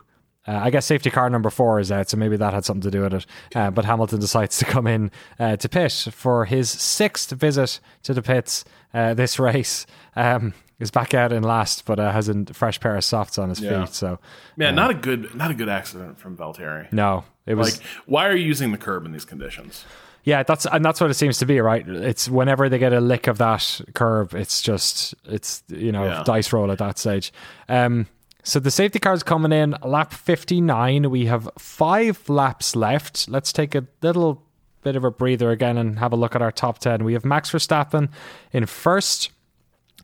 Uh, 0.48 0.60
I 0.64 0.70
guess 0.70 0.86
safety 0.86 1.10
car 1.10 1.30
number 1.30 1.50
four 1.50 1.80
is 1.80 1.92
out, 1.92 2.10
so 2.10 2.18
maybe 2.18 2.38
that 2.38 2.54
had 2.54 2.64
something 2.66 2.90
to 2.90 2.92
do 2.92 3.02
with 3.02 3.14
it. 3.14 3.26
Uh, 3.56 3.70
but 3.70 3.84
Hamilton 3.86 4.20
decides 4.20 4.58
to 4.60 4.66
come 4.66 4.88
in 4.88 5.12
uh, 5.40 5.58
to 5.58 5.68
pit 5.70 6.08
for 6.12 6.46
his 6.46 6.70
sixth 6.70 7.32
visit 7.32 7.80
to 8.04 8.14
the 8.14 8.22
pits 8.22 8.64
uh, 8.94 9.14
this 9.14 9.40
race. 9.40 9.86
Um, 10.16 10.54
is 10.80 10.92
back 10.92 11.16
out 11.16 11.32
in 11.34 11.42
last, 11.42 11.86
but 11.86 12.00
uh, 12.00 12.12
has 12.12 12.30
a 12.30 12.46
fresh 12.54 12.80
pair 12.80 12.96
of 12.96 13.04
softs 13.04 13.40
on 13.40 13.50
his 13.50 13.60
Yeah. 13.60 13.84
feet. 13.86 13.96
So 13.96 14.20
man, 14.58 14.76
not 14.76 14.92
a 14.92 14.94
good 14.94 15.34
not 15.34 15.50
a 15.50 15.56
good 15.56 15.70
accident 15.70 16.20
from 16.20 16.38
Valtteri. 16.38 16.92
no, 16.94 17.24
it 17.48 17.56
was 17.56 17.80
Like, 17.80 17.88
why 18.06 18.28
are 18.28 18.36
you 18.36 18.46
using 18.46 18.72
the 18.72 18.78
curb 18.78 19.04
in 19.06 19.12
these 19.12 19.26
conditions? 19.26 19.86
Yeah, 20.24 20.44
that's 20.44 20.68
and 20.68 20.86
that's 20.86 21.02
what 21.02 21.10
it 21.10 21.16
seems 21.16 21.40
to 21.40 21.48
be, 21.48 21.60
right? 21.62 21.88
It's 21.88 22.30
whenever 22.30 22.70
they 22.70 22.78
get 22.78 22.94
a 22.94 23.00
lick 23.02 23.26
of 23.26 23.40
that 23.40 23.82
curb, 23.96 24.36
it's 24.36 24.62
just 24.62 25.16
it's 25.26 25.64
you 25.68 25.92
know 25.92 26.06
Yeah. 26.06 26.24
dice 26.24 26.54
roll 26.54 26.72
at 26.72 26.78
that 26.78 27.00
stage. 27.00 27.34
Um, 27.68 28.06
so 28.48 28.60
the 28.60 28.72
safety 28.72 29.00
car's 29.00 29.24
coming 29.24 29.52
in 29.52 29.76
lap 29.84 30.14
fifty 30.14 30.62
nine. 30.62 31.10
We 31.10 31.26
have 31.26 31.50
five 31.58 32.30
laps 32.30 32.76
left. 32.76 33.28
Let's 33.30 33.52
take 33.52 33.76
a 33.76 33.86
little 34.02 34.44
bit 34.84 34.96
of 34.96 35.04
a 35.04 35.12
breather 35.12 35.52
again 35.52 35.78
and 35.78 36.00
have 36.00 36.14
a 36.14 36.16
look 36.16 36.36
at 36.36 36.42
our 36.42 36.52
top 36.52 36.80
ten. 36.80 37.04
We 37.04 37.14
have 37.14 37.26
Max 37.26 37.52
Verstappen 37.52 38.10
in 38.52 38.66
first. 38.66 39.32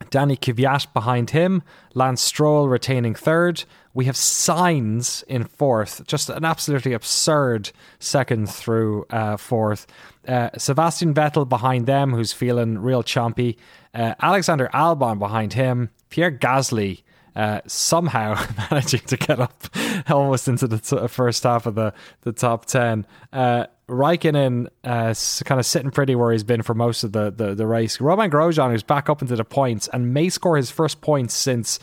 Danny 0.09 0.35
Kvyat 0.35 0.91
behind 0.91 1.29
him, 1.29 1.61
Lance 1.93 2.21
Stroll 2.21 2.67
retaining 2.67 3.15
third. 3.15 3.63
We 3.93 4.05
have 4.05 4.15
Sainz 4.15 5.23
in 5.25 5.45
fourth, 5.45 6.05
just 6.07 6.29
an 6.29 6.43
absolutely 6.43 6.93
absurd 6.93 7.71
second 7.99 8.49
through 8.49 9.05
uh, 9.11 9.37
fourth. 9.37 9.85
Uh, 10.27 10.49
Sebastian 10.57 11.13
Vettel 11.13 11.47
behind 11.47 11.85
them, 11.85 12.11
who's 12.11 12.33
feeling 12.33 12.79
real 12.79 13.03
chompy. 13.03 13.55
Uh, 13.93 14.15
Alexander 14.19 14.69
Albon 14.73 15.19
behind 15.19 15.53
him. 15.53 15.91
Pierre 16.09 16.31
Gasly 16.31 17.02
uh, 17.35 17.61
somehow 17.65 18.41
managing 18.71 19.01
to 19.01 19.17
get 19.17 19.39
up 19.39 19.67
almost 20.09 20.47
into 20.47 20.67
the 20.67 20.79
t- 20.79 21.07
first 21.07 21.43
half 21.43 21.65
of 21.65 21.75
the, 21.75 21.93
the 22.21 22.31
top 22.31 22.65
10. 22.65 23.05
Uh, 23.31 23.65
Raikkonen 23.89 24.67
uh, 24.83 25.13
kind 25.45 25.59
of 25.59 25.65
sitting 25.65 25.91
pretty 25.91 26.15
where 26.15 26.31
he's 26.31 26.43
been 26.43 26.61
for 26.61 26.73
most 26.73 27.03
of 27.03 27.11
the, 27.11 27.31
the, 27.31 27.53
the 27.53 27.67
race. 27.67 27.99
Romain 27.99 28.29
Grosjean, 28.29 28.71
who's 28.71 28.83
back 28.83 29.09
up 29.09 29.21
into 29.21 29.35
the 29.35 29.43
points 29.43 29.87
and 29.89 30.13
may 30.13 30.29
score 30.29 30.57
his 30.57 30.71
first 30.71 31.01
points 31.01 31.33
since 31.33 31.79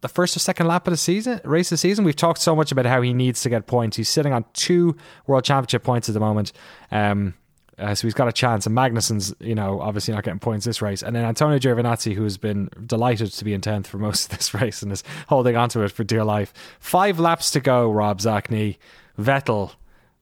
the 0.00 0.08
first 0.08 0.36
or 0.36 0.40
second 0.40 0.66
lap 0.66 0.86
of 0.86 0.90
the 0.90 0.96
season, 0.96 1.40
race 1.44 1.68
of 1.68 1.74
the 1.74 1.78
season. 1.78 2.04
We've 2.04 2.16
talked 2.16 2.40
so 2.40 2.56
much 2.56 2.72
about 2.72 2.86
how 2.86 3.02
he 3.02 3.12
needs 3.12 3.42
to 3.42 3.48
get 3.48 3.66
points. 3.66 3.96
He's 3.96 4.08
sitting 4.08 4.32
on 4.32 4.44
two 4.52 4.96
World 5.26 5.44
Championship 5.44 5.84
points 5.84 6.08
at 6.08 6.14
the 6.14 6.20
moment. 6.20 6.52
Um, 6.90 7.34
uh, 7.78 7.94
so 7.94 8.06
he's 8.06 8.14
got 8.14 8.28
a 8.28 8.32
chance. 8.32 8.66
And 8.66 8.74
Magnussen's, 8.74 9.34
you 9.40 9.54
know, 9.54 9.80
obviously 9.80 10.14
not 10.14 10.24
getting 10.24 10.38
points 10.38 10.64
this 10.64 10.80
race. 10.80 11.02
And 11.02 11.14
then 11.14 11.24
Antonio 11.24 11.58
Giovinazzi, 11.58 12.14
who's 12.14 12.36
been 12.36 12.70
delighted 12.86 13.32
to 13.32 13.44
be 13.44 13.52
in 13.52 13.60
10th 13.60 13.86
for 13.86 13.98
most 13.98 14.32
of 14.32 14.38
this 14.38 14.54
race 14.60 14.82
and 14.82 14.92
is 14.92 15.04
holding 15.28 15.56
onto 15.56 15.82
it 15.82 15.92
for 15.92 16.04
dear 16.04 16.24
life. 16.24 16.52
Five 16.80 17.18
laps 17.20 17.50
to 17.52 17.60
go, 17.60 17.90
Rob 17.90 18.20
Zacny. 18.20 18.78
Vettel 19.18 19.72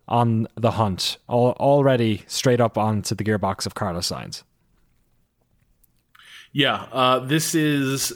on 0.06 0.46
the 0.54 0.72
hunt, 0.72 1.18
al- 1.28 1.56
already 1.58 2.22
straight 2.26 2.60
up 2.60 2.76
onto 2.76 3.14
the 3.14 3.24
gearbox 3.24 3.66
of 3.66 3.74
Carlos 3.74 4.08
Sainz. 4.08 4.42
Yeah, 6.52 6.86
uh, 6.92 7.18
this 7.20 7.54
is 7.54 8.12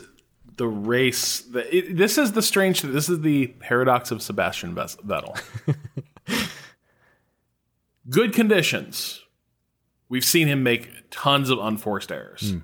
the 0.57 0.69
race. 0.69 1.41
That, 1.41 1.75
it, 1.75 1.97
this 1.97 2.19
is 2.19 2.33
the 2.33 2.43
strange. 2.43 2.83
This 2.83 3.09
is 3.09 3.21
the 3.21 3.49
paradox 3.59 4.11
of 4.11 4.23
Sebastian 4.23 4.75
Vettel. 4.75 5.41
Good 8.09 8.33
conditions. 8.33 9.25
We've 10.09 10.25
seen 10.25 10.49
him 10.49 10.63
make 10.63 11.11
tons 11.11 11.51
of 11.51 11.59
unforced 11.59 12.11
errors. 12.11 12.55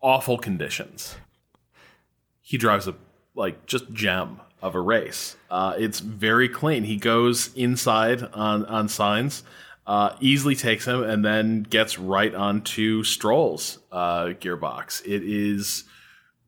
Awful 0.00 0.38
conditions. 0.38 1.16
He 2.40 2.56
drives 2.56 2.86
a 2.86 2.94
like 3.34 3.66
just 3.66 3.92
gem 3.92 4.40
of 4.62 4.74
a 4.74 4.80
race. 4.80 5.36
Uh, 5.50 5.74
it's 5.78 6.00
very 6.00 6.48
clean. 6.48 6.84
He 6.84 6.96
goes 6.96 7.52
inside 7.54 8.22
on 8.32 8.64
on 8.66 8.88
Sainz, 8.88 9.42
uh, 9.86 10.16
easily 10.20 10.54
takes 10.54 10.86
him, 10.86 11.02
and 11.02 11.24
then 11.24 11.62
gets 11.62 11.98
right 11.98 12.34
onto 12.34 13.02
Stroll's 13.02 13.78
uh, 13.90 14.26
gearbox. 14.40 15.00
It 15.04 15.22
is 15.22 15.84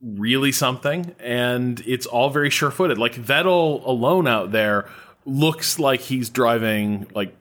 really 0.03 0.53
something, 0.53 1.15
and 1.21 1.81
it's 1.87 2.07
all 2.07 2.31
very 2.31 2.51
sure 2.51 2.71
footed. 2.71 2.99
Like 2.99 3.15
Vettel 3.15 3.85
alone 3.85 4.27
out 4.27 4.53
there 4.53 4.89
looks 5.25 5.79
like 5.79 6.01
he's 6.01 6.31
driving 6.31 7.07
like 7.15 7.35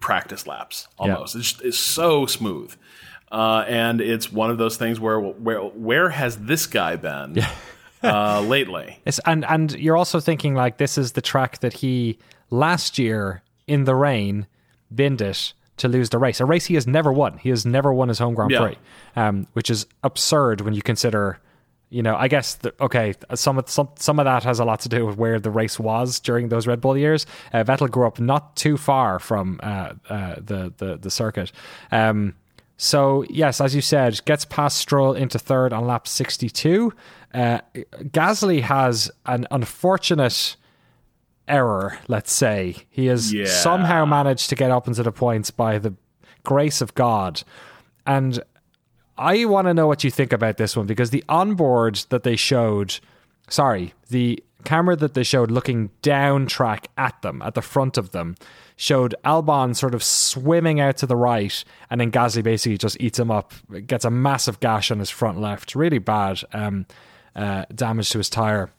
practice 0.00 0.46
laps 0.46 0.88
almost. 0.98 1.36
It's, 1.36 1.60
it's 1.62 1.78
so 1.78 2.26
smooth. 2.26 2.74
Uh, 3.30 3.64
and 3.68 4.00
it's 4.00 4.32
one 4.32 4.50
of 4.50 4.58
those 4.58 4.76
things 4.76 4.98
where 4.98 5.20
where 5.20 5.60
where 5.60 6.08
has 6.08 6.38
this 6.38 6.66
guy 6.66 6.96
been 6.96 7.38
uh, 8.02 8.40
lately? 8.46 8.98
It's, 9.04 9.18
and 9.26 9.44
and 9.44 9.72
you're 9.72 9.96
also 9.98 10.18
thinking 10.18 10.54
like 10.54 10.78
this 10.78 10.96
is 10.96 11.12
the 11.12 11.20
track 11.20 11.58
that 11.60 11.74
he 11.74 12.18
last 12.50 12.98
year 12.98 13.42
in 13.66 13.84
the 13.84 13.94
rain 13.94 14.46
binned 14.94 15.20
it 15.20 15.52
to 15.76 15.88
lose 15.88 16.08
the 16.08 16.18
race. 16.18 16.40
A 16.40 16.46
race 16.46 16.64
he 16.66 16.74
has 16.74 16.86
never 16.86 17.12
won. 17.12 17.36
He 17.36 17.50
has 17.50 17.66
never 17.66 17.92
won 17.92 18.08
his 18.08 18.18
home 18.18 18.34
Grand 18.34 18.50
Yeah. 18.50 18.60
Prix, 18.60 18.78
um, 19.14 19.46
which 19.52 19.68
is 19.68 19.86
absurd 20.02 20.62
when 20.62 20.72
you 20.74 20.80
consider. 20.82 21.38
You 21.90 22.02
know, 22.02 22.16
I 22.16 22.28
guess 22.28 22.56
the, 22.56 22.74
okay. 22.82 23.14
Some 23.34 23.58
of 23.58 23.68
some 23.70 23.88
some 23.96 24.18
of 24.18 24.26
that 24.26 24.42
has 24.44 24.58
a 24.60 24.64
lot 24.64 24.80
to 24.80 24.90
do 24.90 25.06
with 25.06 25.16
where 25.16 25.40
the 25.40 25.50
race 25.50 25.78
was 25.80 26.20
during 26.20 26.50
those 26.50 26.66
Red 26.66 26.80
Bull 26.82 26.98
years. 26.98 27.24
Uh, 27.52 27.64
Vettel 27.64 27.90
grew 27.90 28.06
up 28.06 28.20
not 28.20 28.56
too 28.56 28.76
far 28.76 29.18
from 29.18 29.58
uh, 29.62 29.94
uh, 30.10 30.34
the 30.36 30.72
the 30.76 30.98
the 30.98 31.10
circuit. 31.10 31.50
Um, 31.90 32.34
so 32.76 33.24
yes, 33.30 33.60
as 33.60 33.74
you 33.74 33.80
said, 33.80 34.22
gets 34.26 34.44
past 34.44 34.76
Stroll 34.76 35.14
into 35.14 35.38
third 35.38 35.72
on 35.72 35.86
lap 35.86 36.06
sixty-two. 36.06 36.92
Uh, 37.32 37.60
Gasly 38.02 38.60
has 38.60 39.10
an 39.24 39.46
unfortunate 39.50 40.56
error. 41.46 41.98
Let's 42.06 42.32
say 42.32 42.76
he 42.90 43.06
has 43.06 43.32
Yeah. 43.32 43.46
somehow 43.46 44.04
managed 44.04 44.50
to 44.50 44.54
get 44.54 44.70
up 44.70 44.86
into 44.86 45.02
the 45.02 45.12
points 45.12 45.50
by 45.50 45.78
the 45.78 45.94
grace 46.44 46.82
of 46.82 46.94
God, 46.94 47.42
and 48.06 48.42
I 49.18 49.44
want 49.46 49.66
to 49.66 49.74
know 49.74 49.86
what 49.86 50.04
you 50.04 50.10
think 50.10 50.32
about 50.32 50.56
this 50.56 50.76
one 50.76 50.86
because 50.86 51.10
the 51.10 51.24
onboard 51.28 51.96
that 52.10 52.22
they 52.22 52.36
showed, 52.36 53.00
sorry, 53.48 53.94
the 54.10 54.42
camera 54.64 54.96
that 54.96 55.14
they 55.14 55.22
showed 55.22 55.50
looking 55.50 55.90
down 56.02 56.46
track 56.46 56.88
at 56.96 57.20
them, 57.22 57.42
at 57.42 57.54
the 57.54 57.62
front 57.62 57.98
of 57.98 58.12
them, 58.12 58.36
showed 58.76 59.14
Albon 59.24 59.74
sort 59.74 59.94
of 59.94 60.04
swimming 60.04 60.78
out 60.78 60.96
to 60.98 61.06
the 61.06 61.16
right, 61.16 61.64
and 61.90 62.00
then 62.00 62.12
Gasly 62.12 62.42
basically 62.42 62.78
just 62.78 62.96
eats 63.00 63.18
him 63.18 63.30
up, 63.30 63.52
gets 63.86 64.04
a 64.04 64.10
massive 64.10 64.60
gash 64.60 64.90
on 64.90 65.00
his 65.00 65.10
front 65.10 65.40
left, 65.40 65.74
really 65.74 65.98
bad 65.98 66.40
um, 66.52 66.86
uh, 67.34 67.64
damage 67.74 68.10
to 68.10 68.18
his 68.18 68.30
tire, 68.30 68.70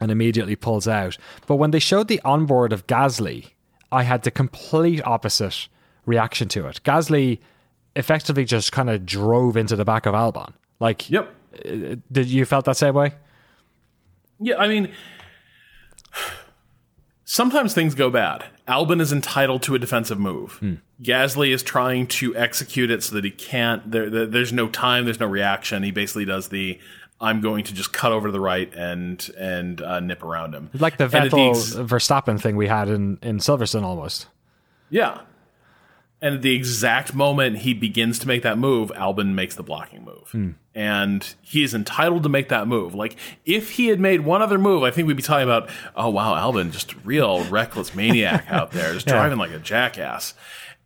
and 0.00 0.10
immediately 0.10 0.56
pulls 0.56 0.86
out. 0.86 1.18
But 1.46 1.56
when 1.56 1.72
they 1.72 1.80
showed 1.80 2.08
the 2.08 2.20
onboard 2.24 2.72
of 2.72 2.86
Gasly, 2.86 3.50
I 3.90 4.04
had 4.04 4.22
the 4.22 4.30
complete 4.30 5.04
opposite 5.04 5.68
reaction 6.06 6.48
to 6.48 6.66
it. 6.66 6.80
Gasly 6.84 7.38
effectively 7.96 8.44
just 8.44 8.72
kind 8.72 8.90
of 8.90 9.04
drove 9.06 9.56
into 9.56 9.76
the 9.76 9.84
back 9.84 10.06
of 10.06 10.14
Albon. 10.14 10.52
Like, 10.80 11.08
Yep. 11.10 11.34
did 12.10 12.26
you 12.26 12.44
felt 12.44 12.64
that 12.66 12.76
same 12.76 12.94
way? 12.94 13.12
Yeah, 14.40 14.56
I 14.56 14.66
mean, 14.68 14.90
sometimes 17.24 17.74
things 17.74 17.94
go 17.94 18.10
bad. 18.10 18.44
Albon 18.68 19.00
is 19.00 19.12
entitled 19.12 19.62
to 19.64 19.74
a 19.74 19.78
defensive 19.78 20.18
move. 20.18 20.60
Gasly 21.02 21.50
is 21.52 21.62
trying 21.62 22.06
to 22.08 22.34
execute 22.36 22.90
it 22.90 23.02
so 23.02 23.14
that 23.14 23.24
he 23.24 23.30
can't. 23.30 23.90
There, 23.90 24.08
there- 24.10 24.26
there's 24.26 24.52
no 24.52 24.68
time. 24.68 25.04
There's 25.04 25.20
no 25.20 25.26
reaction. 25.26 25.82
He 25.82 25.90
basically 25.90 26.24
does 26.24 26.48
the. 26.48 26.78
I'm 27.20 27.40
going 27.40 27.64
to 27.64 27.72
just 27.74 27.92
cut 27.92 28.10
over 28.12 28.28
to 28.28 28.32
the 28.32 28.40
right 28.40 28.72
and 28.74 29.30
and 29.38 29.80
uh, 29.80 30.00
nip 30.00 30.22
around 30.22 30.52
him. 30.54 30.70
Like 30.74 30.96
the 30.98 31.06
Vettel 31.08 31.50
ex- 31.50 31.74
Verstappen 31.74 32.40
thing 32.40 32.56
we 32.56 32.66
had 32.66 32.88
in, 32.88 33.18
in 33.22 33.38
Silverstone 33.38 33.82
almost. 33.82 34.26
Yeah. 34.90 35.20
And 36.24 36.36
at 36.36 36.40
the 36.40 36.54
exact 36.54 37.14
moment 37.14 37.58
he 37.58 37.74
begins 37.74 38.18
to 38.20 38.26
make 38.26 38.44
that 38.44 38.56
move, 38.56 38.90
Albon 38.96 39.34
makes 39.34 39.56
the 39.56 39.62
blocking 39.62 40.06
move. 40.06 40.30
And 40.74 41.34
he 41.42 41.62
is 41.62 41.74
entitled 41.74 42.22
to 42.22 42.30
make 42.30 42.48
that 42.48 42.66
move. 42.66 42.94
Like, 42.94 43.16
if 43.44 43.72
he 43.72 43.88
had 43.88 44.00
made 44.00 44.22
one 44.22 44.40
other 44.40 44.56
move, 44.56 44.84
I 44.84 44.90
think 44.90 45.06
we'd 45.06 45.18
be 45.18 45.22
talking 45.22 45.44
about, 45.44 45.68
oh, 45.94 46.08
wow, 46.08 46.32
Albon, 46.34 46.72
just 46.72 46.94
real 47.04 47.44
reckless 47.50 47.94
maniac 47.94 48.46
out 48.48 48.72
there, 48.72 48.94
just 48.94 49.06
driving 49.16 49.36
like 49.36 49.50
a 49.50 49.58
jackass. 49.58 50.32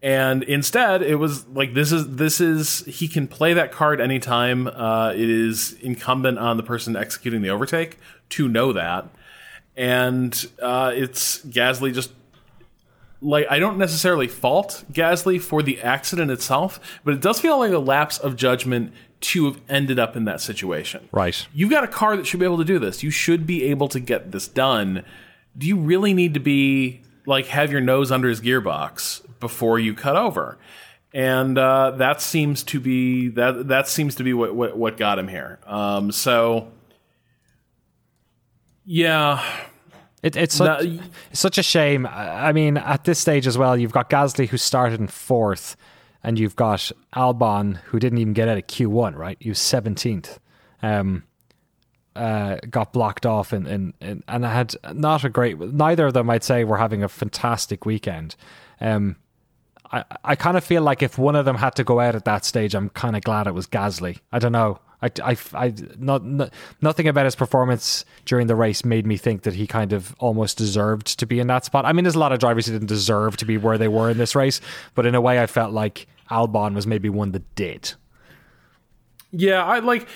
And 0.03 0.43
instead, 0.43 1.03
it 1.03 1.20
was 1.20 1.47
like 1.47 1.72
this 1.72 1.93
is 1.93 2.16
this 2.16 2.41
is 2.41 2.80
he 2.86 3.07
can 3.07 3.28
play 3.28 3.55
that 3.55 3.70
card 3.70 4.01
anytime. 4.01 4.66
Uh, 4.66 5.12
it 5.12 5.30
is 5.30 5.74
incumbent 5.74 6.41
on 6.41 6.57
the 6.57 6.64
person 6.64 6.97
executing 6.97 7.43
the 7.43 7.51
overtake 7.51 7.99
to 8.30 8.49
know 8.49 8.72
that, 8.72 9.09
and 9.76 10.47
uh, 10.61 10.93
it's 10.95 11.45
Gasly 11.45 11.95
just 11.95 12.11
like 13.20 13.46
I 13.50 13.58
don't 13.58 13.78
necessarily 13.78 14.28
fault 14.28 14.84
Gasly 14.92 15.40
for 15.40 15.62
the 15.62 15.80
accident 15.80 16.30
itself, 16.30 17.00
but 17.04 17.14
it 17.14 17.20
does 17.20 17.40
feel 17.40 17.58
like 17.58 17.72
a 17.72 17.78
lapse 17.78 18.18
of 18.18 18.36
judgment 18.36 18.92
to 19.20 19.46
have 19.46 19.60
ended 19.68 19.98
up 19.98 20.16
in 20.16 20.24
that 20.26 20.40
situation. 20.40 21.08
Right. 21.10 21.46
You've 21.52 21.70
got 21.70 21.84
a 21.84 21.88
car 21.88 22.16
that 22.16 22.26
should 22.26 22.40
be 22.40 22.46
able 22.46 22.58
to 22.58 22.64
do 22.64 22.78
this. 22.78 23.02
You 23.02 23.10
should 23.10 23.46
be 23.46 23.64
able 23.64 23.88
to 23.88 24.00
get 24.00 24.30
this 24.30 24.46
done. 24.46 25.04
Do 25.56 25.66
you 25.66 25.76
really 25.76 26.14
need 26.14 26.34
to 26.34 26.40
be 26.40 27.00
like 27.26 27.46
have 27.46 27.72
your 27.72 27.80
nose 27.80 28.12
under 28.12 28.28
his 28.28 28.40
gearbox 28.40 29.22
before 29.40 29.78
you 29.78 29.94
cut 29.94 30.16
over? 30.16 30.58
And 31.12 31.58
uh, 31.58 31.92
that 31.92 32.20
seems 32.20 32.62
to 32.64 32.80
be 32.80 33.28
that 33.30 33.68
that 33.68 33.88
seems 33.88 34.14
to 34.16 34.22
be 34.22 34.34
what 34.34 34.54
what, 34.54 34.76
what 34.76 34.96
got 34.96 35.18
him 35.18 35.26
here. 35.26 35.58
Um, 35.66 36.12
so 36.12 36.70
yeah, 38.84 39.44
It, 40.22 40.36
it's, 40.36 40.56
such, 40.56 40.84
No, 40.84 41.00
it's 41.30 41.40
such 41.40 41.58
a 41.58 41.62
shame. 41.62 42.06
I 42.06 42.52
mean, 42.52 42.76
at 42.76 43.04
this 43.04 43.18
stage 43.18 43.46
as 43.46 43.56
well, 43.56 43.76
you've 43.76 43.92
got 43.92 44.10
Gasly 44.10 44.48
who 44.48 44.56
started 44.56 45.00
in 45.00 45.06
fourth, 45.06 45.76
and 46.24 46.38
you've 46.38 46.56
got 46.56 46.90
Albon 47.14 47.76
who 47.84 47.98
didn't 47.98 48.18
even 48.18 48.32
get 48.32 48.48
out 48.48 48.58
of 48.58 48.66
Q1, 48.66 49.14
right? 49.16 49.36
He 49.40 49.48
was 49.48 49.58
17th. 49.58 50.38
Um, 50.82 51.22
uh, 52.16 52.56
got 52.68 52.92
blocked 52.92 53.26
off, 53.26 53.52
and 53.52 53.66
and 53.68 53.94
and 54.00 54.24
and 54.26 54.44
I 54.44 54.52
had 54.52 54.74
not 54.92 55.22
a 55.22 55.28
great. 55.28 55.58
Neither 55.58 56.06
of 56.06 56.14
them, 56.14 56.28
I'd 56.28 56.42
say, 56.42 56.64
were 56.64 56.76
having 56.76 57.04
a 57.04 57.08
fantastic 57.08 57.86
weekend. 57.86 58.34
Um, 58.80 59.16
I 59.92 60.04
I 60.24 60.34
kind 60.34 60.56
of 60.56 60.64
feel 60.64 60.82
like 60.82 61.00
if 61.00 61.16
one 61.16 61.36
of 61.36 61.44
them 61.44 61.56
had 61.56 61.76
to 61.76 61.84
go 61.84 62.00
out 62.00 62.16
at 62.16 62.24
that 62.24 62.44
stage, 62.44 62.74
I'm 62.74 62.90
kind 62.90 63.14
of 63.14 63.22
glad 63.22 63.46
it 63.46 63.54
was 63.54 63.68
Gasly. 63.68 64.18
I 64.32 64.40
don't 64.40 64.52
know. 64.52 64.80
I, 65.01 65.11
I, 65.22 65.36
I 65.55 65.74
not, 65.99 66.24
not 66.24 66.53
nothing 66.80 67.07
about 67.07 67.24
his 67.24 67.36
performance 67.36 68.05
during 68.24 68.49
the 68.49 68.57
race 68.57 68.84
made 68.84 69.07
me 69.07 69.16
think 69.16 69.42
that 69.42 69.55
he 69.55 69.66
kind 69.66 69.92
of 69.92 70.14
almost 70.18 70.59
deserved 70.59 71.18
to 71.18 71.26
be 71.26 71.38
in 71.38 71.46
that 71.46 71.64
spot. 71.64 71.84
I 71.84 71.92
mean, 71.92 72.05
there's 72.05 72.16
a 72.16 72.18
lot 72.18 72.32
of 72.32 72.40
drivers 72.40 72.66
who 72.66 72.72
didn't 72.72 72.88
deserve 72.88 73.36
to 73.38 73.44
be 73.44 73.57
where 73.57 73.78
they 73.78 73.88
were 73.88 74.11
in 74.11 74.18
this 74.18 74.34
race, 74.34 74.61
but 74.94 75.07
in 75.07 75.14
a 75.14 75.20
way, 75.20 75.40
I 75.40 75.46
felt 75.46 75.72
like 75.72 76.09
Albon 76.30 76.74
was 76.74 76.86
maybe 76.86 77.09
one 77.09 77.32
that 77.32 77.55
did. 77.55 77.92
Yeah, 79.30 79.64
I 79.64 79.78
like. 79.80 80.09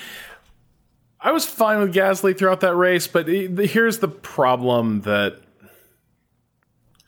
I 1.20 1.30
was 1.30 1.44
fine 1.44 1.78
with 1.78 1.94
Gasly 1.94 2.36
throughout 2.36 2.60
that 2.60 2.74
race, 2.74 3.06
but 3.06 3.28
here's 3.28 3.98
the 3.98 4.08
problem 4.08 5.02
that. 5.02 5.38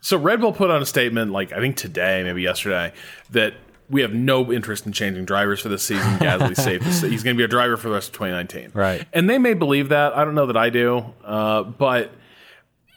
So 0.01 0.19
Red 0.19 0.41
Bull 0.41 0.53
put 0.53 0.71
on 0.71 0.83
a 0.83 0.87
statement, 0.87 1.33
like 1.33 1.53
I 1.53 1.61
think 1.61 1.77
today, 1.77 2.23
maybe 2.23 2.43
yesterday, 2.43 2.93
that 3.31 3.55
we 3.91 4.01
have 4.01 4.15
no 4.15 4.53
interest 4.53 4.87
in 4.87 4.93
changing 4.93 5.25
drivers 5.25 5.61
for 5.61 5.69
this 5.69 5.83
season. 5.83 6.19
Gasly's 6.19 6.63
safe. 6.63 6.83
He's 6.83 7.23
going 7.23 7.37
to 7.37 7.39
be 7.39 7.45
a 7.45 7.49
driver 7.49 7.77
for 7.77 7.89
the 7.89 7.95
rest 7.95 8.09
of 8.09 8.15
2019. 8.15 8.71
Right. 8.75 9.07
And 9.13 9.29
they 9.29 9.39
may 9.39 9.55
believe 9.55 9.91
that. 9.91 10.17
I 10.17 10.25
don't 10.25 10.35
know 10.35 10.47
that 10.47 10.57
I 10.57 10.71
do. 10.71 11.13
Uh, 11.25 11.63
but 11.63 12.13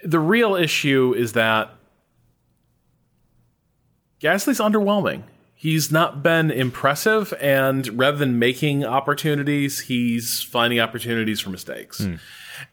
the 0.04 0.20
real 0.20 0.56
issue 0.56 1.14
is 1.18 1.34
that 1.34 1.72
Gasly's 4.20 4.60
underwhelming. 4.60 5.24
He's 5.54 5.92
not 5.92 6.22
been 6.22 6.52
impressive, 6.52 7.34
and 7.42 7.88
rather 7.98 8.18
than 8.18 8.38
making 8.38 8.86
opportunities, 8.86 9.80
he's 9.82 10.44
finding 10.44 10.80
opportunities 10.80 11.40
for 11.40 11.50
mistakes. 11.50 12.08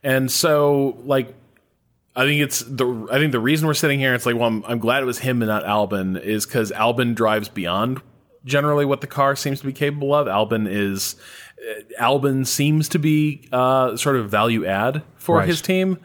And 0.02 0.30
so, 0.30 0.98
like, 1.04 1.34
I 2.16 2.24
think 2.24 2.40
it's 2.42 2.60
the 2.60 3.08
I 3.10 3.18
think 3.18 3.32
the 3.32 3.40
reason 3.40 3.66
we're 3.66 3.74
sitting 3.74 3.98
here, 3.98 4.14
it's 4.14 4.24
like, 4.26 4.36
well, 4.36 4.44
I'm, 4.46 4.64
I'm 4.66 4.78
glad 4.78 5.02
it 5.02 5.06
was 5.06 5.18
him 5.18 5.42
and 5.42 5.48
not 5.48 5.64
Albon, 5.64 6.20
is 6.20 6.46
because 6.46 6.70
Albon 6.72 7.14
drives 7.14 7.48
beyond 7.48 8.00
generally 8.44 8.84
what 8.84 9.00
the 9.00 9.06
car 9.06 9.34
seems 9.34 9.60
to 9.60 9.66
be 9.66 9.72
capable 9.72 10.14
of. 10.14 10.26
Albon 10.26 10.68
is 10.70 11.16
Albon 12.00 12.46
seems 12.46 12.88
to 12.90 12.98
be 12.98 13.48
uh, 13.52 13.96
sort 13.96 14.16
of 14.16 14.30
value 14.30 14.64
add 14.66 15.02
for 15.16 15.38
Right. 15.38 15.48
his 15.48 15.60
team, 15.60 15.98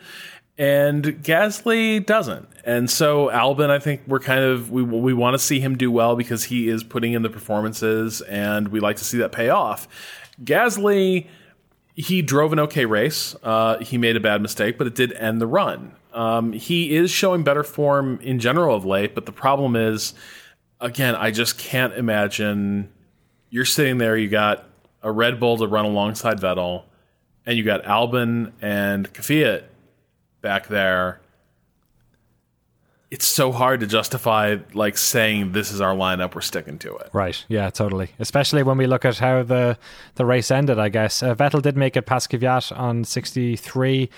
and 0.58 1.04
Gasly 1.04 2.04
doesn't. 2.06 2.48
And 2.66 2.90
so 2.90 3.28
Albon, 3.28 3.70
I 3.70 3.78
think 3.80 4.02
we're 4.08 4.20
kind 4.20 4.44
of 4.44 4.72
we 4.72 4.82
we 4.82 5.14
want 5.14 5.34
to 5.36 5.40
see 5.40 5.60
him 5.60 5.78
do 5.78 5.92
well 5.92 6.16
because 6.16 6.46
he 6.46 6.70
is 6.70 6.84
putting 6.84 7.14
in 7.14 7.22
the 7.22 7.30
performances, 7.30 8.22
and 8.22 8.70
we 8.70 8.80
like 8.80 8.96
to 8.98 9.04
see 9.04 9.18
that 9.20 9.32
pay 9.32 9.50
off. 9.50 9.88
Gasly, 10.44 11.28
he 11.96 12.22
drove 12.22 12.54
an 12.54 12.60
okay 12.62 12.86
race. 12.86 13.36
Uh, 13.44 13.78
he 13.80 13.98
made 13.98 14.16
a 14.16 14.20
bad 14.22 14.42
mistake, 14.42 14.78
but 14.78 14.88
it 14.88 14.96
did 14.96 15.12
end 15.14 15.42
the 15.42 15.48
run. 15.48 15.94
Um, 16.14 16.54
he 16.54 16.96
is 16.96 17.12
showing 17.12 17.44
better 17.44 17.64
form 17.64 18.20
in 18.22 18.40
general 18.40 18.76
of 18.76 18.86
late, 18.86 19.14
but 19.14 19.26
the 19.26 19.32
problem 19.32 19.76
is, 19.76 20.14
again, 20.80 21.16
I 21.16 21.32
just 21.32 21.58
can't 21.58 21.94
imagine 21.94 22.90
you're 23.50 23.66
sitting 23.66 23.98
there. 23.98 24.18
You 24.18 24.28
got 24.28 24.66
a 25.04 25.12
Red 25.12 25.40
Bull 25.40 25.58
to 25.58 25.68
run 25.68 25.86
alongside 25.86 26.40
Vettel, 26.40 26.84
and 27.46 27.58
you 27.58 27.64
got 27.64 27.84
Albon 27.84 28.54
and 28.62 29.12
Kvyat 29.14 29.64
back 30.42 30.68
there. 30.68 31.22
It's 33.12 33.26
so 33.26 33.52
hard 33.52 33.80
to 33.80 33.88
justify 33.88 34.58
like 34.76 34.96
saying 34.96 35.54
this 35.54 35.72
is 35.72 35.82
our 35.82 35.96
lineup. 35.96 36.36
We're 36.36 36.42
sticking 36.42 36.78
to 36.80 36.96
it. 36.98 37.10
Right. 37.12 37.44
Yeah, 37.48 37.72
totally. 37.72 38.12
Especially 38.20 38.62
when 38.62 38.78
we 38.78 38.86
look 38.86 39.04
at 39.04 39.18
how 39.18 39.42
the 39.42 39.80
the 40.16 40.26
race 40.26 40.52
ended, 40.52 40.78
I 40.78 40.90
guess. 40.90 41.24
Uh, 41.24 41.34
Vettel 41.34 41.62
did 41.62 41.76
make 41.76 41.98
it 41.98 42.04
past 42.04 42.30
Kvyat 42.30 42.78
on 42.78 43.04
63. 43.04 44.12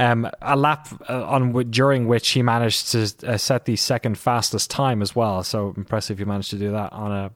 Um, 0.00 0.30
a 0.40 0.56
lap 0.56 0.88
uh, 1.10 1.26
on 1.26 1.52
during 1.70 2.08
which 2.08 2.30
he 2.30 2.42
managed 2.42 2.90
to 2.92 3.12
uh, 3.26 3.36
set 3.36 3.66
the 3.66 3.76
second 3.76 4.16
fastest 4.16 4.70
time 4.70 5.02
as 5.02 5.14
well. 5.14 5.42
So 5.44 5.74
impressive 5.76 6.16
he 6.16 6.24
managed 6.24 6.48
to 6.50 6.56
do 6.56 6.70
that 6.70 6.90
on 6.94 7.12
a 7.12 7.30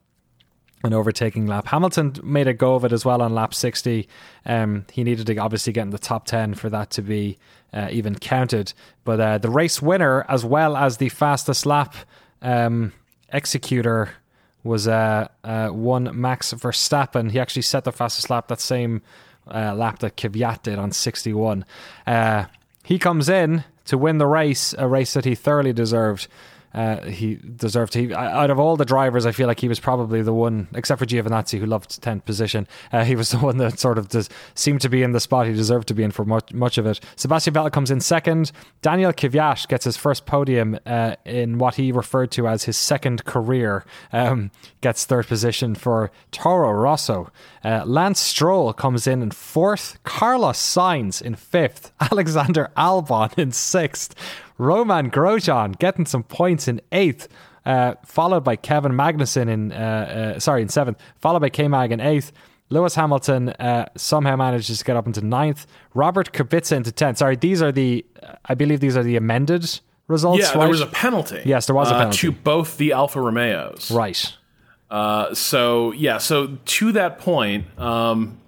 an 0.82 0.94
overtaking 0.94 1.46
lap. 1.46 1.66
Hamilton 1.66 2.14
made 2.22 2.46
a 2.48 2.54
go 2.54 2.74
of 2.74 2.84
it 2.84 2.92
as 2.92 3.04
well 3.04 3.20
on 3.20 3.34
lap 3.34 3.52
60. 3.52 4.08
Um, 4.46 4.86
he 4.92 5.04
needed 5.04 5.26
to 5.26 5.36
obviously 5.36 5.74
get 5.74 5.82
in 5.82 5.90
the 5.90 5.98
top 5.98 6.24
10 6.24 6.54
for 6.54 6.70
that 6.70 6.90
to 6.92 7.02
be 7.02 7.38
uh, 7.74 7.88
even 7.90 8.14
counted. 8.14 8.72
But 9.04 9.20
uh, 9.20 9.38
the 9.38 9.50
race 9.50 9.82
winner, 9.82 10.24
as 10.28 10.42
well 10.42 10.76
as 10.76 10.98
the 10.98 11.10
fastest 11.10 11.66
lap 11.66 11.94
um, 12.40 12.92
executor, 13.30 14.10
was 14.62 14.88
uh, 14.88 15.28
uh, 15.42 15.68
one 15.68 16.10
Max 16.18 16.54
Verstappen. 16.54 17.30
He 17.30 17.40
actually 17.40 17.62
set 17.62 17.84
the 17.84 17.92
fastest 17.92 18.30
lap 18.30 18.48
that 18.48 18.60
same 18.60 19.02
uh, 19.52 19.74
lap 19.74 19.98
that 20.00 20.16
Kvyat 20.16 20.62
did 20.62 20.78
on 20.78 20.92
61. 20.92 21.64
Uh, 22.06 22.44
he 22.84 22.98
comes 22.98 23.28
in 23.28 23.64
to 23.86 23.98
win 23.98 24.18
the 24.18 24.26
race, 24.26 24.74
a 24.78 24.88
race 24.88 25.14
that 25.14 25.24
he 25.24 25.34
thoroughly 25.34 25.72
deserved. 25.72 26.28
Uh, 26.74 27.02
he 27.02 27.36
deserved. 27.36 27.92
to. 27.92 28.08
He 28.08 28.14
out 28.14 28.50
of 28.50 28.58
all 28.58 28.76
the 28.76 28.84
drivers, 28.84 29.26
I 29.26 29.32
feel 29.32 29.46
like 29.46 29.60
he 29.60 29.68
was 29.68 29.78
probably 29.78 30.22
the 30.22 30.34
one, 30.34 30.68
except 30.74 30.98
for 30.98 31.06
Giovinazzi, 31.06 31.58
who 31.58 31.66
loved 31.66 32.02
tenth 32.02 32.24
position. 32.24 32.66
Uh, 32.92 33.04
he 33.04 33.14
was 33.14 33.30
the 33.32 33.38
one 33.38 33.58
that 33.58 33.78
sort 33.78 33.98
of 33.98 34.08
does, 34.08 34.28
seemed 34.54 34.80
to 34.80 34.88
be 34.88 35.02
in 35.02 35.12
the 35.12 35.20
spot 35.20 35.46
he 35.46 35.52
deserved 35.52 35.88
to 35.88 35.94
be 35.94 36.02
in 36.02 36.10
for 36.10 36.24
much, 36.24 36.52
much 36.52 36.78
of 36.78 36.86
it. 36.86 37.00
Sebastian 37.16 37.54
Vettel 37.54 37.72
comes 37.72 37.90
in 37.90 38.00
second. 38.00 38.50
Daniel 38.82 39.12
Kvyat 39.12 39.68
gets 39.68 39.84
his 39.84 39.96
first 39.96 40.26
podium 40.26 40.78
uh, 40.84 41.16
in 41.24 41.58
what 41.58 41.76
he 41.76 41.92
referred 41.92 42.30
to 42.32 42.48
as 42.48 42.64
his 42.64 42.76
second 42.76 43.24
career. 43.24 43.84
Um, 44.12 44.50
gets 44.80 45.04
third 45.04 45.26
position 45.26 45.74
for 45.74 46.10
Toro 46.32 46.72
Rosso. 46.72 47.30
Uh, 47.64 47.84
Lance 47.86 48.20
Stroll 48.20 48.72
comes 48.72 49.06
in 49.06 49.22
in 49.22 49.30
fourth. 49.30 49.98
Carlos 50.04 50.58
Sainz 50.58 51.22
in 51.22 51.34
fifth. 51.34 51.92
Alexander 52.00 52.70
Albon 52.76 53.36
in 53.38 53.52
sixth. 53.52 54.14
Romain 54.58 55.10
Grosjean 55.10 55.78
getting 55.78 56.06
some 56.06 56.22
points 56.22 56.68
in 56.68 56.80
eighth, 56.92 57.28
uh, 57.64 57.94
followed 58.04 58.44
by 58.44 58.56
Kevin 58.56 58.92
Magnussen 58.92 59.48
in 59.48 59.72
uh, 59.72 60.34
uh, 60.36 60.38
sorry 60.38 60.62
in 60.62 60.68
seventh, 60.68 60.98
followed 61.18 61.40
by 61.40 61.48
K 61.48 61.68
Mag 61.68 61.92
in 61.92 62.00
eighth. 62.00 62.32
Lewis 62.70 62.94
Hamilton 62.94 63.50
uh, 63.50 63.88
somehow 63.96 64.36
manages 64.36 64.78
to 64.78 64.84
get 64.84 64.96
up 64.96 65.06
into 65.06 65.20
ninth. 65.20 65.66
Robert 65.92 66.32
Kubica 66.32 66.72
into 66.72 66.90
tenth. 66.92 67.18
Sorry, 67.18 67.36
these 67.36 67.62
are 67.62 67.72
the 67.72 68.04
I 68.46 68.54
believe 68.54 68.80
these 68.80 68.96
are 68.96 69.02
the 69.02 69.16
amended 69.16 69.80
results. 70.08 70.40
Yeah, 70.40 70.48
right? 70.48 70.60
there 70.60 70.68
was 70.68 70.80
a 70.80 70.86
penalty. 70.86 71.42
Yes, 71.44 71.66
there 71.66 71.74
was 71.74 71.90
a 71.90 71.94
uh, 71.94 71.98
penalty. 71.98 72.18
to 72.18 72.32
both 72.32 72.76
the 72.78 72.92
Alfa 72.92 73.20
Romeos. 73.20 73.90
right. 73.90 74.34
Uh, 74.90 75.34
so 75.34 75.92
yeah, 75.92 76.18
so 76.18 76.58
to 76.64 76.92
that 76.92 77.18
point, 77.18 77.66
um, 77.80 78.38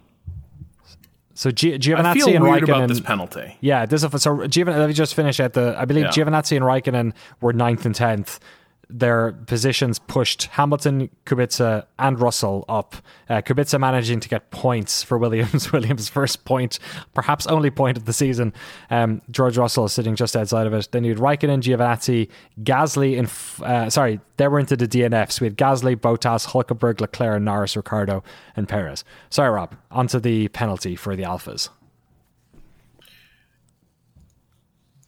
So 1.38 1.50
G- 1.50 1.74
I 1.74 1.76
Giovinazzi 1.76 2.14
feel 2.14 2.28
and 2.34 2.44
weird 2.44 2.62
Raikkonen. 2.62 2.76
about 2.76 2.88
this 2.88 3.00
penalty. 3.00 3.56
Yeah, 3.60 3.84
this 3.84 4.02
is 4.02 4.22
so 4.22 4.36
Giovan, 4.38 4.78
let 4.78 4.88
me 4.88 4.94
just 4.94 5.14
finish 5.14 5.38
at 5.38 5.52
the. 5.52 5.76
I 5.78 5.84
believe 5.84 6.04
Yeah. 6.04 6.10
Giovinazzi 6.10 6.56
and 6.56 6.64
Raikkonen 6.64 7.12
were 7.42 7.52
ninth 7.52 7.84
and 7.84 7.94
tenth. 7.94 8.40
Their 8.88 9.32
positions 9.32 9.98
pushed 9.98 10.44
Hamilton, 10.44 11.10
Kubica, 11.24 11.86
and 11.98 12.20
Russell 12.20 12.64
up. 12.68 12.96
Uh, 13.28 13.42
Kubica 13.42 13.80
managing 13.80 14.20
to 14.20 14.28
get 14.28 14.50
points 14.50 15.02
for 15.02 15.18
Williams. 15.18 15.72
Williams' 15.72 16.08
first 16.08 16.44
point, 16.44 16.78
perhaps 17.12 17.46
only 17.48 17.70
point 17.70 17.96
of 17.96 18.04
the 18.04 18.12
season. 18.12 18.52
Um, 18.88 19.22
George 19.30 19.58
Russell 19.58 19.88
sitting 19.88 20.14
just 20.14 20.36
outside 20.36 20.66
of 20.66 20.72
it. 20.72 20.88
Then 20.92 21.04
you 21.04 21.14
had 21.14 21.18
Raikkonen, 21.18 21.62
Giovinazzi, 21.62 22.28
Gasly, 22.62 23.18
and 23.18 23.28
uh, 23.66 23.90
sorry, 23.90 24.20
they 24.36 24.46
were 24.46 24.60
into 24.60 24.76
the 24.76 24.86
DNFs. 24.86 25.40
We 25.40 25.46
had 25.46 25.56
Gasly, 25.56 25.96
Bottas, 25.96 26.48
Hulkenberg, 26.48 27.00
Leclerc, 27.00 27.42
Norris, 27.42 27.76
Ricciardo, 27.76 28.22
and 28.54 28.68
Perez. 28.68 29.04
Sorry, 29.30 29.50
Rob. 29.50 29.74
Onto 29.90 30.20
the 30.20 30.48
penalty 30.48 30.94
for 30.94 31.16
the 31.16 31.24
Alfas. 31.24 31.70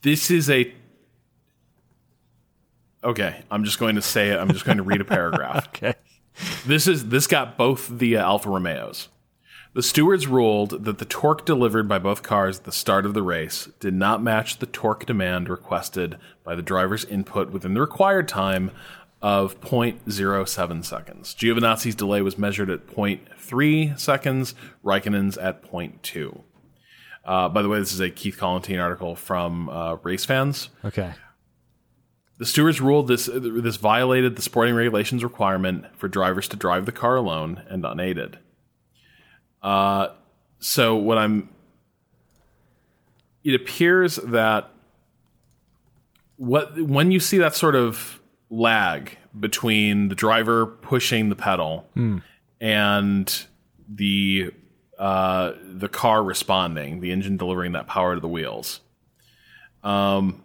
This 0.02 0.30
is 0.30 0.48
a 0.48 0.72
Okay, 3.02 3.42
I'm 3.50 3.64
just 3.64 3.78
going 3.78 3.94
to 3.94 4.02
say 4.02 4.30
it. 4.30 4.38
I'm 4.38 4.52
just 4.52 4.64
going 4.64 4.78
to 4.78 4.82
read 4.82 5.00
a 5.00 5.04
paragraph. 5.04 5.68
okay. 5.76 5.94
This 6.66 6.86
is 6.86 7.08
this 7.08 7.26
got 7.26 7.56
both 7.56 7.98
the 7.98 8.16
uh, 8.16 8.22
Alfa 8.22 8.48
Romeos. 8.48 9.08
The 9.74 9.82
stewards 9.82 10.26
ruled 10.26 10.84
that 10.84 10.98
the 10.98 11.04
torque 11.04 11.44
delivered 11.44 11.88
by 11.88 11.98
both 11.98 12.22
cars 12.22 12.58
at 12.58 12.64
the 12.64 12.72
start 12.72 13.04
of 13.04 13.14
the 13.14 13.22
race 13.22 13.68
did 13.80 13.94
not 13.94 14.22
match 14.22 14.58
the 14.58 14.66
torque 14.66 15.04
demand 15.06 15.48
requested 15.48 16.18
by 16.42 16.54
the 16.54 16.62
driver's 16.62 17.04
input 17.04 17.50
within 17.50 17.74
the 17.74 17.80
required 17.80 18.28
time 18.28 18.70
of 19.20 19.60
0.07 19.60 20.84
seconds. 20.84 21.34
Giovinazzi's 21.34 21.94
delay 21.94 22.22
was 22.22 22.38
measured 22.38 22.70
at 22.70 22.86
0.3 22.86 23.98
seconds, 23.98 24.54
Raikkonen's 24.84 25.36
at 25.38 25.62
0.2. 25.70 26.42
Uh, 27.24 27.48
by 27.48 27.62
the 27.62 27.68
way, 27.68 27.78
this 27.78 27.92
is 27.92 28.00
a 28.00 28.10
Keith 28.10 28.38
Collantine 28.38 28.78
article 28.78 29.14
from 29.14 29.68
uh, 29.68 29.96
Race 30.02 30.24
Fans. 30.24 30.70
Okay. 30.84 31.12
The 32.38 32.46
stewards 32.46 32.80
ruled 32.80 33.08
this 33.08 33.28
this 33.32 33.76
violated 33.76 34.36
the 34.36 34.42
sporting 34.42 34.74
regulations 34.74 35.24
requirement 35.24 35.84
for 35.96 36.06
drivers 36.08 36.46
to 36.48 36.56
drive 36.56 36.86
the 36.86 36.92
car 36.92 37.16
alone 37.16 37.62
and 37.68 37.84
unaided. 37.84 38.38
Uh, 39.60 40.08
so 40.60 40.94
what 40.94 41.18
I'm, 41.18 41.48
it 43.42 43.54
appears 43.54 44.16
that 44.16 44.70
what 46.36 46.80
when 46.80 47.10
you 47.10 47.18
see 47.18 47.38
that 47.38 47.56
sort 47.56 47.74
of 47.74 48.20
lag 48.50 49.18
between 49.38 50.08
the 50.08 50.14
driver 50.14 50.64
pushing 50.66 51.28
the 51.28 51.36
pedal 51.36 51.86
and 52.60 53.46
the 53.88 54.52
uh, 54.96 55.52
the 55.60 55.88
car 55.88 56.22
responding, 56.22 57.00
the 57.00 57.10
engine 57.10 57.36
delivering 57.36 57.72
that 57.72 57.88
power 57.88 58.14
to 58.14 58.20
the 58.20 58.28
wheels. 58.28 58.80
Um, 59.82 60.42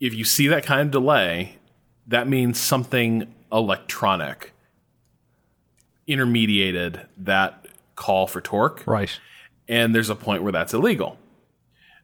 if 0.00 0.14
you 0.14 0.24
see 0.24 0.48
that 0.48 0.64
kind 0.64 0.80
of 0.80 0.90
delay, 0.90 1.56
that 2.06 2.26
means 2.26 2.58
something 2.58 3.32
electronic 3.52 4.52
intermediated 6.08 7.06
that 7.18 7.66
call 7.94 8.26
for 8.26 8.40
torque. 8.40 8.82
Right. 8.86 9.20
And 9.68 9.94
there's 9.94 10.10
a 10.10 10.16
point 10.16 10.42
where 10.42 10.50
that's 10.50 10.74
illegal. 10.74 11.18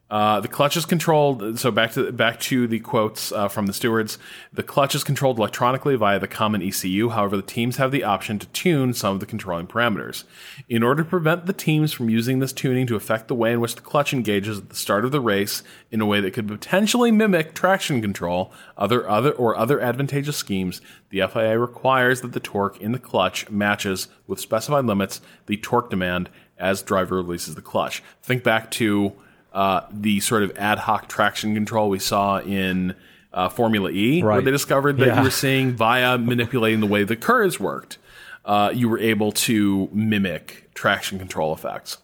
Uh, 0.09 0.39
the 0.41 0.47
clutch 0.47 0.77
is 0.77 0.87
controlled. 0.87 1.59
So 1.59 1.73
back 1.73 1.93
to 1.93 2.13
back 2.13 2.39
to 2.41 2.69
the 2.69 2.79
quotes 2.79 3.33
uh, 3.33 3.49
from 3.49 3.67
the 3.67 3.73
stewards. 3.73 4.19
The 4.53 4.63
clutch 4.63 4.95
is 4.95 5.03
controlled 5.03 5.39
electronically 5.39 5.97
via 5.97 6.21
the 6.21 6.29
common 6.29 6.63
ECU. 6.63 7.09
However, 7.09 7.37
the 7.37 7.43
teams 7.43 7.77
have 7.79 7.91
the 7.91 8.05
option 8.05 8.39
to 8.39 8.47
tune 8.49 8.95
some 8.95 9.15
of 9.15 9.21
the 9.21 9.27
controlling 9.27 9.67
parameters. 9.67 10.23
In 10.69 10.85
order 10.85 11.03
to 11.03 11.09
prevent 11.09 11.47
the 11.47 11.53
teams 11.53 11.93
from 11.93 12.09
using 12.09 12.39
this 12.39 12.53
tuning 12.53 12.87
to 12.87 12.95
affect 12.95 13.27
the 13.27 13.35
way 13.35 13.53
in 13.53 13.61
which 13.61 13.75
the 13.75 13.81
clutch 13.81 14.13
engages 14.13 14.59
at 14.59 14.69
the 14.69 14.77
start 14.77 15.05
of 15.05 15.11
the 15.11 15.21
race 15.21 15.65
in 15.91 16.01
a 16.01 16.07
way 16.07 16.21
that 16.21 16.33
could 16.33 16.47
potentially 16.47 17.11
mimic 17.11 17.53
traction 17.53 18.01
control, 18.01 18.53
other 18.77 19.09
other 19.09 19.33
or 19.33 19.57
other 19.57 19.81
advantageous 19.81 20.37
schemes, 20.37 20.81
the 21.11 21.27
FIA 21.27 21.59
requires 21.59 22.21
that 22.21 22.33
the 22.33 22.41
torque 22.41 22.81
in 22.81 22.93
the 22.93 22.99
clutch 23.01 23.51
matches 23.51 24.07
with 24.29 24.39
specified 24.39 24.85
limits 24.85 25.21
the 25.47 25.57
torque 25.57 25.91
demand 25.91 26.31
as 26.59 26.81
driver 26.81 27.17
releases 27.17 27.57
the 27.57 27.63
clutch. 27.63 28.05
Think 28.23 28.45
back 28.45 28.71
to 28.73 29.13
uh, 29.57 29.81
the 29.91 30.21
sort 30.21 30.43
of 30.45 30.53
ad 30.59 30.79
hoc 30.79 31.09
traction 31.09 31.55
control 31.55 31.89
we 31.89 31.99
saw 31.99 32.39
in 32.41 32.95
uh, 33.33 33.49
Formula 33.49 33.91
E, 33.91 34.23
where 34.23 34.41
they 34.43 34.51
discovered 34.51 34.99
that 34.99 35.07
Yeah. 35.07 35.17
you 35.19 35.23
were 35.25 35.31
seeing 35.31 35.73
via 35.73 36.17
manipulating 36.33 36.81
the 36.81 36.87
way 36.87 37.05
the 37.05 37.17
curves 37.17 37.59
worked, 37.59 37.97
uh, 38.45 38.71
you 38.75 38.89
were 38.89 38.99
able 38.99 39.33
to 39.33 39.89
mimic 39.93 40.71
traction 40.75 41.19
control 41.19 41.53
effects. 41.55 41.99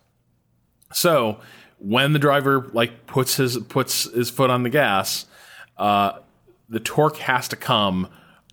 So 0.93 1.41
when 1.79 2.13
the 2.13 2.19
driver 2.19 2.69
like 2.73 3.07
puts 3.07 3.37
his 3.37 3.59
puts 3.59 4.05
his 4.13 4.31
foot 4.31 4.51
on 4.51 4.63
the 4.63 4.71
gas, 4.71 5.27
uh, 5.77 6.13
the 6.69 6.81
torque 6.81 7.19
has 7.19 7.49
to 7.49 7.57
come 7.57 8.09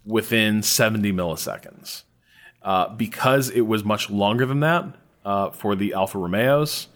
within 0.05 0.61
70 0.63 1.11
milliseconds. 1.13 2.03
Uh, 2.61 2.89
because 2.89 3.49
it 3.49 3.61
was 3.61 3.85
much 3.85 4.09
longer 4.09 4.45
than 4.45 4.59
that 4.59 4.83
uh, 5.23 5.49
for 5.51 5.75
the 5.75 5.93
Alfa 5.93 6.17
Romeos, 6.17 6.87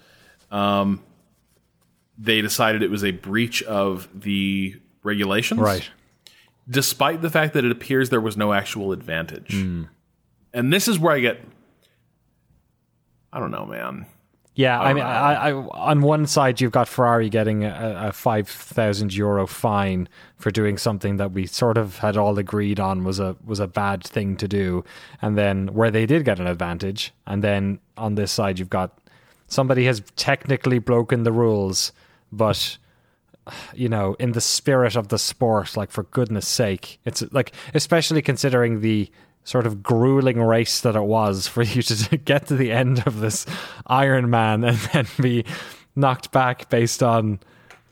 um, 0.51 1.01
they 2.23 2.41
decided 2.41 2.81
it 2.81 2.89
was 2.89 3.03
a 3.03 3.11
breach 3.11 3.61
of 3.63 4.07
the 4.13 4.75
regulations 5.03 5.59
Right. 5.59 5.89
despite 6.69 7.21
the 7.21 7.29
fact 7.29 7.53
that 7.53 7.65
it 7.65 7.71
appears 7.71 8.09
there 8.09 8.21
was 8.21 8.37
no 8.37 8.53
actual 8.53 8.91
advantage. 8.93 9.53
Hmm. 9.53 9.83
And 10.53 10.71
this 10.71 10.87
is 10.87 10.97
where 10.97 11.13
I 11.15 11.19
get 11.19 11.41
I 13.31 13.39
don't 13.39 13.51
know, 13.51 13.65
man. 13.65 14.05
Yeah, 14.55 14.79
I, 14.79 14.85
don't 14.89 14.95
mean. 14.97 15.03
I, 15.05 15.33
I, 15.33 15.51
on 15.51 16.01
one 16.01 16.27
side 16.27 16.61
you've 16.61 16.71
got 16.71 16.87
Ferrari 16.87 17.27
getting 17.27 17.63
a, 17.63 18.09
a 18.09 18.11
five 18.11 18.47
thousand 18.47 19.13
euro 19.15 19.47
fine 19.47 20.07
for 20.37 20.51
doing 20.51 20.77
something 20.77 21.17
that 21.17 21.31
we 21.31 21.47
sort 21.47 21.75
of 21.77 21.97
had 21.97 22.15
all 22.17 22.37
agreed 22.37 22.79
on 22.79 23.03
was 23.03 23.19
a 23.19 23.35
was 23.43 23.59
a 23.59 23.65
bad 23.67 24.03
thing 24.03 24.37
to 24.37 24.47
do, 24.47 24.83
and 25.23 25.35
then 25.35 25.73
where 25.73 25.89
they 25.89 26.05
did 26.05 26.23
get 26.23 26.39
an 26.39 26.45
advantage, 26.45 27.11
and 27.25 27.43
then 27.43 27.79
on 27.97 28.13
this 28.13 28.31
side 28.31 28.59
you've 28.59 28.69
got 28.69 28.95
somebody 29.47 29.85
has 29.85 30.03
technically 30.15 30.77
broken 30.77 31.23
the 31.23 31.31
rules, 31.31 31.91
but 32.37 32.77
you 33.73 33.89
know, 33.89 34.15
in 34.19 34.31
the 34.31 34.41
spirit 34.41 34.95
of 34.95 35.09
the 35.09 35.19
sport, 35.19 35.75
like 35.75 35.91
for 35.91 36.03
goodness 36.03 36.47
sake, 36.47 36.99
it's 37.05 37.23
like 37.31 37.53
especially 37.73 38.21
considering 38.21 38.81
the 38.81 39.09
sort 39.43 39.67
of 39.67 39.83
grueling 39.83 40.41
race 40.41 40.81
that 40.81 40.95
it 40.95 41.03
was 41.03 41.47
for 41.49 41.63
you 41.63 41.81
to 41.81 42.17
get 42.17 42.47
to 42.47 42.55
the 42.55 42.71
end 42.71 43.03
of 43.05 43.19
this 43.19 43.45
Iron 43.87 44.29
Man 44.29 44.63
and 44.63 44.77
then 44.77 45.07
be 45.19 45.45
knocked 45.95 46.31
back 46.31 46.69
based 46.69 47.03
on 47.03 47.39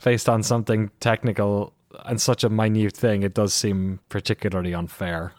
based 0.03 0.27
on 0.27 0.41
something 0.41 0.89
technical 0.99 1.73
and 2.05 2.19
such 2.19 2.43
a 2.43 2.49
minute 2.49 2.95
thing. 2.95 3.23
It 3.23 3.33
does 3.33 3.53
seem 3.53 3.99
particularly 4.09 4.73
unfair. 4.73 5.33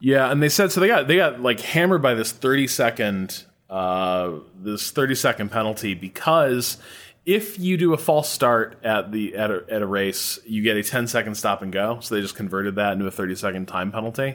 Yeah, 0.00 0.30
and 0.32 0.42
they 0.42 0.48
said 0.48 0.72
so 0.72 0.80
they 0.80 0.88
got 0.88 1.06
they 1.06 1.16
got 1.16 1.40
like 1.40 1.60
hammered 1.60 2.02
by 2.02 2.14
this 2.14 2.32
30 2.32 2.66
second 2.66 3.44
uh 3.70 4.32
this 4.56 4.90
30 4.90 5.14
second 5.14 5.50
penalty 5.50 5.94
because 5.94 6.78
if 7.24 7.58
you 7.58 7.76
do 7.76 7.92
a 7.94 7.96
false 7.98 8.28
start 8.28 8.78
at 8.82 9.12
the 9.12 9.36
at 9.36 9.50
a, 9.50 9.64
at 9.68 9.82
a 9.82 9.86
race, 9.86 10.38
you 10.44 10.62
get 10.62 10.76
a 10.76 10.82
10 10.82 11.06
second 11.06 11.34
stop 11.36 11.62
and 11.62 11.72
go. 11.72 11.98
So 12.00 12.14
they 12.14 12.20
just 12.20 12.34
converted 12.34 12.74
that 12.76 12.92
into 12.94 13.06
a 13.06 13.10
30 13.10 13.34
second 13.36 13.66
time 13.66 13.92
penalty. 13.92 14.34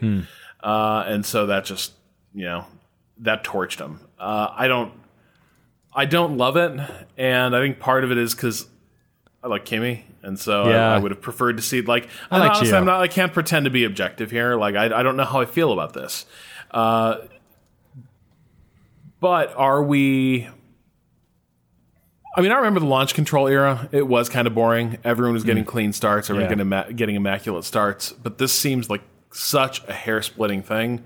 Uh 0.64 1.03
and 1.07 1.26
so 1.26 1.47
that 1.47 1.65
just, 1.65 1.91
you 2.34 2.45
know, 2.45 2.65
that 3.19 3.43
torched 3.43 3.77
them. 3.77 3.99
Uh 4.19 4.49
I 4.55 4.68
don't 4.68 4.93
I 5.93 6.05
don't 6.05 6.38
love 6.38 6.57
it, 6.57 6.80
and 7.18 7.55
I 7.55 7.59
think 7.61 7.80
part 7.80 8.03
of 8.03 8.11
it 8.11 8.18
is 8.19 8.35
because 8.35 8.68
I 9.43 9.47
like 9.47 9.65
Kimi, 9.65 10.05
and 10.22 10.38
so 10.39 10.64
I- 10.64 10.69
Yeah. 10.69 10.93
I, 10.93 10.97
would 10.99 11.11
have 11.11 11.22
preferred 11.22 11.57
to 11.57 11.64
see 11.64 11.81
like. 11.81 12.07
I 12.30 12.38
like 12.38 12.51
honestly, 12.51 12.68
Gio. 12.73 12.77
I'm 12.77 12.85
not. 12.85 13.01
I 13.01 13.07
can't 13.07 13.34
pretend 13.34 13.64
to 13.65 13.72
be 13.72 13.84
objective 13.84 14.30
here. 14.30 14.55
Like 14.55 14.76
I, 14.76 14.85
I 14.85 15.01
don't 15.03 15.18
know 15.18 15.26
how 15.26 15.41
I 15.41 15.45
feel 15.45 15.72
about 15.73 15.93
this. 15.93 16.26
Uh, 16.72 17.18
but 19.19 19.53
are 19.55 19.81
we? 19.84 20.47
I 22.38 22.41
mean, 22.41 22.51
I 22.51 22.57
remember 22.57 22.80
the 22.80 22.85
launch 22.85 23.15
control 23.15 23.47
era. 23.47 23.89
It 23.91 24.07
was 24.07 24.30
kind 24.30 24.47
of 24.47 24.53
boring. 24.53 24.99
Everyone 25.03 25.34
was 25.34 25.43
getting 25.43 25.65
clean 25.65 25.91
starts. 25.91 26.30
Everyone 26.30 26.51
Mm. 26.51 26.72
Yeah. 26.72 26.84
getting 26.84 26.95
getting 26.95 27.15
immaculate 27.15 27.64
starts. 27.64 28.11
But 28.11 28.38
this 28.38 28.53
seems 28.53 28.91
like 28.91 29.01
such 29.31 29.84
a 29.88 29.93
hair 29.93 30.22
splitting 30.22 30.61
thing. 30.61 31.03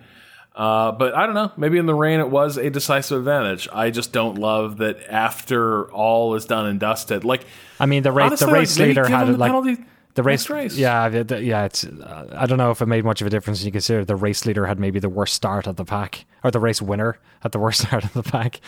Uh, 0.53 0.91
but 0.91 1.15
I 1.15 1.25
don't 1.25 1.35
know. 1.35 1.51
Maybe 1.55 1.77
in 1.77 1.85
the 1.85 1.95
rain 1.95 2.19
it 2.19 2.29
was 2.29 2.57
a 2.57 2.69
decisive 2.69 3.19
advantage. 3.19 3.69
I 3.71 3.89
just 3.89 4.11
don't 4.11 4.37
love 4.37 4.77
that 4.77 4.97
after 5.09 5.89
all 5.91 6.35
is 6.35 6.43
done 6.45 6.65
and 6.65 6.77
dusted. 6.79 7.23
Like 7.23 7.45
I 7.79 7.85
mean, 7.85 8.03
the 8.03 8.11
race 8.11 8.27
honestly, 8.27 8.47
the 8.47 8.53
race 8.53 8.77
like, 8.77 8.87
leader 8.89 9.07
had 9.07 9.39
like 9.39 9.49
penalty 9.49 9.77
the 10.15 10.23
race, 10.23 10.49
race. 10.49 10.75
Yeah, 10.77 11.09
the, 11.09 11.23
the- 11.23 11.43
yeah. 11.43 11.65
It's 11.65 11.83
uh, 11.85 12.27
I 12.35 12.45
don't 12.45 12.57
know 12.57 12.71
if 12.71 12.81
it 12.81 12.85
made 12.87 13.05
much 13.05 13.21
of 13.21 13.27
a 13.27 13.29
difference. 13.29 13.59
when 13.61 13.67
You 13.67 13.71
consider 13.71 14.03
the 14.05 14.15
race 14.15 14.45
leader 14.45 14.65
had 14.65 14.79
maybe 14.79 14.99
the 14.99 15.09
worst 15.09 15.33
start 15.33 15.67
of 15.67 15.75
the 15.77 15.85
pack, 15.85 16.25
or 16.43 16.51
the 16.51 16.59
race 16.59 16.81
winner 16.81 17.17
had 17.41 17.51
the 17.51 17.59
worst 17.59 17.81
start 17.87 18.03
of 18.03 18.13
the 18.13 18.23
pack. 18.23 18.59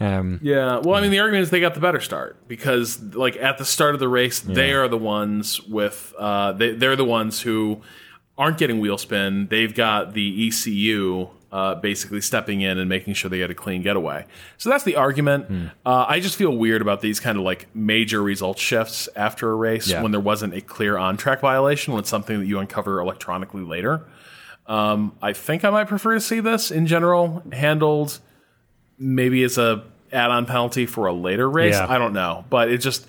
Um, 0.00 0.40
Yeah. 0.42 0.78
Well, 0.78 0.94
I 0.94 1.00
mean, 1.00 1.10
the 1.10 1.18
argument 1.20 1.42
is 1.42 1.50
they 1.50 1.60
got 1.60 1.74
the 1.74 1.80
better 1.80 2.00
start 2.00 2.48
because, 2.48 3.02
like, 3.14 3.36
at 3.36 3.58
the 3.58 3.64
start 3.64 3.94
of 3.94 4.00
the 4.00 4.08
race, 4.08 4.40
they 4.40 4.72
are 4.72 4.88
the 4.88 4.98
ones 4.98 5.60
with 5.62 6.14
uh, 6.18 6.52
they 6.52 6.72
they're 6.72 6.96
the 6.96 7.04
ones 7.04 7.40
who 7.42 7.82
aren't 8.36 8.58
getting 8.58 8.78
wheel 8.80 8.98
spin. 8.98 9.48
They've 9.48 9.74
got 9.74 10.14
the 10.14 10.46
ECU 10.48 11.28
uh, 11.50 11.74
basically 11.76 12.20
stepping 12.20 12.60
in 12.60 12.78
and 12.78 12.88
making 12.88 13.14
sure 13.14 13.30
they 13.30 13.38
get 13.38 13.50
a 13.50 13.54
clean 13.54 13.80
getaway. 13.82 14.24
So 14.58 14.68
that's 14.68 14.84
the 14.84 14.96
argument. 14.96 15.70
Uh, 15.86 16.04
I 16.08 16.20
just 16.20 16.36
feel 16.36 16.56
weird 16.56 16.82
about 16.82 17.00
these 17.00 17.20
kind 17.20 17.38
of 17.38 17.44
like 17.44 17.66
major 17.74 18.22
result 18.22 18.58
shifts 18.58 19.08
after 19.16 19.50
a 19.50 19.54
race 19.54 19.88
Yeah. 19.88 20.02
when 20.02 20.12
there 20.12 20.20
wasn't 20.20 20.54
a 20.54 20.60
clear 20.60 20.98
on 20.98 21.16
track 21.16 21.40
violation, 21.40 21.94
when 21.94 22.00
it's 22.00 22.10
something 22.10 22.40
that 22.40 22.46
you 22.46 22.58
uncover 22.58 23.00
electronically 23.00 23.62
later. 23.62 24.04
Um, 24.66 25.16
I 25.22 25.32
think 25.32 25.64
I 25.64 25.70
might 25.70 25.88
prefer 25.88 26.14
to 26.14 26.20
see 26.20 26.40
this 26.40 26.70
in 26.70 26.86
general 26.86 27.42
handled 27.52 28.18
maybe 28.98 29.42
as 29.42 29.56
a 29.56 29.84
add-on 30.12 30.44
penalty 30.46 30.84
for 30.86 31.06
a 31.06 31.12
later 31.12 31.48
race. 31.48 31.74
Yeah. 31.74 31.86
I 31.88 31.96
don't 31.98 32.12
know, 32.12 32.44
but 32.50 32.70
it 32.70 32.78
just 32.78 33.06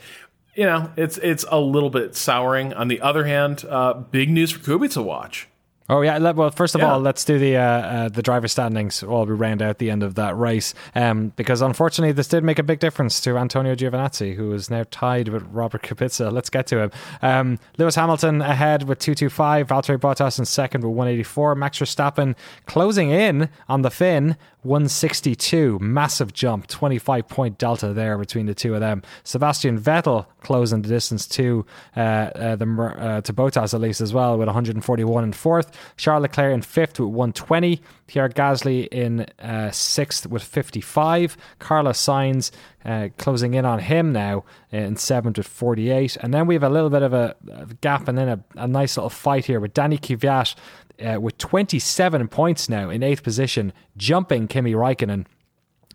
you 0.56 0.66
know 0.66 0.90
it's 0.95 1.18
it's 1.18 1.44
a 1.52 1.60
little 1.60 1.90
bit 1.90 2.16
souring. 2.16 2.74
On 2.74 2.88
the 2.88 3.02
other 3.02 3.26
hand, 3.26 3.66
uh, 3.70 3.94
big 3.94 4.30
news 4.30 4.52
for 4.52 4.60
Kubica 4.60 4.94
to 4.94 5.02
watch. 5.02 5.48
Oh 5.91 6.02
yeah. 6.02 6.18
let- 6.20 6.36
Well, 6.36 6.52
first 6.52 6.76
of 6.76 6.82
Yeah. 6.82 6.91
all, 6.94 6.99
let's 6.99 7.26
do 7.26 7.40
the 7.40 7.57
uh, 7.57 7.61
uh, 7.61 8.10
the 8.10 8.22
driver 8.22 8.48
standings 8.48 9.03
while 9.03 9.26
we 9.26 9.34
round 9.34 9.61
out 9.61 9.80
the 9.80 9.90
end 9.90 10.03
of 10.03 10.14
that 10.16 10.38
race. 10.38 10.74
Um, 10.95 11.34
because 11.36 11.61
unfortunately, 11.61 12.11
this 12.11 12.28
did 12.28 12.44
make 12.44 12.60
a 12.60 12.64
big 12.64 12.80
difference 12.80 13.20
to 13.22 13.38
Antonio 13.38 13.74
Giovinazzi, 13.76 14.36
who 14.36 14.53
is 14.53 14.70
now 14.70 14.84
tied 14.91 15.30
with 15.30 15.44
Robert 15.52 15.82
Kubica. 15.82 16.32
Let's 16.32 16.49
get 16.52 16.68
to 16.68 16.80
him. 16.84 16.91
Um, 17.24 17.60
Lewis 17.78 17.95
Hamilton 17.95 18.41
ahead 18.41 18.84
with 18.88 18.99
two 18.99 19.16
two 19.16 19.30
five. 19.30 19.68
Valtteri 19.68 19.98
Bottas 19.98 20.38
in 20.38 20.45
second 20.45 20.84
with 20.84 20.94
one 20.95 21.07
eighty 21.07 21.24
four. 21.24 21.56
Max 21.56 21.80
Verstappen 21.80 22.36
closing 22.68 23.10
in 23.10 23.49
on 23.68 23.82
the 23.82 23.90
Finn. 23.90 24.38
162, 24.64 25.80
massive 25.80 26.34
jump, 26.34 26.68
25 26.68 27.27
point 27.27 27.57
delta 27.57 27.94
there 27.94 28.18
between 28.18 28.45
the 28.45 28.53
two 28.53 28.73
of 28.73 28.81
them. 28.81 29.02
Sebastian 29.23 29.80
Vettel 29.80 30.26
closing 30.41 30.81
the 30.81 30.90
distance 30.90 31.26
to 31.27 31.65
uh, 31.95 31.99
uh, 31.99 32.56
the 32.56 32.65
uh, 32.65 33.22
to 33.22 33.34
Bottas 33.34 33.73
at 33.73 33.80
least 33.80 34.02
as 34.02 34.14
well 34.14 34.38
with 34.38 34.48
141 34.48 35.23
in 35.23 35.34
fourth. 35.34 35.72
Charles 35.98 36.23
Leclerc 36.23 36.53
in 36.53 36.61
fifth 36.61 36.99
with 36.99 37.10
120. 37.10 37.81
Pierre 38.07 38.27
Gasly 38.27 38.88
in 38.88 39.22
uh, 39.40 39.72
sixth 39.72 40.27
with 40.27 40.44
55. 40.44 41.38
Carlos 41.60 41.99
Sainz 41.99 42.52
uh, 42.84 43.10
closing 43.18 43.53
in 43.53 43.65
on 43.65 43.80
him 43.80 44.11
now 44.11 44.44
in 44.72 44.95
seventh 44.95 45.38
with 45.38 45.48
48. 45.48 46.18
And 46.18 46.34
then 46.34 46.48
we 46.48 46.56
have 46.56 46.64
a 46.64 46.69
little 46.69 46.90
bit 46.90 47.03
of 47.03 47.14
a, 47.14 47.36
a 47.52 47.65
gap 47.81 48.07
and 48.07 48.18
then 48.18 48.30
a, 48.30 48.44
a 48.56 48.68
nice 48.68 48.98
little 48.98 49.10
fight 49.10 49.45
here 49.45 49.60
with 49.60 49.73
Danny 49.73 49.98
Kvyat 49.98 50.56
uh, 51.01 51.19
with 51.19 51.38
27 51.38 52.27
points 52.27 52.69
now 52.69 52.89
in 52.89 53.03
eighth 53.03 53.23
position, 53.23 53.73
jumping 53.97 54.47
Kimi 54.47 54.73
Raikkonen 54.73 55.26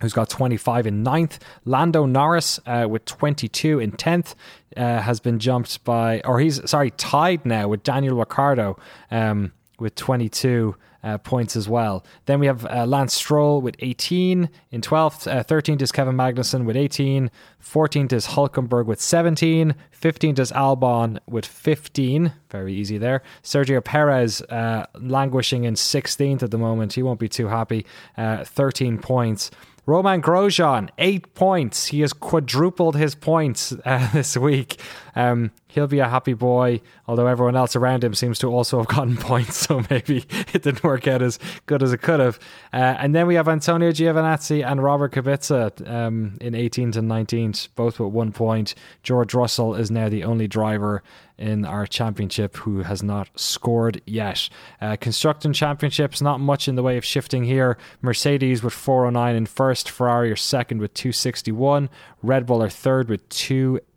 who's 0.00 0.12
got 0.12 0.28
25 0.28 0.86
in 0.86 1.02
ninth. 1.02 1.38
Lando 1.64 2.04
Norris 2.04 2.60
uh, 2.66 2.86
with 2.88 3.04
22 3.04 3.78
in 3.78 3.92
10th 3.92 4.34
uh, 4.76 5.00
has 5.00 5.20
been 5.20 5.38
jumped 5.38 5.82
by, 5.84 6.20
or 6.24 6.40
he's, 6.40 6.68
sorry, 6.68 6.90
tied 6.92 7.46
now 7.46 7.68
with 7.68 7.82
Daniel 7.82 8.16
Ricciardo 8.16 8.76
um, 9.10 9.52
with 9.78 9.94
22 9.94 10.74
uh, 11.04 11.18
points 11.18 11.54
as 11.54 11.68
well. 11.68 12.04
Then 12.26 12.40
we 12.40 12.46
have 12.46 12.64
uh, 12.66 12.86
Lance 12.86 13.14
Stroll 13.14 13.60
with 13.60 13.76
18 13.78 14.48
in 14.70 14.80
12th. 14.80 15.30
Uh, 15.30 15.44
13th 15.44 15.82
is 15.82 15.92
Kevin 15.92 16.16
Magnussen 16.16 16.64
with 16.64 16.76
18. 16.76 17.30
14th 17.62 18.12
is 18.12 18.28
Hulkenberg 18.28 18.86
with 18.86 19.00
17. 19.00 19.74
15th 20.00 20.38
is 20.38 20.50
Albon 20.52 21.18
with 21.26 21.46
15. 21.46 22.32
Very 22.50 22.74
easy 22.74 22.98
there. 22.98 23.22
Sergio 23.42 23.84
Perez 23.84 24.40
uh, 24.42 24.86
languishing 24.98 25.64
in 25.64 25.74
16th 25.74 26.42
at 26.42 26.50
the 26.50 26.58
moment. 26.58 26.94
He 26.94 27.02
won't 27.02 27.20
be 27.20 27.28
too 27.28 27.48
happy. 27.48 27.84
Uh, 28.16 28.44
13 28.44 28.98
points. 28.98 29.50
Romain 29.86 30.22
Grosjean, 30.22 30.88
eight 30.96 31.34
points. 31.34 31.88
He 31.88 32.00
has 32.00 32.14
quadrupled 32.14 32.96
his 32.96 33.14
points 33.14 33.74
uh, 33.84 34.10
this 34.14 34.36
week. 34.36 34.80
Um, 35.16 35.52
he'll 35.68 35.86
be 35.86 35.98
a 35.98 36.08
happy 36.08 36.34
boy, 36.34 36.80
although 37.06 37.26
everyone 37.26 37.56
else 37.56 37.76
around 37.76 38.04
him 38.04 38.14
seems 38.14 38.38
to 38.40 38.48
also 38.48 38.78
have 38.78 38.88
gotten 38.96 39.16
points, 39.16 39.56
so 39.56 39.84
maybe 39.90 40.24
it 40.52 40.62
didn't 40.62 40.84
work 40.84 41.06
out 41.06 41.22
as 41.22 41.38
good 41.66 41.82
as 41.82 41.92
it 41.92 41.98
could 41.98 42.20
have. 42.20 42.38
Uh, 42.72 42.96
and 42.98 43.14
then 43.14 43.26
we 43.26 43.34
have 43.34 43.48
Antonio 43.48 43.90
Giovinazzi 43.90 44.64
and 44.64 44.82
Robert 44.82 45.12
Kubica 45.12 45.88
um, 45.88 46.38
in 46.40 46.54
18th 46.54 46.96
and 46.96 47.10
19th, 47.10 47.68
both 47.74 47.98
with 47.98 48.12
one 48.12 48.32
point. 48.32 48.74
George 49.02 49.34
Russell 49.34 49.74
is 49.74 49.90
now 49.90 50.08
the 50.08 50.24
only 50.24 50.48
driver 50.48 51.02
in 51.36 51.64
our 51.64 51.86
championship 51.86 52.56
who 52.58 52.82
has 52.82 53.02
not 53.02 53.28
scored 53.34 54.00
yet. 54.06 54.48
Uh, 54.80 54.96
constructing 55.00 55.52
championships, 55.52 56.22
not 56.22 56.38
much 56.38 56.68
in 56.68 56.76
the 56.76 56.82
way 56.82 56.96
of 56.96 57.04
shifting 57.04 57.44
here. 57.44 57.76
Mercedes 58.02 58.62
with 58.62 58.72
409 58.72 59.34
in 59.34 59.46
first, 59.46 59.90
Ferrari 59.90 60.30
are 60.30 60.36
second 60.36 60.80
with 60.80 60.94
261, 60.94 61.90
Red 62.22 62.46
Bull 62.46 62.62
are 62.62 62.70
third 62.70 63.08
with 63.08 63.28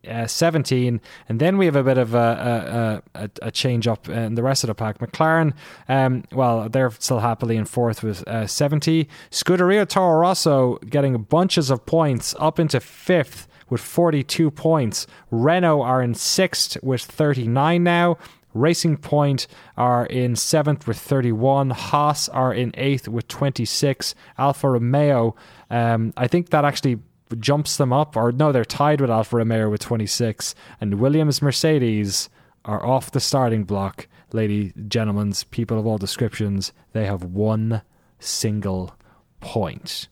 217, 0.07 1.01
and 1.29 1.39
then 1.39 1.57
we 1.57 1.65
have 1.65 1.75
a 1.75 1.84
bit 1.84 1.97
of 1.97 2.13
a, 2.13 3.01
a, 3.13 3.23
a, 3.23 3.29
a 3.43 3.51
change 3.51 3.88
up 3.88 4.07
in 4.09 4.35
the 4.35 4.43
rest 4.43 4.63
of 4.63 4.67
the 4.67 4.75
pack. 4.75 4.99
McLaren, 4.99 5.53
um, 5.88 6.23
well, 6.31 6.69
they're 6.69 6.91
still 6.91 7.19
happily 7.19 7.57
in 7.57 7.65
fourth 7.65 8.03
with 8.03 8.27
uh, 8.27 8.47
70. 8.47 9.07
Scuderia 9.31 9.88
Toro 9.88 10.19
Rosso 10.19 10.77
getting 10.89 11.15
a 11.15 11.19
bunches 11.19 11.69
of 11.69 11.85
points 11.85 12.35
up 12.39 12.59
into 12.59 12.79
fifth 12.79 13.47
with 13.69 13.81
42 13.81 14.49
points. 14.51 15.07
Renault 15.29 15.81
are 15.81 16.01
in 16.01 16.13
sixth 16.13 16.77
with 16.81 17.01
39 17.01 17.84
now. 17.84 18.17
Racing 18.53 18.97
Point 18.97 19.45
are 19.75 20.05
in 20.05 20.35
seventh 20.35 20.88
with 20.88 20.97
31. 20.97 21.69
Haas 21.71 22.27
are 22.29 22.53
in 22.53 22.71
eighth 22.75 23.07
with 23.07 23.27
26. 23.27 24.15
Alfa 24.38 24.69
Romeo, 24.69 25.35
um, 25.69 26.13
I 26.17 26.27
think 26.27 26.49
that 26.49 26.65
actually 26.65 26.99
jumps 27.40 27.78
them 27.78 27.91
up, 27.91 28.16
or 28.16 28.32
no, 28.32 28.52
they're 28.52 28.66
tied 28.66 29.02
with 29.02 29.10
Alfa 29.10 29.38
Romeo 29.38 29.70
with 29.70 29.82
26. 29.82 30.56
And 30.80 30.95
Williams 30.95 31.41
Mercedes 31.41 32.30
are 32.66 32.86
off 32.86 33.12
the 33.12 33.20
starting 33.20 33.64
block. 33.64 34.08
Ladies, 34.34 34.74
gentlemen, 34.88 35.34
people 35.52 35.80
of 35.80 35.88
all 35.88 35.98
descriptions, 35.98 36.74
they 36.91 37.06
have 37.06 37.24
one 37.24 37.82
single 38.20 38.95
point. 39.40 40.08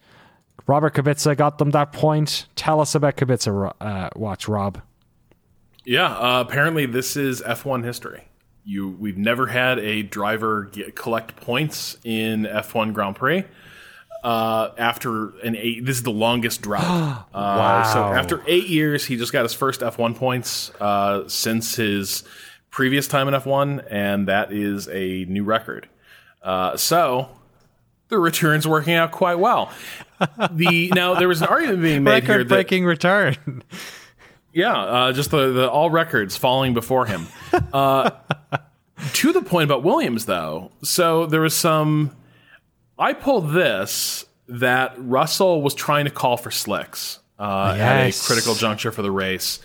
Robert 0.67 0.95
Kubica 0.95 1.35
got 1.37 1.57
them 1.57 1.71
that 1.71 1.91
point. 1.91 2.47
Tell 2.55 2.79
us 2.79 2.95
about 2.95 3.17
Kubica, 3.17 3.73
uh, 3.79 4.09
watch, 4.15 4.47
Rob. 4.47 4.81
Yeah, 5.83 6.11
uh, 6.11 6.41
apparently 6.41 6.85
this 6.87 7.15
is 7.15 7.41
F1 7.41 7.83
history. 7.83 8.23
You, 8.63 8.89
we've 8.89 9.17
never 9.17 9.45
had 9.45 9.77
a 9.77 10.01
driver 10.01 10.63
get, 10.71 10.95
collect 10.95 11.35
points 11.35 11.97
in 12.03 12.43
F1 12.43 12.93
Grand 12.93 13.15
Prix. 13.15 13.43
Uh, 14.25 14.73
after 14.79 15.37
an 15.41 15.55
eight, 15.55 15.85
this 15.85 15.97
is 15.97 16.03
the 16.03 16.09
longest 16.09 16.63
drop. 16.63 16.83
uh, 16.83 17.23
Wow. 17.33 17.83
So 17.93 18.03
after 18.03 18.41
eight 18.47 18.65
years, 18.67 19.05
he 19.05 19.17
just 19.17 19.31
got 19.31 19.43
his 19.43 19.53
first 19.53 19.81
F1 19.81 20.15
points 20.15 20.71
uh, 20.81 21.27
since 21.27 21.75
his 21.75 22.23
previous 22.71 23.07
time 23.07 23.27
in 23.27 23.35
F1, 23.35 23.85
and 23.89 24.27
that 24.27 24.51
is 24.51 24.87
a 24.89 25.25
new 25.25 25.43
record. 25.43 25.87
Uh, 26.41 26.75
so 26.75 27.29
the 28.09 28.17
return's 28.17 28.67
working 28.67 28.95
out 28.95 29.11
quite 29.11 29.37
well. 29.37 29.71
The 30.51 30.91
now 30.95 31.13
there 31.13 31.27
was 31.27 31.41
an 31.43 31.47
argument 31.47 31.83
being 31.83 32.03
made 32.03 32.23
here 32.23 32.33
Record 32.33 32.49
that 32.49 32.55
breaking 32.55 32.85
return. 32.85 33.63
yeah, 34.53 34.75
uh, 34.75 35.13
just 35.13 35.29
the, 35.29 35.51
the 35.51 35.69
all 35.69 35.91
records 35.91 36.35
falling 36.35 36.73
before 36.73 37.05
him. 37.05 37.27
Uh, 37.71 38.09
to 39.13 39.31
the 39.33 39.41
point 39.43 39.65
about 39.65 39.83
Williams, 39.83 40.25
though, 40.25 40.71
so 40.81 41.27
there 41.27 41.41
was 41.41 41.53
some. 41.55 42.15
I 42.97 43.13
pulled 43.13 43.51
this 43.51 44.25
that 44.47 44.93
Russell 44.97 45.61
was 45.61 45.73
trying 45.73 46.05
to 46.05 46.11
call 46.11 46.37
for 46.37 46.51
slicks 46.51 47.19
uh, 47.39 47.75
at 47.77 48.07
a 48.07 48.25
critical 48.25 48.53
juncture 48.55 48.91
for 48.91 49.01
the 49.01 49.11
race. 49.11 49.59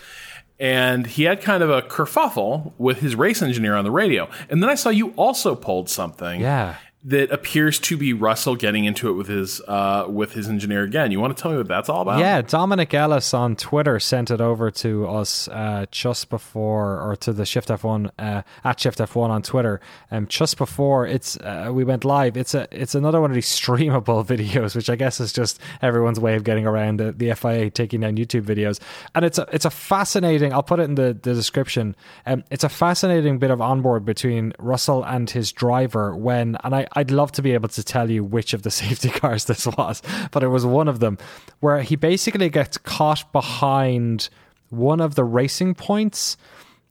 And 0.59 1.07
he 1.07 1.23
had 1.23 1.41
kind 1.41 1.63
of 1.63 1.69
a 1.69 1.81
kerfuffle 1.81 2.73
with 2.77 2.99
his 2.99 3.15
race 3.15 3.41
engineer 3.41 3.75
on 3.75 3.83
the 3.83 3.91
radio. 3.91 4.29
And 4.49 4.61
then 4.61 4.69
I 4.69 4.75
saw 4.75 4.89
you 4.89 5.09
also 5.15 5.55
pulled 5.55 5.89
something 5.89 6.41
Yeah. 6.41 6.75
That 7.03 7.31
appears 7.31 7.79
to 7.79 7.97
be 7.97 8.13
Russell 8.13 8.55
getting 8.55 8.85
into 8.85 9.09
it 9.09 9.13
with 9.13 9.27
his 9.27 9.59
uh, 9.67 10.05
with 10.07 10.33
his 10.33 10.47
engineer 10.47 10.83
again. 10.83 11.11
You 11.11 11.19
want 11.19 11.35
to 11.35 11.41
tell 11.41 11.51
me 11.51 11.57
what 11.57 11.67
that's 11.67 11.89
all 11.89 12.01
about? 12.01 12.19
Yeah, 12.19 12.41
Dominic 12.41 12.93
Ellis 12.93 13.33
on 13.33 13.55
Twitter 13.55 13.99
sent 13.99 14.29
it 14.29 14.39
over 14.39 14.69
to 14.69 15.07
us 15.07 15.47
uh, 15.47 15.87
just 15.89 16.29
before, 16.29 17.01
or 17.01 17.15
to 17.17 17.33
the 17.33 17.45
Shift 17.45 17.69
F1 17.69 18.11
uh, 18.19 18.43
at 18.63 18.79
Shift 18.79 18.99
F1 18.99 19.29
on 19.29 19.41
Twitter. 19.41 19.81
Um, 20.11 20.27
just 20.27 20.57
before 20.57 21.07
it's 21.07 21.37
uh, 21.37 21.71
we 21.73 21.83
went 21.83 22.05
live. 22.05 22.37
It's 22.37 22.53
a 22.53 22.67
it's 22.71 22.93
another 22.93 23.19
one 23.19 23.31
of 23.31 23.35
these 23.35 23.49
streamable 23.59 24.23
videos, 24.23 24.75
which 24.75 24.89
I 24.89 24.95
guess 24.95 25.19
is 25.19 25.33
just 25.33 25.59
everyone's 25.81 26.19
way 26.19 26.35
of 26.35 26.43
getting 26.43 26.67
around 26.67 26.99
the, 26.99 27.11
the 27.13 27.33
FIA 27.33 27.71
taking 27.71 28.01
down 28.01 28.15
YouTube 28.15 28.43
videos. 28.43 28.79
And 29.15 29.25
it's 29.25 29.39
a 29.39 29.47
it's 29.51 29.65
a 29.65 29.71
fascinating. 29.71 30.53
I'll 30.53 30.61
put 30.61 30.79
it 30.79 30.83
in 30.83 30.95
the, 30.95 31.17
the 31.19 31.33
description. 31.33 31.95
Um, 32.27 32.43
it's 32.51 32.63
a 32.63 32.69
fascinating 32.69 33.39
bit 33.39 33.49
of 33.49 33.59
onboard 33.59 34.05
between 34.05 34.53
Russell 34.59 35.03
and 35.03 35.27
his 35.27 35.51
driver 35.51 36.15
when, 36.15 36.57
and 36.63 36.75
I 36.75 36.87
I'd 36.93 37.11
love 37.11 37.31
to 37.33 37.41
be 37.41 37.53
able 37.53 37.69
to 37.69 37.83
tell 37.83 38.09
you 38.09 38.23
which 38.23 38.53
of 38.53 38.63
the 38.63 38.71
safety 38.81 39.09
cars 39.09 39.45
this 39.45 39.65
was, 39.65 40.01
but 40.31 40.43
it 40.43 40.47
was 40.47 40.65
one 40.65 40.87
of 40.87 40.99
them 40.99 41.17
where 41.59 41.81
he 41.81 41.95
basically 41.95 42.49
gets 42.49 42.77
caught 42.77 43.31
behind 43.31 44.29
one 44.69 45.01
of 45.01 45.15
the 45.15 45.23
racing 45.23 45.75
points. 45.75 46.37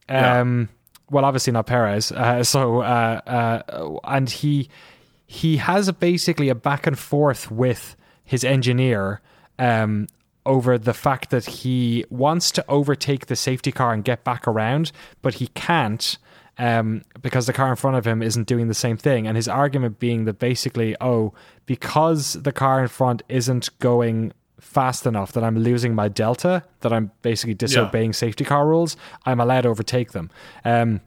Um, 0.08 0.68
well, 1.10 1.24
obviously 1.24 1.52
not 1.52 1.66
Perez. 1.66 2.12
Uh, 2.12 2.42
so, 2.44 2.80
uh, 2.80 3.20
uh, 3.26 3.98
and 4.04 4.30
he 4.30 4.68
he 5.26 5.58
has 5.58 5.90
basically 5.92 6.48
a 6.48 6.54
back 6.56 6.86
and 6.86 6.98
forth 6.98 7.50
with 7.52 7.94
his 8.24 8.42
engineer 8.42 9.20
um, 9.60 10.08
over 10.44 10.76
the 10.76 10.94
fact 10.94 11.30
that 11.30 11.46
he 11.46 12.04
wants 12.10 12.50
to 12.50 12.64
overtake 12.68 13.26
the 13.26 13.36
safety 13.36 13.70
car 13.70 13.92
and 13.92 14.04
get 14.04 14.24
back 14.24 14.48
around, 14.48 14.90
but 15.22 15.34
he 15.34 15.46
can't. 15.48 16.18
Um, 16.58 17.02
because 17.22 17.46
the 17.46 17.52
car 17.52 17.70
in 17.70 17.76
front 17.76 17.96
of 17.96 18.06
him 18.06 18.22
isn't 18.22 18.46
doing 18.46 18.68
the 18.68 18.74
same 18.74 18.96
thing. 18.96 19.26
And 19.26 19.36
his 19.36 19.48
argument 19.48 19.98
being 19.98 20.24
that 20.24 20.38
basically, 20.38 20.96
oh, 21.00 21.32
because 21.66 22.34
the 22.34 22.52
car 22.52 22.82
in 22.82 22.88
front 22.88 23.22
isn't 23.28 23.78
going 23.78 24.32
fast 24.60 25.06
enough 25.06 25.32
that 25.32 25.42
I'm 25.42 25.58
losing 25.58 25.94
my 25.94 26.08
delta, 26.08 26.62
that 26.80 26.92
I'm 26.92 27.10
basically 27.22 27.54
disobeying 27.54 28.10
yeah. 28.10 28.14
safety 28.14 28.44
car 28.44 28.66
rules, 28.66 28.96
I'm 29.24 29.40
allowed 29.40 29.62
to 29.62 29.68
overtake 29.68 30.12
them. 30.12 30.30
Um, 30.64 31.00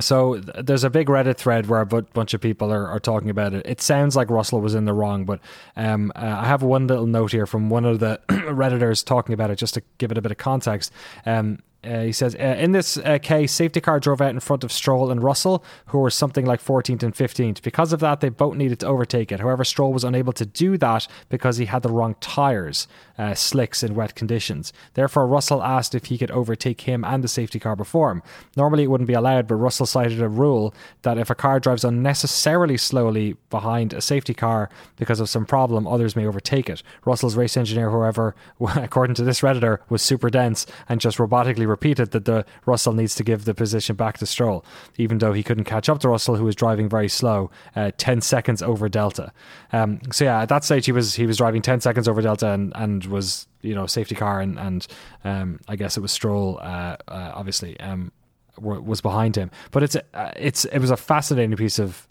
so 0.00 0.36
there's 0.36 0.84
a 0.84 0.90
big 0.90 1.08
Reddit 1.08 1.36
thread 1.36 1.66
where 1.66 1.80
a 1.80 1.86
bunch 1.86 2.34
of 2.34 2.40
people 2.40 2.72
are, 2.72 2.88
are 2.88 3.00
talking 3.00 3.30
about 3.30 3.54
it. 3.54 3.64
It 3.64 3.80
sounds 3.80 4.14
like 4.14 4.30
Russell 4.30 4.60
was 4.60 4.74
in 4.74 4.84
the 4.84 4.92
wrong, 4.92 5.24
but 5.24 5.40
um, 5.74 6.12
uh, 6.14 6.36
I 6.40 6.46
have 6.46 6.62
one 6.62 6.86
little 6.86 7.06
note 7.06 7.32
here 7.32 7.46
from 7.46 7.70
one 7.70 7.84
of 7.84 8.00
the 8.00 8.20
redditors 8.28 9.04
talking 9.04 9.32
about 9.32 9.50
it, 9.50 9.56
just 9.56 9.74
to 9.74 9.82
give 9.98 10.10
it 10.10 10.18
a 10.18 10.22
bit 10.22 10.32
of 10.32 10.38
context. 10.38 10.92
Um, 11.24 11.60
uh, 11.86 12.02
he 12.02 12.12
says, 12.12 12.34
uh, 12.34 12.56
in 12.58 12.72
this 12.72 12.96
uh, 12.98 13.18
case, 13.18 13.52
safety 13.52 13.80
car 13.80 14.00
drove 14.00 14.20
out 14.20 14.30
in 14.30 14.40
front 14.40 14.64
of 14.64 14.72
Stroll 14.72 15.10
and 15.10 15.22
Russell, 15.22 15.64
who 15.86 15.98
were 15.98 16.10
something 16.10 16.44
like 16.44 16.62
14th 16.62 17.02
and 17.02 17.14
15th. 17.14 17.62
Because 17.62 17.92
of 17.92 18.00
that, 18.00 18.20
they 18.20 18.28
both 18.28 18.56
needed 18.56 18.80
to 18.80 18.86
overtake 18.86 19.30
it. 19.30 19.40
However, 19.40 19.64
Stroll 19.64 19.92
was 19.92 20.04
unable 20.04 20.32
to 20.34 20.46
do 20.46 20.76
that 20.78 21.06
because 21.28 21.56
he 21.58 21.66
had 21.66 21.82
the 21.82 21.90
wrong 21.90 22.16
tyres, 22.20 22.88
uh, 23.18 23.34
slicks 23.34 23.82
in 23.82 23.94
wet 23.94 24.14
conditions. 24.14 24.72
Therefore, 24.94 25.26
Russell 25.26 25.62
asked 25.62 25.94
if 25.94 26.06
he 26.06 26.18
could 26.18 26.30
overtake 26.30 26.82
him 26.82 27.04
and 27.04 27.22
the 27.22 27.28
safety 27.28 27.58
car 27.58 27.76
before 27.76 28.10
him. 28.10 28.22
Normally, 28.56 28.84
it 28.84 28.90
wouldn't 28.90 29.08
be 29.08 29.14
allowed, 29.14 29.46
but 29.46 29.56
Russell 29.56 29.86
cited 29.86 30.20
a 30.20 30.28
rule 30.28 30.74
that 31.02 31.18
if 31.18 31.30
a 31.30 31.34
car 31.34 31.60
drives 31.60 31.84
unnecessarily 31.84 32.76
slowly 32.76 33.36
behind 33.50 33.92
a 33.92 34.00
safety 34.00 34.34
car 34.34 34.68
because 34.96 35.20
of 35.20 35.28
some 35.28 35.46
problem, 35.46 35.86
others 35.86 36.16
may 36.16 36.26
overtake 36.26 36.68
it. 36.68 36.82
Russell's 37.04 37.36
race 37.36 37.56
engineer, 37.56 37.90
however, 37.90 38.34
according 38.76 39.14
to 39.16 39.24
this 39.24 39.40
Redditor, 39.40 39.78
was 39.88 40.02
super 40.02 40.30
dense 40.30 40.66
and 40.88 41.00
just 41.00 41.18
robotically 41.18 41.66
repeated 41.76 42.10
that 42.12 42.24
the 42.24 42.44
Russell 42.64 42.92
needs 42.92 43.14
to 43.16 43.24
give 43.24 43.44
the 43.44 43.54
position 43.54 43.96
back 43.96 44.18
to 44.18 44.26
Stroll, 44.26 44.64
even 44.96 45.18
though 45.18 45.32
he 45.32 45.42
couldn't 45.42 45.64
catch 45.64 45.88
up 45.88 45.98
to 46.00 46.08
Russell, 46.08 46.36
who 46.36 46.44
was 46.44 46.56
driving 46.56 46.88
very 46.88 47.08
slow, 47.08 47.50
uh, 47.74 47.90
ten 47.96 48.20
seconds 48.20 48.62
over 48.62 48.88
Delta. 48.88 49.32
Um, 49.72 50.00
so 50.10 50.24
yeah, 50.24 50.42
at 50.42 50.48
that 50.48 50.64
stage 50.64 50.86
he 50.86 50.92
was 50.92 51.14
he 51.14 51.26
was 51.26 51.36
driving 51.36 51.62
ten 51.62 51.80
seconds 51.80 52.08
over 52.08 52.22
Delta 52.22 52.50
and, 52.52 52.72
and 52.74 53.04
was 53.06 53.46
you 53.60 53.74
know 53.74 53.86
safety 53.86 54.14
car 54.14 54.40
and 54.40 54.58
and 54.58 54.86
um, 55.24 55.60
I 55.68 55.76
guess 55.76 55.96
it 55.96 56.00
was 56.00 56.12
Stroll, 56.12 56.58
uh, 56.62 56.96
uh, 57.08 57.32
obviously. 57.34 57.78
Um, 57.80 58.12
was 58.58 59.02
behind 59.02 59.36
him, 59.36 59.50
but 59.70 59.82
it's 59.82 59.96
uh, 59.96 60.32
it's 60.34 60.64
it 60.64 60.78
was 60.78 60.90
a 60.90 60.96
fascinating 60.96 61.54
piece 61.58 61.78
of 61.78 62.08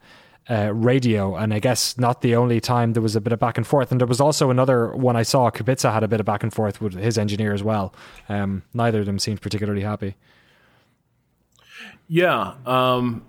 uh, 0.50 0.74
radio, 0.74 1.36
and 1.36 1.54
I 1.54 1.60
guess 1.60 1.98
not 1.98 2.22
the 2.22 2.36
only 2.36 2.60
time 2.60 2.94
there 2.94 3.02
was 3.02 3.16
a 3.16 3.22
bit 3.22 3.34
of 3.34 3.40
back 3.40 3.58
and 3.58 3.66
forth. 3.66 3.92
And 3.92 4.00
there 4.00 4.08
was 4.08 4.22
also 4.22 4.52
another 4.52 4.96
one 4.96 5.16
I 5.16 5.24
saw. 5.24 5.50
Kubica 5.50 5.92
had 5.92 6.04
a 6.04 6.08
bit 6.08 6.20
of 6.20 6.26
back 6.26 6.44
and 6.44 6.54
forth 6.54 6.82
with 6.82 6.94
his 6.94 7.18
engineer 7.18 7.54
as 7.54 7.64
well. 7.64 7.94
Um, 8.30 8.64
neither 8.74 9.00
of 9.00 9.06
them 9.06 9.20
seemed 9.20 9.42
particularly 9.42 9.82
happy. 9.82 10.16
Yeah. 12.08 12.54
Um, 12.66 13.26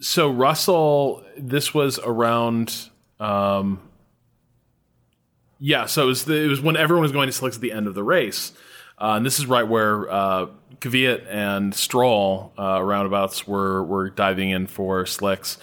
so 0.00 0.30
Russell, 0.30 1.24
this 1.36 1.74
was 1.74 1.98
around. 1.98 2.88
Um, 3.18 3.80
yeah, 5.58 5.86
so 5.86 6.04
it 6.04 6.06
was, 6.06 6.24
the, 6.24 6.34
it 6.36 6.46
was 6.46 6.60
when 6.60 6.76
everyone 6.76 7.02
was 7.02 7.12
going 7.12 7.26
to 7.26 7.32
slicks 7.32 7.56
at 7.56 7.62
the 7.62 7.72
end 7.72 7.86
of 7.86 7.94
the 7.94 8.02
race. 8.02 8.52
Uh, 8.98 9.14
and 9.16 9.26
this 9.26 9.38
is 9.38 9.46
right 9.46 9.66
where 9.66 10.10
uh, 10.10 10.46
Kvyat 10.80 11.26
and 11.28 11.74
Stroll 11.74 12.52
uh, 12.58 12.82
roundabouts 12.82 13.46
were 13.46 13.82
were 13.82 14.10
diving 14.10 14.50
in 14.50 14.66
for 14.66 15.06
slicks. 15.06 15.56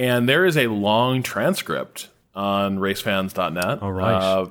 And 0.00 0.26
there 0.26 0.46
is 0.46 0.56
a 0.56 0.66
long 0.68 1.22
transcript 1.22 2.08
on 2.34 2.78
racefans.net. 2.78 3.82
All 3.82 3.92
right. 3.92 4.14
Uh, 4.14 4.46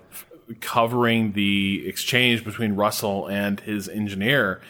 covering 0.60 1.32
the 1.32 1.88
exchange 1.88 2.46
between 2.46 2.76
Russell 2.76 3.28
and 3.28 3.60
his 3.60 3.90
engineer. 3.90 4.62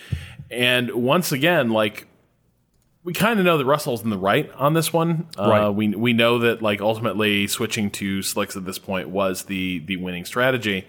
And 0.50 0.92
once 0.92 1.34
again, 1.34 1.72
like 1.72 2.08
we 3.04 3.12
kind 3.12 3.40
of 3.40 3.46
know 3.46 3.58
that 3.58 3.66
Russell's 3.66 4.04
in 4.06 4.10
the 4.10 4.18
right 4.18 4.50
on 4.56 4.74
this 4.74 4.94
one. 4.94 5.28
Uh, 5.38 5.50
right. 5.50 5.66
Uh, 5.66 5.72
we 5.72 5.90
we 5.90 6.14
know 6.14 6.40
that 6.40 6.62
like 6.62 6.80
ultimately 6.80 7.48
switching 7.48 7.92
to 7.92 8.22
slicks 8.22 8.56
at 8.56 8.64
this 8.64 8.80
point 8.80 9.10
was 9.10 9.44
the 9.44 9.80
the 9.80 9.98
winning 9.98 10.24
strategy, 10.24 10.88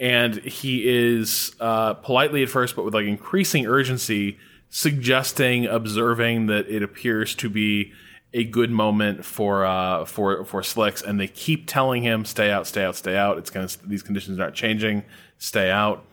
and 0.00 0.38
he 0.38 0.88
is 0.88 1.54
uh, 1.60 1.94
politely 1.94 2.42
at 2.42 2.48
first, 2.48 2.74
but 2.74 2.84
with 2.84 2.94
like 2.94 3.06
increasing 3.06 3.64
urgency, 3.64 4.38
suggesting, 4.70 5.66
observing 5.66 6.46
that 6.46 6.68
it 6.68 6.82
appears 6.82 7.36
to 7.36 7.48
be 7.48 7.92
a 8.32 8.44
good 8.44 8.70
moment 8.70 9.24
for 9.24 9.64
uh, 9.64 10.04
for 10.04 10.44
for 10.44 10.62
Slicks, 10.62 11.02
and 11.02 11.18
they 11.18 11.26
keep 11.26 11.66
telling 11.66 12.02
him, 12.02 12.24
"Stay 12.24 12.50
out, 12.50 12.66
stay 12.66 12.84
out, 12.84 12.96
stay 12.96 13.16
out." 13.16 13.38
It's 13.38 13.50
gonna 13.50 13.68
these 13.84 14.02
conditions 14.02 14.38
aren't 14.38 14.54
changing. 14.54 15.04
Stay 15.38 15.70
out. 15.70 16.04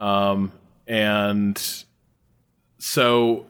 Um, 0.00 0.52
and 0.86 1.60
so 2.78 3.46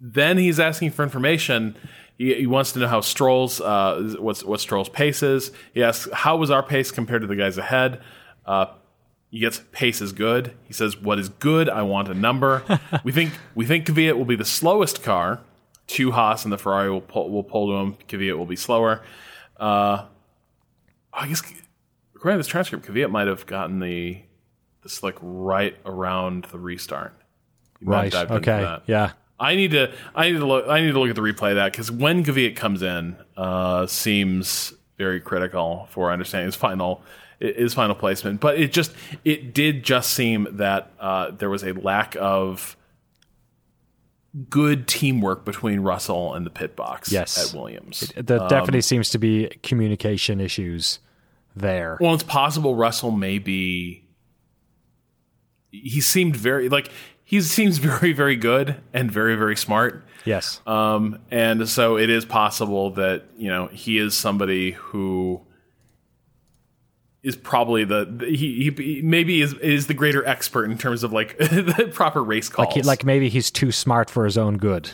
then 0.00 0.38
he's 0.38 0.60
asking 0.60 0.92
for 0.92 1.02
information. 1.02 1.74
He, 2.16 2.34
he 2.34 2.46
wants 2.46 2.72
to 2.72 2.78
know 2.78 2.88
how 2.88 3.00
Stroll's 3.00 3.60
uh, 3.60 4.16
what's 4.20 4.44
what 4.44 4.60
Stroll's 4.60 4.88
pace 4.88 5.22
is. 5.22 5.50
He 5.74 5.82
asks, 5.82 6.08
"How 6.12 6.36
was 6.36 6.50
our 6.50 6.62
pace 6.62 6.90
compared 6.92 7.22
to 7.22 7.26
the 7.26 7.36
guys 7.36 7.58
ahead?" 7.58 8.00
Uh, 8.46 8.66
he 9.30 9.40
gets 9.40 9.60
pace 9.72 10.00
is 10.00 10.12
good. 10.12 10.52
He 10.64 10.72
says, 10.72 10.96
"What 10.96 11.18
is 11.18 11.28
good? 11.28 11.68
I 11.68 11.82
want 11.82 12.08
a 12.08 12.14
number." 12.14 12.62
we 13.04 13.10
think 13.10 13.32
we 13.56 13.66
think 13.66 13.86
Kvyat 13.86 14.16
will 14.16 14.24
be 14.24 14.36
the 14.36 14.44
slowest 14.44 15.02
car 15.02 15.40
to 15.88 16.10
Haas 16.12 16.44
and 16.44 16.52
the 16.52 16.58
Ferrari 16.58 16.90
will 16.90 17.00
pull, 17.00 17.30
will 17.30 17.42
pull 17.42 17.68
to 17.68 17.74
him. 17.74 17.96
Kvyat 18.08 18.36
will 18.36 18.46
be 18.46 18.56
slower. 18.56 19.02
Uh, 19.58 20.04
I 21.12 21.26
guess 21.26 21.42
according 22.14 22.36
to 22.36 22.38
this 22.38 22.46
transcript, 22.46 22.86
Kvyat 22.86 23.10
might 23.10 23.26
have 23.26 23.46
gotten 23.46 23.80
the 23.80 24.20
the 24.82 24.88
slick 24.88 25.16
right 25.20 25.76
around 25.84 26.44
the 26.46 26.58
restart. 26.58 27.14
Right. 27.80 28.14
Okay. 28.14 28.78
Yeah. 28.86 29.12
I 29.40 29.54
need 29.54 29.70
to 29.72 29.92
I 30.14 30.30
need 30.30 30.38
to 30.38 30.46
look 30.46 30.66
I 30.68 30.80
need 30.80 30.92
to 30.92 30.98
look 30.98 31.10
at 31.10 31.16
the 31.16 31.22
replay 31.22 31.50
of 31.50 31.56
that 31.56 31.72
because 31.72 31.90
when 31.90 32.24
Kvyat 32.24 32.56
comes 32.56 32.82
in, 32.82 33.16
uh, 33.36 33.86
seems 33.86 34.72
very 34.96 35.20
critical 35.20 35.86
for 35.90 36.10
understanding 36.10 36.46
his 36.46 36.56
final 36.56 37.02
his 37.38 37.72
final 37.72 37.94
placement. 37.94 38.40
But 38.40 38.58
it 38.58 38.72
just 38.72 38.92
it 39.24 39.54
did 39.54 39.84
just 39.84 40.12
seem 40.12 40.48
that 40.52 40.90
uh, 40.98 41.30
there 41.30 41.50
was 41.50 41.62
a 41.62 41.72
lack 41.72 42.16
of 42.16 42.76
good 44.50 44.86
teamwork 44.86 45.44
between 45.44 45.80
Russell 45.80 46.34
and 46.34 46.44
the 46.46 46.50
pit 46.50 46.76
box 46.76 47.10
yes. 47.10 47.52
at 47.52 47.58
Williams. 47.58 48.12
It, 48.16 48.26
there 48.26 48.40
um, 48.40 48.48
definitely 48.48 48.82
seems 48.82 49.10
to 49.10 49.18
be 49.18 49.48
communication 49.62 50.40
issues 50.40 51.00
there. 51.56 51.98
Well, 52.00 52.14
it's 52.14 52.22
possible 52.22 52.76
Russell 52.76 53.10
may 53.10 53.38
be. 53.38 54.04
He 55.70 56.00
seemed 56.00 56.36
very 56.36 56.68
like 56.68 56.90
he 57.24 57.40
seems 57.40 57.78
very 57.78 58.12
very 58.12 58.36
good 58.36 58.76
and 58.92 59.10
very 59.10 59.36
very 59.36 59.56
smart. 59.56 60.04
Yes. 60.24 60.60
Um, 60.66 61.20
and 61.30 61.68
so 61.68 61.96
it 61.96 62.10
is 62.10 62.24
possible 62.24 62.90
that 62.90 63.24
you 63.36 63.48
know 63.48 63.66
he 63.68 63.98
is 63.98 64.16
somebody 64.16 64.72
who 64.72 65.40
is 67.22 67.36
probably 67.36 67.84
the 67.84 68.26
he, 68.28 68.72
he 68.76 69.00
maybe 69.02 69.42
is 69.42 69.54
is 69.54 69.86
the 69.86 69.94
greater 69.94 70.26
expert 70.26 70.66
in 70.66 70.78
terms 70.78 71.02
of 71.02 71.12
like 71.12 71.36
the 71.38 71.90
proper 71.92 72.22
race 72.22 72.48
calls. 72.48 72.68
Like 72.68 72.74
he, 72.74 72.82
like 72.82 73.04
maybe 73.04 73.28
he's 73.28 73.50
too 73.50 73.72
smart 73.72 74.08
for 74.10 74.24
his 74.24 74.38
own 74.38 74.56
good. 74.56 74.90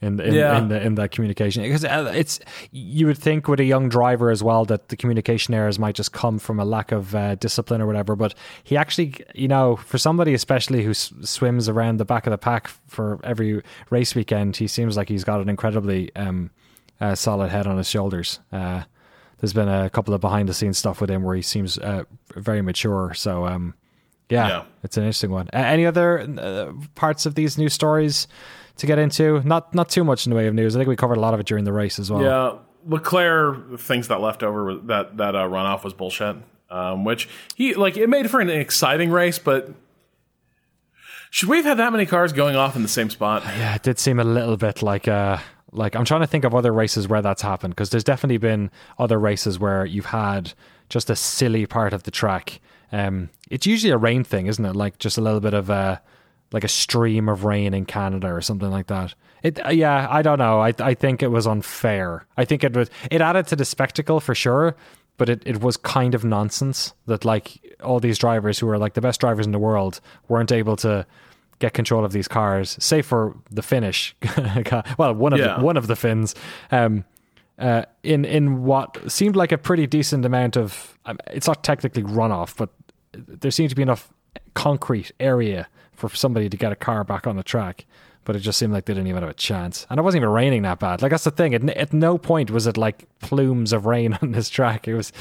In, 0.00 0.20
in, 0.20 0.34
yeah. 0.34 0.58
in, 0.58 0.68
the 0.68 0.82
in 0.82 0.96
that 0.96 1.12
communication 1.12 1.62
because 1.62 1.82
uh, 1.82 2.12
it's 2.14 2.38
you 2.72 3.06
would 3.06 3.16
think 3.16 3.48
with 3.48 3.58
a 3.58 3.64
young 3.64 3.88
driver 3.88 4.28
as 4.30 4.42
well 4.42 4.66
that 4.66 4.90
the 4.90 4.96
communication 4.96 5.54
errors 5.54 5.78
might 5.78 5.94
just 5.94 6.12
come 6.12 6.38
from 6.38 6.60
a 6.60 6.64
lack 6.64 6.92
of 6.92 7.14
uh, 7.14 7.36
discipline 7.36 7.80
or 7.80 7.86
whatever 7.86 8.14
but 8.14 8.34
he 8.64 8.76
actually 8.76 9.14
you 9.34 9.48
know 9.48 9.76
for 9.76 9.96
somebody 9.96 10.34
especially 10.34 10.82
who 10.82 10.90
s- 10.90 11.10
swims 11.22 11.70
around 11.70 11.96
the 11.96 12.04
back 12.04 12.26
of 12.26 12.32
the 12.32 12.36
pack 12.36 12.68
for 12.86 13.18
every 13.24 13.62
race 13.88 14.14
weekend 14.14 14.56
he 14.56 14.66
seems 14.66 14.94
like 14.94 15.08
he's 15.08 15.24
got 15.24 15.40
an 15.40 15.48
incredibly 15.48 16.14
um, 16.16 16.50
uh, 17.00 17.14
solid 17.14 17.50
head 17.50 17.66
on 17.66 17.78
his 17.78 17.88
shoulders 17.88 18.40
uh, 18.52 18.82
there's 19.40 19.52
been 19.52 19.68
a 19.68 19.90
couple 19.90 20.14
of 20.14 20.20
behind 20.20 20.48
the 20.48 20.54
scenes 20.54 20.78
stuff 20.78 21.00
with 21.00 21.10
him 21.10 21.22
where 21.22 21.34
he 21.34 21.42
seems 21.42 21.78
uh, 21.78 22.04
very 22.34 22.62
mature. 22.62 23.12
So, 23.14 23.46
um, 23.46 23.74
yeah, 24.28 24.48
yeah, 24.48 24.64
it's 24.82 24.96
an 24.96 25.04
interesting 25.04 25.30
one. 25.30 25.48
Uh, 25.52 25.58
any 25.58 25.86
other 25.86 26.20
uh, 26.20 26.72
parts 26.94 27.26
of 27.26 27.34
these 27.34 27.58
news 27.58 27.72
stories 27.74 28.26
to 28.76 28.86
get 28.86 28.98
into? 28.98 29.42
Not 29.42 29.74
not 29.74 29.88
too 29.88 30.04
much 30.04 30.26
in 30.26 30.30
the 30.30 30.36
way 30.36 30.46
of 30.46 30.54
news. 30.54 30.74
I 30.74 30.78
think 30.78 30.88
we 30.88 30.96
covered 30.96 31.18
a 31.18 31.20
lot 31.20 31.34
of 31.34 31.40
it 31.40 31.46
during 31.46 31.64
the 31.64 31.72
race 31.72 31.98
as 31.98 32.10
well. 32.10 32.22
Yeah, 32.22 32.58
Leclerc 32.86 33.78
thinks 33.78 34.08
that 34.08 34.20
left 34.20 34.42
over 34.42 34.74
that 34.84 35.16
that 35.18 35.34
uh, 35.34 35.48
runoff 35.48 35.84
was 35.84 35.92
bullshit. 35.92 36.36
Um, 36.70 37.04
which 37.04 37.28
he 37.54 37.74
like 37.74 37.96
it 37.96 38.08
made 38.08 38.30
for 38.30 38.40
an 38.40 38.50
exciting 38.50 39.10
race, 39.10 39.38
but 39.38 39.70
should 41.30 41.48
we 41.48 41.58
have 41.58 41.66
had 41.66 41.76
that 41.78 41.92
many 41.92 42.06
cars 42.06 42.32
going 42.32 42.56
off 42.56 42.74
in 42.74 42.82
the 42.82 42.88
same 42.88 43.10
spot? 43.10 43.42
Yeah, 43.44 43.74
it 43.74 43.82
did 43.82 43.98
seem 43.98 44.18
a 44.18 44.24
little 44.24 44.56
bit 44.56 44.82
like 44.82 45.06
uh 45.06 45.38
like 45.74 45.96
I'm 45.96 46.04
trying 46.04 46.20
to 46.20 46.26
think 46.26 46.44
of 46.44 46.54
other 46.54 46.72
races 46.72 47.08
where 47.08 47.22
that's 47.22 47.42
happened 47.42 47.74
because 47.74 47.90
there's 47.90 48.04
definitely 48.04 48.38
been 48.38 48.70
other 48.98 49.18
races 49.18 49.58
where 49.58 49.84
you've 49.84 50.06
had 50.06 50.52
just 50.88 51.10
a 51.10 51.16
silly 51.16 51.66
part 51.66 51.92
of 51.92 52.04
the 52.04 52.10
track. 52.10 52.60
Um, 52.92 53.30
it's 53.50 53.66
usually 53.66 53.92
a 53.92 53.98
rain 53.98 54.24
thing, 54.24 54.46
isn't 54.46 54.64
it? 54.64 54.76
Like 54.76 54.98
just 54.98 55.18
a 55.18 55.20
little 55.20 55.40
bit 55.40 55.54
of 55.54 55.70
a 55.70 56.00
like 56.52 56.64
a 56.64 56.68
stream 56.68 57.28
of 57.28 57.44
rain 57.44 57.74
in 57.74 57.84
Canada 57.84 58.28
or 58.28 58.40
something 58.40 58.70
like 58.70 58.86
that. 58.86 59.14
It, 59.42 59.64
uh, 59.64 59.70
yeah, 59.70 60.06
I 60.08 60.22
don't 60.22 60.38
know. 60.38 60.60
I 60.60 60.72
I 60.78 60.94
think 60.94 61.22
it 61.22 61.28
was 61.28 61.46
unfair. 61.46 62.26
I 62.36 62.44
think 62.44 62.64
it 62.64 62.74
was 62.74 62.90
it 63.10 63.20
added 63.20 63.48
to 63.48 63.56
the 63.56 63.64
spectacle 63.64 64.20
for 64.20 64.34
sure, 64.34 64.76
but 65.16 65.28
it, 65.28 65.42
it 65.44 65.60
was 65.60 65.76
kind 65.76 66.14
of 66.14 66.24
nonsense 66.24 66.94
that 67.06 67.24
like 67.24 67.76
all 67.82 68.00
these 68.00 68.18
drivers 68.18 68.58
who 68.58 68.68
are 68.68 68.78
like 68.78 68.94
the 68.94 69.00
best 69.00 69.20
drivers 69.20 69.46
in 69.46 69.52
the 69.52 69.58
world 69.58 70.00
weren't 70.28 70.52
able 70.52 70.76
to 70.76 71.06
get 71.58 71.72
control 71.74 72.04
of 72.04 72.12
these 72.12 72.28
cars, 72.28 72.76
save 72.80 73.06
for 73.06 73.36
the 73.50 73.62
finish. 73.62 74.14
well, 74.98 75.14
one 75.14 75.32
of 75.32 75.38
Yeah. 75.38 75.58
the, 75.58 75.64
one 75.64 75.76
of 75.76 75.86
the 75.86 75.96
Finns. 75.96 76.34
Um, 76.70 77.04
uh, 77.58 77.84
in 78.02 78.24
in 78.24 78.64
what 78.64 78.98
seemed 79.10 79.36
like 79.36 79.52
a 79.52 79.58
pretty 79.58 79.86
decent 79.86 80.24
amount 80.24 80.56
of 80.56 80.98
um, 81.06 81.18
it's 81.30 81.46
not 81.46 81.62
technically 81.62 82.02
runoff, 82.02 82.56
but 82.56 82.70
there 83.12 83.52
seemed 83.52 83.70
to 83.70 83.76
be 83.76 83.82
enough 83.82 84.12
concrete 84.54 85.12
area 85.20 85.68
for 85.92 86.08
somebody 86.08 86.48
to 86.48 86.56
get 86.56 86.72
a 86.72 86.76
car 86.76 87.04
back 87.04 87.26
on 87.28 87.36
the 87.36 87.44
track. 87.44 87.86
But 88.24 88.34
it 88.34 88.40
just 88.40 88.58
seemed 88.58 88.72
like 88.72 88.86
they 88.86 88.94
didn't 88.94 89.06
even 89.06 89.22
have 89.22 89.30
a 89.30 89.34
chance, 89.34 89.86
and 89.88 90.00
it 90.00 90.02
wasn't 90.02 90.22
even 90.22 90.30
raining 90.32 90.62
that 90.62 90.80
bad. 90.80 91.00
Like 91.02 91.10
that's 91.10 91.24
the 91.24 91.30
thing. 91.30 91.54
At, 91.54 91.68
at 91.70 91.92
no 91.92 92.18
point 92.18 92.50
was 92.50 92.66
it 92.66 92.76
like 92.76 93.04
plumes 93.20 93.72
of 93.72 93.86
rain 93.86 94.14
on 94.22 94.32
this 94.32 94.48
track. 94.48 94.88
It 94.88 94.94
was, 94.94 95.12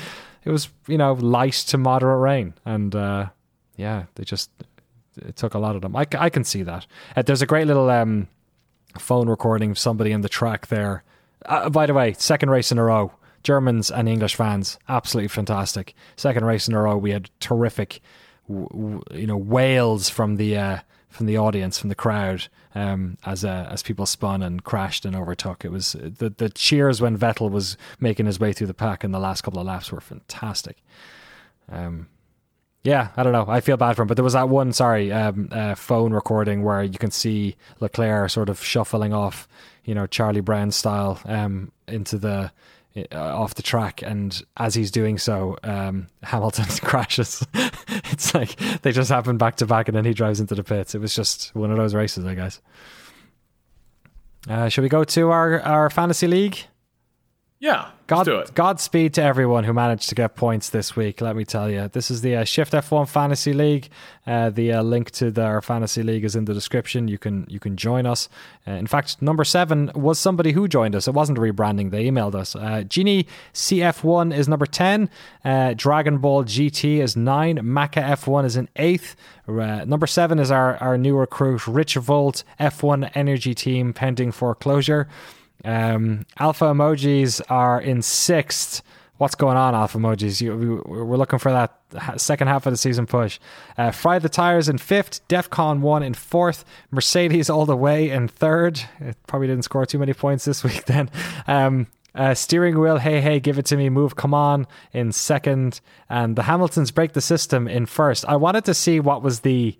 it 0.44 0.50
was 0.50 0.70
you 0.88 0.98
know 0.98 1.14
light 1.14 1.54
to 1.68 1.78
moderate 1.78 2.20
rain, 2.20 2.54
and 2.66 2.96
uh, 2.96 3.28
yeah, 3.76 4.06
they 4.16 4.24
just 4.24 4.50
it 5.18 5.36
took 5.36 5.54
a 5.54 5.60
lot 5.60 5.76
of 5.76 5.82
them. 5.82 5.96
I, 5.96 6.06
I 6.18 6.30
can 6.30 6.44
see 6.44 6.64
that. 6.64 6.86
Uh, 7.16 7.22
there's 7.22 7.42
a 7.42 7.46
great 7.48 7.68
little 7.68 7.90
um, 7.90 8.28
phone 8.98 9.30
recording 9.30 9.72
of 9.72 9.80
somebody 9.80 10.12
in 10.12 10.22
the 10.22 10.30
track 10.30 10.68
there. 10.68 11.04
Uh, 11.46 11.70
by 11.70 11.86
the 11.86 11.94
way, 11.94 12.14
second 12.14 12.50
race 12.50 12.72
in 12.72 12.78
a 12.78 12.84
row. 12.84 13.12
Germans 13.44 13.92
and 13.92 14.08
English 14.08 14.36
fans, 14.36 14.80
absolutely 14.88 15.28
fantastic. 15.28 15.94
Second 16.16 16.46
race 16.46 16.68
in 16.68 16.74
a 16.74 16.82
row, 16.82 16.96
we 16.96 17.12
had 17.12 17.30
terrific, 17.42 18.00
you 18.48 19.02
know, 19.12 19.38
wails 19.38 20.08
from 20.10 20.38
the 20.38 20.58
uh, 20.58 20.78
from 21.10 21.26
the 21.28 21.38
audience, 21.38 21.78
from 21.78 21.90
the 21.90 21.96
crowd, 21.96 22.48
um, 22.74 23.18
as 23.26 23.44
uh, 23.44 23.68
as 23.70 23.84
people 23.84 24.06
spun 24.06 24.42
and 24.42 24.64
crashed 24.64 25.04
and 25.06 25.14
overtook. 25.14 25.66
It 25.66 25.72
was 25.72 25.92
the 25.92 26.30
the 26.30 26.50
cheers 26.50 27.02
when 27.02 27.18
Vettel 27.18 27.52
was 27.52 27.78
making 28.00 28.28
his 28.28 28.40
way 28.40 28.54
through 28.54 28.68
the 28.68 28.74
pack 28.74 29.04
in 29.04 29.12
the 29.12 29.20
last 29.20 29.42
couple 29.42 29.60
of 29.60 29.68
laps 29.68 29.92
were 29.92 30.02
fantastic. 30.02 30.78
Um, 31.70 32.08
yeah, 32.84 33.10
I 33.16 33.24
don't 33.24 33.32
know. 33.32 33.46
I 33.48 33.62
feel 33.62 33.78
bad 33.78 33.96
for 33.96 34.02
him, 34.02 34.08
but 34.08 34.18
there 34.18 34.24
was 34.24 34.34
that 34.34 34.50
one, 34.50 34.74
sorry, 34.74 35.12
um, 35.12 35.48
uh, 35.52 35.74
phone 35.76 36.12
recording 36.14 36.64
where 36.64 36.84
you 36.84 36.98
can 37.00 37.12
see 37.12 37.56
Leclerc 37.80 38.30
sort 38.30 38.50
of 38.50 38.62
shuffling 38.62 39.14
off, 39.14 39.48
you 39.86 39.96
know, 39.96 40.06
Charlie 40.06 40.42
Brown 40.42 40.72
style, 40.72 41.20
um, 41.26 41.72
into 41.88 42.18
the 42.18 42.52
uh, 42.96 43.18
off 43.18 43.56
the 43.56 43.64
track, 43.64 44.02
and 44.02 44.44
as 44.58 44.76
he's 44.76 44.92
doing 44.92 45.18
so, 45.18 45.58
um, 45.64 46.08
Hamilton 46.24 46.66
crashes. 46.82 47.46
it's 47.54 48.34
like 48.36 48.56
they 48.82 48.92
just 48.92 49.10
happen 49.10 49.38
back 49.38 49.56
to 49.58 49.66
back, 49.66 49.88
and 49.88 49.96
then 49.96 50.06
he 50.06 50.14
drives 50.14 50.42
into 50.42 50.56
the 50.56 50.64
pits. 50.64 50.94
It 50.94 51.00
was 51.00 51.16
just 51.16 51.56
one 51.56 51.72
of 51.72 51.78
those 51.78 51.96
races, 51.96 52.26
I 52.26 52.36
guess. 52.36 52.60
Uh, 54.50 54.68
should 54.68 54.82
we 54.82 54.90
go 54.90 55.06
to 55.06 55.32
our 55.32 55.62
our 55.62 55.90
fantasy 55.90 56.28
league? 56.28 56.66
Yeah, 57.64 57.92
God, 58.08 58.28
let's 58.28 58.28
do 58.28 58.40
it. 58.40 58.56
Godspeed 58.56 59.14
to 59.14 59.24
everyone 59.24 59.64
who 59.64 59.72
managed 59.72 60.10
to 60.10 60.16
get 60.16 60.36
points 60.36 60.68
this 60.68 60.98
week. 60.98 61.22
Let 61.22 61.38
me 61.38 61.46
tell 61.46 61.70
you, 61.70 61.88
this 61.88 62.12
is 62.12 62.20
the 62.20 62.36
uh, 62.36 62.44
Shift 62.44 62.74
F1 62.74 63.08
Fantasy 63.08 63.54
League. 63.54 63.88
Uh, 64.28 64.50
the 64.50 64.74
uh, 64.74 64.84
link 64.84 65.12
to 65.12 65.32
the, 65.32 65.44
our 65.44 65.62
fantasy 65.62 66.04
league 66.04 66.26
is 66.26 66.36
in 66.36 66.44
the 66.44 66.54
description. 66.54 67.08
You 67.08 67.18
can 67.18 67.46
you 67.48 67.62
can 67.62 67.78
join 67.78 68.06
us. 68.06 68.28
Uh, 68.68 68.72
in 68.72 68.86
fact, 68.86 69.22
number 69.22 69.46
seven 69.46 69.92
was 69.96 70.20
somebody 70.20 70.52
who 70.52 70.68
joined 70.68 70.94
us. 70.94 71.08
It 71.08 71.14
wasn't 71.14 71.40
rebranding; 71.40 71.92
they 71.92 72.04
emailed 72.04 72.36
us. 72.36 72.54
Uh, 72.54 72.84
Genie 72.84 73.28
CF1 73.54 74.36
is 74.36 74.50
number 74.50 74.66
ten. 74.66 75.10
Uh, 75.46 75.74
Dragon 75.74 76.18
Ball 76.18 76.44
GT 76.44 76.98
is 76.98 77.16
nine. 77.16 77.60
Maca 77.60 78.04
F1 78.04 78.44
is 78.44 78.58
in 78.58 78.68
eighth. 78.76 79.16
Uh, 79.48 79.86
number 79.86 80.06
seven 80.06 80.38
is 80.38 80.52
our 80.52 80.76
our 80.84 80.98
new 80.98 81.16
recruit, 81.16 81.66
Rich 81.66 81.96
Volt 81.96 82.44
F1 82.60 83.10
Energy 83.16 83.56
Team, 83.56 83.94
pending 83.94 84.34
foreclosure. 84.34 85.08
Um, 85.66 86.26
alpha 86.38 86.66
emojis 86.66 87.42
are 87.50 87.80
in 87.80 88.02
sixth. 88.02 88.82
What's 89.18 89.36
going 89.36 89.58
on, 89.58 89.76
alpha 89.76 89.98
emojis? 89.98 90.42
You, 90.42 90.56
we, 90.56 91.02
we're 91.04 91.18
looking 91.18 91.40
for 91.40 91.52
that 91.52 92.20
second 92.20 92.48
half 92.48 92.66
of 92.66 92.74
the 92.74 92.78
season 92.78 93.06
push. 93.06 93.40
Uh, 93.78 93.92
Fry 93.92 94.20
the 94.20 94.30
tires 94.30 94.68
in 94.68 94.78
fifth. 94.78 95.26
Defcon 95.28 95.80
one 95.80 96.04
in 96.04 96.14
fourth. 96.14 96.66
Mercedes 96.92 97.50
all 97.50 97.66
the 97.66 97.78
way 97.78 98.10
in 98.10 98.28
third. 98.28 98.82
It 99.00 99.16
probably 99.28 99.48
didn't 99.48 99.64
score 99.64 99.86
too 99.86 100.00
many 100.00 100.14
points 100.14 100.46
this 100.46 100.64
week 100.64 100.86
then. 100.86 101.10
Um, 101.48 101.88
uh, 102.16 102.34
steering 102.34 102.80
wheel, 102.80 102.98
hey 102.98 103.22
hey, 103.22 103.40
give 103.40 103.58
it 103.58 103.66
to 103.66 103.78
me, 103.78 103.90
move, 103.90 104.16
come 104.16 104.36
on 104.36 104.68
in 104.92 105.12
second, 105.12 105.82
and 106.10 106.36
the 106.36 106.44
Hamiltons 106.44 106.92
break 106.92 107.14
the 107.14 107.22
system 107.22 107.68
in 107.68 107.88
first. 107.88 108.24
I 108.26 108.36
wanted 108.36 108.66
to 108.66 108.74
see 108.76 109.00
what 109.00 109.24
was 109.24 109.40
the 109.40 109.78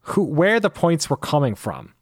who 0.00 0.24
where 0.24 0.58
the 0.58 0.70
points 0.70 1.08
were 1.08 1.16
coming 1.16 1.54
from 1.54 1.94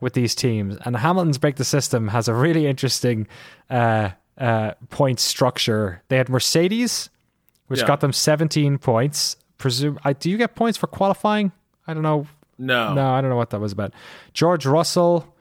with 0.00 0.14
these 0.14 0.34
teams. 0.34 0.76
And 0.84 0.96
Hamilton's 0.96 1.38
Break 1.38 1.56
the 1.56 1.64
System 1.64 2.08
has 2.08 2.28
a 2.28 2.34
really 2.34 2.66
interesting 2.66 3.26
uh, 3.68 4.10
uh, 4.38 4.72
point 4.88 5.20
structure. 5.20 6.02
They 6.08 6.16
had 6.16 6.28
Mercedes, 6.28 7.10
which 7.68 7.80
Yeah. 7.80 7.86
got 7.86 8.00
them 8.00 8.12
17 8.12 8.78
points. 8.78 9.36
Presume, 9.58 9.98
I, 10.04 10.14
do 10.14 10.30
you 10.30 10.38
get 10.38 10.54
points 10.54 10.78
for 10.78 10.86
qualifying? 10.86 11.52
I 11.86 11.92
don't 11.94 12.02
know. 12.02 12.26
No. 12.58 12.94
No, 12.94 13.10
I 13.12 13.20
don't 13.20 13.30
know 13.30 13.36
what 13.36 13.50
that 13.50 13.60
was 13.60 13.72
about. 13.72 13.92
George 14.32 14.64
Russell. 14.66 15.34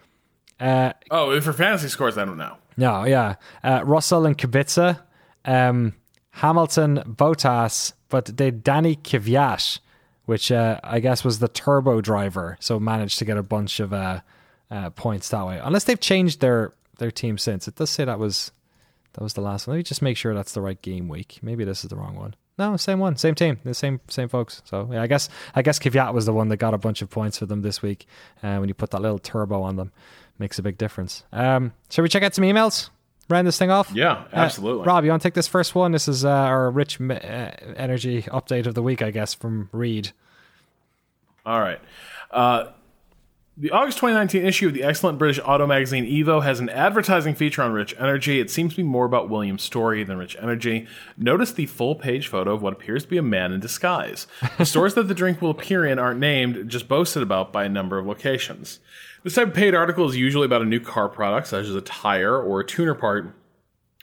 Uh, 0.59 0.91
Oh, 1.09 1.39
for 1.41 1.53
fantasy 1.53 1.87
scores, 1.87 2.17
I 2.17 2.25
don't 2.25 2.37
know. 2.37 2.57
no, 2.75 3.05
yeah. 3.05 3.35
Uh, 3.63 3.81
Russell 3.85 4.25
and 4.25 4.37
Kubica. 4.37 4.99
Um, 5.45 5.93
Hamilton, 6.31 7.01
Bottas, 7.07 7.93
but 8.09 8.37
they 8.37 8.51
Danny 8.51 8.95
Kvyat, 8.97 9.79
which 10.25 10.51
uh, 10.51 10.79
I 10.83 10.99
guess 10.99 11.23
was 11.23 11.39
the 11.39 11.47
turbo 11.47 12.01
driver, 12.01 12.57
so 12.59 12.79
managed 12.79 13.19
to 13.19 13.25
get 13.25 13.37
a 13.37 13.43
bunch 13.43 13.79
of 13.79 13.91
uh, 13.93 14.19
uh, 14.71 14.89
points 14.91 15.29
that 15.29 15.45
way. 15.45 15.59
Unless 15.63 15.85
they've 15.85 15.99
changed 15.99 16.41
their 16.41 16.73
their 16.97 17.11
team 17.11 17.37
since. 17.37 17.67
It 17.67 17.75
does 17.75 17.89
say 17.89 18.05
that 18.05 18.19
was 18.19 18.51
that 19.13 19.21
was 19.23 19.33
the 19.33 19.41
last 19.41 19.67
one. 19.67 19.75
Let 19.75 19.79
me 19.79 19.83
just 19.83 20.01
make 20.01 20.17
sure 20.17 20.33
that's 20.33 20.53
the 20.53 20.61
right 20.61 20.81
game 20.81 21.07
week. 21.07 21.39
Maybe 21.41 21.63
this 21.63 21.83
is 21.83 21.89
the 21.89 21.95
wrong 21.95 22.15
one. 22.15 22.35
No, 22.57 22.75
same 22.75 22.99
one, 22.99 23.15
same 23.15 23.35
team, 23.35 23.57
the 23.63 23.73
same 23.73 24.01
same 24.09 24.27
folks. 24.27 24.61
So 24.65 24.89
yeah, 24.91 25.01
I 25.01 25.07
guess 25.07 25.29
I 25.55 25.61
guess 25.61 25.79
Kvyat 25.79 26.13
was 26.13 26.25
the 26.25 26.33
one 26.33 26.49
that 26.49 26.57
got 26.57 26.73
a 26.73 26.77
bunch 26.77 27.01
of 27.01 27.09
points 27.09 27.37
for 27.39 27.45
them 27.45 27.61
this 27.61 27.81
week. 27.81 28.05
Uh, 28.43 28.57
when 28.57 28.67
you 28.67 28.73
put 28.75 28.91
that 28.91 29.01
little 29.01 29.17
turbo 29.19 29.61
on 29.63 29.77
them, 29.77 29.91
makes 30.39 30.59
a 30.59 30.61
big 30.61 30.77
difference. 30.77 31.23
Um, 31.31 31.71
shall 31.89 32.03
we 32.03 32.09
check 32.09 32.21
out 32.23 32.35
some 32.35 32.43
emails? 32.43 32.89
Round 33.29 33.47
this 33.47 33.57
thing 33.59 33.69
off. 33.71 33.91
Yeah, 33.93 34.11
Uh, 34.11 34.27
absolutely. 34.33 34.85
Rob, 34.87 35.03
you 35.05 35.11
want 35.11 35.21
to 35.21 35.27
take 35.27 35.35
this 35.35 35.47
first 35.47 35.73
one? 35.75 35.91
This 35.91 36.07
is 36.07 36.25
uh, 36.25 36.29
our 36.29 36.69
rich 36.71 36.99
uh, 36.99 37.13
energy 37.13 38.23
update 38.23 38.65
of 38.65 38.73
the 38.73 38.81
week, 38.83 39.01
I 39.03 39.11
guess, 39.11 39.33
from 39.35 39.69
Reed. 39.71 40.11
All 41.45 41.61
right. 41.61 41.79
The 43.61 43.71
August 43.71 43.97
2019 43.97 44.45
issue 44.45 44.67
of 44.67 44.73
the 44.73 44.83
excellent 44.83 45.19
British 45.19 45.37
auto 45.43 45.67
magazine 45.67 46.05
Evo 46.05 46.41
has 46.41 46.61
an 46.61 46.69
advertising 46.69 47.35
feature 47.35 47.61
on 47.61 47.73
Rich 47.73 47.93
Energy. 47.99 48.39
It 48.39 48.49
seems 48.49 48.71
to 48.71 48.77
be 48.77 48.83
more 48.83 49.03
about 49.03 49.29
William 49.29 49.59
Storey 49.59 50.05
than 50.05 50.17
Rich 50.17 50.37
Energy. 50.41 50.87
Notice 51.17 51.51
the 51.51 51.65
full 51.65 51.95
page 51.95 52.29
photo 52.29 52.53
of 52.53 52.61
what 52.61 52.71
appears 52.71 53.03
to 53.03 53.09
be 53.09 53.17
a 53.17 53.21
man 53.21 53.51
in 53.51 53.59
disguise. 53.59 54.27
The 54.57 54.65
stores 54.65 54.93
that 54.93 55.09
the 55.09 55.13
drink 55.13 55.41
will 55.41 55.49
appear 55.49 55.85
in 55.85 55.99
aren't 55.99 56.21
named, 56.21 56.69
just 56.69 56.87
boasted 56.87 57.21
about 57.21 57.51
by 57.51 57.65
a 57.65 57.69
number 57.69 57.99
of 57.99 58.05
locations. 58.05 58.79
This 59.23 59.35
type 59.35 59.49
of 59.49 59.53
paid 59.53 59.75
article 59.75 60.07
is 60.07 60.15
usually 60.15 60.45
about 60.45 60.61
a 60.61 60.65
new 60.65 60.79
car 60.79 61.09
product, 61.09 61.47
such 61.47 61.65
as 61.65 61.75
a 61.75 61.81
tire 61.81 62.41
or 62.41 62.61
a 62.61 62.65
tuner 62.65 62.95
part, 62.95 63.35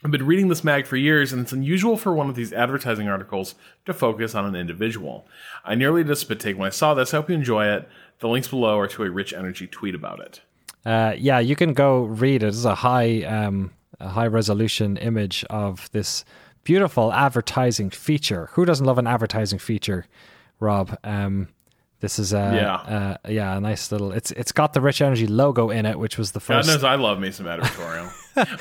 I've 0.04 0.12
been 0.12 0.26
reading 0.26 0.48
this 0.48 0.62
mag 0.62 0.86
for 0.86 0.96
years, 0.96 1.32
and 1.32 1.42
it's 1.42 1.52
unusual 1.52 1.96
for 1.96 2.12
one 2.12 2.28
of 2.28 2.36
these 2.36 2.52
advertising 2.52 3.08
articles 3.08 3.54
to 3.86 3.94
focus 3.94 4.34
on 4.34 4.44
an 4.44 4.54
individual. 4.54 5.26
I 5.64 5.74
nearly 5.74 6.04
just 6.04 6.20
spit 6.20 6.38
take 6.38 6.58
when 6.58 6.66
I 6.66 6.70
saw 6.70 6.92
this. 6.92 7.12
I 7.12 7.16
hope 7.16 7.30
you 7.30 7.34
enjoy 7.34 7.66
it. 7.66 7.88
The 8.20 8.28
links 8.28 8.48
below 8.48 8.78
are 8.78 8.88
to 8.88 9.02
a 9.04 9.10
Rich 9.10 9.32
Energy 9.32 9.66
tweet 9.66 9.94
about 9.94 10.20
it. 10.20 10.40
Uh, 10.84 11.14
yeah, 11.18 11.38
you 11.38 11.56
can 11.56 11.72
go 11.74 12.04
read 12.04 12.42
it. 12.42 12.48
Is 12.48 12.64
a 12.64 12.74
high, 12.76 13.22
um, 13.22 13.72
a 14.00 14.08
high 14.08 14.26
resolution 14.26 14.96
image 14.96 15.44
of 15.50 15.90
this 15.92 16.24
beautiful 16.64 17.12
advertising 17.12 17.90
feature. 17.90 18.48
Who 18.52 18.64
doesn't 18.64 18.86
love 18.86 18.98
an 18.98 19.06
advertising 19.06 19.58
feature, 19.58 20.06
Rob? 20.60 20.96
Um, 21.04 21.48
this 22.00 22.18
is 22.18 22.32
a 22.32 22.52
Yeah. 22.54 22.74
uh, 22.74 23.16
yeah, 23.28 23.56
a 23.56 23.60
nice 23.60 23.90
little. 23.90 24.12
It's 24.12 24.30
it's 24.32 24.52
got 24.52 24.72
the 24.74 24.80
Rich 24.80 25.00
Energy 25.02 25.26
logo 25.26 25.70
in 25.70 25.86
it, 25.86 25.98
which 25.98 26.16
was 26.18 26.32
the 26.32 26.40
first. 26.40 26.68
God 26.68 26.72
knows 26.74 26.84
I 26.84 26.94
love 26.94 27.18
me 27.18 27.30
some 27.32 27.46
advertorial. 27.54 28.12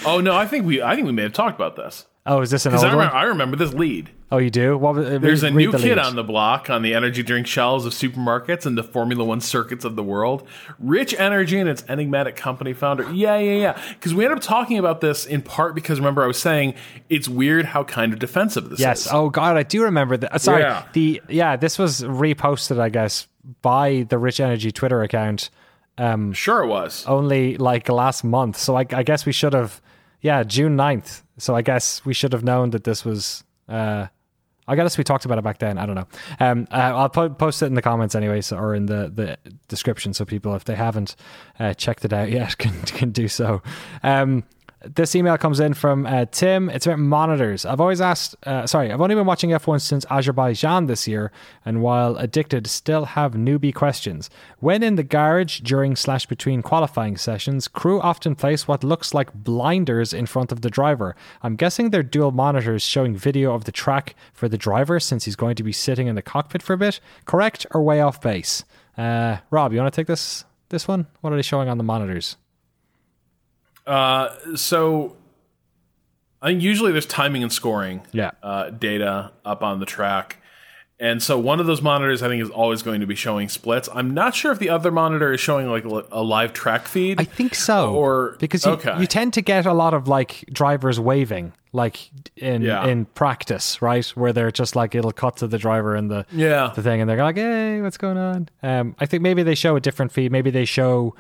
oh 0.05 0.19
no, 0.21 0.35
I 0.35 0.47
think 0.47 0.65
we 0.65 0.81
I 0.81 0.95
think 0.95 1.05
we 1.05 1.13
may 1.13 1.23
have 1.23 1.33
talked 1.33 1.55
about 1.55 1.75
this 1.75 2.05
oh, 2.25 2.41
is 2.41 2.49
this 2.51 2.65
an 2.65 2.73
old 2.73 2.83
I, 2.83 2.87
one? 2.87 2.97
remember, 2.97 3.15
I 3.15 3.23
remember 3.23 3.57
this 3.57 3.73
lead. 3.73 4.09
Oh, 4.31 4.37
you 4.37 4.49
do. 4.49 4.77
What 4.77 4.95
was, 4.95 5.21
There's 5.21 5.43
read, 5.43 5.53
a 5.53 5.55
new 5.55 5.71
the 5.71 5.77
kid 5.77 5.99
on 5.99 6.15
the 6.15 6.23
block 6.23 6.69
on 6.69 6.81
the 6.81 6.93
energy 6.95 7.21
drink 7.23 7.45
shelves 7.47 7.85
of 7.85 7.93
supermarkets 7.93 8.65
and 8.65 8.75
the 8.77 8.83
Formula 8.83 9.23
One 9.23 9.39
circuits 9.39 9.85
of 9.85 9.95
the 9.95 10.03
world. 10.03 10.47
Rich 10.79 11.13
Energy 11.19 11.59
and 11.59 11.69
its 11.69 11.83
enigmatic 11.87 12.35
company 12.35 12.73
founder. 12.73 13.03
Yeah, 13.13 13.37
yeah, 13.37 13.53
yeah. 13.53 13.81
Because 13.89 14.13
we 14.15 14.25
ended 14.25 14.39
up 14.39 14.43
talking 14.43 14.77
about 14.79 14.99
this 15.01 15.25
in 15.25 15.41
part 15.43 15.75
because 15.75 15.99
remember 15.99 16.23
I 16.23 16.27
was 16.27 16.39
saying 16.39 16.73
it's 17.09 17.29
weird 17.29 17.65
how 17.65 17.83
kind 17.83 18.11
of 18.13 18.19
defensive 18.19 18.69
this 18.69 18.79
Yes. 18.79 19.01
is. 19.01 19.05
Yes. 19.05 19.13
Oh 19.13 19.29
God, 19.29 19.57
I 19.57 19.63
do 19.63 19.83
remember 19.83 20.17
that. 20.17 20.41
Sorry. 20.41 20.63
Yeah. 20.63 20.85
The 20.93 21.21
yeah, 21.29 21.55
this 21.55 21.77
was 21.77 22.01
reposted, 22.01 22.79
I 22.79 22.89
guess, 22.89 23.27
by 23.61 24.05
the 24.09 24.17
Rich 24.17 24.39
Energy 24.39 24.71
Twitter 24.71 25.03
account 25.03 25.51
Um, 25.99 26.33
Sure 26.33 26.63
it 26.63 26.67
was. 26.67 27.05
only 27.05 27.57
like 27.57 27.87
last 27.89 28.23
month. 28.23 28.57
So 28.57 28.75
I, 28.75 28.85
I 28.91 29.03
guess 29.03 29.25
we 29.25 29.31
should 29.31 29.53
have, 29.53 29.79
yeah, 30.25 30.41
June 30.43 30.75
9th. 30.75 31.21
So 31.37 31.55
I 31.55 31.61
guess 31.61 32.03
we 32.03 32.15
should 32.15 32.33
have 32.33 32.43
known 32.43 32.71
that 32.71 32.83
this 32.83 33.05
was. 33.05 33.43
Uh, 33.69 34.07
I 34.67 34.75
guess 34.75 34.97
we 34.97 35.03
talked 35.03 35.25
about 35.25 35.37
it 35.37 35.43
back 35.43 35.59
then. 35.59 35.77
I 35.77 35.85
don't 35.85 35.93
know. 35.93 36.07
Um, 36.39 36.67
uh, 36.71 36.93
I'll 36.95 37.09
po- 37.09 37.29
post 37.29 37.61
it 37.61 37.67
in 37.67 37.75
the 37.75 37.83
comments 37.83 38.15
anyway, 38.15 38.41
so, 38.41 38.57
or 38.57 38.73
in 38.73 38.87
the, 38.87 39.11
the 39.13 39.37
description, 39.67 40.15
so 40.15 40.25
people, 40.25 40.55
if 40.55 40.65
they 40.65 40.73
haven't 40.73 41.15
uh, 41.59 41.75
checked 41.75 42.03
it 42.03 42.11
out 42.11 42.31
yet, 42.31 42.57
can 42.57 42.73
can 42.81 43.11
do 43.11 43.27
so. 43.27 43.61
Um, 44.01 44.43
this 44.93 45.15
email 45.15 45.37
comes 45.37 45.59
in 45.59 45.73
from 45.73 46.05
uh, 46.05 46.25
Tim. 46.31 46.69
It's 46.69 46.85
about 46.85 46.99
monitors. 46.99 47.65
I've 47.65 47.81
always 47.81 48.01
asked, 48.01 48.35
uh, 48.43 48.67
sorry, 48.67 48.91
I've 48.91 49.01
only 49.01 49.15
been 49.15 49.25
watching 49.25 49.51
F1 49.51 49.81
since 49.81 50.05
Azerbaijan 50.09 50.85
this 50.85 51.07
year, 51.07 51.31
and 51.63 51.81
while 51.81 52.17
addicted, 52.17 52.67
still 52.67 53.05
have 53.05 53.33
newbie 53.33 53.73
questions. 53.73 54.29
When 54.59 54.83
in 54.83 54.95
the 54.95 55.03
garage 55.03 55.59
during 55.61 55.95
slash 55.95 56.25
between 56.25 56.61
qualifying 56.61 57.17
sessions, 57.17 57.67
crew 57.67 57.99
often 58.01 58.35
place 58.35 58.67
what 58.67 58.83
looks 58.83 59.13
like 59.13 59.33
blinders 59.33 60.13
in 60.13 60.25
front 60.25 60.51
of 60.51 60.61
the 60.61 60.69
driver. 60.69 61.15
I'm 61.41 61.55
guessing 61.55 61.89
they're 61.89 62.03
dual 62.03 62.31
monitors 62.31 62.83
showing 62.83 63.15
video 63.15 63.53
of 63.53 63.65
the 63.65 63.71
track 63.71 64.15
for 64.33 64.47
the 64.47 64.57
driver 64.57 64.99
since 64.99 65.25
he's 65.25 65.35
going 65.35 65.55
to 65.55 65.63
be 65.63 65.71
sitting 65.71 66.07
in 66.07 66.15
the 66.15 66.21
cockpit 66.21 66.61
for 66.61 66.73
a 66.73 66.77
bit. 66.77 66.99
Correct 67.25 67.65
or 67.71 67.81
way 67.81 68.01
off 68.01 68.21
base? 68.21 68.63
Uh, 68.97 69.37
Rob, 69.49 69.73
you 69.73 69.79
want 69.79 69.93
to 69.93 69.99
take 69.99 70.07
this 70.07 70.45
this 70.69 70.87
one? 70.87 71.07
What 71.21 71.31
are 71.31 71.35
they 71.35 71.41
showing 71.41 71.69
on 71.69 71.77
the 71.77 71.83
monitors? 71.83 72.37
Uh, 73.87 74.29
so 74.55 75.15
I 76.41 76.47
think 76.47 76.61
usually 76.61 76.91
there's 76.91 77.05
timing 77.05 77.43
and 77.43 77.51
scoring 77.51 78.01
Yeah. 78.11 78.31
uh, 78.43 78.69
data 78.69 79.31
up 79.43 79.63
on 79.63 79.79
the 79.79 79.85
track. 79.85 80.37
And 80.97 81.21
so 81.21 81.37
one 81.37 81.59
of 81.59 81.65
those 81.65 81.81
monitors, 81.81 82.23
I 82.23 82.29
think, 82.29 82.41
is 82.41 82.49
always 82.49 82.81
going 82.81 83.01
to 83.01 83.07
be 83.07 83.15
showing 83.15 83.49
splits. 83.49 83.89
I'm 83.93 84.13
not 84.13 84.33
sure 84.33 84.53
if 84.53 84.59
the 84.59 84.69
other 84.69 84.91
monitor 84.91 85.33
is 85.33 85.41
showing 85.41 85.69
like 85.69 85.83
a 85.83 86.21
live 86.23 86.53
track 86.53 86.87
feed. 86.87 87.19
I 87.19 87.25
think 87.25 87.53
so. 87.53 87.93
Or- 87.93 88.37
because 88.39 88.65
you, 88.65 88.71
okay. 88.73 88.97
you 89.01 89.05
tend 89.05 89.33
to 89.33 89.41
get 89.41 89.65
a 89.65 89.73
lot 89.73 89.93
of 89.93 90.07
like 90.07 90.45
drivers 90.53 90.97
waving, 90.97 91.51
like 91.73 92.09
in 92.37 92.61
Yeah. 92.61 92.85
in 92.87 93.05
practice, 93.07 93.81
right? 93.81 94.05
Where 94.15 94.31
they're 94.31 94.51
just 94.51 94.77
like 94.77 94.95
it'll 94.95 95.11
cut 95.11 95.35
to 95.37 95.47
the 95.47 95.57
driver 95.57 95.95
and 95.95 96.09
the 96.09 96.25
Yeah. 96.31 96.71
the 96.73 96.81
thing, 96.81 97.01
and 97.01 97.09
they're 97.09 97.21
like, 97.21 97.35
"Hey, 97.35 97.81
what's 97.81 97.97
going 97.97 98.17
on?" 98.17 98.47
Um, 98.63 98.95
I 98.97 99.05
think 99.05 99.21
maybe 99.21 99.43
they 99.43 99.55
show 99.55 99.75
a 99.75 99.81
different 99.81 100.13
feed. 100.13 100.31
Maybe 100.31 100.49
they 100.49 100.63
show. 100.65 101.13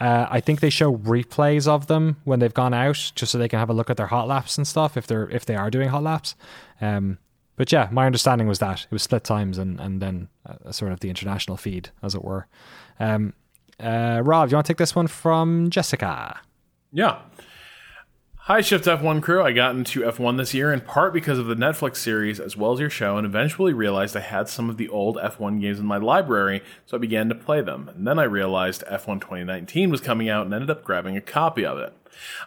Uh, 0.00 0.26
I 0.30 0.40
think 0.40 0.60
they 0.60 0.70
show 0.70 0.96
replays 0.96 1.68
of 1.68 1.86
them 1.86 2.16
when 2.24 2.40
they've 2.40 2.54
gone 2.54 2.72
out, 2.72 3.12
just 3.14 3.30
so 3.32 3.38
they 3.38 3.48
can 3.48 3.58
have 3.58 3.68
a 3.68 3.74
look 3.74 3.90
at 3.90 3.98
their 3.98 4.06
hot 4.06 4.26
laps 4.26 4.56
and 4.56 4.66
stuff 4.66 4.96
if 4.96 5.06
they're 5.06 5.28
if 5.28 5.44
they 5.44 5.54
are 5.56 5.70
doing 5.70 5.90
hot 5.90 6.02
laps. 6.02 6.34
Um, 6.80 7.18
but 7.56 7.70
yeah, 7.70 7.88
my 7.92 8.06
understanding 8.06 8.48
was 8.48 8.58
that 8.60 8.84
it 8.84 8.90
was 8.90 9.02
split 9.02 9.24
times 9.24 9.58
and 9.58 9.78
and 9.78 10.00
then 10.00 10.28
uh, 10.46 10.72
sort 10.72 10.92
of 10.92 11.00
the 11.00 11.10
international 11.10 11.58
feed, 11.58 11.90
as 12.02 12.14
it 12.14 12.24
were. 12.24 12.46
Um, 12.98 13.34
uh, 13.78 14.22
Rob, 14.24 14.50
you 14.50 14.56
want 14.56 14.66
to 14.66 14.72
take 14.72 14.78
this 14.78 14.94
one 14.94 15.06
from 15.06 15.68
Jessica? 15.70 16.40
Yeah. 16.92 17.18
Hi, 18.44 18.62
Shift 18.62 18.86
F1 18.86 19.22
crew. 19.22 19.42
I 19.42 19.52
got 19.52 19.74
into 19.76 20.00
F1 20.00 20.38
this 20.38 20.54
year 20.54 20.72
in 20.72 20.80
part 20.80 21.12
because 21.12 21.38
of 21.38 21.44
the 21.44 21.54
Netflix 21.54 21.96
series 21.96 22.40
as 22.40 22.56
well 22.56 22.72
as 22.72 22.80
your 22.80 22.88
show, 22.88 23.18
and 23.18 23.26
eventually 23.26 23.74
realized 23.74 24.16
I 24.16 24.20
had 24.20 24.48
some 24.48 24.70
of 24.70 24.78
the 24.78 24.88
old 24.88 25.18
F1 25.18 25.60
games 25.60 25.78
in 25.78 25.84
my 25.84 25.98
library, 25.98 26.62
so 26.86 26.96
I 26.96 27.00
began 27.00 27.28
to 27.28 27.34
play 27.34 27.60
them. 27.60 27.90
And 27.94 28.06
then 28.06 28.18
I 28.18 28.22
realized 28.22 28.82
F1 28.90 29.20
2019 29.20 29.90
was 29.90 30.00
coming 30.00 30.30
out 30.30 30.46
and 30.46 30.54
ended 30.54 30.70
up 30.70 30.84
grabbing 30.84 31.18
a 31.18 31.20
copy 31.20 31.66
of 31.66 31.76
it. 31.76 31.92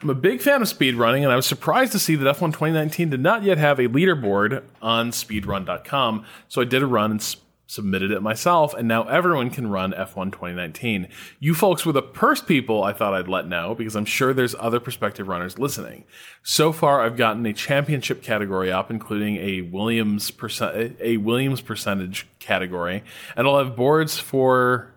I'm 0.02 0.10
a 0.10 0.15
big 0.15 0.41
fan 0.41 0.64
of 0.64 0.68
speedrunning, 0.68 1.22
and 1.22 1.32
I 1.32 1.36
was 1.36 1.45
surprised 1.45 1.91
to 1.91 1.99
see 1.99 2.15
that 2.15 2.38
F1 2.38 2.53
2019 2.53 3.11
did 3.11 3.22
not 3.22 3.44
yet 3.44 3.60
have 3.60 3.78
a 3.78 3.88
leaderboard 3.88 4.64
on 4.82 5.11
speedrun.com, 5.11 6.26
so 6.49 6.60
I 6.60 6.65
did 6.65 6.82
a 6.82 6.88
run 6.88 7.11
and 7.11 7.22
submitted 7.68 8.11
it 8.11 8.22
myself, 8.22 8.73
and 8.73 8.88
now 8.88 9.03
everyone 9.03 9.49
can 9.49 9.68
run 9.68 9.94
F1 9.94 10.31
2019. 10.31 11.07
You 11.40 11.53
folks 11.53 11.85
were 11.85 11.91
the 11.91 12.03
first 12.14 12.48
people 12.48 12.84
I 12.84 12.94
thought 12.94 13.14
I'd 13.14 13.27
let 13.27 13.48
know 13.48 13.73
because 13.76 13.95
I'm 13.95 14.06
sure 14.06 14.34
there's 14.34 14.56
other 14.60 14.80
prospective 14.80 15.27
runners 15.27 15.57
listening. 15.57 16.03
So 16.44 16.72
far, 16.72 17.02
I've 17.02 17.18
gotten 17.18 17.45
a 17.45 17.53
championship 17.53 18.22
category 18.22 18.72
up, 18.72 18.91
including 18.91 19.38
a 19.38 19.61
Williams 19.61 20.31
percent 20.31 20.98
a 20.99 21.18
Williams 21.18 21.61
percentage 21.61 22.27
category, 22.40 23.03
and 23.35 23.48
I'll 23.48 23.57
have 23.57 23.76
boards 23.76 24.19
for 24.19 24.94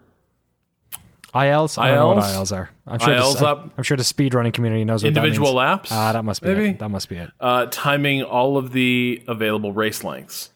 ILs? 1.36 1.78
I 1.78 1.88
don't 1.88 1.96
know 1.96 2.06
what 2.08 2.16
ILs? 2.18 2.34
ILs 2.34 2.52
are. 2.52 2.70
I'm 2.86 2.98
sure, 2.98 3.14
ILs 3.14 3.38
the, 3.40 3.46
up. 3.46 3.70
I'm 3.76 3.84
sure 3.84 3.96
the 3.96 4.02
speedrunning 4.02 4.52
community 4.52 4.84
knows 4.84 5.02
what 5.02 5.08
individual 5.08 5.52
laps. 5.52 5.90
Ah, 5.92 6.12
that 6.12 6.24
must 6.24 6.42
be 6.42 6.48
maybe 6.48 6.70
it. 6.70 6.78
That 6.78 6.88
must 6.88 7.08
be 7.08 7.16
it. 7.16 7.30
uh, 7.40 7.66
timing 7.70 8.22
all 8.22 8.56
of 8.56 8.72
the 8.72 9.22
available 9.28 9.72
race 9.72 10.02
lengths. 10.04 10.50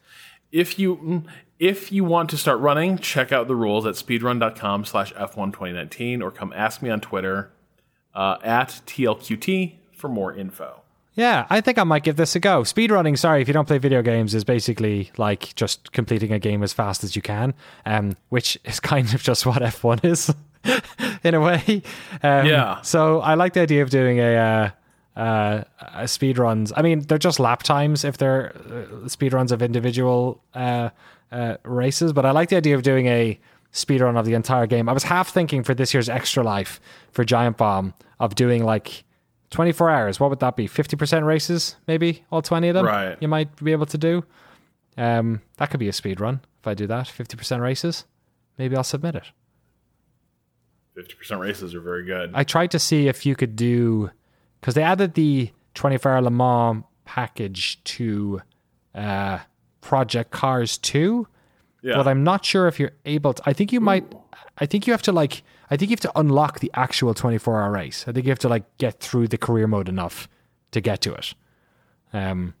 If 0.51 0.79
you 0.79 0.95
mm, 0.97 1.25
if 1.61 1.91
you 1.91 2.03
want 2.03 2.31
to 2.31 2.37
start 2.37 2.59
running, 2.59 2.97
check 2.97 3.31
out 3.31 3.47
the 3.47 3.55
rules 3.55 3.85
at 3.85 3.93
speedrun.com 3.93 4.83
slash 4.83 5.13
F1 5.13 5.53
2019 5.53 6.23
or 6.23 6.31
come 6.31 6.51
ask 6.55 6.81
me 6.81 6.89
on 6.89 6.99
Twitter 6.99 7.51
uh, 8.15 8.37
at 8.43 8.81
TLQT 8.87 9.75
for 9.93 10.09
more 10.09 10.33
info. 10.33 10.81
Yeah, 11.13 11.45
I 11.51 11.61
think 11.61 11.77
I 11.77 11.83
might 11.83 12.03
give 12.03 12.15
this 12.15 12.35
a 12.35 12.39
go. 12.39 12.63
Speedrunning, 12.63 13.15
sorry, 13.15 13.43
if 13.43 13.47
you 13.47 13.53
don't 13.53 13.67
play 13.67 13.77
video 13.77 14.01
games, 14.01 14.33
is 14.33 14.43
basically 14.43 15.11
like 15.17 15.53
just 15.53 15.91
completing 15.91 16.31
a 16.31 16.39
game 16.39 16.63
as 16.63 16.73
fast 16.73 17.03
as 17.03 17.15
you 17.15 17.21
can, 17.21 17.53
um, 17.85 18.17
which 18.29 18.57
is 18.65 18.79
kind 18.79 19.13
of 19.13 19.21
just 19.21 19.45
what 19.45 19.61
F1 19.61 20.03
is 20.03 20.33
in 21.23 21.35
a 21.35 21.41
way. 21.41 21.83
Um, 22.23 22.47
Yeah. 22.47 22.81
So 22.81 23.19
I 23.19 23.35
like 23.35 23.53
the 23.53 23.61
idea 23.61 23.83
of 23.83 23.91
doing 23.91 24.19
a. 24.19 24.35
Uh, 24.35 24.69
uh, 25.13 25.63
uh, 25.81 26.07
speed 26.07 26.37
runs. 26.37 26.71
I 26.73 26.81
mean, 26.81 27.01
they're 27.01 27.17
just 27.17 27.37
lap 27.37 27.63
times 27.63 28.05
if 28.05 28.17
they're 28.17 28.55
uh, 28.55 29.09
speed 29.09 29.33
runs 29.33 29.51
of 29.51 29.61
individual 29.61 30.41
uh, 30.53 30.89
uh, 31.31 31.57
races, 31.63 32.13
but 32.13 32.25
I 32.25 32.31
like 32.31 32.49
the 32.49 32.57
idea 32.57 32.75
of 32.75 32.83
doing 32.83 33.07
a 33.07 33.39
speed 33.71 34.01
run 34.01 34.17
of 34.17 34.25
the 34.25 34.33
entire 34.33 34.67
game. 34.67 34.89
I 34.89 34.93
was 34.93 35.03
half 35.03 35.29
thinking 35.29 35.63
for 35.63 35.73
this 35.73 35.93
year's 35.93 36.09
Extra 36.09 36.43
Life 36.43 36.79
for 37.11 37.23
Giant 37.23 37.57
Bomb 37.57 37.93
of 38.19 38.35
doing 38.35 38.63
like 38.63 39.03
24 39.51 39.89
hours. 39.89 40.19
What 40.19 40.29
would 40.29 40.39
that 40.39 40.55
be? 40.55 40.67
50% 40.67 41.25
races, 41.25 41.75
maybe 41.87 42.23
all 42.31 42.41
20 42.41 42.69
of 42.69 42.75
them. 42.75 42.85
Right. 42.85 43.17
You 43.21 43.27
might 43.27 43.55
be 43.63 43.71
able 43.71 43.85
to 43.87 43.97
do. 43.97 44.23
Um, 44.97 45.41
that 45.57 45.69
could 45.69 45.79
be 45.79 45.87
a 45.87 45.93
speed 45.93 46.19
run 46.19 46.41
if 46.59 46.67
I 46.67 46.73
do 46.73 46.87
that. 46.87 47.07
50% 47.07 47.61
races. 47.61 48.05
Maybe 48.57 48.75
I'll 48.75 48.83
submit 48.83 49.15
it. 49.15 49.25
50% 50.97 51.39
races 51.39 51.73
are 51.73 51.81
very 51.81 52.05
good. 52.05 52.31
I 52.33 52.43
tried 52.43 52.71
to 52.71 52.79
see 52.79 53.07
if 53.07 53.25
you 53.25 53.35
could 53.35 53.55
do 53.55 54.11
because 54.59 54.75
they 54.75 54.83
added 54.83 55.13
the 55.13 55.51
24 55.75 56.11
hour 56.11 56.21
Le 56.21 56.29
Mans 56.29 56.83
package 57.05 57.81
to 57.85 58.41
uh, 58.93 59.39
Project 59.81 60.31
Cars 60.31 60.77
2, 60.77 61.27
yeah. 61.81 61.95
but 61.95 62.07
I'm 62.07 62.23
not 62.23 62.45
sure 62.45 62.67
if 62.67 62.79
you're 62.79 62.93
able 63.05 63.33
to. 63.33 63.43
I 63.45 63.53
think 63.53 63.71
you 63.71 63.79
might. 63.79 64.05
I 64.57 64.65
think 64.65 64.87
you 64.87 64.93
have 64.93 65.01
to 65.03 65.11
like. 65.11 65.43
I 65.69 65.77
think 65.77 65.89
you 65.89 65.93
have 65.93 66.01
to 66.01 66.19
unlock 66.19 66.59
the 66.59 66.71
actual 66.73 67.13
24 67.13 67.61
hour 67.61 67.71
race. 67.71 68.05
I 68.07 68.11
think 68.11 68.25
you 68.25 68.31
have 68.31 68.39
to 68.39 68.49
like 68.49 68.77
get 68.77 68.99
through 68.99 69.27
the 69.29 69.37
career 69.37 69.67
mode 69.67 69.89
enough 69.89 70.27
to 70.71 70.81
get 70.81 71.01
to 71.01 71.13
it. 71.13 71.33
Um, 72.13 72.53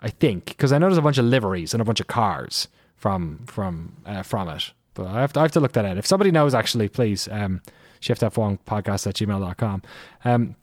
I 0.00 0.10
think 0.10 0.46
because 0.46 0.72
I 0.72 0.78
know 0.78 0.86
there's 0.86 0.98
a 0.98 1.02
bunch 1.02 1.18
of 1.18 1.24
liveries 1.24 1.74
and 1.74 1.80
a 1.80 1.84
bunch 1.84 2.00
of 2.00 2.06
cars 2.06 2.68
from 2.96 3.44
from 3.46 3.96
uh, 4.06 4.22
from 4.22 4.48
it. 4.48 4.72
But 4.94 5.06
I 5.08 5.20
have 5.20 5.32
to 5.34 5.40
I 5.40 5.42
have 5.42 5.52
to 5.52 5.60
look 5.60 5.72
that 5.72 5.84
out. 5.84 5.98
If 5.98 6.06
somebody 6.06 6.30
knows, 6.30 6.54
actually, 6.54 6.88
please 6.88 7.28
um, 7.30 7.60
shiftf1 8.00 8.60
podcast 8.66 9.06
at 9.06 9.14
gmail.com. 9.14 9.82
Um, 10.24 10.56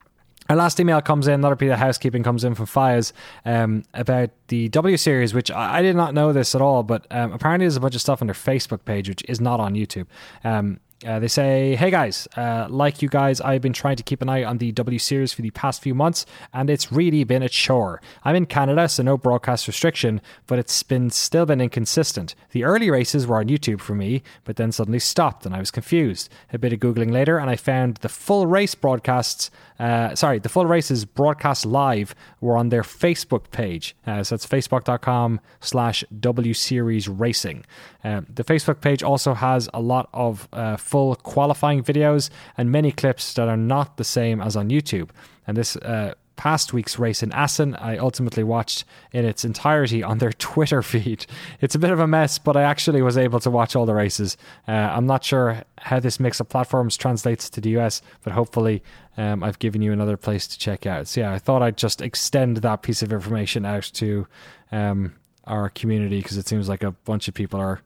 our 0.49 0.55
last 0.55 0.79
email 0.79 1.01
comes 1.01 1.27
in, 1.27 1.35
another 1.35 1.55
piece 1.55 1.71
of 1.71 1.77
housekeeping 1.79 2.23
comes 2.23 2.43
in 2.43 2.55
from 2.55 2.65
Fires 2.65 3.13
um, 3.45 3.83
about 3.93 4.31
the 4.47 4.69
W 4.69 4.97
series, 4.97 5.33
which 5.33 5.49
I, 5.51 5.79
I 5.79 5.81
did 5.81 5.95
not 5.95 6.13
know 6.13 6.33
this 6.33 6.55
at 6.55 6.61
all, 6.61 6.83
but 6.83 7.05
um, 7.11 7.31
apparently 7.31 7.65
there's 7.65 7.77
a 7.77 7.81
bunch 7.81 7.95
of 7.95 8.01
stuff 8.01 8.21
on 8.21 8.27
their 8.27 8.35
Facebook 8.35 8.83
page, 8.85 9.07
which 9.07 9.23
is 9.29 9.39
not 9.39 9.59
on 9.59 9.75
YouTube. 9.75 10.07
Um, 10.43 10.79
uh, 11.05 11.19
they 11.19 11.27
say, 11.27 11.75
"Hey 11.75 11.89
guys, 11.89 12.27
uh, 12.37 12.67
like 12.69 13.01
you 13.01 13.09
guys, 13.09 13.41
I've 13.41 13.61
been 13.61 13.73
trying 13.73 13.95
to 13.95 14.03
keep 14.03 14.21
an 14.21 14.29
eye 14.29 14.43
on 14.43 14.57
the 14.59 14.71
W 14.71 14.99
Series 14.99 15.33
for 15.33 15.41
the 15.41 15.49
past 15.51 15.81
few 15.81 15.95
months, 15.95 16.25
and 16.53 16.69
it's 16.69 16.91
really 16.91 17.23
been 17.23 17.41
a 17.41 17.49
chore. 17.49 18.01
I'm 18.23 18.35
in 18.35 18.45
Canada, 18.45 18.87
so 18.87 19.03
no 19.03 19.17
broadcast 19.17 19.67
restriction, 19.67 20.21
but 20.47 20.59
it's 20.59 20.83
been 20.83 21.09
still 21.09 21.45
been 21.45 21.61
inconsistent. 21.61 22.35
The 22.51 22.63
early 22.63 22.89
races 22.91 23.25
were 23.25 23.37
on 23.39 23.47
YouTube 23.47 23.81
for 23.81 23.95
me, 23.95 24.21
but 24.43 24.57
then 24.57 24.71
suddenly 24.71 24.99
stopped, 24.99 25.45
and 25.45 25.55
I 25.55 25.59
was 25.59 25.71
confused. 25.71 26.29
A 26.53 26.59
bit 26.59 26.73
of 26.73 26.79
googling 26.79 27.11
later, 27.11 27.37
and 27.37 27.49
I 27.49 27.55
found 27.55 27.97
the 27.97 28.09
full 28.09 28.45
race 28.47 28.75
broadcasts. 28.75 29.49
Uh, 29.79 30.13
sorry, 30.13 30.37
the 30.37 30.49
full 30.49 30.67
races 30.67 31.05
broadcast 31.05 31.65
live 31.65 32.13
were 32.39 32.55
on 32.55 32.69
their 32.69 32.83
Facebook 32.83 33.49
page. 33.51 33.95
Uh, 34.05 34.23
so 34.23 34.35
it's 34.35 34.45
facebook.com/slash 34.45 36.03
W 36.19 36.53
Series 36.53 37.07
Racing. 37.09 37.65
Um, 38.03 38.27
the 38.33 38.43
Facebook 38.43 38.81
page 38.81 39.03
also 39.03 39.33
has 39.33 39.69
a 39.73 39.81
lot 39.81 40.09
of 40.13 40.47
uh, 40.53 40.77
full 40.91 41.15
qualifying 41.15 41.81
videos 41.81 42.29
and 42.57 42.69
many 42.69 42.91
clips 42.91 43.33
that 43.35 43.47
are 43.47 43.57
not 43.57 43.95
the 43.95 44.03
same 44.03 44.41
as 44.41 44.57
on 44.57 44.69
YouTube. 44.69 45.09
And 45.47 45.55
this 45.55 45.77
uh, 45.77 46.13
past 46.35 46.73
week's 46.73 46.99
race 46.99 47.23
in 47.23 47.31
Assen, 47.31 47.75
I 47.75 47.97
ultimately 47.97 48.43
watched 48.43 48.83
in 49.13 49.25
its 49.25 49.45
entirety 49.45 50.03
on 50.03 50.17
their 50.17 50.33
Twitter 50.49 50.81
feed. 50.81 51.25
It's 51.61 51.75
a 51.75 51.79
bit 51.79 51.91
of 51.91 51.99
a 51.99 52.07
mess, 52.07 52.39
but 52.39 52.57
I 52.57 52.63
actually 52.63 53.01
was 53.01 53.17
able 53.17 53.39
to 53.39 53.49
watch 53.49 53.75
all 53.75 53.85
the 53.85 53.93
races. 53.93 54.35
Uh, 54.67 54.71
I'm 54.71 55.07
not 55.07 55.23
sure 55.23 55.63
how 55.77 55.99
this 56.01 56.19
mix 56.19 56.39
of 56.41 56.49
platforms 56.49 56.97
translates 56.97 57.49
to 57.51 57.61
the 57.61 57.77
US, 57.77 58.01
but 58.23 58.33
hopefully 58.33 58.83
um, 59.17 59.43
I've 59.43 59.59
given 59.59 59.81
you 59.81 59.93
another 59.93 60.17
place 60.17 60.45
to 60.47 60.59
check 60.59 60.85
out. 60.85 61.07
So, 61.07 61.21
yeah, 61.21 61.31
I 61.31 61.39
thought 61.39 61.61
I'd 61.61 61.77
just 61.77 62.01
extend 62.01 62.57
that 62.57 62.81
piece 62.81 63.01
of 63.01 63.13
information 63.13 63.65
out 63.65 63.83
to 63.93 64.27
um, 64.73 65.13
our 65.45 65.69
community 65.69 66.21
because 66.21 66.37
it 66.37 66.47
seems 66.47 66.67
like 66.67 66.83
a 66.83 66.91
bunch 66.91 67.27
of 67.29 67.33
people 67.33 67.59
are 67.59 67.81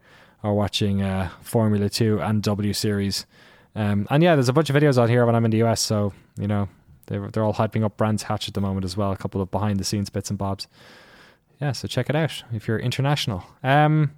are 0.45 0.53
watching 0.53 1.01
uh, 1.01 1.29
Formula 1.41 1.89
Two 1.89 2.21
and 2.21 2.41
W 2.43 2.73
Series. 2.73 3.25
Um, 3.75 4.07
and 4.09 4.23
yeah, 4.23 4.35
there's 4.35 4.47
a 4.49 4.53
bunch 4.53 4.69
of 4.69 4.75
videos 4.75 4.97
out 5.01 5.09
here 5.09 5.25
when 5.25 5.35
I'm 5.35 5.43
in 5.43 5.51
the 5.51 5.63
US, 5.63 5.81
so 5.81 6.13
you 6.39 6.47
know 6.47 6.69
they're 7.07 7.29
they're 7.29 7.43
all 7.43 7.53
hyping 7.53 7.83
up 7.83 7.97
Brands 7.97 8.23
Hatch 8.23 8.47
at 8.47 8.53
the 8.53 8.61
moment 8.61 8.85
as 8.85 8.95
well. 8.95 9.11
A 9.11 9.17
couple 9.17 9.41
of 9.41 9.51
behind 9.51 9.79
the 9.79 9.83
scenes 9.83 10.09
bits 10.09 10.29
and 10.29 10.37
bobs. 10.37 10.67
Yeah, 11.59 11.71
so 11.71 11.87
check 11.87 12.09
it 12.09 12.15
out 12.15 12.43
if 12.53 12.67
you're 12.67 12.79
international. 12.79 13.43
Um, 13.63 14.11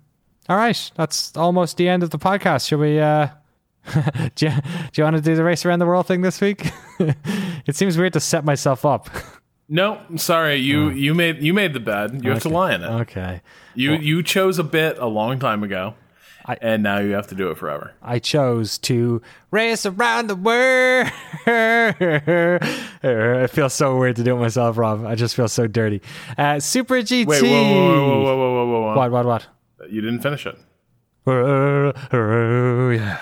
all 0.49 0.57
right, 0.57 0.91
that's 0.95 1.35
almost 1.37 1.77
the 1.77 1.87
end 1.87 2.03
of 2.03 2.09
the 2.09 2.19
podcast. 2.19 2.67
Shall 2.67 2.79
we? 2.79 2.99
Uh, 2.99 3.29
do, 4.35 4.47
you, 4.47 4.51
do 4.51 4.91
you 4.95 5.03
want 5.03 5.15
to 5.15 5.21
do 5.21 5.35
the 5.35 5.43
race 5.43 5.65
around 5.65 5.79
the 5.79 5.85
world 5.85 6.07
thing 6.07 6.21
this 6.21 6.41
week? 6.41 6.69
It 7.67 7.75
seems 7.75 7.97
weird 7.97 8.13
to 8.13 8.21
set 8.21 8.45
myself 8.45 8.85
up. 8.85 9.09
No, 9.67 9.99
sorry, 10.15 10.55
you 10.55 10.89
you 10.89 11.13
made 11.13 11.43
you 11.43 11.53
made 11.53 11.73
the 11.73 11.81
bed. 11.81 12.21
You 12.23 12.31
have 12.31 12.41
to 12.43 12.49
lie 12.49 12.73
in 12.73 12.81
it. 12.81 12.87
okay. 13.01 13.41
You 13.75 13.93
you 13.93 14.23
chose 14.23 14.57
a 14.57 14.63
bit 14.63 14.97
a 14.97 15.07
long 15.07 15.37
time 15.37 15.63
ago, 15.63 15.93
I- 16.47 16.57
and 16.61 16.81
now 16.83 16.99
you 16.99 17.11
have 17.13 17.27
to 17.27 17.35
do 17.35 17.49
it 17.51 17.57
forever. 17.57 17.93
I 18.01 18.19
chose 18.19 18.77
to 18.79 19.21
race 19.51 19.85
around 19.85 20.27
the 20.27 20.35
world. 20.35 21.11
it 23.03 23.47
feels 23.51 23.73
so 23.73 23.97
weird 23.97 24.15
to 24.17 24.23
do 24.23 24.35
it 24.35 24.39
myself, 24.39 24.77
Rob. 24.77 25.05
I 25.05 25.15
just 25.15 25.35
feel 25.35 25.47
so 25.47 25.67
dirty. 25.67 26.01
Uh, 26.37 26.59
Super 26.59 26.95
GT. 26.95 27.25
Wait, 27.27 27.41
whoa, 27.43 27.49
whoa, 27.49 27.63
whoa, 27.63 28.23
whoa, 28.23 28.37
whoa, 28.37 28.37
whoa, 28.37 28.65
whoa, 28.65 28.81
whoa! 28.81 28.95
What, 28.95 29.11
what, 29.11 29.25
what? 29.25 29.47
You 29.89 30.01
didn't 30.01 30.21
finish 30.21 30.45
it. 30.45 30.57
Uh, 31.27 31.91
yeah. 32.93 33.19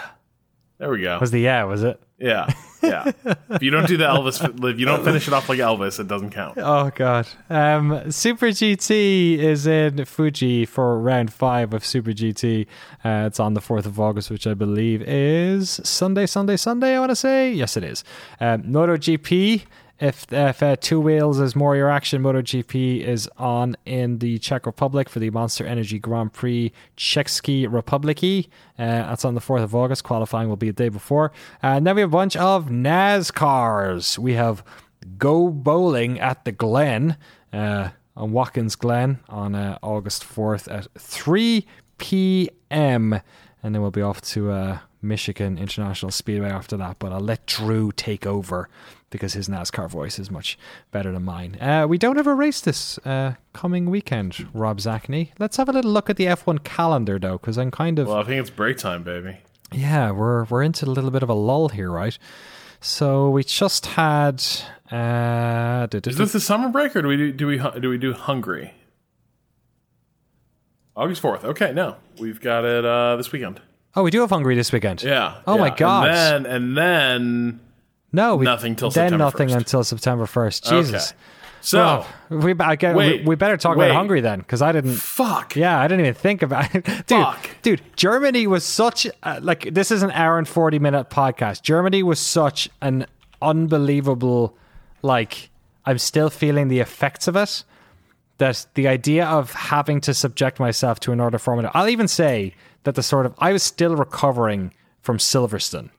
There 0.77 0.89
we 0.89 1.01
go. 1.01 1.17
Was 1.19 1.31
the 1.31 1.39
yeah, 1.39 1.63
was 1.63 1.83
it? 1.83 1.99
Yeah, 2.19 2.51
yeah. 2.87 3.11
if 3.49 3.63
you 3.63 3.71
don't 3.71 3.87
do 3.87 3.97
the 3.97 4.05
Elvis, 4.05 4.43
if 4.71 4.79
you 4.79 4.85
don't 4.85 5.03
finish 5.03 5.27
it 5.27 5.33
off 5.33 5.49
like 5.49 5.59
Elvis, 5.59 5.99
it 5.99 6.07
doesn't 6.07 6.31
count. 6.31 6.57
Oh 6.57 6.91
god. 6.95 7.27
Um, 7.49 8.11
Super 8.11 8.47
GT 8.47 9.37
is 9.37 9.67
in 9.67 10.03
Fuji 10.05 10.65
for 10.65 10.99
round 10.99 11.31
five 11.33 11.73
of 11.73 11.85
Super 11.85 12.11
GT. 12.11 12.67
Uh, 13.03 13.25
it's 13.27 13.39
on 13.39 13.53
the 13.53 13.61
fourth 13.61 13.85
of 13.85 13.99
August, 13.99 14.29
which 14.29 14.47
I 14.47 14.53
believe 14.53 15.01
is 15.03 15.81
Sunday, 15.83 16.25
Sunday, 16.25 16.57
Sunday. 16.57 16.95
I 16.95 16.99
want 16.99 17.11
to 17.11 17.15
say 17.15 17.51
yes, 17.51 17.77
it 17.77 17.83
is. 17.83 18.03
Um, 18.39 18.63
MotoGP. 18.63 19.63
If 19.99 20.25
if 20.31 20.61
uh, 20.61 20.75
two 20.75 20.99
wheels 20.99 21.39
is 21.39 21.55
more 21.55 21.75
your 21.75 21.89
action, 21.89 22.21
MotoGP 22.21 23.01
is 23.01 23.29
on 23.37 23.77
in 23.85 24.19
the 24.19 24.37
Czech 24.39 24.65
Republic 24.65 25.07
for 25.07 25.19
the 25.19 25.29
Monster 25.29 25.65
Energy 25.65 25.99
Grand 25.99 26.33
Prix 26.33 26.73
Czechsky 26.97 27.65
Republiki. 27.65 28.47
Uh, 28.77 29.07
that's 29.07 29.23
on 29.23 29.35
the 29.35 29.41
4th 29.41 29.63
of 29.63 29.73
August. 29.73 30.03
Qualifying 30.03 30.49
will 30.49 30.57
be 30.57 30.67
the 30.67 30.73
day 30.73 30.89
before. 30.89 31.31
And 31.61 31.87
then 31.87 31.95
we 31.95 32.01
have 32.01 32.09
a 32.09 32.11
bunch 32.11 32.35
of 32.35 32.65
NASCARs. 32.65 34.17
We 34.17 34.33
have 34.33 34.65
Go 35.17 35.49
Bowling 35.49 36.19
at 36.19 36.43
the 36.43 36.51
Glen 36.51 37.15
uh, 37.53 37.89
on 38.17 38.33
Watkins 38.33 38.75
Glen 38.75 39.19
on 39.29 39.55
uh, 39.55 39.77
August 39.81 40.25
4th 40.25 40.69
at 40.69 40.87
3 40.99 41.65
p.m. 41.99 43.21
And 43.63 43.73
then 43.73 43.81
we'll 43.81 43.91
be 43.91 44.01
off 44.01 44.21
to 44.21 44.51
uh, 44.51 44.79
Michigan 45.01 45.57
International 45.57 46.11
Speedway 46.11 46.49
after 46.49 46.75
that. 46.77 46.99
But 46.99 47.13
I'll 47.13 47.21
let 47.21 47.45
Drew 47.45 47.93
take 47.93 48.25
over 48.25 48.69
because 49.09 49.33
his 49.33 49.47
NASCAR 49.47 49.89
voice 49.89 50.19
is 50.19 50.29
much 50.29 50.57
better 50.91 51.11
than 51.11 51.23
mine. 51.23 51.57
Uh, 51.61 51.85
we 51.87 51.97
don't 51.97 52.15
have 52.17 52.27
a 52.27 52.33
race 52.33 52.59
this 52.61 52.97
uh, 52.99 53.35
coming 53.53 53.89
weekend, 53.89 54.47
Rob 54.53 54.79
Zacny. 54.79 55.29
Let's 55.39 55.57
have 55.57 55.69
a 55.69 55.71
little 55.71 55.91
look 55.91 56.09
at 56.09 56.17
the 56.17 56.25
F1 56.25 56.63
calendar, 56.63 57.17
though, 57.19 57.37
because 57.37 57.57
I'm 57.57 57.71
kind 57.71 57.99
of. 57.99 58.07
Well, 58.07 58.17
I 58.17 58.23
think 58.23 58.41
it's 58.41 58.49
break 58.49 58.77
time, 58.77 59.03
baby. 59.03 59.37
Yeah, 59.71 60.11
we're 60.11 60.43
we're 60.45 60.63
into 60.63 60.85
a 60.85 60.87
little 60.91 61.11
bit 61.11 61.23
of 61.23 61.29
a 61.29 61.33
lull 61.33 61.69
here, 61.69 61.89
right? 61.91 62.17
So 62.81 63.29
we 63.29 63.43
just 63.43 63.85
had. 63.87 64.43
Uh, 64.91 65.87
Is 65.91 66.17
this 66.17 66.33
the 66.33 66.39
summer 66.39 66.69
break, 66.69 66.95
or 66.95 67.01
do 67.01 67.07
we 67.07 67.17
do, 67.17 67.31
do 67.31 67.47
we 67.47 67.61
do 67.79 67.89
we 67.89 67.97
do 67.97 68.13
Hungary? 68.13 68.73
August 70.95 71.21
fourth. 71.21 71.43
Okay, 71.43 71.73
no, 71.73 71.95
we've 72.19 72.39
got 72.39 72.63
it 72.63 72.85
uh, 72.85 73.15
this 73.17 73.31
weekend. 73.31 73.59
oh, 73.95 74.03
we 74.03 74.11
do 74.11 74.21
have 74.21 74.29
Hungary 74.29 74.55
this 74.55 74.71
weekend. 74.71 75.03
Yeah. 75.03 75.41
Oh 75.47 75.57
my 75.57 75.69
god. 75.69 76.09
And 76.09 76.45
then 76.45 76.53
and 76.53 76.77
then 76.77 77.59
No, 78.15 78.35
we, 78.37 78.45
Nothing 78.45 78.75
till 78.75 78.89
then 78.89 79.09
September 79.09 79.23
nothing 79.25 79.49
1st. 79.49 79.55
until 79.57 79.83
September 79.83 80.25
first. 80.25 80.63
Jesus. 80.65 81.11
Okay. 81.11 81.19
So 81.61 82.05
Well, 82.29 82.39
we, 82.41 82.53
I 82.59 82.75
get, 82.75 82.95
Wait, 82.95 83.21
we, 83.21 83.27
we 83.29 83.35
better 83.35 83.57
talk 83.57 83.75
wait. 83.75 83.87
about 83.87 83.95
Hungary 83.97 84.21
then, 84.21 84.39
because 84.39 84.61
I 84.61 84.71
didn't. 84.71 84.93
fuck. 84.93 85.55
Yeah, 85.55 85.79
I 85.79 85.87
didn't 85.87 86.01
even 86.01 86.13
think 86.13 86.41
about 86.43 86.73
it. 86.75 86.85
Dude, 87.07 87.07
Fuck. 87.07 87.49
dude, 87.63 87.81
Germany 87.95 88.45
was 88.47 88.63
such 88.63 89.07
uh, 89.23 89.39
like 89.41 89.73
this 89.73 89.89
is 89.91 90.03
an 90.03 90.11
hour 90.11 90.37
and 90.37 90.47
40 90.47 90.77
minute 90.79 91.09
podcast. 91.09 91.63
Germany 91.63 92.03
was 92.03 92.19
such 92.19 92.69
an 92.81 93.07
unbelievable 93.41 94.55
like 95.01 95.49
I'm 95.85 95.97
still 95.97 96.29
feeling 96.29 96.67
the 96.67 96.79
effects 96.79 97.27
of 97.27 97.35
it. 97.35 97.63
That 98.37 98.65
the 98.73 98.87
idea 98.87 99.25
of 99.25 99.53
having 99.53 100.01
to 100.01 100.13
subject 100.13 100.59
myself 100.59 100.99
to 101.01 101.11
another 101.13 101.37
format. 101.37 101.71
I'll 101.73 101.87
even 101.89 102.07
say 102.07 102.53
that 102.83 102.95
the 102.95 103.03
sort 103.03 103.25
of 103.25 103.33
I 103.39 103.53
was 103.53 103.63
still 103.63 103.95
recovering 103.95 104.73
from 105.01 105.17
Silverstone 105.17 105.89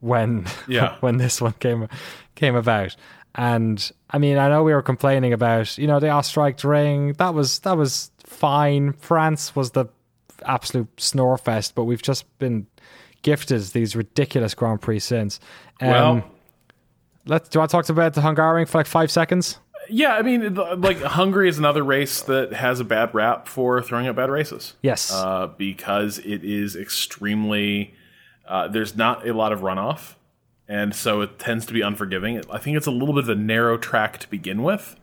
when 0.00 0.46
Yeah. 0.66 0.96
when 1.00 1.16
this 1.18 1.40
one 1.40 1.52
came 1.54 1.88
came 2.34 2.56
about. 2.56 2.96
And 3.34 3.90
I 4.10 4.18
mean, 4.18 4.38
I 4.38 4.48
know 4.48 4.64
we 4.64 4.72
were 4.74 4.82
complaining 4.82 5.32
about 5.32 5.78
you 5.78 5.86
know 5.86 6.00
the 6.00 6.08
Ostrike 6.08 6.62
ring. 6.64 7.12
That 7.14 7.32
was 7.34 7.60
that 7.60 7.76
was 7.76 8.10
fine. 8.24 8.92
France 8.94 9.54
was 9.54 9.70
the 9.72 9.86
absolute 10.44 10.88
snore 11.00 11.38
fest, 11.38 11.74
but 11.74 11.84
we've 11.84 12.02
just 12.02 12.24
been 12.38 12.66
gifted 13.22 13.60
these 13.68 13.94
ridiculous 13.94 14.54
Grand 14.54 14.80
Prix 14.80 15.00
since. 15.00 15.38
Um, 15.80 15.88
Well, 15.90 16.24
let's 17.26 17.48
do 17.50 17.60
I 17.60 17.66
talk 17.66 17.88
about 17.88 18.14
the 18.14 18.20
Hungarian 18.22 18.66
for 18.66 18.78
like 18.78 18.86
five 18.86 19.10
seconds? 19.10 19.58
yeah. 19.88 20.14
I 20.14 20.22
mean, 20.22 20.54
like 20.54 21.00
Hungary 21.00 21.48
is 21.48 21.58
another 21.58 21.82
race 21.82 22.22
that 22.22 22.52
has 22.52 22.80
a 22.80 22.84
bad 22.84 23.14
rap 23.14 23.46
for 23.48 23.80
throwing 23.82 24.06
out 24.08 24.16
bad 24.16 24.30
races. 24.30 24.74
Yes. 24.82 25.12
uh, 25.12 25.48
because 25.56 26.18
it 26.18 26.42
is 26.44 26.74
extremely. 26.76 27.94
Uh, 28.50 28.66
there's 28.66 28.96
not 28.96 29.26
a 29.26 29.32
lot 29.32 29.52
of 29.52 29.60
runoff, 29.60 30.16
and 30.66 30.92
so 30.92 31.20
it 31.20 31.38
tends 31.38 31.64
to 31.66 31.72
be 31.72 31.82
unforgiving. 31.82 32.42
I 32.50 32.58
think 32.58 32.76
it's 32.76 32.88
a 32.88 32.90
little 32.90 33.14
bit 33.14 33.22
of 33.22 33.30
a 33.30 33.36
narrow 33.36 33.78
track 33.78 34.18
to 34.18 34.28
begin 34.28 34.64
with, 34.64 34.96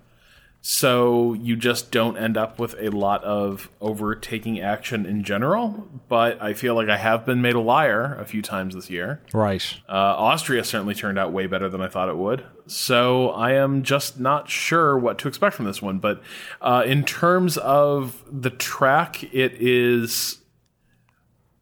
so 0.59 1.31
you 1.31 1.55
just 1.55 1.91
don't 1.91 2.17
end 2.17 2.35
up 2.35 2.59
with 2.59 2.75
a 2.77 2.89
lot 2.89 3.23
of 3.23 3.69
overtaking 3.79 4.59
action 4.59 5.05
in 5.05 5.23
general. 5.23 5.87
But 6.09 6.41
I 6.41 6.53
feel 6.53 6.75
like 6.75 6.89
I 6.89 6.97
have 6.97 7.25
been 7.25 7.41
made 7.41 7.55
a 7.55 7.61
liar 7.61 8.17
a 8.19 8.25
few 8.25 8.41
times 8.41 8.75
this 8.75 8.89
year. 8.89 9.21
right. 9.31 9.75
Uh, 9.87 9.93
Austria 9.93 10.65
certainly 10.65 10.93
turned 10.93 11.17
out 11.17 11.31
way 11.31 11.47
better 11.47 11.69
than 11.69 11.79
I 11.79 11.87
thought 11.87 12.09
it 12.09 12.17
would. 12.17 12.43
So 12.65 13.29
I 13.29 13.53
am 13.53 13.83
just 13.83 14.19
not 14.19 14.49
sure 14.49 14.97
what 14.97 15.17
to 15.19 15.29
expect 15.29 15.55
from 15.55 15.63
this 15.63 15.81
one. 15.81 15.99
But 15.99 16.21
uh, 16.61 16.83
in 16.85 17.05
terms 17.05 17.57
of 17.57 18.23
the 18.29 18.49
track, 18.49 19.23
it 19.33 19.53
is. 19.61 20.36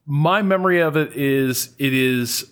My 0.05 0.41
memory 0.41 0.79
of 0.79 0.95
it 0.95 1.13
is 1.15 1.73
it 1.77 1.93
is 1.93 2.51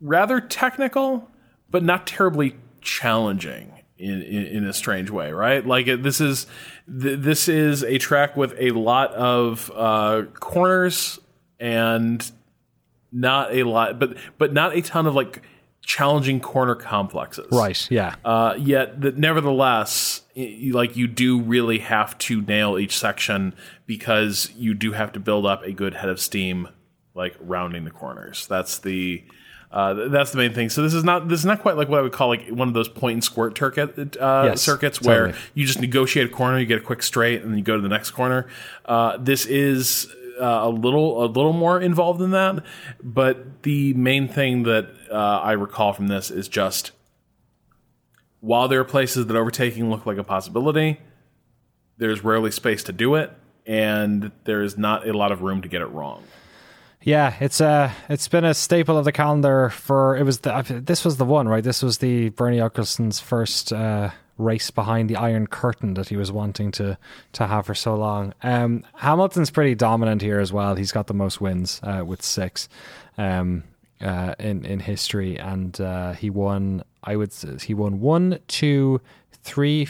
rather 0.00 0.40
technical, 0.40 1.28
but 1.70 1.82
not 1.82 2.06
terribly 2.06 2.56
challenging 2.80 3.72
in, 3.98 4.22
in, 4.22 4.46
in 4.46 4.64
a 4.64 4.72
strange 4.72 5.10
way, 5.10 5.32
right? 5.32 5.66
Like 5.66 5.86
this 6.02 6.20
is 6.20 6.46
th- 6.86 7.20
this 7.20 7.48
is 7.48 7.84
a 7.84 7.98
track 7.98 8.36
with 8.36 8.54
a 8.58 8.70
lot 8.70 9.12
of 9.12 9.70
uh, 9.74 10.24
corners 10.34 11.18
and 11.58 12.30
not 13.12 13.54
a 13.54 13.64
lot, 13.64 13.98
but 13.98 14.16
but 14.38 14.52
not 14.52 14.76
a 14.76 14.82
ton 14.82 15.06
of 15.06 15.14
like 15.14 15.42
challenging 15.82 16.40
corner 16.40 16.74
complexes, 16.74 17.48
Right. 17.50 17.90
Yeah. 17.90 18.14
Uh, 18.24 18.54
yet, 18.58 19.00
that 19.00 19.16
nevertheless, 19.18 20.22
like 20.36 20.96
you 20.96 21.06
do 21.06 21.40
really 21.40 21.78
have 21.78 22.16
to 22.18 22.40
nail 22.42 22.78
each 22.78 22.96
section 22.98 23.54
because 23.86 24.50
you 24.56 24.74
do 24.74 24.92
have 24.92 25.12
to 25.12 25.20
build 25.20 25.46
up 25.46 25.62
a 25.64 25.72
good 25.72 25.94
head 25.94 26.08
of 26.08 26.20
steam, 26.20 26.68
like 27.14 27.34
rounding 27.40 27.84
the 27.84 27.90
corners. 27.90 28.46
That's 28.46 28.78
the 28.78 29.24
uh, 29.72 30.08
that's 30.08 30.32
the 30.32 30.38
main 30.38 30.52
thing. 30.52 30.68
So 30.68 30.82
this 30.82 30.94
is 30.94 31.04
not 31.04 31.28
this 31.28 31.38
is 31.40 31.46
not 31.46 31.60
quite 31.62 31.76
like 31.76 31.88
what 31.88 31.98
I 32.00 32.02
would 32.02 32.12
call 32.12 32.28
like 32.28 32.48
one 32.48 32.66
of 32.68 32.74
those 32.74 32.88
point 32.88 33.14
and 33.14 33.24
squirt 33.24 33.54
turket, 33.54 34.16
uh, 34.16 34.42
Yes, 34.46 34.62
circuits 34.62 35.00
where 35.00 35.26
totally. 35.26 35.44
you 35.54 35.64
just 35.66 35.80
negotiate 35.80 36.26
a 36.26 36.28
corner, 36.28 36.58
you 36.58 36.66
get 36.66 36.78
a 36.78 36.84
quick 36.84 37.02
straight, 37.02 37.42
and 37.42 37.50
then 37.52 37.58
you 37.58 37.64
go 37.64 37.76
to 37.76 37.82
the 37.82 37.88
next 37.88 38.10
corner. 38.10 38.48
Uh, 38.84 39.16
this 39.18 39.46
is 39.46 40.12
uh, 40.40 40.60
a 40.64 40.70
little 40.70 41.24
a 41.24 41.26
little 41.26 41.52
more 41.52 41.80
involved 41.80 42.18
than 42.20 42.30
that, 42.30 42.64
but 43.02 43.62
the 43.62 43.94
main 43.94 44.28
thing 44.28 44.64
that 44.64 44.88
uh, 45.10 45.14
I 45.14 45.52
recall 45.52 45.92
from 45.92 46.08
this 46.08 46.30
is 46.30 46.48
just 46.48 46.92
while 48.40 48.68
there 48.68 48.80
are 48.80 48.84
places 48.84 49.26
that 49.26 49.36
overtaking 49.36 49.90
look 49.90 50.06
like 50.06 50.18
a 50.18 50.24
possibility, 50.24 50.98
there's 51.98 52.24
rarely 52.24 52.50
space 52.50 52.82
to 52.84 52.92
do 52.92 53.14
it, 53.14 53.30
and 53.66 54.32
there 54.44 54.62
is 54.62 54.78
not 54.78 55.06
a 55.06 55.12
lot 55.12 55.30
of 55.30 55.42
room 55.42 55.62
to 55.62 55.68
get 55.68 55.82
it 55.82 55.86
wrong. 55.86 56.24
Yeah, 57.02 57.34
it's 57.40 57.60
uh 57.60 57.92
it's 58.08 58.28
been 58.28 58.44
a 58.44 58.52
staple 58.52 58.98
of 58.98 59.04
the 59.04 59.12
calendar 59.12 59.70
for 59.70 60.16
it 60.16 60.24
was 60.24 60.40
the 60.40 60.82
this 60.84 61.04
was 61.04 61.16
the 61.16 61.24
one 61.24 61.48
right. 61.48 61.64
This 61.64 61.82
was 61.82 61.98
the 61.98 62.28
Bernie 62.30 62.60
Ecclestone's 62.60 63.20
first 63.20 63.72
uh, 63.72 64.10
race 64.36 64.70
behind 64.70 65.08
the 65.08 65.16
Iron 65.16 65.46
Curtain 65.46 65.94
that 65.94 66.08
he 66.08 66.16
was 66.16 66.30
wanting 66.30 66.70
to 66.72 66.98
to 67.32 67.46
have 67.46 67.66
for 67.66 67.74
so 67.74 67.94
long. 67.94 68.34
Um, 68.42 68.84
Hamilton's 68.96 69.50
pretty 69.50 69.74
dominant 69.74 70.20
here 70.20 70.40
as 70.40 70.52
well. 70.52 70.74
He's 70.74 70.92
got 70.92 71.06
the 71.06 71.14
most 71.14 71.40
wins 71.40 71.80
uh, 71.82 72.04
with 72.04 72.22
six 72.22 72.68
um, 73.16 73.64
uh, 74.02 74.34
in 74.38 74.66
in 74.66 74.80
history, 74.80 75.38
and 75.38 75.80
uh, 75.80 76.12
he 76.12 76.28
won. 76.28 76.84
I 77.02 77.16
would 77.16 77.32
he 77.62 77.72
won 77.72 78.00
one, 78.00 78.40
two, 78.46 79.00
three. 79.32 79.86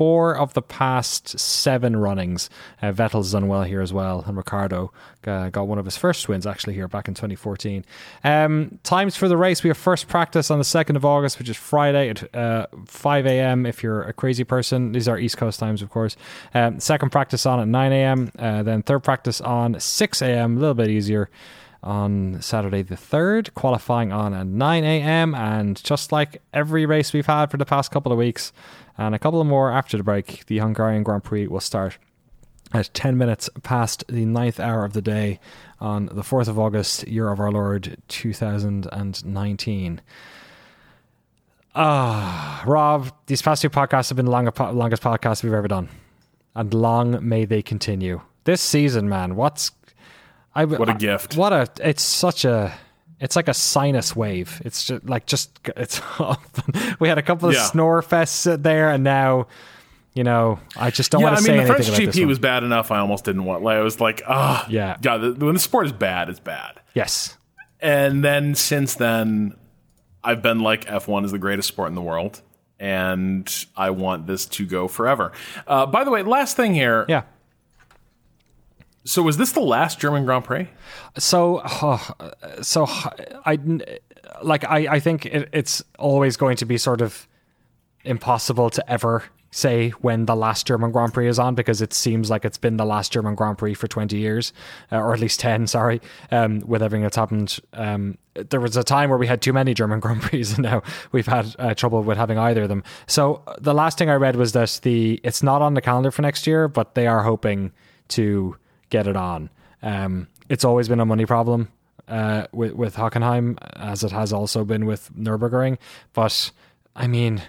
Of 0.00 0.54
the 0.54 0.62
past 0.62 1.38
seven 1.38 1.96
runnings. 1.96 2.48
Uh, 2.80 2.92
Vettel's 2.92 3.32
done 3.32 3.48
well 3.48 3.64
here 3.64 3.82
as 3.82 3.92
well, 3.92 4.24
and 4.26 4.36
Ricciardo 4.36 4.92
uh, 5.26 5.50
got 5.50 5.68
one 5.68 5.78
of 5.78 5.84
his 5.84 5.98
first 5.98 6.26
wins 6.26 6.46
actually 6.46 6.72
here 6.72 6.88
back 6.88 7.06
in 7.06 7.12
2014. 7.12 7.84
Um, 8.24 8.78
times 8.82 9.16
for 9.16 9.28
the 9.28 9.36
race: 9.36 9.62
we 9.62 9.68
have 9.68 9.76
first 9.76 10.08
practice 10.08 10.50
on 10.50 10.58
the 10.58 10.64
2nd 10.64 10.96
of 10.96 11.04
August, 11.04 11.38
which 11.38 11.50
is 11.50 11.56
Friday 11.56 12.08
at 12.08 12.34
uh, 12.34 12.66
5 12.86 13.26
a.m. 13.26 13.66
If 13.66 13.82
you're 13.82 14.02
a 14.04 14.14
crazy 14.14 14.44
person, 14.44 14.92
these 14.92 15.06
are 15.06 15.18
East 15.18 15.36
Coast 15.36 15.60
times, 15.60 15.82
of 15.82 15.90
course. 15.90 16.16
Um, 16.54 16.80
second 16.80 17.10
practice 17.10 17.44
on 17.44 17.60
at 17.60 17.68
9 17.68 17.92
a.m. 17.92 18.32
Uh, 18.38 18.62
then 18.62 18.82
third 18.82 19.00
practice 19.00 19.42
on 19.42 19.78
6 19.78 20.22
a.m. 20.22 20.56
A 20.56 20.60
little 20.60 20.74
bit 20.74 20.88
easier 20.88 21.28
on 21.82 22.40
Saturday 22.42 22.82
the 22.82 22.96
3rd, 22.96 23.54
qualifying 23.54 24.12
on 24.12 24.34
at 24.34 24.46
9 24.46 24.84
a.m. 24.84 25.34
And 25.34 25.82
just 25.82 26.12
like 26.12 26.42
every 26.52 26.86
race 26.86 27.12
we've 27.12 27.26
had 27.26 27.50
for 27.50 27.56
the 27.56 27.64
past 27.64 27.90
couple 27.90 28.12
of 28.12 28.18
weeks, 28.18 28.52
and 28.98 29.14
a 29.14 29.18
couple 29.18 29.40
of 29.40 29.46
more 29.46 29.70
after 29.70 29.96
the 29.96 30.02
break, 30.02 30.46
the 30.46 30.58
Hungarian 30.58 31.02
Grand 31.02 31.24
Prix 31.24 31.46
will 31.46 31.60
start 31.60 31.98
at 32.72 32.92
10 32.94 33.16
minutes 33.16 33.48
past 33.62 34.04
the 34.08 34.24
ninth 34.24 34.60
hour 34.60 34.84
of 34.84 34.92
the 34.92 35.02
day 35.02 35.40
on 35.80 36.06
the 36.06 36.22
4th 36.22 36.48
of 36.48 36.58
August, 36.58 37.06
year 37.08 37.30
of 37.30 37.40
our 37.40 37.50
Lord 37.50 37.96
2019. 38.08 40.00
Ah, 41.74 42.62
Rob, 42.66 43.12
these 43.26 43.42
past 43.42 43.62
two 43.62 43.70
podcasts 43.70 44.08
have 44.08 44.16
been 44.16 44.26
the 44.26 44.32
longest, 44.32 44.58
longest 44.58 45.02
podcasts 45.02 45.42
we've 45.42 45.52
ever 45.52 45.68
done. 45.68 45.88
And 46.54 46.74
long 46.74 47.26
may 47.26 47.44
they 47.44 47.62
continue. 47.62 48.22
This 48.44 48.60
season, 48.60 49.08
man, 49.08 49.36
what's. 49.36 49.70
I, 50.54 50.64
What 50.64 50.88
a 50.88 50.94
gift. 50.94 51.36
What 51.36 51.52
a. 51.52 51.68
It's 51.80 52.02
such 52.02 52.44
a. 52.44 52.72
It's 53.20 53.36
like 53.36 53.48
a 53.48 53.54
sinus 53.54 54.16
wave. 54.16 54.60
It's 54.64 54.84
just 54.84 55.04
like 55.08 55.26
just. 55.26 55.50
It's. 55.76 56.00
we 57.00 57.08
had 57.08 57.18
a 57.18 57.22
couple 57.22 57.48
of 57.48 57.54
Yeah. 57.54 57.64
snore 57.64 58.02
fests 58.02 58.62
there, 58.62 58.90
and 58.90 59.04
now. 59.04 59.46
You 60.12 60.24
know, 60.24 60.58
I 60.76 60.90
just 60.90 61.12
don't 61.12 61.20
yeah, 61.20 61.26
want 61.26 61.36
I 61.36 61.38
to 61.38 61.44
say 61.44 61.48
mean, 61.56 61.66
the 61.66 61.72
anything 61.72 61.94
French 61.94 62.16
GP 62.16 62.26
was 62.26 62.40
bad 62.40 62.64
enough. 62.64 62.90
I 62.90 62.98
almost 62.98 63.24
didn't 63.24 63.44
want. 63.44 63.62
Like, 63.62 63.76
I 63.76 63.80
was 63.80 64.00
like, 64.00 64.22
ah, 64.26 64.66
Yeah. 64.68 64.96
God, 65.00 65.18
the, 65.18 65.44
when 65.46 65.54
the 65.54 65.60
sport 65.60 65.86
is 65.86 65.92
bad, 65.92 66.28
it's 66.28 66.40
bad. 66.40 66.80
Yes. 66.94 67.36
And 67.80 68.24
then 68.24 68.56
since 68.56 68.96
then, 68.96 69.54
I've 70.24 70.42
been 70.42 70.58
like, 70.60 70.84
F1 70.86 71.24
is 71.26 71.30
the 71.30 71.38
greatest 71.38 71.68
sport 71.68 71.90
in 71.90 71.94
the 71.94 72.02
world, 72.02 72.42
and 72.80 73.48
I 73.76 73.90
want 73.90 74.26
this 74.26 74.46
to 74.46 74.66
go 74.66 74.88
forever. 74.88 75.30
Uh, 75.64 75.86
by 75.86 76.02
the 76.02 76.10
way, 76.10 76.24
last 76.24 76.56
thing 76.56 76.74
here. 76.74 77.04
Yeah. 77.08 77.22
So, 79.04 79.22
was 79.22 79.36
this 79.38 79.52
the 79.52 79.60
last 79.60 79.98
German 79.98 80.24
Grand 80.24 80.44
Prix? 80.44 80.68
So, 81.18 81.62
oh, 81.64 82.14
so 82.62 82.86
I 82.88 83.58
like 84.42 84.64
I 84.64 84.94
I 84.94 85.00
think 85.00 85.26
it, 85.26 85.48
it's 85.52 85.82
always 85.98 86.36
going 86.36 86.56
to 86.56 86.66
be 86.66 86.78
sort 86.78 87.00
of 87.00 87.26
impossible 88.04 88.70
to 88.70 88.90
ever 88.90 89.24
say 89.50 89.90
when 90.00 90.26
the 90.26 90.36
last 90.36 90.66
German 90.66 90.92
Grand 90.92 91.12
Prix 91.12 91.28
is 91.28 91.38
on 91.38 91.54
because 91.54 91.82
it 91.82 91.92
seems 91.92 92.30
like 92.30 92.44
it's 92.44 92.58
been 92.58 92.76
the 92.76 92.84
last 92.84 93.12
German 93.12 93.34
Grand 93.34 93.58
Prix 93.58 93.74
for 93.74 93.88
20 93.88 94.16
years 94.16 94.52
uh, 94.92 94.98
or 94.98 95.12
at 95.12 95.18
least 95.18 95.40
10 95.40 95.66
sorry 95.66 96.00
um, 96.30 96.60
with 96.60 96.82
everything 96.82 97.02
that's 97.02 97.16
happened 97.16 97.58
um, 97.72 98.16
there 98.34 98.60
was 98.60 98.76
a 98.76 98.84
time 98.84 99.10
where 99.10 99.18
we 99.18 99.26
had 99.26 99.42
too 99.42 99.52
many 99.52 99.74
German 99.74 99.98
Grand 100.04 100.22
Prix 100.22 100.44
and 100.50 100.60
now 100.60 100.82
we've 101.10 101.26
had 101.26 101.54
uh, 101.58 101.74
trouble 101.74 102.02
with 102.02 102.16
having 102.16 102.38
either 102.38 102.62
of 102.62 102.68
them 102.68 102.84
so 103.06 103.42
the 103.58 103.74
last 103.74 103.98
thing 103.98 104.08
I 104.08 104.14
read 104.14 104.36
was 104.36 104.52
that 104.52 104.78
the 104.82 105.20
it's 105.24 105.42
not 105.42 105.62
on 105.62 105.74
the 105.74 105.80
calendar 105.80 106.12
for 106.12 106.22
next 106.22 106.46
year 106.46 106.68
but 106.68 106.94
they 106.94 107.08
are 107.08 107.24
hoping 107.24 107.72
to 108.08 108.56
get 108.90 109.06
it 109.06 109.16
on 109.16 109.48
um, 109.82 110.28
it's 110.48 110.64
always 110.64 110.88
been 110.88 111.00
a 111.00 111.06
money 111.06 111.26
problem 111.26 111.68
uh, 112.08 112.46
with 112.52 112.72
with 112.72 112.96
Hockenheim, 112.96 113.56
as 113.76 114.04
it 114.04 114.10
has 114.10 114.32
also 114.32 114.64
been 114.64 114.84
with 114.86 115.10
Nurburgring. 115.16 115.78
But 116.12 116.50
I 116.94 117.06
mean, 117.06 117.42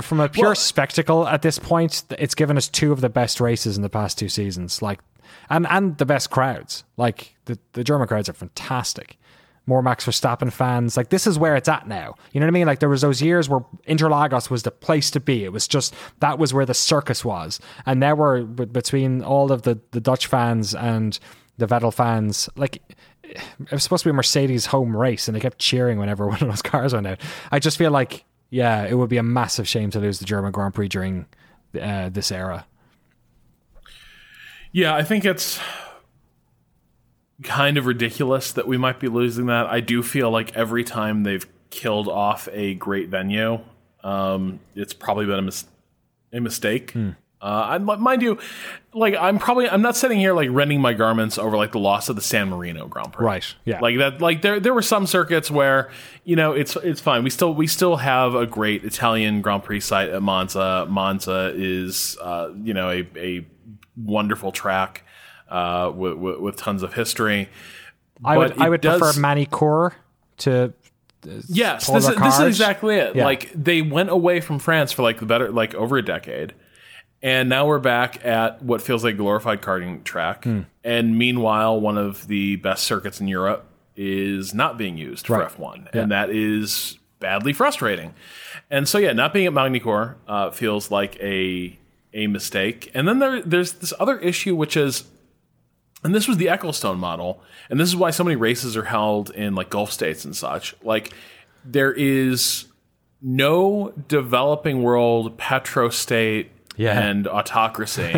from 0.00 0.20
a 0.20 0.28
pure 0.28 0.48
Well- 0.48 0.54
spectacle 0.54 1.26
at 1.26 1.42
this 1.42 1.58
point, 1.58 2.04
it's 2.18 2.34
given 2.34 2.56
us 2.56 2.68
two 2.68 2.92
of 2.92 3.00
the 3.00 3.08
best 3.08 3.40
races 3.40 3.76
in 3.76 3.82
the 3.82 3.88
past 3.88 4.18
two 4.18 4.28
seasons. 4.28 4.82
Like, 4.82 5.00
and 5.50 5.66
and 5.68 5.96
the 5.98 6.06
best 6.06 6.30
crowds. 6.30 6.84
Like 6.96 7.34
the 7.46 7.58
the 7.72 7.82
German 7.82 8.06
crowds 8.08 8.28
are 8.28 8.34
fantastic. 8.34 9.16
More 9.66 9.82
Max 9.82 10.04
Verstappen 10.04 10.52
fans. 10.52 10.96
Like 10.96 11.08
this 11.08 11.26
is 11.26 11.38
where 11.38 11.56
it's 11.56 11.68
at 11.68 11.88
now. 11.88 12.14
You 12.32 12.40
know 12.40 12.46
what 12.46 12.50
I 12.50 12.52
mean? 12.52 12.66
Like 12.66 12.80
there 12.80 12.88
was 12.88 13.00
those 13.00 13.22
years 13.22 13.48
where 13.48 13.60
Interlagos 13.88 14.50
was 14.50 14.62
the 14.62 14.70
place 14.70 15.10
to 15.12 15.20
be. 15.20 15.44
It 15.44 15.52
was 15.52 15.66
just 15.66 15.94
that 16.20 16.38
was 16.38 16.52
where 16.52 16.66
the 16.66 16.74
circus 16.74 17.24
was. 17.24 17.60
And 17.86 18.00
now 18.00 18.14
we're 18.14 18.42
between 18.42 19.22
all 19.22 19.52
of 19.52 19.62
the 19.62 19.80
the 19.92 20.00
Dutch 20.00 20.26
fans 20.26 20.74
and 20.74 21.18
the 21.56 21.66
Vettel 21.66 21.94
fans. 21.94 22.48
Like 22.56 22.82
it 23.22 23.72
was 23.72 23.82
supposed 23.82 24.02
to 24.02 24.08
be 24.08 24.10
a 24.10 24.14
Mercedes 24.14 24.66
home 24.66 24.96
race, 24.96 25.28
and 25.28 25.34
they 25.34 25.40
kept 25.40 25.58
cheering 25.58 25.98
whenever 25.98 26.26
one 26.26 26.42
of 26.42 26.48
those 26.48 26.62
cars 26.62 26.94
went 26.94 27.06
out. 27.06 27.20
I 27.50 27.58
just 27.58 27.78
feel 27.78 27.90
like, 27.90 28.24
yeah, 28.50 28.84
it 28.84 28.94
would 28.94 29.10
be 29.10 29.16
a 29.16 29.22
massive 29.22 29.68
shame 29.68 29.90
to 29.90 30.00
lose 30.00 30.18
the 30.18 30.24
German 30.24 30.52
Grand 30.52 30.74
Prix 30.74 30.88
during 30.88 31.26
uh, 31.80 32.08
this 32.10 32.30
era. 32.30 32.66
Yeah, 34.72 34.94
I 34.94 35.04
think 35.04 35.24
it's 35.24 35.60
kind 37.42 37.76
of 37.76 37.86
ridiculous 37.86 38.52
that 38.52 38.66
we 38.66 38.76
might 38.76 39.00
be 39.00 39.08
losing 39.08 39.46
that. 39.46 39.66
I 39.66 39.80
do 39.80 40.02
feel 40.02 40.30
like 40.30 40.54
every 40.56 40.84
time 40.84 41.24
they've 41.24 41.46
killed 41.70 42.08
off 42.08 42.48
a 42.52 42.74
great 42.74 43.08
venue, 43.08 43.60
um, 44.02 44.60
it's 44.74 44.92
probably 44.92 45.26
been 45.26 45.38
a, 45.38 45.42
mis- 45.42 45.66
a 46.32 46.40
mistake. 46.40 46.92
Hmm. 46.92 47.10
Uh, 47.44 47.78
I, 47.78 47.78
mind 47.78 48.22
you, 48.22 48.38
like 48.94 49.14
I'm 49.20 49.38
probably 49.38 49.68
I'm 49.68 49.82
not 49.82 49.98
sitting 49.98 50.18
here 50.18 50.32
like 50.32 50.48
rending 50.50 50.80
my 50.80 50.94
garments 50.94 51.36
over 51.36 51.58
like 51.58 51.72
the 51.72 51.78
loss 51.78 52.08
of 52.08 52.16
the 52.16 52.22
San 52.22 52.48
Marino 52.48 52.86
Grand 52.86 53.12
Prix. 53.12 53.26
Right, 53.26 53.54
yeah. 53.66 53.80
Like 53.80 53.98
that. 53.98 54.22
Like 54.22 54.40
there 54.40 54.58
there 54.60 54.72
were 54.72 54.80
some 54.80 55.06
circuits 55.06 55.50
where 55.50 55.90
you 56.24 56.36
know 56.36 56.52
it's 56.52 56.74
it's 56.76 57.02
fine. 57.02 57.22
We 57.22 57.28
still 57.28 57.52
we 57.52 57.66
still 57.66 57.96
have 57.96 58.34
a 58.34 58.46
great 58.46 58.82
Italian 58.82 59.42
Grand 59.42 59.62
Prix 59.62 59.80
site 59.80 60.08
at 60.08 60.22
Monza. 60.22 60.86
Monza 60.88 61.52
is 61.54 62.16
uh, 62.22 62.48
you 62.62 62.72
know 62.72 62.88
a 62.88 63.06
a 63.16 63.46
wonderful 63.94 64.50
track 64.50 65.03
uh, 65.54 65.90
with, 65.94 66.14
with 66.14 66.38
with 66.40 66.56
tons 66.56 66.82
of 66.82 66.94
history. 66.94 67.48
I 68.24 68.36
would 68.38 68.60
I 68.60 68.68
would 68.68 68.80
does- 68.80 69.00
prefer 69.00 69.20
Magny-Cours 69.20 69.92
to 70.38 70.72
Yes, 71.48 71.86
pull 71.86 71.94
this 71.94 72.06
is, 72.08 72.16
this 72.16 72.34
is 72.38 72.46
exactly 72.46 72.96
it. 72.96 73.16
Yeah. 73.16 73.24
Like 73.24 73.50
they 73.54 73.80
went 73.80 74.10
away 74.10 74.40
from 74.40 74.58
France 74.58 74.92
for 74.92 75.02
like 75.02 75.20
the 75.20 75.26
better 75.26 75.50
like 75.50 75.74
over 75.74 75.96
a 75.96 76.02
decade, 76.04 76.52
and 77.22 77.48
now 77.48 77.66
we're 77.66 77.78
back 77.78 78.22
at 78.26 78.62
what 78.62 78.82
feels 78.82 79.02
like 79.04 79.16
glorified 79.16 79.62
karting 79.62 80.04
track. 80.04 80.44
Hmm. 80.44 80.60
And 80.82 81.16
meanwhile, 81.16 81.80
one 81.80 81.96
of 81.96 82.26
the 82.28 82.56
best 82.56 82.84
circuits 82.84 83.20
in 83.22 83.28
Europe 83.28 83.64
is 83.96 84.52
not 84.52 84.76
being 84.76 84.98
used 84.98 85.30
Right. 85.30 85.50
for 85.50 85.62
F1, 85.62 85.94
and 85.94 86.10
that 86.12 86.28
is 86.28 86.98
badly 87.20 87.54
frustrating. 87.54 88.12
And 88.70 88.86
so, 88.86 88.98
yeah, 88.98 89.12
not 89.14 89.32
being 89.32 89.46
at 89.46 89.54
Magny-Cours 89.54 90.16
uh, 90.28 90.50
feels 90.50 90.90
like 90.90 91.16
a 91.22 91.78
a 92.12 92.26
mistake. 92.26 92.90
And 92.92 93.08
then 93.08 93.18
there 93.18 93.40
there's 93.40 93.72
this 93.72 93.94
other 93.98 94.18
issue, 94.18 94.54
which 94.54 94.76
is 94.76 95.04
and 96.04 96.14
this 96.14 96.28
was 96.28 96.36
the 96.36 96.46
Ecclestone 96.46 96.98
model, 96.98 97.40
and 97.70 97.80
this 97.80 97.88
is 97.88 97.96
why 97.96 98.10
so 98.10 98.22
many 98.24 98.36
races 98.36 98.76
are 98.76 98.84
held 98.84 99.30
in 99.30 99.54
like 99.54 99.70
Gulf 99.70 99.90
states 99.90 100.24
and 100.24 100.36
such. 100.36 100.74
Like 100.82 101.12
there 101.64 101.92
is 101.92 102.66
no 103.22 103.92
developing 104.08 104.82
world 104.82 105.38
petrostate 105.38 106.48
Yeah. 106.76 107.00
and 107.00 107.26
autocracy 107.26 108.12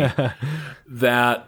that 0.87 1.47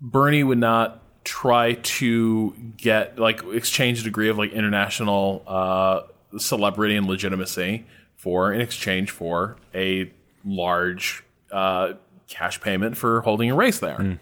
Bernie 0.00 0.42
would 0.44 0.58
not 0.58 1.02
try 1.24 1.74
to 1.74 2.54
get 2.76 3.18
like 3.18 3.42
exchange 3.52 4.00
a 4.00 4.04
degree 4.04 4.28
of 4.30 4.38
like 4.38 4.52
international 4.52 5.42
uh, 5.46 6.00
celebrity 6.38 6.96
and 6.96 7.06
legitimacy 7.06 7.84
for 8.16 8.52
in 8.52 8.60
exchange 8.60 9.10
for 9.10 9.56
a 9.74 10.10
large 10.44 11.22
uh, 11.52 11.92
cash 12.28 12.60
payment 12.60 12.96
for 12.96 13.20
holding 13.22 13.50
a 13.50 13.54
race 13.54 13.78
there. 13.78 14.18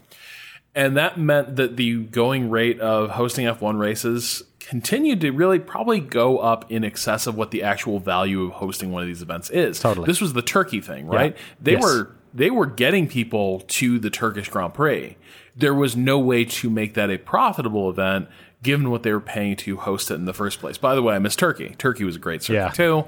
And 0.77 0.95
that 0.95 1.19
meant 1.19 1.55
that 1.57 1.75
the 1.75 2.03
going 2.05 2.49
rate 2.49 2.79
of 2.79 3.09
hosting 3.09 3.45
F1 3.47 3.79
races 3.79 4.43
continued 4.59 5.21
to 5.21 5.31
really 5.31 5.57
probably 5.59 5.99
go 5.99 6.37
up 6.37 6.71
in 6.71 6.83
excess 6.83 7.25
of 7.25 7.35
what 7.35 7.51
the 7.51 7.63
actual 7.63 7.99
value 7.99 8.43
of 8.43 8.51
hosting 8.51 8.91
one 8.91 9.01
of 9.01 9.07
these 9.07 9.21
events 9.23 9.49
is. 9.49 9.79
Totally. 9.79 10.05
This 10.05 10.21
was 10.21 10.33
the 10.33 10.41
Turkey 10.43 10.79
thing, 10.79 11.07
right? 11.07 11.35
They 11.59 11.73
Yes. 11.73 11.83
were 11.83 12.11
they 12.33 12.51
were 12.51 12.67
getting 12.67 13.07
people 13.07 13.61
to 13.61 13.97
the 13.97 14.11
Turkish 14.11 14.49
Grand 14.49 14.73
Prix. 14.75 15.17
There 15.55 15.73
was 15.73 15.95
no 15.95 16.19
way 16.19 16.45
to 16.45 16.69
make 16.69 16.93
that 16.93 17.09
a 17.09 17.17
profitable 17.17 17.89
event 17.89 18.27
given 18.61 18.91
what 18.91 19.01
they 19.01 19.11
were 19.11 19.19
paying 19.21 19.55
to 19.55 19.77
host 19.77 20.11
it 20.11 20.15
in 20.15 20.25
the 20.25 20.33
first 20.33 20.59
place. 20.59 20.77
By 20.77 20.93
the 20.93 21.01
way, 21.01 21.15
I 21.15 21.19
miss 21.19 21.35
Turkey. 21.35 21.73
Turkey 21.79 22.03
was 22.03 22.17
a 22.17 22.19
great 22.19 22.43
circuit 22.43 22.59
Yeah. 22.59 22.69
too. 22.69 23.05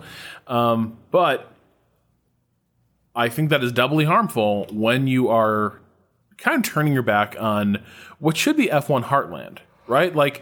Um, 0.47 0.97
but 1.11 1.51
I 3.15 3.29
think 3.29 3.49
that 3.51 3.63
is 3.63 3.71
doubly 3.71 4.05
harmful 4.05 4.65
when 4.71 5.05
you 5.05 5.27
are 5.29 5.79
kind 6.41 6.57
of 6.57 6.71
turning 6.71 6.93
your 6.93 7.01
back 7.03 7.35
on 7.39 7.81
what 8.19 8.37
should 8.37 8.57
be 8.57 8.67
F1 8.67 9.05
heartland, 9.05 9.59
right? 9.87 10.15
Like 10.15 10.41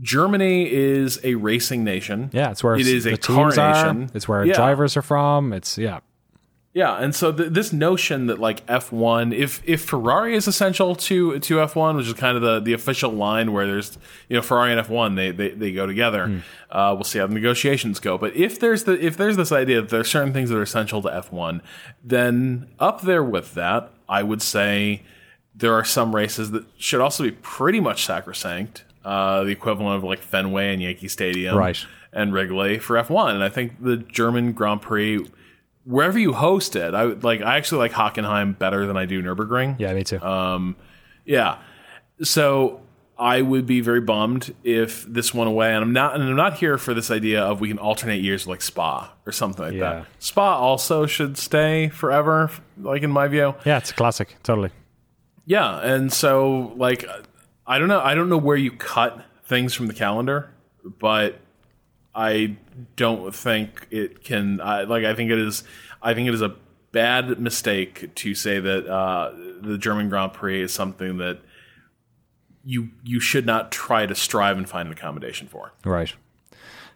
Germany 0.00 0.70
is 0.72 1.20
a 1.22 1.34
racing 1.36 1.84
nation. 1.84 2.30
yeah, 2.32 2.50
it's 2.50 2.64
where 2.64 2.74
it 2.74 2.86
is 2.86 3.06
a 3.06 3.16
car 3.16 3.50
teams 3.50 3.58
are. 3.58 3.92
nation. 3.94 4.10
It's 4.14 4.26
where 4.26 4.44
Yeah. 4.44 4.54
drivers 4.54 4.96
are 4.96 5.02
from. 5.02 5.52
It's 5.52 5.76
yeah, 5.78 6.00
Yeah, 6.74 6.94
and 6.96 7.14
so 7.14 7.30
th- 7.30 7.50
this 7.52 7.72
notion 7.74 8.26
that 8.28 8.38
like 8.40 8.64
F1, 8.66 9.34
if 9.36 9.60
if 9.66 9.84
Ferrari 9.84 10.34
is 10.34 10.48
essential 10.48 10.96
to 10.96 11.38
to 11.38 11.56
F1, 11.60 11.96
which 11.96 12.06
is 12.06 12.14
kind 12.14 12.36
of 12.36 12.42
the, 12.42 12.58
the 12.60 12.72
official 12.72 13.12
line 13.12 13.52
where 13.52 13.66
there's 13.66 13.98
you 14.30 14.36
know 14.36 14.42
Ferrari 14.42 14.72
and 14.72 14.80
F1 14.84 15.14
they 15.14 15.30
they, 15.30 15.50
they 15.50 15.72
go 15.72 15.86
together. 15.86 16.26
Hmm. 16.26 16.38
Uh, 16.70 16.94
we'll 16.94 17.04
see 17.04 17.18
how 17.18 17.26
the 17.26 17.34
negotiations 17.34 18.00
go. 18.00 18.16
But 18.16 18.34
if 18.34 18.58
there's 18.58 18.84
the 18.84 18.92
if 19.04 19.18
there's 19.18 19.36
this 19.36 19.52
idea 19.52 19.82
that 19.82 19.90
there 19.90 20.00
are 20.00 20.04
certain 20.04 20.32
things 20.32 20.48
that 20.48 20.56
are 20.56 20.62
essential 20.62 21.02
to 21.02 21.08
F1, 21.10 21.60
then 22.02 22.68
up 22.80 23.02
there 23.02 23.22
with 23.22 23.52
that, 23.54 23.92
I 24.12 24.22
would 24.22 24.42
say 24.42 25.02
there 25.54 25.74
are 25.74 25.84
some 25.84 26.14
races 26.14 26.50
that 26.52 26.64
should 26.78 27.00
also 27.00 27.24
be 27.24 27.30
pretty 27.32 27.80
much 27.80 28.04
sacrosanct. 28.04 28.84
Uh, 29.04 29.42
the 29.44 29.50
equivalent 29.50 29.96
of 29.96 30.04
like 30.04 30.20
Fenway 30.20 30.72
and 30.72 30.80
Yankee 30.82 31.08
Stadium, 31.08 31.56
Right. 31.56 31.78
and 32.12 32.32
Wrigley 32.32 32.78
for 32.78 32.96
F1. 32.96 33.34
And 33.34 33.42
I 33.42 33.48
think 33.48 33.82
the 33.82 33.96
German 33.96 34.52
Grand 34.52 34.80
Prix, 34.82 35.26
wherever 35.84 36.18
you 36.18 36.32
host 36.34 36.76
it, 36.76 36.94
I 36.94 37.06
would 37.06 37.24
like. 37.24 37.40
I 37.42 37.56
actually 37.56 37.78
like 37.78 37.92
Hockenheim 37.92 38.56
better 38.58 38.86
than 38.86 38.96
I 38.96 39.04
do 39.06 39.20
Nurburgring. 39.22 39.74
yeah, 39.80 39.92
me 39.94 40.04
too. 40.04 40.18
Uh, 40.18 40.72
Yeah. 41.24 41.56
So 42.22 42.81
I 43.22 43.40
would 43.40 43.66
be 43.66 43.80
very 43.80 44.00
bummed 44.00 44.52
if 44.64 45.04
this 45.04 45.32
went 45.32 45.48
away. 45.48 45.72
And 45.74 45.82
I'm 45.84 45.92
not 45.92 46.14
and 46.16 46.24
I'm 46.24 46.36
not 46.36 46.54
here 46.58 46.76
for 46.76 46.92
this 46.92 47.10
idea 47.10 47.42
of 47.42 47.60
we 47.60 47.68
can 47.68 47.78
alternate 47.78 48.20
years 48.20 48.46
like 48.46 48.60
Spa 48.62 49.12
or 49.24 49.32
something 49.32 49.64
like 49.64 49.74
Yeah. 49.74 49.92
that. 50.00 50.06
Spa 50.18 50.56
also 50.58 51.06
should 51.06 51.38
stay 51.38 51.88
forever, 51.88 52.50
like 52.80 53.02
in 53.02 53.10
my 53.10 53.28
view. 53.28 53.54
Yeah, 53.64 53.78
it's 53.78 53.90
a 53.90 53.94
classic. 53.94 54.36
Totally. 54.42 54.70
Yeah, 55.46 55.78
and 55.80 56.12
so 56.12 56.72
like 56.76 57.04
I 57.66 57.78
don't 57.78 57.88
know, 57.88 58.00
I 58.00 58.14
don't 58.14 58.28
know 58.28 58.38
where 58.38 58.56
you 58.56 58.72
cut 58.72 59.24
things 59.44 59.72
from 59.74 59.86
the 59.86 59.94
calendar, 59.94 60.50
but 60.98 61.38
I 62.14 62.56
don't 62.96 63.34
think 63.34 63.86
it 63.90 64.24
can. 64.24 64.60
I, 64.60 64.82
like 64.82 65.04
I 65.04 65.14
think 65.14 65.30
it 65.30 65.38
is. 65.38 65.62
I 66.02 66.14
think 66.14 66.26
it 66.28 66.34
is 66.34 66.42
a 66.42 66.54
bad 66.90 67.38
mistake 67.40 68.14
to 68.16 68.34
say 68.34 68.58
that 68.60 68.86
uh, 68.86 69.32
the 69.60 69.78
German 69.78 70.08
Grand 70.08 70.32
Prix 70.32 70.60
is 70.62 70.72
something 70.74 71.18
that 71.18 71.38
you 72.64 72.90
you 73.02 73.20
should 73.20 73.46
not 73.46 73.72
try 73.72 74.06
to 74.06 74.14
strive 74.14 74.56
and 74.56 74.68
find 74.68 74.86
an 74.86 74.92
accommodation 74.92 75.48
for. 75.48 75.72
Right. 75.84 76.12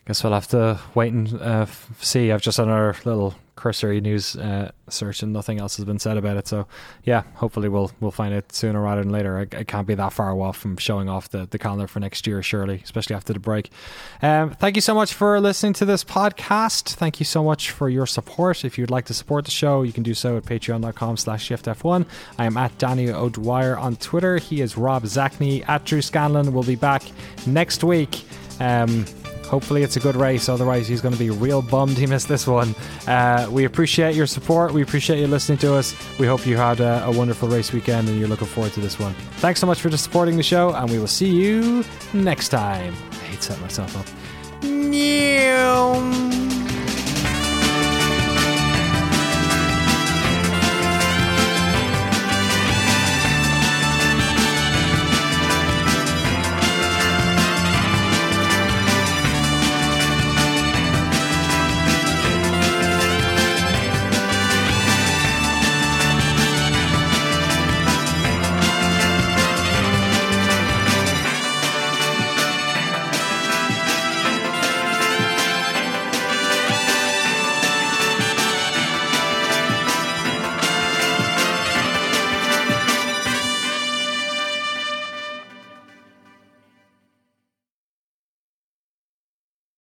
Guess 0.06 0.22
we'll 0.22 0.32
have 0.32 0.48
to 0.48 0.80
wait 0.94 1.12
and 1.12 1.34
uh, 1.40 1.66
see. 2.00 2.30
I've 2.30 2.42
just 2.42 2.60
our 2.60 2.94
little 3.04 3.34
cursory 3.66 4.00
news 4.00 4.36
uh, 4.36 4.70
search, 4.88 5.24
and 5.24 5.32
nothing 5.32 5.58
else 5.58 5.76
has 5.76 5.84
been 5.84 5.98
said 5.98 6.16
about 6.16 6.36
it. 6.36 6.46
So, 6.46 6.68
yeah, 7.02 7.24
hopefully 7.34 7.68
we'll 7.68 7.90
we'll 7.98 8.12
find 8.12 8.32
it 8.32 8.52
sooner 8.52 8.80
rather 8.80 9.02
than 9.02 9.10
later. 9.10 9.38
I, 9.38 9.58
I 9.58 9.64
can't 9.64 9.88
be 9.88 9.96
that 9.96 10.12
far 10.12 10.40
off 10.40 10.56
from 10.56 10.76
showing 10.76 11.08
off 11.08 11.30
the, 11.30 11.48
the 11.50 11.58
calendar 11.58 11.88
for 11.88 11.98
next 11.98 12.28
year, 12.28 12.44
surely, 12.44 12.80
especially 12.84 13.16
after 13.16 13.32
the 13.32 13.40
break. 13.40 13.72
Um, 14.22 14.50
thank 14.50 14.76
you 14.76 14.82
so 14.82 14.94
much 14.94 15.12
for 15.12 15.40
listening 15.40 15.72
to 15.74 15.84
this 15.84 16.04
podcast. 16.04 16.94
Thank 16.94 17.18
you 17.18 17.24
so 17.24 17.42
much 17.42 17.72
for 17.72 17.88
your 17.88 18.06
support. 18.06 18.64
If 18.64 18.78
you'd 18.78 18.92
like 18.92 19.06
to 19.06 19.14
support 19.14 19.46
the 19.46 19.50
show, 19.50 19.82
you 19.82 19.92
can 19.92 20.04
do 20.04 20.14
so 20.14 20.36
at 20.36 20.44
patreon.com 20.44 21.16
slash 21.16 21.48
shiftf1. 21.48 22.06
I 22.38 22.44
am 22.44 22.56
at 22.56 22.78
Danny 22.78 23.10
O'Dwyer 23.10 23.76
on 23.76 23.96
Twitter. 23.96 24.38
He 24.38 24.60
is 24.60 24.76
Rob 24.76 25.02
Zacny 25.02 25.68
at 25.68 25.84
Drew 25.84 26.02
Scanlon. 26.02 26.52
We'll 26.52 26.62
be 26.62 26.76
back 26.76 27.02
next 27.48 27.82
week. 27.82 28.22
Um, 28.60 29.06
Hopefully, 29.48 29.82
it's 29.82 29.96
a 29.96 30.00
good 30.00 30.16
race. 30.16 30.48
Otherwise, 30.48 30.88
he's 30.88 31.00
going 31.00 31.14
to 31.14 31.18
be 31.18 31.30
real 31.30 31.62
bummed 31.62 31.96
he 31.96 32.06
missed 32.06 32.28
this 32.28 32.46
one. 32.46 32.74
Uh, 33.06 33.48
we 33.50 33.64
appreciate 33.64 34.14
your 34.14 34.26
support. 34.26 34.72
We 34.72 34.82
appreciate 34.82 35.20
you 35.20 35.26
listening 35.26 35.58
to 35.58 35.74
us. 35.74 35.94
We 36.18 36.26
hope 36.26 36.46
you 36.46 36.56
had 36.56 36.80
a, 36.80 37.04
a 37.04 37.10
wonderful 37.10 37.48
race 37.48 37.72
weekend 37.72 38.08
and 38.08 38.18
you're 38.18 38.28
looking 38.28 38.48
forward 38.48 38.72
to 38.72 38.80
this 38.80 38.98
one. 38.98 39.14
Thanks 39.38 39.60
so 39.60 39.66
much 39.66 39.80
for 39.80 39.94
supporting 39.96 40.36
the 40.36 40.42
show, 40.42 40.74
and 40.74 40.90
we 40.90 40.98
will 40.98 41.06
see 41.06 41.30
you 41.30 41.84
next 42.12 42.48
time. 42.48 42.94
I 43.12 43.14
hate 43.16 43.42
setting 43.42 43.62
myself 43.62 43.96
up. 43.96 44.64
Meow. 44.64 46.45